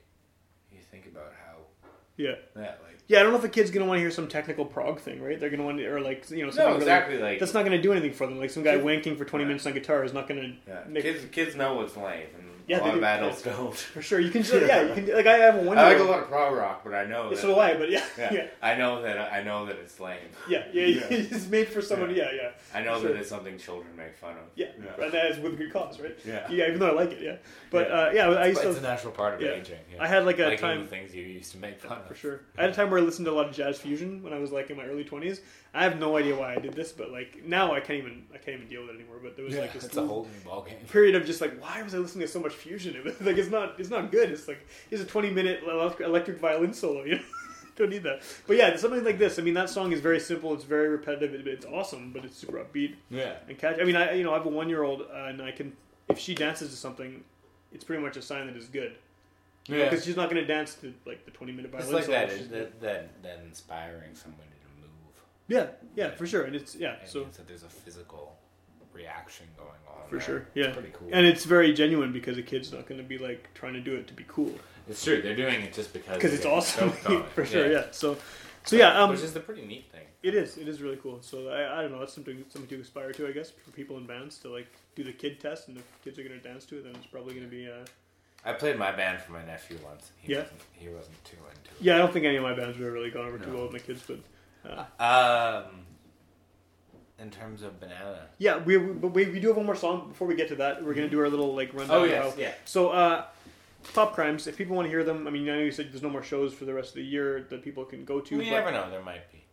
you 0.72 0.80
think 0.80 1.06
about 1.08 1.34
how 1.46 1.58
yeah. 2.18 2.36
That 2.56 2.80
like 2.88 2.95
Yeah, 3.08 3.20
I 3.20 3.24
don't 3.24 3.32
know 3.34 3.38
if 3.38 3.44
a 3.44 3.50
kid's 3.50 3.70
gonna 3.72 3.86
want 3.86 3.98
to 3.98 4.02
hear 4.02 4.10
some 4.12 4.28
technical 4.28 4.66
prog 4.66 5.00
thing, 5.00 5.22
right? 5.22 5.40
They're 5.40 5.50
gonna 5.52 5.64
want 5.64 5.78
to, 5.78 5.86
or 5.86 6.02
like 6.02 6.30
you 6.32 6.44
know, 6.44 6.50
something 6.50 6.64
no, 6.66 6.72
really- 6.72 6.78
exactly. 6.82 7.18
Like 7.20 7.40
that's 7.40 7.54
not 7.54 7.64
gonna 7.64 7.82
do 7.82 7.92
anything 7.92 8.14
for 8.14 8.26
them. 8.26 8.40
Like 8.40 8.50
some 8.50 8.64
guy 8.64 8.74
Kids- 8.78 8.84
wanking 8.86 9.18
for 9.18 9.26
twenty 9.26 9.44
Yeah. 9.44 9.50
minutes 9.50 9.66
on 9.68 9.74
guitar 9.74 10.04
is 10.04 10.14
not 10.14 10.28
gonna 10.28 10.54
yeah. 10.68 10.84
make 10.88 11.04
kids 11.04 11.24
kids 11.32 11.56
know 11.56 11.76
what's 11.76 11.96
lame, 11.96 12.28
and 12.38 12.50
Yeah, 12.68 12.78
a 12.78 12.80
they 12.80 12.86
lot 12.86 12.94
of 12.96 13.00
do. 13.02 13.06
adults 13.06 13.46
Yeah. 13.46 13.52
don't. 13.54 13.76
for 13.76 14.02
sure. 14.02 14.20
You 14.20 14.32
can, 14.32 14.42
just, 14.44 14.54
yeah, 14.54 14.82
you 14.84 14.94
can. 14.94 15.14
Like 15.16 15.28
I 15.28 15.38
have 15.38 15.56
a 15.56 15.62
one. 15.62 15.78
I 15.78 15.84
like 15.90 16.00
a 16.00 16.04
lot 16.04 16.20
of 16.24 16.28
prog 16.30 16.56
rock, 16.56 16.82
but 16.84 16.94
I 16.94 17.06
know 17.06 17.24
Yeah, 17.26 17.30
that, 17.30 17.38
so 17.38 17.54
do 17.54 17.60
I, 17.60 17.76
but 17.76 17.90
yeah, 17.92 18.04
yeah, 18.18 18.34
yeah, 18.34 18.48
I 18.62 18.76
know 18.76 19.02
that 19.04 19.32
I 19.32 19.44
know 19.44 19.66
that 19.68 19.78
it's 19.78 20.00
lame. 20.00 20.18
yeah, 20.50 20.64
yeah. 20.74 20.86
Yeah. 20.86 21.04
It's 21.10 21.48
made 21.48 21.68
for 21.68 21.82
someone. 21.82 22.14
Yeah, 22.16 22.32
yeah, 22.34 22.52
I 22.74 22.82
know 22.82 23.00
Sure. 23.00 23.12
that 23.12 23.20
it's 23.20 23.30
something 23.30 23.58
children 23.58 23.96
make 23.96 24.16
fun 24.18 24.32
of. 24.32 24.46
yeah. 24.56 24.68
And 25.02 25.12
that 25.12 25.32
is 25.32 25.38
with 25.40 25.58
good 25.58 25.72
cause, 25.72 26.00
right? 26.00 26.18
Yeah. 26.26 26.48
yeah. 26.50 26.68
Even 26.68 26.80
though 26.80 26.90
I 26.90 26.94
like 26.94 27.12
it, 27.12 27.22
yeah. 27.22 27.36
But 27.70 27.88
Yeah. 27.90 27.94
uh, 27.96 28.12
yeah, 28.14 28.30
I 28.30 28.46
used 28.48 28.60
But 28.60 28.64
to. 28.64 28.70
it's 28.72 28.80
a 28.80 28.84
natural 28.84 29.12
part 29.14 29.36
of 29.36 29.42
yeah. 29.42 29.52
aging. 29.52 29.80
yeah. 29.94 30.02
I 30.04 30.08
had 30.08 30.26
like 30.26 30.40
a 30.40 30.44
Liking 30.46 30.60
time 30.60 30.82
the 30.82 30.88
things 30.88 31.14
you 31.14 31.24
used 31.24 31.52
to 31.52 31.58
make 31.58 31.80
fun 31.80 32.00
of. 32.00 32.08
for 32.08 32.16
sure. 32.16 32.42
I 32.58 32.62
had 32.62 32.72
a 32.72 32.74
time 32.74 32.90
where 32.90 33.00
I 33.00 33.04
listened 33.04 33.26
to 33.28 33.32
a 33.32 33.34
lot 33.40 33.48
of 33.50 33.54
jazz 33.56 33.78
fusion 33.80 34.24
when 34.24 34.34
I 34.34 34.40
was 34.40 34.52
like 34.52 34.70
in 34.70 34.78
my 34.78 34.86
early 34.86 35.04
twenties. 35.04 35.42
I 35.76 35.84
have 35.84 36.00
no 36.00 36.16
idea 36.18 36.36
why 36.36 36.54
I 36.56 36.60
did 36.60 36.74
this, 36.74 36.92
but 36.94 37.12
like 37.12 37.44
now 37.46 37.74
I 37.74 37.80
can't 37.82 38.00
even 38.00 38.24
I 38.34 38.38
can't 38.38 38.56
even 38.58 38.68
deal 38.70 38.82
with 38.82 38.92
it 38.92 38.96
anymore. 38.96 39.18
But 39.22 39.36
there 39.36 39.44
was 39.46 39.54
Yeah, 39.54 39.62
like 39.62 39.74
this 39.74 39.84
it's 39.86 39.98
a 39.98 40.06
whole 40.08 40.24
new 40.26 40.50
ballgame. 40.50 40.88
period 40.90 41.16
of 41.16 41.26
just 41.26 41.42
like 41.42 41.60
why 41.62 41.82
was 41.84 41.94
I 41.94 41.98
listening 41.98 42.26
to 42.28 42.32
so 42.32 42.40
much 42.40 42.54
fusion? 42.54 42.96
It 42.96 43.04
was 43.04 43.20
like 43.22 43.38
it's 43.38 43.50
not 43.52 43.80
it's 43.80 43.90
not 43.90 44.12
good. 44.12 44.30
It's 44.32 44.48
like 44.48 44.66
it's 44.90 45.02
a 45.02 45.06
twenty 45.06 45.30
minute 45.32 45.64
electric 45.66 46.40
violin 46.40 46.74
solo. 46.74 47.04
You 47.06 47.16
know, 47.16 47.22
don't 47.76 47.90
need 47.90 48.04
that. 48.04 48.22
But 48.48 48.56
yeah, 48.56 48.74
something 48.78 49.04
like 49.04 49.18
this. 49.20 49.38
I 49.38 49.42
mean, 49.42 49.54
that 49.56 49.70
song 49.70 49.92
is 49.92 50.00
very 50.00 50.20
simple. 50.22 50.54
It's 50.54 50.64
very 50.64 50.88
repetitive. 50.88 51.46
It's 51.46 51.66
awesome, 51.66 52.14
but 52.14 52.24
it's 52.24 52.38
super 52.38 52.58
upbeat 52.58 52.96
Yeah. 53.10 53.34
and 53.50 53.58
catch. 53.58 53.78
I 53.82 53.84
mean, 53.84 53.98
I 53.98 54.14
you 54.14 54.24
know 54.24 54.32
I 54.32 54.38
have 54.38 54.46
a 54.46 54.50
one 54.50 54.70
year 54.70 54.84
old 54.84 55.02
uh, 55.02 55.26
and 55.26 55.42
I 55.42 55.52
can 55.52 55.74
if 56.08 56.18
she 56.18 56.34
dances 56.36 56.70
to 56.70 56.76
something, 56.78 57.22
it's 57.74 57.84
pretty 57.84 58.02
much 58.02 58.16
a 58.16 58.22
sign 58.22 58.48
that 58.48 58.56
it's 58.56 58.68
good. 58.68 58.96
Yeah. 59.68 59.84
Because 59.90 60.06
she's 60.06 60.16
not 60.16 60.30
going 60.30 60.42
to 60.42 60.48
dance 60.48 60.76
to 60.76 60.94
like 61.06 61.26
the 61.26 61.32
twenty 61.32 61.52
minute 61.52 61.72
violin 61.72 61.88
It's 61.88 61.94
like 61.94 62.06
solo. 62.06 62.28
that, 62.38 62.52
that, 62.52 62.82
that, 62.82 63.24
that 63.24 63.40
inspiring 63.46 64.14
somebody 64.16 64.44
to. 64.62 64.65
Yeah, 65.48 65.68
yeah, 65.96 66.12
for 66.12 66.26
sure. 66.26 66.44
And 66.44 66.56
it's 66.56 66.76
yeah, 66.76 66.94
It 66.94 67.08
so 67.10 67.20
means 67.22 67.38
that 67.38 67.48
there's 67.48 67.64
a 67.64 67.70
physical 67.70 68.38
reaction 68.94 69.46
going 69.58 69.70
on. 69.88 70.10
for 70.10 70.16
there. 70.18 70.22
sure, 70.26 70.38
It's 70.38 70.68
yeah. 70.68 70.74
pretty 70.74 70.92
cool. 70.94 71.10
And 71.12 71.26
it's 71.26 71.46
very 71.46 71.74
genuine 71.74 72.12
because 72.14 72.38
a 72.38 72.42
kid's 72.42 72.72
not 72.72 72.88
going 72.88 72.98
to 73.00 73.04
be 73.08 73.18
like 73.18 73.50
trying 73.54 73.74
to 73.74 73.82
do 73.82 73.96
it 73.96 74.08
to 74.08 74.14
be 74.14 74.26
cool 74.28 74.54
it's 74.88 75.04
true. 75.04 75.20
They're 75.22 75.36
doing 75.36 75.62
it 75.62 75.74
just 75.74 75.94
because 75.94 76.16
because 76.16 76.34
it's 76.34 76.46
awesome 76.46 76.90
it. 77.10 77.26
for 77.34 77.44
sure. 77.44 77.72
Yeah. 77.72 77.86
So, 77.92 78.18
so 78.66 78.76
yeah, 78.76 79.02
um, 79.02 79.10
which 79.10 79.22
is 79.22 79.34
the 79.34 79.40
pretty 79.40 79.66
neat 79.66 79.92
thing. 79.92 80.06
it 80.22 80.36
is. 80.36 80.58
It 80.58 80.68
is 80.68 80.80
really 80.82 80.98
cool. 80.98 81.22
So 81.24 81.50
I, 81.50 81.80
I 81.80 81.82
don't 81.82 81.92
know. 81.92 82.00
That's 82.00 82.14
something 82.14 82.46
something 82.50 82.70
to 82.70 82.82
aspire 82.84 83.12
to, 83.14 83.28
I 83.28 83.32
guess, 83.32 83.50
for 83.50 83.72
people 83.72 83.98
in 83.98 84.06
bands 84.06 84.38
to 84.40 84.50
like 84.50 84.68
do 84.96 85.04
the 85.04 85.12
kid 85.12 85.40
test, 85.40 85.70
and 85.70 85.78
if 85.78 85.84
kids 86.04 86.20
are 86.20 86.24
going 86.24 86.40
to 86.40 86.48
dance 86.48 86.66
to 86.66 86.78
it, 86.78 86.84
then 86.84 86.94
it's 86.96 87.08
probably 87.08 87.34
going 87.34 87.46
to 87.50 87.52
be. 87.52 87.68
Uh, 87.68 87.84
I 88.48 88.54
played 88.54 88.78
my 88.78 88.92
band 88.92 89.20
for 89.22 89.32
my 89.32 89.44
nephew 89.44 89.78
once. 89.84 90.12
He 90.18 90.34
Yeah. 90.34 90.42
wasn't, 90.42 90.62
he 90.74 90.88
wasn't 90.90 91.26
too 91.26 91.38
into 91.38 91.72
it. 91.72 91.78
yeah, 91.82 91.96
I 91.96 91.98
don't 91.98 92.14
think 92.14 92.26
any 92.26 92.36
of 92.36 92.44
my 92.44 92.54
bands 92.54 92.78
have 92.78 92.86
really 92.94 93.10
gone 93.10 93.26
over 93.26 93.40
too 93.40 93.52
well 93.54 93.64
with 93.64 93.74
my 93.74 93.80
kids, 93.80 94.04
but 94.08 94.20
Um, 95.00 95.64
in 97.20 97.30
terms 97.32 97.62
of 97.64 97.80
banana. 97.80 98.28
yeah, 98.40 98.58
we 98.58 98.78
we, 98.78 98.94
but 98.94 99.08
we, 99.10 99.26
we 99.26 99.40
do 99.40 99.48
have 99.48 99.58
one 99.58 99.66
more 99.66 99.76
song 99.76 100.10
before 100.10 100.28
we 100.28 100.36
get 100.36 100.50
to 100.50 100.56
that. 100.58 100.84
We're 100.84 100.94
going 100.94 101.08
to 101.08 101.12
do 101.12 101.20
our 101.22 101.30
little 101.30 101.56
like 101.56 101.74
rundown. 101.74 101.98
Oh 101.98 102.04
yes, 102.04 102.34
how- 102.34 102.40
yeah. 102.40 102.52
So, 102.66 102.90
uh, 102.90 103.26
Pop 103.94 104.14
Crimes, 104.16 104.48
if 104.48 104.58
people 104.58 104.76
want 104.76 104.86
to 104.88 104.90
hear 104.90 105.04
them, 105.04 105.28
I 105.28 105.32
mean, 105.32 105.44
I 105.50 105.54
know 105.56 105.60
you 105.60 105.72
said 105.72 105.92
there's 105.92 106.02
no 106.04 106.10
more 106.10 106.24
shows 106.24 106.54
for 106.54 106.66
the 106.66 106.74
rest 106.74 106.90
of 106.90 106.96
the 106.96 107.04
year 107.04 107.46
that 107.50 107.64
people 107.64 107.86
can 107.86 108.04
go 108.04 108.20
to. 108.20 108.36
You 108.36 108.42
but, 108.42 108.50
never 108.50 108.72
know. 108.72 108.90
There 108.90 109.02
might 109.04 109.32
be. 109.32 109.44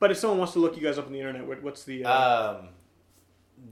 but 0.00 0.10
if 0.10 0.16
someone 0.18 0.38
wants 0.38 0.54
to 0.54 0.58
look 0.58 0.76
you 0.76 0.82
guys 0.82 0.98
up 0.98 1.06
on 1.06 1.12
the 1.12 1.20
internet, 1.20 1.46
what, 1.46 1.62
what's 1.62 1.84
the. 1.84 2.04
Uh, 2.04 2.54
Um, 2.60 2.68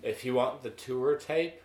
If 0.04 0.24
you 0.26 0.36
want 0.36 0.62
the 0.64 0.70
tour 0.70 1.16
tape, 1.16 1.62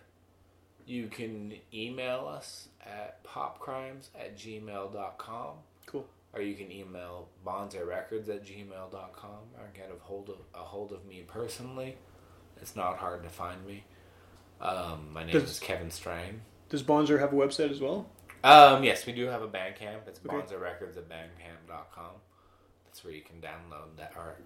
you 0.86 1.08
can 1.08 1.54
email 1.74 2.26
us 2.26 2.68
at 2.86 3.22
popcrimes 3.24 4.08
at 4.18 4.38
gmail.com 4.38 5.56
Cool. 5.86 6.06
or 6.32 6.40
you 6.40 6.54
can 6.54 6.70
email 6.72 7.28
bonzerrecords 7.44 8.28
at 8.30 8.46
gmail.com 8.46 9.40
or 9.58 9.70
get 9.74 9.90
a 9.94 10.02
hold 10.02 10.30
of 10.30 10.36
a 10.54 10.64
hold 10.64 10.92
of 10.92 11.04
me 11.04 11.24
personally. 11.26 11.96
It's 12.62 12.74
not 12.76 12.96
hard 12.98 13.22
to 13.24 13.28
find 13.28 13.66
me. 13.66 13.84
Um, 14.60 15.12
my 15.12 15.24
name 15.24 15.32
Does- 15.32 15.50
is 15.50 15.58
Kevin 15.60 15.90
Strang. 15.90 16.40
Does 16.68 16.82
Bonzer 16.82 17.18
have 17.18 17.32
a 17.32 17.36
website 17.36 17.70
as 17.70 17.80
well? 17.80 18.08
Um, 18.44 18.84
yes, 18.84 19.04
we 19.06 19.12
do 19.12 19.26
have 19.26 19.42
a 19.42 19.48
Bandcamp. 19.48 20.06
It's 20.06 20.20
Okay. 20.24 20.28
bonzerrecords 20.36 20.96
at 20.96 21.08
bandcamp.com. 21.08 22.10
That's 22.84 23.02
where 23.04 23.12
you 23.14 23.22
can 23.22 23.40
download 23.40 23.96
that 23.96 24.12
or 24.16 24.36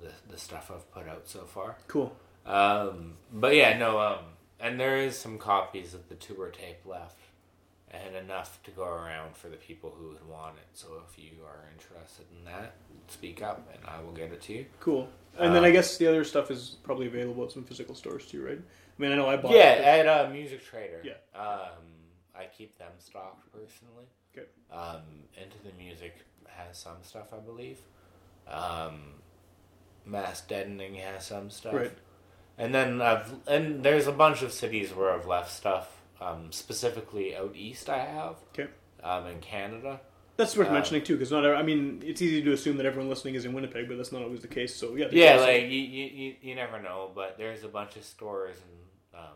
the, 0.00 0.10
the 0.28 0.38
stuff 0.38 0.70
I've 0.74 0.90
put 0.92 1.08
out 1.08 1.26
so 1.28 1.40
far. 1.44 1.76
Cool. 1.88 2.14
Um, 2.46 3.14
but 3.32 3.54
yeah, 3.54 3.76
no, 3.78 3.98
um, 4.00 4.18
and 4.60 4.78
there 4.78 4.98
is 4.98 5.16
some 5.18 5.38
copies 5.38 5.94
of 5.94 6.08
the 6.08 6.14
tour 6.16 6.48
tape 6.50 6.84
left, 6.84 7.18
and 7.90 8.16
enough 8.16 8.60
to 8.64 8.70
go 8.70 8.84
around 8.84 9.36
for 9.36 9.48
the 9.48 9.56
people 9.56 9.94
who 9.98 10.08
would 10.08 10.28
want 10.28 10.56
it. 10.56 10.66
So 10.72 11.02
if 11.08 11.18
you 11.18 11.30
are 11.44 11.68
interested 11.72 12.26
in 12.36 12.44
that, 12.44 12.74
speak 13.08 13.42
up, 13.42 13.68
and 13.74 13.82
I 13.86 14.00
will 14.02 14.12
get 14.12 14.32
it 14.32 14.40
to 14.42 14.52
you. 14.54 14.66
Cool. 14.80 15.08
And 15.38 15.54
then 15.54 15.64
I 15.64 15.68
Um, 15.68 15.72
guess 15.72 15.96
the 15.96 16.06
other 16.06 16.24
stuff 16.24 16.50
is 16.50 16.76
probably 16.82 17.06
available 17.06 17.44
at 17.44 17.52
some 17.52 17.64
physical 17.64 17.94
stores 17.94 18.26
too, 18.26 18.44
right? 18.44 18.58
I 18.58 19.02
mean, 19.02 19.12
I 19.12 19.16
know 19.16 19.28
I 19.28 19.36
bought. 19.36 19.52
Yeah, 19.52 19.72
it, 19.74 20.06
at 20.06 20.06
uh, 20.06 20.30
Music 20.30 20.62
Trader. 20.64 21.02
Yeah. 21.02 21.14
Um, 21.34 21.78
I 22.34 22.44
keep 22.46 22.76
them 22.78 22.92
stocked 22.98 23.50
personally. 23.52 24.06
Okay. 24.36 24.46
Um, 24.70 25.02
Into 25.40 25.56
the 25.64 25.72
Music 25.82 26.14
has 26.46 26.76
some 26.78 26.96
stuff, 27.02 27.32
I 27.32 27.38
believe. 27.38 27.78
Um, 28.46 29.14
Mass 30.04 30.42
Deadening 30.42 30.94
has 30.96 31.26
some 31.26 31.48
stuff. 31.50 31.74
Right. 31.74 31.92
And 32.58 32.74
then 32.74 33.00
I've 33.00 33.32
and 33.46 33.82
there's 33.82 34.06
a 34.06 34.12
bunch 34.12 34.42
of 34.42 34.52
cities 34.52 34.94
where 34.94 35.10
I've 35.12 35.26
left 35.26 35.50
stuff. 35.52 35.88
Um, 36.20 36.52
specifically 36.52 37.34
out 37.36 37.56
east, 37.56 37.88
I 37.90 37.98
have. 37.98 38.36
Okay. 38.52 38.70
Um, 39.02 39.26
in 39.26 39.40
Canada. 39.40 40.00
That's 40.36 40.56
worth 40.56 40.68
Uh, 40.68 40.72
mentioning 40.72 41.02
too, 41.02 41.14
because 41.16 41.32
not. 41.32 41.44
I 41.44 41.62
mean, 41.62 42.00
it's 42.04 42.22
easy 42.22 42.42
to 42.42 42.52
assume 42.52 42.76
that 42.76 42.86
everyone 42.86 43.10
listening 43.10 43.34
is 43.34 43.44
in 43.44 43.52
Winnipeg, 43.52 43.88
but 43.88 43.96
that's 43.96 44.12
not 44.12 44.22
always 44.22 44.40
the 44.40 44.48
case. 44.48 44.74
So 44.74 44.94
yeah. 44.94 45.08
Yeah, 45.10 45.36
like 45.36 45.62
you, 45.64 45.68
you, 45.68 46.04
you, 46.06 46.34
you 46.40 46.54
never 46.54 46.80
know, 46.80 47.10
but 47.14 47.36
there's 47.38 47.64
a 47.64 47.68
bunch 47.68 47.96
of 47.96 48.04
stores 48.04 48.56
in 48.56 49.18
um, 49.18 49.34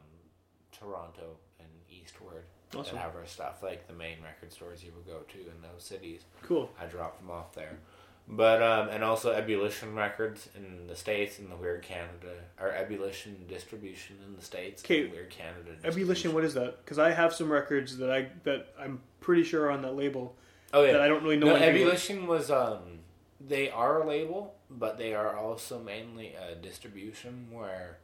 Toronto 0.73 1.37
and 1.59 1.69
eastward 1.91 2.45
Awesome. 2.75 2.95
that 2.97 3.03
have 3.03 3.17
our 3.17 3.27
stuff, 3.27 3.63
like 3.63 3.87
the 3.89 3.95
main 3.95 4.19
record 4.23 4.53
stores 4.53 4.83
you 4.85 4.93
would 4.97 5.07
go 5.07 5.21
to 5.21 5.39
in 5.39 5.61
those 5.63 5.83
cities. 5.83 6.23
Cool. 6.43 6.71
I 6.81 6.87
drop 6.87 7.19
them 7.19 7.31
off 7.31 7.55
there. 7.55 7.79
But 8.29 8.61
um, 8.63 8.89
and 8.89 9.05
also 9.05 9.31
Ebullition 9.33 9.95
Records 9.95 10.49
in 10.57 10.89
the 10.89 10.97
states 10.97 11.39
and 11.39 11.51
the 11.51 11.55
Weird 11.57 11.83
Canada 11.83 12.35
or 12.61 12.73
Ebullition 12.73 13.47
Distribution 13.49 14.17
in 14.27 14.35
the 14.35 14.43
states. 14.43 14.83
Okay, 14.85 15.07
Weird 15.07 15.31
Canada. 15.31 15.71
Ebullition, 15.85 16.35
what 16.35 16.45
is 16.45 16.55
that? 16.55 16.85
Because 16.85 16.99
I 16.99 17.13
have 17.13 17.33
some 17.33 17.51
records 17.53 17.99
that 17.99 18.11
I 18.11 18.29
that 18.43 18.69
I'm 18.79 19.01
pretty 19.21 19.45
sure 19.45 19.67
are 19.67 19.71
on 19.71 19.83
that 19.83 19.95
label. 19.95 20.35
Oh 20.73 20.83
yeah, 20.85 20.93
that 20.93 21.03
I 21.03 21.09
don't 21.09 21.23
really 21.23 21.37
know 21.37 21.47
No. 21.47 21.55
Ebullition 21.57 22.27
was 22.27 22.51
um, 22.51 22.99
they 23.41 23.71
are 23.71 24.03
a 24.03 24.07
label, 24.07 24.57
but 24.71 24.99
they 24.99 25.15
are 25.15 25.37
also 25.37 25.79
mainly 25.79 26.35
a 26.35 26.57
distribution 26.57 27.47
where 27.53 27.99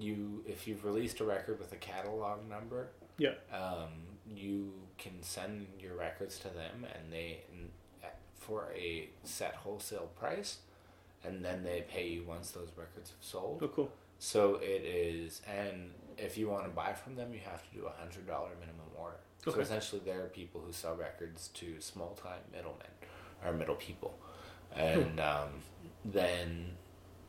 you, 0.00 0.42
if 0.46 0.66
you've 0.66 0.84
released 0.84 1.20
a 1.20 1.24
record 1.24 1.60
with 1.60 1.72
a 1.72 1.76
catalog 1.76 2.48
number, 2.48 2.88
Yeah. 3.18 3.34
um, 3.52 3.90
you 4.34 4.72
can 4.98 5.22
send 5.22 5.68
your 5.78 5.94
records 5.94 6.38
to 6.40 6.48
them, 6.48 6.84
and 6.92 7.12
they 7.12 7.44
for 8.46 8.68
a 8.74 9.08
set 9.24 9.54
wholesale 9.54 10.10
price, 10.18 10.58
and 11.24 11.44
then 11.44 11.64
they 11.64 11.84
pay 11.88 12.08
you 12.08 12.24
once 12.24 12.50
those 12.50 12.68
records 12.76 13.10
have 13.10 13.20
sold. 13.20 13.60
Oh, 13.62 13.68
cool. 13.68 13.90
So 14.18 14.56
it 14.62 14.82
is, 14.84 15.42
and 15.46 15.90
if 16.16 16.38
you 16.38 16.48
want 16.48 16.64
to 16.64 16.70
buy 16.70 16.92
from 16.94 17.16
them, 17.16 17.32
you 17.34 17.40
have 17.44 17.62
to 17.70 17.76
do 17.78 17.86
a 17.86 17.90
hundred 18.00 18.26
dollar 18.26 18.50
minimum 18.60 18.86
order. 18.98 19.16
So 19.44 19.60
essentially, 19.60 20.02
there 20.04 20.22
are 20.24 20.28
people 20.28 20.60
who 20.64 20.72
sell 20.72 20.96
records 20.96 21.48
to 21.54 21.80
small 21.80 22.18
time 22.20 22.40
middlemen 22.52 22.86
or 23.44 23.52
middle 23.52 23.76
people, 23.76 24.18
and 24.74 25.20
um, 25.20 25.50
then 26.04 26.70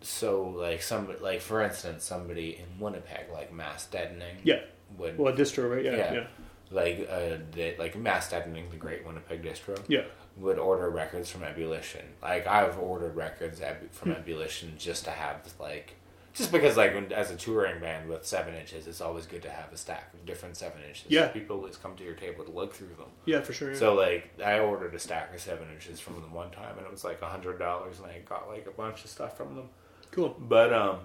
so 0.02 0.44
like 0.49 0.81
some 0.81 1.07
like 1.22 1.41
for 1.41 1.61
instance, 1.61 2.03
somebody 2.06 2.57
in 2.60 2.80
Winnipeg 2.80 3.26
like 3.31 3.53
Mass 3.53 3.88
Deadening, 3.88 4.38
Yeah. 4.44 4.61
would 4.98 5.18
Well, 5.18 5.34
a 5.34 5.38
distro, 5.38 5.69
right? 5.69 5.84
Yeah, 5.84 5.95
yeah, 5.95 6.14
yeah. 6.14 6.27
like 6.72 7.07
uh, 7.11 7.38
they, 7.52 7.76
like 7.77 7.95
Mass 7.98 8.30
Deadening, 8.31 8.69
the 8.72 8.77
Great 8.77 9.06
Winnipeg 9.06 9.44
Distro, 9.44 9.77
yeah. 9.88 10.06
Would 10.39 10.59
order 10.59 10.89
records 10.89 11.30
from 11.30 11.43
Ebullition. 11.43 12.05
Like 12.22 12.45
I've 12.47 12.77
ordered 12.77 13.15
records 13.15 13.61
from 13.91 14.11
Hmm. 14.11 14.18
Ebullition 14.22 14.76
just 14.77 15.05
to 15.05 15.11
have 15.11 15.38
like, 15.59 15.95
just 16.34 16.51
because 16.51 16.77
like 16.77 16.93
when, 16.93 17.11
as 17.11 17.31
a 17.31 17.35
touring 17.35 17.80
band 17.81 18.07
with 18.07 18.26
seven 18.26 18.53
inches, 18.53 18.85
it's 18.85 19.01
always 19.01 19.26
good 19.26 19.41
to 19.41 19.49
have 19.49 19.73
a 19.73 19.77
stack 19.77 20.14
of 20.14 20.26
different 20.27 20.55
seven 20.55 20.81
inches. 20.88 21.05
Yeah. 21.09 21.27
people 21.30 21.55
always 21.57 21.77
come 21.77 21.95
to 21.95 22.03
your 22.03 22.14
table 22.14 22.45
to 22.45 22.51
look 22.51 22.73
through 22.76 22.89
them. 22.99 23.07
Yeah, 23.26 23.41
for 23.41 23.53
sure. 23.53 23.72
Yeah. 23.73 23.80
So 23.80 23.95
like 23.95 24.30
I 24.45 24.59
ordered 24.59 24.93
a 24.93 24.99
stack 24.99 25.34
of 25.34 25.41
seven 25.41 25.68
inches 25.73 25.99
from 25.99 26.15
them 26.22 26.31
one 26.34 26.51
time, 26.51 26.77
and 26.77 26.85
it 26.85 26.91
was 26.91 27.03
like 27.03 27.22
a 27.23 27.27
hundred 27.27 27.57
dollars, 27.57 27.97
and 27.99 28.07
I 28.07 28.19
got 28.26 28.47
like 28.47 28.68
a 28.68 28.72
bunch 28.72 29.03
of 29.03 29.09
stuff 29.09 29.35
from 29.38 29.55
them. 29.55 29.69
cool. 30.11 30.35
But 30.39 30.72
um, 30.72 30.99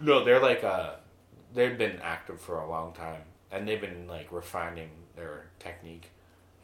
no, 0.00 0.24
they're 0.24 0.40
like 0.42 0.64
uh, 0.64 0.94
they've 1.54 1.78
been 1.78 2.00
active 2.02 2.40
for 2.40 2.58
a 2.60 2.68
long 2.68 2.92
time, 2.92 3.20
and 3.52 3.68
they've 3.68 3.80
been 3.80 4.08
like 4.08 4.32
refining 4.32 4.90
their 5.14 5.46
technique 5.60 6.10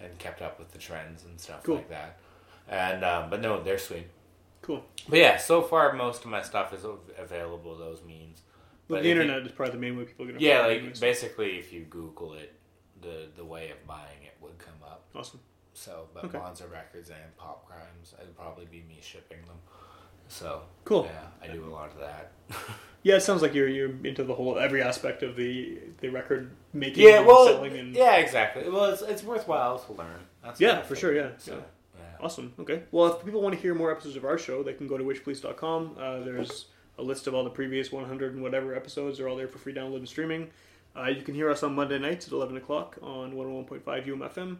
and 0.02 0.18
kept 0.18 0.42
up 0.42 0.58
with 0.58 0.72
the 0.72 0.78
trends 0.78 1.24
and 1.24 1.40
stuff 1.40 1.62
Cool. 1.62 1.76
like 1.76 1.88
that. 1.90 2.18
And 2.68 3.04
um, 3.04 3.30
but 3.30 3.40
no, 3.40 3.62
they're 3.62 3.78
sweet. 3.78 4.06
Cool. 4.62 4.84
But 5.08 5.18
yeah, 5.18 5.36
so 5.38 5.62
far 5.62 5.92
most 5.92 6.24
of 6.24 6.30
my 6.30 6.42
stuff 6.42 6.72
is 6.72 6.84
available 7.18 7.76
those 7.76 8.02
means. 8.06 8.42
Well, 8.88 8.98
But 8.98 9.02
the 9.04 9.10
if 9.10 9.16
you- 9.16 9.22
internet 9.22 9.46
is 9.46 9.52
probably 9.52 9.72
the 9.72 9.80
main 9.80 9.96
way 9.98 10.04
people 10.04 10.26
get. 10.26 10.40
yeah, 10.40 10.60
like 10.66 10.78
anyways. 10.78 11.00
basically, 11.00 11.58
if 11.58 11.72
you 11.72 11.82
Google 11.82 12.34
it, 12.34 12.52
the 13.00 13.28
the 13.36 13.44
way 13.44 13.70
of 13.70 13.84
buying 13.86 14.22
it 14.24 14.34
would 14.40 14.58
come 14.58 14.74
up. 14.84 15.04
Awesome. 15.14 15.40
So, 15.74 16.08
but 16.12 16.24
Okay. 16.26 16.38
Bonzer 16.38 16.70
Records 16.70 17.08
and 17.10 17.36
Pop 17.38 17.66
Crimes, 17.66 18.14
it'd 18.20 18.36
probably 18.36 18.66
be 18.66 18.82
me 18.88 18.98
shipping 19.00 19.38
them. 19.46 19.56
So 20.32 20.62
Cool. 20.84 21.04
Yeah, 21.04 21.48
I 21.48 21.52
do 21.52 21.64
a 21.64 21.66
lot 21.66 21.90
of 21.90 21.98
that. 22.00 22.32
Yeah, 23.04 23.16
it 23.16 23.22
sounds 23.22 23.42
like 23.42 23.52
you're 23.52 23.66
you're 23.66 23.90
into 24.06 24.22
the 24.22 24.34
whole 24.34 24.56
every 24.58 24.80
aspect 24.80 25.24
of 25.24 25.34
the 25.34 25.78
the 26.00 26.08
record 26.08 26.52
making. 26.72 27.04
Yeah, 27.04 27.18
and 27.18 27.26
well, 27.26 27.46
selling 27.46 27.76
and 27.76 27.94
yeah, 27.96 28.14
exactly. 28.16 28.68
Well, 28.68 28.84
it's, 28.92 29.02
it's 29.02 29.24
worthwhile 29.24 29.80
to 29.80 29.92
learn. 29.92 30.20
That's 30.44 30.60
Yeah, 30.60 30.82
for 30.82 30.94
sure, 30.94 31.12
yeah, 31.12 31.30
So, 31.38 31.54
yeah. 31.54 31.60
yeah. 31.98 32.24
Awesome. 32.24 32.54
Okay. 32.60 32.84
Well, 32.92 33.12
if 33.12 33.24
people 33.24 33.42
want 33.42 33.56
to 33.56 33.60
hear 33.60 33.74
more 33.74 33.90
episodes 33.90 34.14
of 34.14 34.24
our 34.24 34.38
show, 34.38 34.62
they 34.62 34.72
can 34.72 34.86
go 34.86 34.96
to 34.96 35.02
witchpolice.com. 35.02 35.96
Uh, 35.98 36.20
there's 36.20 36.66
a 36.96 37.02
list 37.02 37.26
of 37.26 37.34
all 37.34 37.42
the 37.42 37.50
previous 37.50 37.90
100 37.90 38.34
and 38.34 38.42
whatever 38.42 38.72
episodes 38.72 39.18
are 39.18 39.28
all 39.28 39.36
there 39.36 39.48
for 39.48 39.58
free 39.58 39.74
download 39.74 39.96
and 39.96 40.08
streaming. 40.08 40.50
Uh, 40.96 41.06
you 41.08 41.22
can 41.22 41.34
hear 41.34 41.50
us 41.50 41.64
on 41.64 41.74
Monday 41.74 41.98
nights 41.98 42.28
at 42.28 42.32
11 42.32 42.56
o'clock 42.56 42.98
on 43.02 43.32
101.5 43.32 43.82
UMFM. 44.06 44.58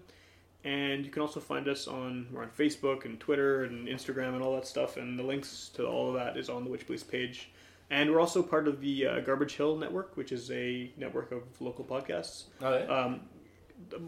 And 0.65 1.05
you 1.05 1.11
can 1.11 1.23
also 1.23 1.41
find 1.41 1.67
us 1.69 1.89
on 1.89 2.29
we're 2.33 2.43
on 2.43 2.51
Facebook 2.51 3.05
and 3.05 3.19
Twitter 3.19 3.65
and 3.65 3.89
Instagram 3.89 4.35
and 4.35 4.43
all 4.43 4.55
that 4.55 4.67
stuff. 4.67 4.97
And 4.97 5.19
the 5.19 5.23
links 5.25 5.71
to 5.75 5.87
all 5.87 6.09
of 6.09 6.15
that 6.15 6.37
is 6.37 6.49
on 6.49 6.65
the 6.65 6.71
Witch 6.71 6.87
Police 6.87 7.03
page. 7.03 7.51
And 7.91 8.11
we're 8.11 8.21
also 8.21 8.43
part 8.43 8.69
of 8.69 8.81
the 8.81 9.07
uh, 9.07 9.21
Garbage 9.21 9.57
Hill 9.57 9.77
Network, 9.77 10.17
which 10.17 10.33
is 10.33 10.51
a 10.51 10.91
network 10.97 11.31
of 11.33 11.43
local 11.61 11.85
podcasts 11.85 12.45
Oh, 12.63 12.95
um, 13.05 13.21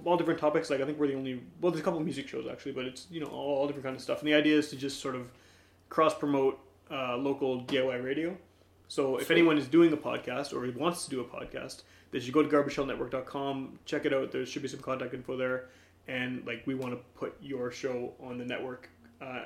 all 0.05 0.17
different 0.17 0.41
topics. 0.41 0.71
Like 0.71 0.81
I 0.81 0.85
think 0.85 0.99
we're 0.99 1.09
the 1.09 1.17
only 1.17 1.43
well, 1.61 1.73
there's 1.73 1.81
a 1.81 1.85
couple 1.85 1.99
of 1.99 2.05
music 2.05 2.29
shows 2.29 2.47
actually, 2.51 2.73
but 2.73 2.85
it's 2.85 3.07
you 3.11 3.21
know 3.21 3.27
all, 3.27 3.59
all 3.59 3.67
different 3.67 3.85
kind 3.85 3.97
of 3.97 4.03
stuff. 4.03 4.21
And 4.21 4.29
the 4.29 4.35
idea 4.35 4.57
is 4.57 4.69
to 4.71 4.77
just 4.77 5.01
sort 5.01 5.17
of 5.17 5.31
cross 5.89 6.17
promote 6.17 6.59
uh, 6.91 7.17
local 7.17 7.63
DIY 7.63 8.05
radio. 8.05 8.37
So 8.89 9.17
if 9.17 9.31
anyone 9.31 9.59
is 9.59 9.67
doing 9.67 9.93
a 9.93 9.97
podcast 9.97 10.53
or 10.53 10.71
wants 10.79 11.05
to 11.05 11.11
do 11.11 11.21
a 11.21 11.25
podcast, 11.25 11.83
they 12.11 12.21
should 12.21 12.33
go 12.33 12.43
to 12.43 12.49
garbagehillnetwork.com, 12.49 13.79
check 13.87 14.05
it 14.05 14.13
out. 14.13 14.31
There 14.31 14.45
should 14.47 14.63
be 14.63 14.69
some 14.69 14.81
contact 14.81 15.15
info 15.15 15.37
there, 15.37 15.69
and 16.09 16.47
like 16.47 16.63
we 16.67 16.75
want 16.75 16.93
to 16.93 17.01
put 17.19 17.37
your 17.43 17.71
show 17.71 18.13
on 18.23 18.39
the 18.39 18.45
network. 18.45 18.89
Uh, 19.21 19.45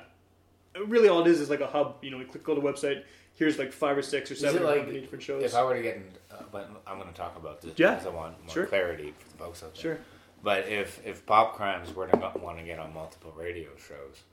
really, 0.87 1.07
all 1.07 1.21
it 1.21 1.27
is 1.27 1.39
is 1.39 1.49
like 1.49 1.61
a 1.61 1.67
hub. 1.67 1.97
You 2.01 2.11
know, 2.11 2.19
you 2.19 2.25
click 2.25 2.43
go 2.43 2.55
to 2.55 2.61
the 2.61 2.67
website. 2.67 3.03
Here's 3.35 3.57
like 3.57 3.71
five 3.71 3.97
or 3.97 4.01
six 4.01 4.29
or 4.31 4.35
seven 4.35 4.63
like 4.63 4.91
different 4.91 5.23
shows. 5.23 5.43
if 5.43 5.55
I 5.55 5.63
were 5.63 5.75
to 5.75 5.81
get 5.81 5.95
in, 5.97 6.03
uh, 6.29 6.43
but 6.51 6.69
I'm 6.85 6.97
going 6.99 7.09
to 7.09 7.15
talk 7.15 7.37
about 7.37 7.61
this 7.61 7.71
Yeah, 7.77 7.91
because 7.95 8.07
I 8.07 8.09
want 8.09 8.39
more 8.45 8.53
sure. 8.53 8.65
clarity 8.65 9.13
for 9.17 9.29
the 9.31 9.37
folks 9.37 9.63
out 9.63 9.73
there. 9.75 9.81
Sure. 9.81 9.99
But 10.43 10.67
if 10.67 11.05
if 11.05 11.25
Pop 11.25 11.55
Crimes 11.55 11.93
were 11.95 12.07
to 12.07 12.17
want 12.41 12.57
to 12.57 12.63
get 12.63 12.79
on 12.79 12.93
multiple 12.93 13.33
radio 13.37 13.69
shows, 13.77 14.23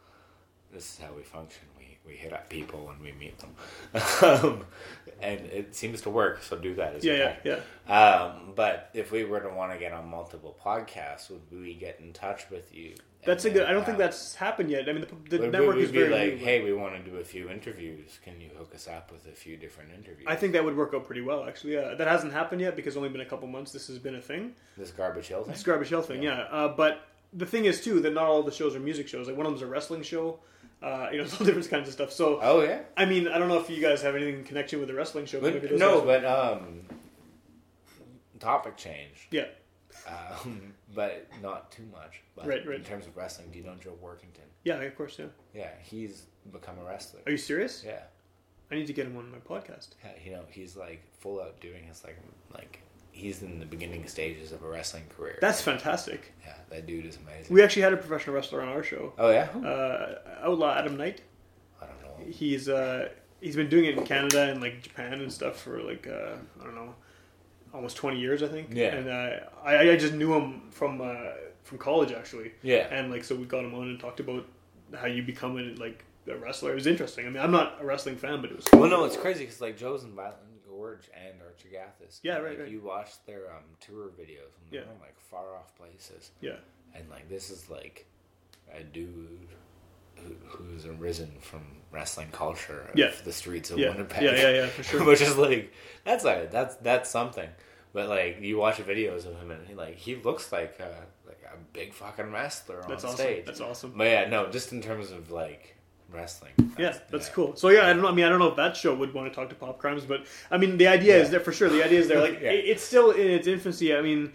this 0.72 0.84
is 0.94 0.98
how 0.98 1.12
we 1.12 1.22
function. 1.22 1.62
We 2.06 2.14
hit 2.14 2.32
up 2.32 2.48
people 2.48 2.86
when 2.86 3.00
we 3.02 3.12
meet 3.12 3.36
them, 3.38 3.54
um, 4.22 4.64
and 5.20 5.40
it 5.46 5.74
seems 5.74 6.00
to 6.02 6.10
work. 6.10 6.42
So 6.42 6.56
do 6.56 6.74
that 6.76 6.94
as 6.94 7.04
Yeah, 7.04 7.36
well. 7.44 7.60
yeah, 7.88 7.92
Um, 7.92 8.52
but 8.54 8.90
if 8.94 9.10
we 9.10 9.24
were 9.24 9.40
to 9.40 9.48
want 9.48 9.72
to 9.72 9.78
get 9.78 9.92
on 9.92 10.08
multiple 10.08 10.56
podcasts, 10.64 11.30
would 11.30 11.40
we 11.50 11.74
get 11.74 11.98
in 12.00 12.12
touch 12.12 12.48
with 12.50 12.74
you? 12.74 12.94
that's 13.24 13.44
a 13.44 13.50
good. 13.50 13.64
I 13.66 13.72
don't 13.72 13.84
think 13.84 13.96
uh, 13.96 14.02
that's 14.06 14.36
happened 14.36 14.70
yet. 14.70 14.88
I 14.88 14.92
mean, 14.92 15.04
the, 15.28 15.38
the 15.38 15.42
would- 15.42 15.52
network 15.52 15.74
would 15.76 15.84
is 15.84 15.90
very 15.90 16.10
like, 16.10 16.38
new. 16.38 16.44
hey, 16.44 16.62
we 16.62 16.72
want 16.72 16.94
to 17.04 17.10
do 17.10 17.16
a 17.16 17.24
few 17.24 17.50
interviews. 17.50 18.20
Can 18.24 18.40
you 18.40 18.50
hook 18.56 18.72
us 18.72 18.86
up 18.86 19.10
with 19.10 19.26
a 19.26 19.34
few 19.34 19.56
different 19.56 19.90
interviews? 19.92 20.26
I 20.28 20.36
think 20.36 20.52
that 20.52 20.64
would 20.64 20.76
work 20.76 20.94
out 20.94 21.04
pretty 21.06 21.22
well, 21.22 21.44
actually. 21.44 21.74
Yeah, 21.74 21.94
that 21.94 22.06
hasn't 22.06 22.32
happened 22.32 22.60
yet 22.60 22.76
because 22.76 22.96
only 22.96 23.08
been 23.08 23.20
a 23.22 23.24
couple 23.26 23.48
months. 23.48 23.72
This 23.72 23.88
has 23.88 23.98
been 23.98 24.14
a 24.14 24.20
thing. 24.22 24.52
this 24.78 24.92
garbage 24.92 25.26
hill 25.26 25.42
thing. 25.42 25.54
This 25.54 25.64
garbage 25.64 25.88
hill 25.88 26.02
thing, 26.02 26.22
yeah. 26.22 26.42
Uh, 26.52 26.68
but 26.68 27.00
the 27.32 27.46
thing 27.46 27.64
is 27.64 27.80
too 27.82 27.98
that 28.00 28.12
not 28.14 28.26
all 28.26 28.44
the 28.44 28.52
shows 28.52 28.76
are 28.76 28.80
music 28.80 29.08
shows. 29.08 29.26
Like 29.26 29.36
one 29.36 29.44
of 29.46 29.50
them's 29.52 29.62
a 29.62 29.66
wrestling 29.66 30.02
show. 30.04 30.38
Uh, 30.82 31.08
you 31.10 31.18
know, 31.18 31.24
all 31.40 31.46
different 31.46 31.68
kinds 31.70 31.88
of 31.88 31.94
stuff. 31.94 32.12
So, 32.12 32.38
Oh 32.42 32.62
yeah. 32.62 32.80
I 32.96 33.04
mean, 33.06 33.28
I 33.28 33.38
don't 33.38 33.48
know 33.48 33.58
if 33.58 33.70
you 33.70 33.80
guys 33.80 34.02
have 34.02 34.14
anything 34.14 34.36
in 34.36 34.44
connection 34.44 34.78
with 34.78 34.88
the 34.88 34.94
wrestling 34.94 35.26
show. 35.26 35.40
But, 35.40 35.72
no, 35.72 36.02
but 36.02 36.24
um, 36.24 36.82
topic 38.40 38.76
change. 38.76 39.28
yeah, 39.30 39.46
Um, 40.06 40.72
but 40.94 41.26
not 41.42 41.70
too 41.72 41.84
much. 41.92 42.20
But 42.34 42.46
Right, 42.46 42.66
right. 42.66 42.78
In 42.78 42.84
terms 42.84 43.06
of 43.06 43.16
wrestling, 43.16 43.48
do 43.50 43.58
you 43.58 43.64
know 43.64 43.74
Joe 43.82 43.94
Workington? 44.02 44.44
yeah, 44.64 44.74
of 44.80 44.96
course, 44.96 45.18
yeah. 45.18 45.26
Yeah, 45.54 45.70
he's 45.82 46.24
become 46.52 46.78
a 46.78 46.84
wrestler. 46.84 47.20
Are 47.26 47.32
you 47.32 47.38
serious? 47.38 47.82
Yeah, 47.84 48.02
I 48.70 48.74
need 48.74 48.86
to 48.88 48.92
get 48.92 49.06
him 49.06 49.16
on 49.16 49.30
my 49.30 49.38
podcast. 49.38 49.88
yeah. 50.04 50.10
You 50.24 50.30
know, 50.32 50.42
he's 50.50 50.76
like 50.76 51.02
full 51.20 51.40
out 51.40 51.58
doing 51.60 51.84
his 51.84 52.04
like 52.04 52.18
like 52.54 52.80
he's 53.16 53.42
in 53.42 53.58
the 53.58 53.66
beginning 53.66 54.06
stages 54.06 54.52
of 54.52 54.62
a 54.62 54.68
wrestling 54.68 55.04
career. 55.16 55.38
That's 55.40 55.60
fantastic. 55.60 56.32
yeah, 56.44 56.54
that 56.70 56.86
dude 56.86 57.06
is 57.06 57.16
amazing. 57.16 57.52
We 57.54 57.62
actually 57.62 57.82
had 57.82 57.92
a 57.94 57.96
professional 57.96 58.36
wrestler 58.36 58.60
on 58.60 58.68
our 58.68 58.82
show. 58.82 59.12
oh 59.18 59.30
yeah. 59.30 59.48
Uh, 59.66 60.18
Outlaw 60.42 60.74
Adam 60.78 60.96
Knight. 60.96 61.22
I 61.80 61.86
don't 61.86 62.02
know. 62.02 62.32
He's 62.32 62.68
uh, 62.68 63.08
he's 63.40 63.56
been 63.56 63.68
doing 63.68 63.86
it 63.86 63.96
in 63.96 64.04
Canada 64.04 64.50
and 64.50 64.60
like 64.60 64.82
Japan 64.82 65.14
and 65.14 65.32
stuff 65.32 65.58
for 65.58 65.80
like 65.82 66.06
uh, 66.06 66.34
I 66.60 66.64
don't 66.64 66.74
know, 66.74 66.94
almost 67.72 67.96
twenty 67.96 68.20
years 68.20 68.42
I 68.42 68.48
think. 68.48 68.68
Yeah. 68.72 68.94
And 68.94 69.08
uh, 69.08 69.30
I 69.64 69.90
I 69.92 69.96
just 69.96 70.12
knew 70.14 70.34
him 70.34 70.62
from 70.70 71.00
uh, 71.00 71.32
from 71.64 71.78
college 71.78 72.12
actually. 72.12 72.52
Yeah. 72.62 72.86
And 72.90 73.10
like 73.10 73.24
so 73.24 73.34
we 73.34 73.44
got 73.46 73.64
him 73.64 73.74
on 73.74 73.84
and 73.88 73.98
talked 73.98 74.20
about 74.20 74.46
how 74.94 75.06
you 75.06 75.22
become 75.22 75.56
a 75.58 75.62
like 75.80 76.04
a 76.28 76.36
wrestler. 76.36 76.72
It 76.72 76.74
was 76.74 76.86
interesting. 76.86 77.26
I 77.26 77.30
mean 77.30 77.42
I'm 77.42 77.50
not 77.52 77.78
a 77.80 77.84
wrestling 77.86 78.16
fan, 78.16 78.40
but 78.42 78.50
it 78.50 78.56
was. 78.56 78.66
Well, 78.72 78.90
no, 78.90 79.04
it's 79.04 79.16
crazy 79.16 79.44
because 79.44 79.60
like 79.60 79.76
Joe's 79.78 80.04
in 80.04 80.12
Violent 80.12 80.36
Gorge 80.86 81.10
and 81.14 81.40
Archer 81.42 81.68
Gathis. 81.68 82.20
Yeah, 82.22 82.36
and, 82.36 82.44
right, 82.44 82.50
like, 82.52 82.60
right. 82.60 82.70
You 82.70 82.80
watch 82.80 83.10
their 83.26 83.46
um, 83.50 83.62
tour 83.80 84.06
videos 84.18 84.52
and 84.60 84.70
they're 84.70 84.82
Yeah. 84.82 84.92
in 84.92 85.00
like 85.00 85.18
far 85.18 85.54
off 85.56 85.76
places. 85.76 86.30
Yeah. 86.40 86.56
and 86.94 87.08
like 87.10 87.28
this 87.28 87.50
is 87.50 87.68
like 87.68 88.06
a 88.74 88.82
dude 88.82 89.48
who, 90.16 90.34
who's 90.46 90.86
arisen 90.86 91.30
from 91.40 91.60
wrestling 91.90 92.28
culture 92.32 92.88
of 92.90 92.98
Yeah. 92.98 93.10
the 93.24 93.32
streets 93.32 93.70
of 93.70 93.78
Yeah. 93.78 93.90
Winnipeg. 93.90 94.22
Yeah, 94.22 94.34
yeah, 94.36 94.50
yeah, 94.50 94.66
for 94.68 94.82
sure. 94.82 95.04
Which 95.10 95.20
is 95.20 95.36
like 95.36 95.72
that's 96.04 96.24
a 96.24 96.48
that's 96.50 96.76
that's 96.76 97.10
something. 97.10 97.48
But 97.92 98.08
like 98.08 98.40
you 98.40 98.56
watch 98.58 98.76
videos 98.76 99.26
of 99.26 99.38
him 99.40 99.50
and 99.50 99.66
he 99.66 99.74
like 99.74 99.96
he 99.96 100.14
looks 100.16 100.52
like 100.52 100.78
a, 100.80 101.04
like 101.26 101.42
a 101.44 101.56
big 101.72 101.92
fucking 101.92 102.30
wrestler 102.32 102.82
That's 102.88 103.04
on 103.04 103.10
awesome. 103.10 103.16
stage. 103.26 103.44
That's 103.46 103.60
awesome. 103.60 103.92
But 103.96 104.04
yeah, 104.04 104.28
no, 104.28 104.48
just 104.50 104.72
in 104.72 104.80
terms 104.80 105.10
of 105.10 105.30
like 105.30 105.75
wrestling. 106.12 106.52
Yeah, 106.78 106.96
that's 107.10 107.28
cool. 107.28 107.56
So 107.56 107.68
yeah, 107.68 107.86
I 107.86 107.92
don't 107.92 108.02
know. 108.02 108.08
I 108.08 108.12
mean, 108.12 108.24
I 108.24 108.28
don't 108.28 108.38
know 108.38 108.48
if 108.48 108.56
that 108.56 108.76
show 108.76 108.94
would 108.94 109.12
want 109.14 109.30
to 109.30 109.34
talk 109.34 109.48
to 109.50 109.54
Pop 109.54 109.78
Crimes, 109.78 110.04
but 110.04 110.26
I 110.50 110.56
mean, 110.58 110.76
the 110.76 110.86
idea 110.88 111.16
is 111.16 111.24
Yeah. 111.24 111.30
there 111.32 111.40
for 111.40 111.52
sure. 111.52 111.68
The 111.68 111.84
idea 111.84 112.00
is 112.00 112.08
there. 112.08 112.20
Like 112.20 112.40
Yeah. 112.42 112.50
it, 112.50 112.64
it's 112.66 112.82
still 112.82 113.10
in 113.10 113.26
its 113.30 113.46
infancy. 113.46 113.94
I 113.94 114.02
mean, 114.02 114.32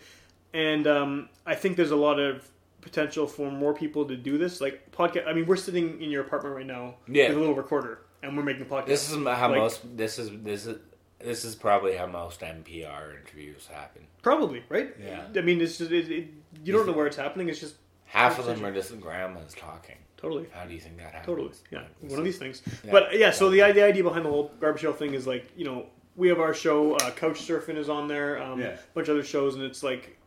and 0.53 0.85
um, 0.88 1.30
I 1.45 1.56
think 1.56 1.77
there's 1.77 1.91
a 1.91 1.95
lot 1.95 2.19
of 2.19 2.48
potential 2.81 3.27
for 3.27 3.52
more 3.52 3.73
people 3.73 4.06
to 4.06 4.15
do 4.18 4.38
this. 4.38 4.60
Like 4.61 4.91
podcast. 4.91 5.27
I 5.27 5.34
mean, 5.34 5.45
we're 5.45 5.56
sitting 5.56 6.02
in 6.02 6.10
your 6.10 6.22
apartment 6.23 6.56
right 6.56 6.65
now 6.65 6.95
Yeah. 7.07 7.30
with 7.30 7.38
a 7.38 7.39
little 7.39 7.56
recorder, 7.56 7.99
and 8.23 8.35
we're 8.35 8.43
making 8.43 8.64
a 8.64 8.65
podcast. 8.65 8.88
This 8.88 9.10
is 9.10 9.15
how 9.15 9.49
Like, 9.49 9.57
most 9.57 9.98
this 9.98 10.19
is 10.19 10.30
this 10.43 10.65
is 10.65 10.77
this 11.19 11.45
is 11.45 11.56
probably 11.56 11.95
how 11.95 12.07
most 12.07 12.41
NPR 12.41 13.15
interviews 13.19 13.68
happen. 13.72 14.02
probably 14.23 14.64
right. 14.69 14.95
Yeah. 14.99 15.22
I 15.35 15.41
mean, 15.41 15.61
it's 15.61 15.77
just 15.77 15.91
it, 15.91 16.11
it, 16.11 16.27
you 16.64 16.73
don't 16.73 16.88
know 16.88 16.93
where 16.93 17.06
it's 17.07 17.18
happening. 17.18 17.48
It's 17.49 17.60
just 17.60 17.76
Half 18.06 18.39
of 18.39 18.45
them 18.45 18.65
are 18.65 18.73
just 18.73 18.99
grandmas 18.99 19.53
talking. 19.53 19.95
Totally. 20.22 20.45
How 20.53 20.65
do 20.65 20.73
you 20.73 20.80
think 20.80 20.98
that 20.98 21.14
happens? 21.14 21.26
Totally, 21.26 21.52
yeah. 21.72 21.80
Like, 22.02 22.11
One 22.11 22.19
of 22.19 22.26
these 22.26 22.38
things. 22.38 22.61
Yeah. 22.85 22.91
But 22.91 23.18
yeah, 23.18 23.31
so 23.31 23.49
the, 23.49 23.57
the 23.72 23.81
idea 23.84 24.03
behind 24.03 24.26
the 24.26 24.30
whole 24.30 24.52
garbage 24.60 24.81
hill 24.81 24.93
thing 24.93 25.14
is 25.14 25.26
like, 25.27 25.45
you 25.56 25.65
know, 25.65 25.88
we 26.15 26.27
have 26.30 26.39
our 26.39 26.53
show, 26.53 26.93
uh, 26.95 27.11
Couch 27.11 27.41
Surfing 27.48 27.77
is 27.77 27.89
on 27.89 28.07
there, 28.07 28.41
um, 28.41 28.60
Yeah. 28.60 28.68
a 28.73 28.77
bunch 28.93 29.07
of 29.07 29.15
other 29.15 29.23
shows, 29.23 29.56
and 29.56 29.64
it's 29.64 29.81
like, 29.84 30.18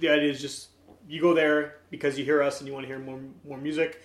the 0.00 0.08
idea 0.08 0.30
is 0.30 0.40
just 0.40 0.68
you 1.08 1.20
go 1.22 1.32
there 1.34 1.76
because 1.90 2.18
you 2.18 2.24
hear 2.24 2.42
us 2.42 2.58
and 2.60 2.66
you 2.68 2.74
want 2.74 2.84
to 2.84 2.88
hear 2.88 2.98
more 2.98 3.20
more 3.46 3.58
music. 3.58 4.02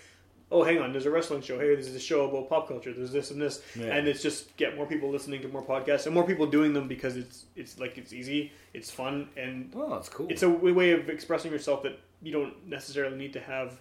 oh, 0.51 0.63
hang 0.63 0.77
on, 0.79 0.91
there's 0.91 1.07
a 1.07 1.09
wrestling 1.09 1.41
show. 1.41 1.57
Hey, 1.59 1.73
there's 1.73 1.87
a 1.87 1.99
show 1.99 2.29
about 2.29 2.47
pop 2.47 2.67
culture. 2.67 2.93
There's 2.93 3.11
this 3.11 3.31
and 3.31 3.41
this, 3.41 3.63
Yeah. 3.75 3.85
and 3.95 4.07
it's 4.07 4.21
just 4.21 4.55
get 4.55 4.75
more 4.75 4.85
people 4.85 5.09
listening 5.09 5.41
to 5.41 5.47
more 5.47 5.63
podcasts 5.65 6.05
and 6.05 6.13
more 6.13 6.27
people 6.27 6.45
doing 6.45 6.73
them 6.73 6.87
because 6.87 7.17
it's 7.17 7.45
it's 7.55 7.79
like 7.79 7.97
it's 7.97 8.13
easy, 8.13 8.51
it's 8.73 8.91
fun, 8.91 9.29
and 9.35 9.71
Oh, 9.75 9.95
it's 9.95 10.09
cool. 10.09 10.27
it's 10.29 10.43
a 10.43 10.49
way 10.49 10.91
of 10.91 11.09
expressing 11.09 11.51
yourself 11.51 11.81
that 11.83 11.97
you 12.21 12.31
don't 12.31 12.53
necessarily 12.67 13.17
need 13.17 13.33
to 13.33 13.39
have 13.39 13.79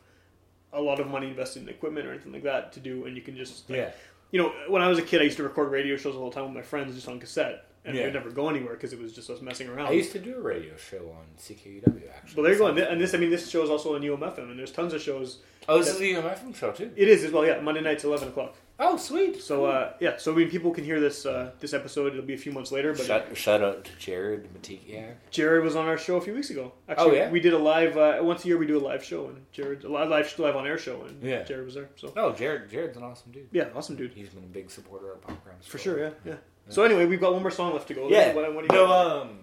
a 0.72 0.80
lot 0.80 1.00
of 1.00 1.06
money 1.08 1.28
invested 1.28 1.62
in 1.62 1.68
equipment 1.68 2.06
or 2.06 2.10
anything 2.12 2.32
like 2.32 2.42
that 2.44 2.72
to 2.72 2.80
do, 2.80 3.04
and 3.06 3.16
you 3.16 3.22
can 3.22 3.36
just 3.36 3.68
like, 3.68 3.78
Yeah. 3.78 3.90
You 4.30 4.40
know, 4.40 4.52
when 4.68 4.80
I 4.80 4.88
was 4.88 4.98
a 4.98 5.02
kid, 5.02 5.20
I 5.20 5.24
used 5.24 5.36
to 5.36 5.42
record 5.42 5.70
radio 5.70 5.94
shows 5.96 6.16
all 6.16 6.30
the 6.30 6.34
time 6.34 6.44
with 6.44 6.54
my 6.54 6.62
friends 6.62 6.94
just 6.94 7.06
on 7.06 7.20
cassette, 7.20 7.66
and 7.84 7.94
Yeah. 7.94 8.04
we'd 8.04 8.14
never 8.14 8.30
go 8.30 8.48
anywhere 8.48 8.72
because 8.74 8.94
it 8.94 8.98
was 8.98 9.12
just 9.12 9.28
us 9.28 9.42
messing 9.42 9.68
around. 9.68 9.88
I 9.88 9.92
used 9.92 10.12
to 10.12 10.18
do 10.18 10.36
a 10.36 10.40
radio 10.40 10.74
show 10.76 11.10
on 11.10 11.26
CKUW 11.38 12.08
actually. 12.16 12.34
But 12.36 12.42
there 12.42 12.52
you 12.52 12.58
go, 12.58 12.66
and 12.68 12.78
and 12.78 12.98
this 13.00 13.12
I 13.14 13.18
mean 13.18 13.28
this 13.30 13.48
show 13.50 13.62
is 13.62 13.68
also 13.68 13.94
on 13.94 14.00
UMFM, 14.02 14.50
and 14.50 14.58
there's 14.58 14.72
tons 14.72 14.94
of 14.94 15.02
shows. 15.02 15.40
Oh, 15.68 15.76
this 15.78 15.88
that- 15.88 15.92
is 15.94 15.98
the 16.00 16.12
UMFM 16.14 16.54
show 16.54 16.72
too. 16.72 16.90
It 16.96 17.08
is 17.08 17.24
as 17.24 17.30
well, 17.32 17.44
yeah. 17.46 17.60
Monday 17.60 17.82
nights, 17.82 18.04
eleven 18.04 18.28
o'clock. 18.28 18.56
Oh, 18.84 18.96
sweet. 18.96 19.40
So 19.40 19.64
uh, 19.66 19.92
yeah, 20.00 20.16
so 20.16 20.32
I 20.32 20.36
mean, 20.36 20.50
people 20.50 20.72
can 20.72 20.82
hear 20.84 20.98
this 20.98 21.24
uh, 21.24 21.52
this 21.60 21.72
episode. 21.72 22.12
It'll 22.12 22.24
be 22.24 22.34
a 22.34 22.38
few 22.38 22.50
months 22.50 22.72
later, 22.72 22.92
but 22.92 23.06
Shout, 23.06 23.36
shout 23.36 23.62
out 23.62 23.84
to 23.84 23.90
Jared 23.98 24.48
Matikiak. 24.52 25.14
Jared 25.30 25.62
was 25.62 25.76
on 25.76 25.86
our 25.86 25.96
show 25.96 26.16
a 26.16 26.20
few 26.20 26.34
weeks 26.34 26.50
ago. 26.50 26.72
Actually, 26.88 27.10
Oh, 27.12 27.14
yeah? 27.14 27.30
we 27.30 27.38
did 27.38 27.52
a 27.52 27.58
live 27.58 27.96
uh, 27.96 28.18
once 28.22 28.44
a 28.44 28.48
year. 28.48 28.58
We 28.58 28.66
do 28.66 28.78
a 28.78 28.84
live 28.84 29.04
show, 29.04 29.26
and 29.28 29.44
Jared 29.52 29.84
a 29.84 29.88
live 29.88 30.08
live 30.08 30.36
live 30.38 30.56
on 30.56 30.66
air 30.66 30.78
show, 30.78 31.02
and 31.04 31.22
Yeah. 31.22 31.44
Jared 31.44 31.64
was 31.64 31.74
there. 31.74 31.90
So 31.96 32.12
Oh, 32.16 32.32
Jared. 32.32 32.68
Jared's 32.70 32.96
an 32.96 33.04
awesome 33.04 33.30
dude. 33.30 33.48
yeah, 33.52 33.68
awesome 33.74 33.94
dude 33.96 34.12
He's 34.14 34.30
been 34.30 34.42
a 34.42 34.46
big 34.48 34.68
supporter 34.70 35.12
of 35.12 35.22
Pop 35.22 35.42
Crimes 35.44 35.64
for 35.66 35.78
sure. 35.78 35.98
Yeah, 35.98 36.10
yeah. 36.24 36.34
So 36.68 36.82
anyway, 36.82 37.06
we've 37.06 37.20
got 37.20 37.32
one 37.32 37.42
more 37.42 37.50
song 37.52 37.72
left 37.74 37.86
to 37.88 37.94
go. 37.94 38.08
Yeah. 38.08 38.34
What, 38.34 38.52
what 38.54 38.68
do 38.68 38.74
you 38.74 38.80
no, 38.82 38.86
got? 38.88 39.22
um, 39.22 39.38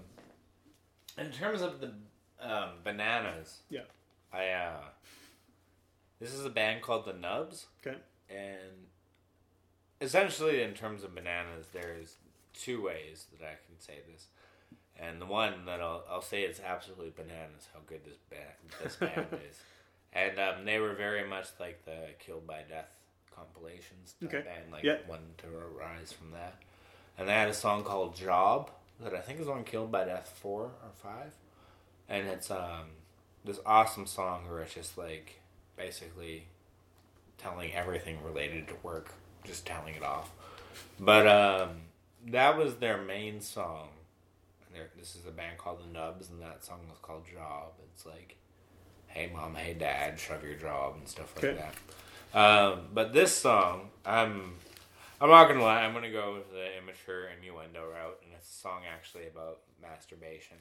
in 1.17 1.31
terms 1.31 1.61
of 1.61 1.79
the 1.79 1.91
um, 2.41 2.69
bananas, 2.83 3.59
Yeah. 3.69 3.81
I 4.33 4.49
uh, 4.49 4.81
this 6.19 6.33
is 6.33 6.45
a 6.45 6.49
band 6.49 6.81
called 6.81 7.05
the 7.05 7.13
Nubs, 7.13 7.67
Okay. 7.85 7.97
and 8.29 8.87
essentially, 10.01 10.61
in 10.61 10.73
terms 10.73 11.03
of 11.03 11.15
bananas, 11.15 11.67
there's 11.73 12.15
two 12.53 12.81
ways 12.83 13.25
that 13.31 13.45
I 13.45 13.55
can 13.67 13.79
say 13.79 13.99
this, 14.11 14.27
and 14.99 15.21
the 15.21 15.25
one 15.25 15.65
that 15.65 15.79
I'll, 15.81 16.03
I'll 16.09 16.21
say 16.21 16.41
is 16.43 16.59
absolutely 16.65 17.11
bananas 17.15 17.67
how 17.73 17.79
good 17.87 18.01
this 18.05 18.17
band 18.29 18.73
this 18.83 18.95
band 18.95 19.27
is, 19.49 19.57
and 20.13 20.39
um, 20.39 20.65
they 20.65 20.79
were 20.79 20.93
very 20.93 21.27
much 21.27 21.47
like 21.59 21.85
the 21.85 22.07
Killed 22.19 22.45
by 22.47 22.61
Death 22.67 22.89
compilations 23.35 24.15
Okay. 24.23 24.41
band, 24.43 24.71
like 24.71 24.83
Yeah. 24.83 24.97
one 25.07 25.21
to 25.39 25.47
arise 25.47 26.11
from 26.11 26.31
that, 26.31 26.55
and 27.17 27.27
they 27.27 27.33
had 27.33 27.49
a 27.49 27.53
song 27.53 27.83
called 27.83 28.15
Job 28.15 28.71
that 28.99 29.13
I 29.13 29.19
think 29.21 29.39
is 29.39 29.47
on 29.47 29.63
Killed 29.63 29.91
by 29.91 30.05
Death 30.05 30.37
four 30.41 30.63
or 30.63 30.91
five, 30.95 31.31
and 32.09 32.27
it's 32.27 32.51
um 32.51 32.87
this 33.45 33.59
awesome 33.65 34.05
song 34.05 34.49
where 34.49 34.61
it's 34.61 34.73
just 34.73 34.97
like 34.97 35.39
basically 35.77 36.47
telling 37.37 37.71
everything 37.73 38.21
related 38.21 38.67
to 38.67 38.73
work, 38.83 39.13
just 39.43 39.65
telling 39.65 39.95
it 39.95 40.03
off. 40.03 40.31
But 40.99 41.27
um, 41.27 41.69
that 42.27 42.57
was 42.57 42.75
their 42.75 42.97
main 43.01 43.41
song. 43.41 43.89
And 44.73 44.83
this 44.97 45.15
is 45.15 45.25
a 45.25 45.31
band 45.31 45.57
called 45.57 45.81
the 45.81 45.91
Nubs, 45.91 46.29
and 46.29 46.41
that 46.41 46.63
song 46.63 46.79
was 46.89 46.97
called 47.01 47.25
Job. 47.25 47.71
It's 47.93 48.05
like, 48.05 48.37
hey 49.07 49.29
mom, 49.33 49.55
hey 49.55 49.73
dad, 49.73 50.19
shove 50.19 50.43
your 50.43 50.55
job 50.55 50.95
and 50.97 51.07
stuff 51.07 51.35
like 51.35 51.45
Okay. 51.45 51.57
that. 52.33 52.37
Um, 52.39 52.81
but 52.93 53.11
this 53.11 53.35
song, 53.35 53.89
I'm, 54.05 54.53
I'm 55.19 55.29
not 55.29 55.47
gonna 55.47 55.63
lie, 55.63 55.81
I'm 55.81 55.93
gonna 55.93 56.11
go 56.11 56.35
with 56.35 56.51
the 56.51 56.77
immature 56.77 57.29
innuendo 57.35 57.81
route, 57.89 58.19
and 58.23 58.31
it's 58.37 58.49
a 58.49 58.53
song 58.53 58.81
actually 58.93 59.27
about 59.27 59.61
masturbation. 59.81 60.57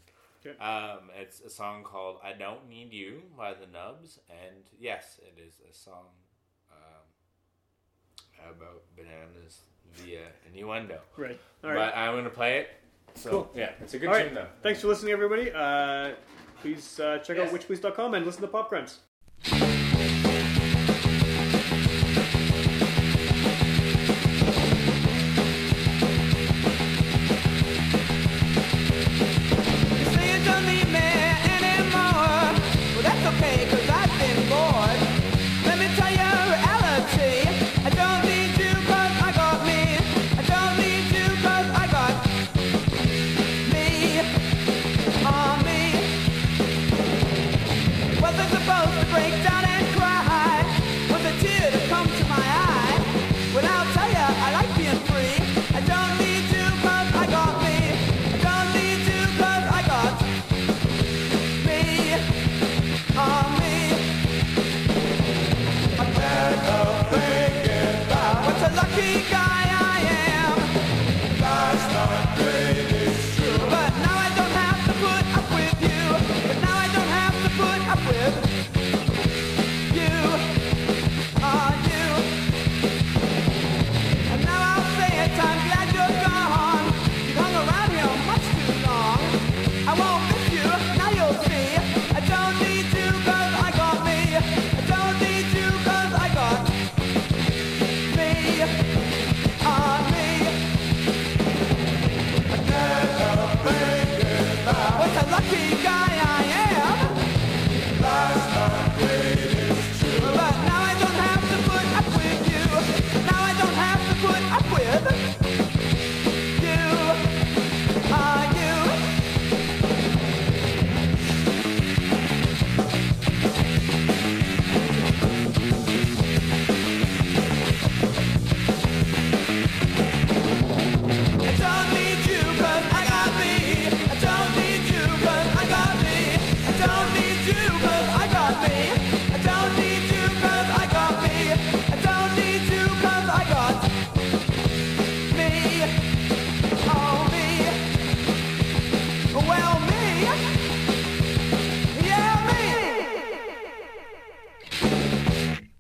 Okay. 0.46 0.58
Um, 0.58 1.10
it's 1.20 1.40
a 1.40 1.50
song 1.50 1.82
called 1.84 2.18
"I 2.24 2.32
Don't 2.32 2.68
Need 2.68 2.92
You" 2.92 3.22
by 3.36 3.52
the 3.52 3.66
Nubs, 3.66 4.20
and 4.30 4.64
yes, 4.80 5.20
it 5.20 5.38
is 5.38 5.54
a 5.68 5.74
song 5.74 6.06
about 8.58 8.82
bananas 8.96 9.60
via 9.94 10.20
innuendo. 10.46 10.98
Right. 11.16 11.38
All 11.64 11.70
right. 11.70 11.76
But 11.92 11.96
I'm 11.96 12.14
gonna 12.14 12.30
play 12.30 12.58
it. 12.58 12.68
So 13.14 13.30
Cool. 13.30 13.50
yeah, 13.54 13.70
it's 13.80 13.94
a 13.94 13.98
good 13.98 14.08
All 14.08 14.14
right. 14.14 14.26
tune 14.26 14.34
though. 14.34 14.46
Thanks 14.62 14.80
for 14.80 14.88
listening, 14.88 15.12
everybody. 15.12 15.50
Uh, 15.50 16.12
please 16.60 17.00
uh, 17.00 17.18
check 17.18 17.38
out 17.38 17.52
Yes. 17.52 17.64
witchpolice.com 17.64 18.14
and 18.14 18.26
listen 18.26 18.42
to 18.42 18.48
Pop 18.48 18.68
Crimes. 18.68 19.00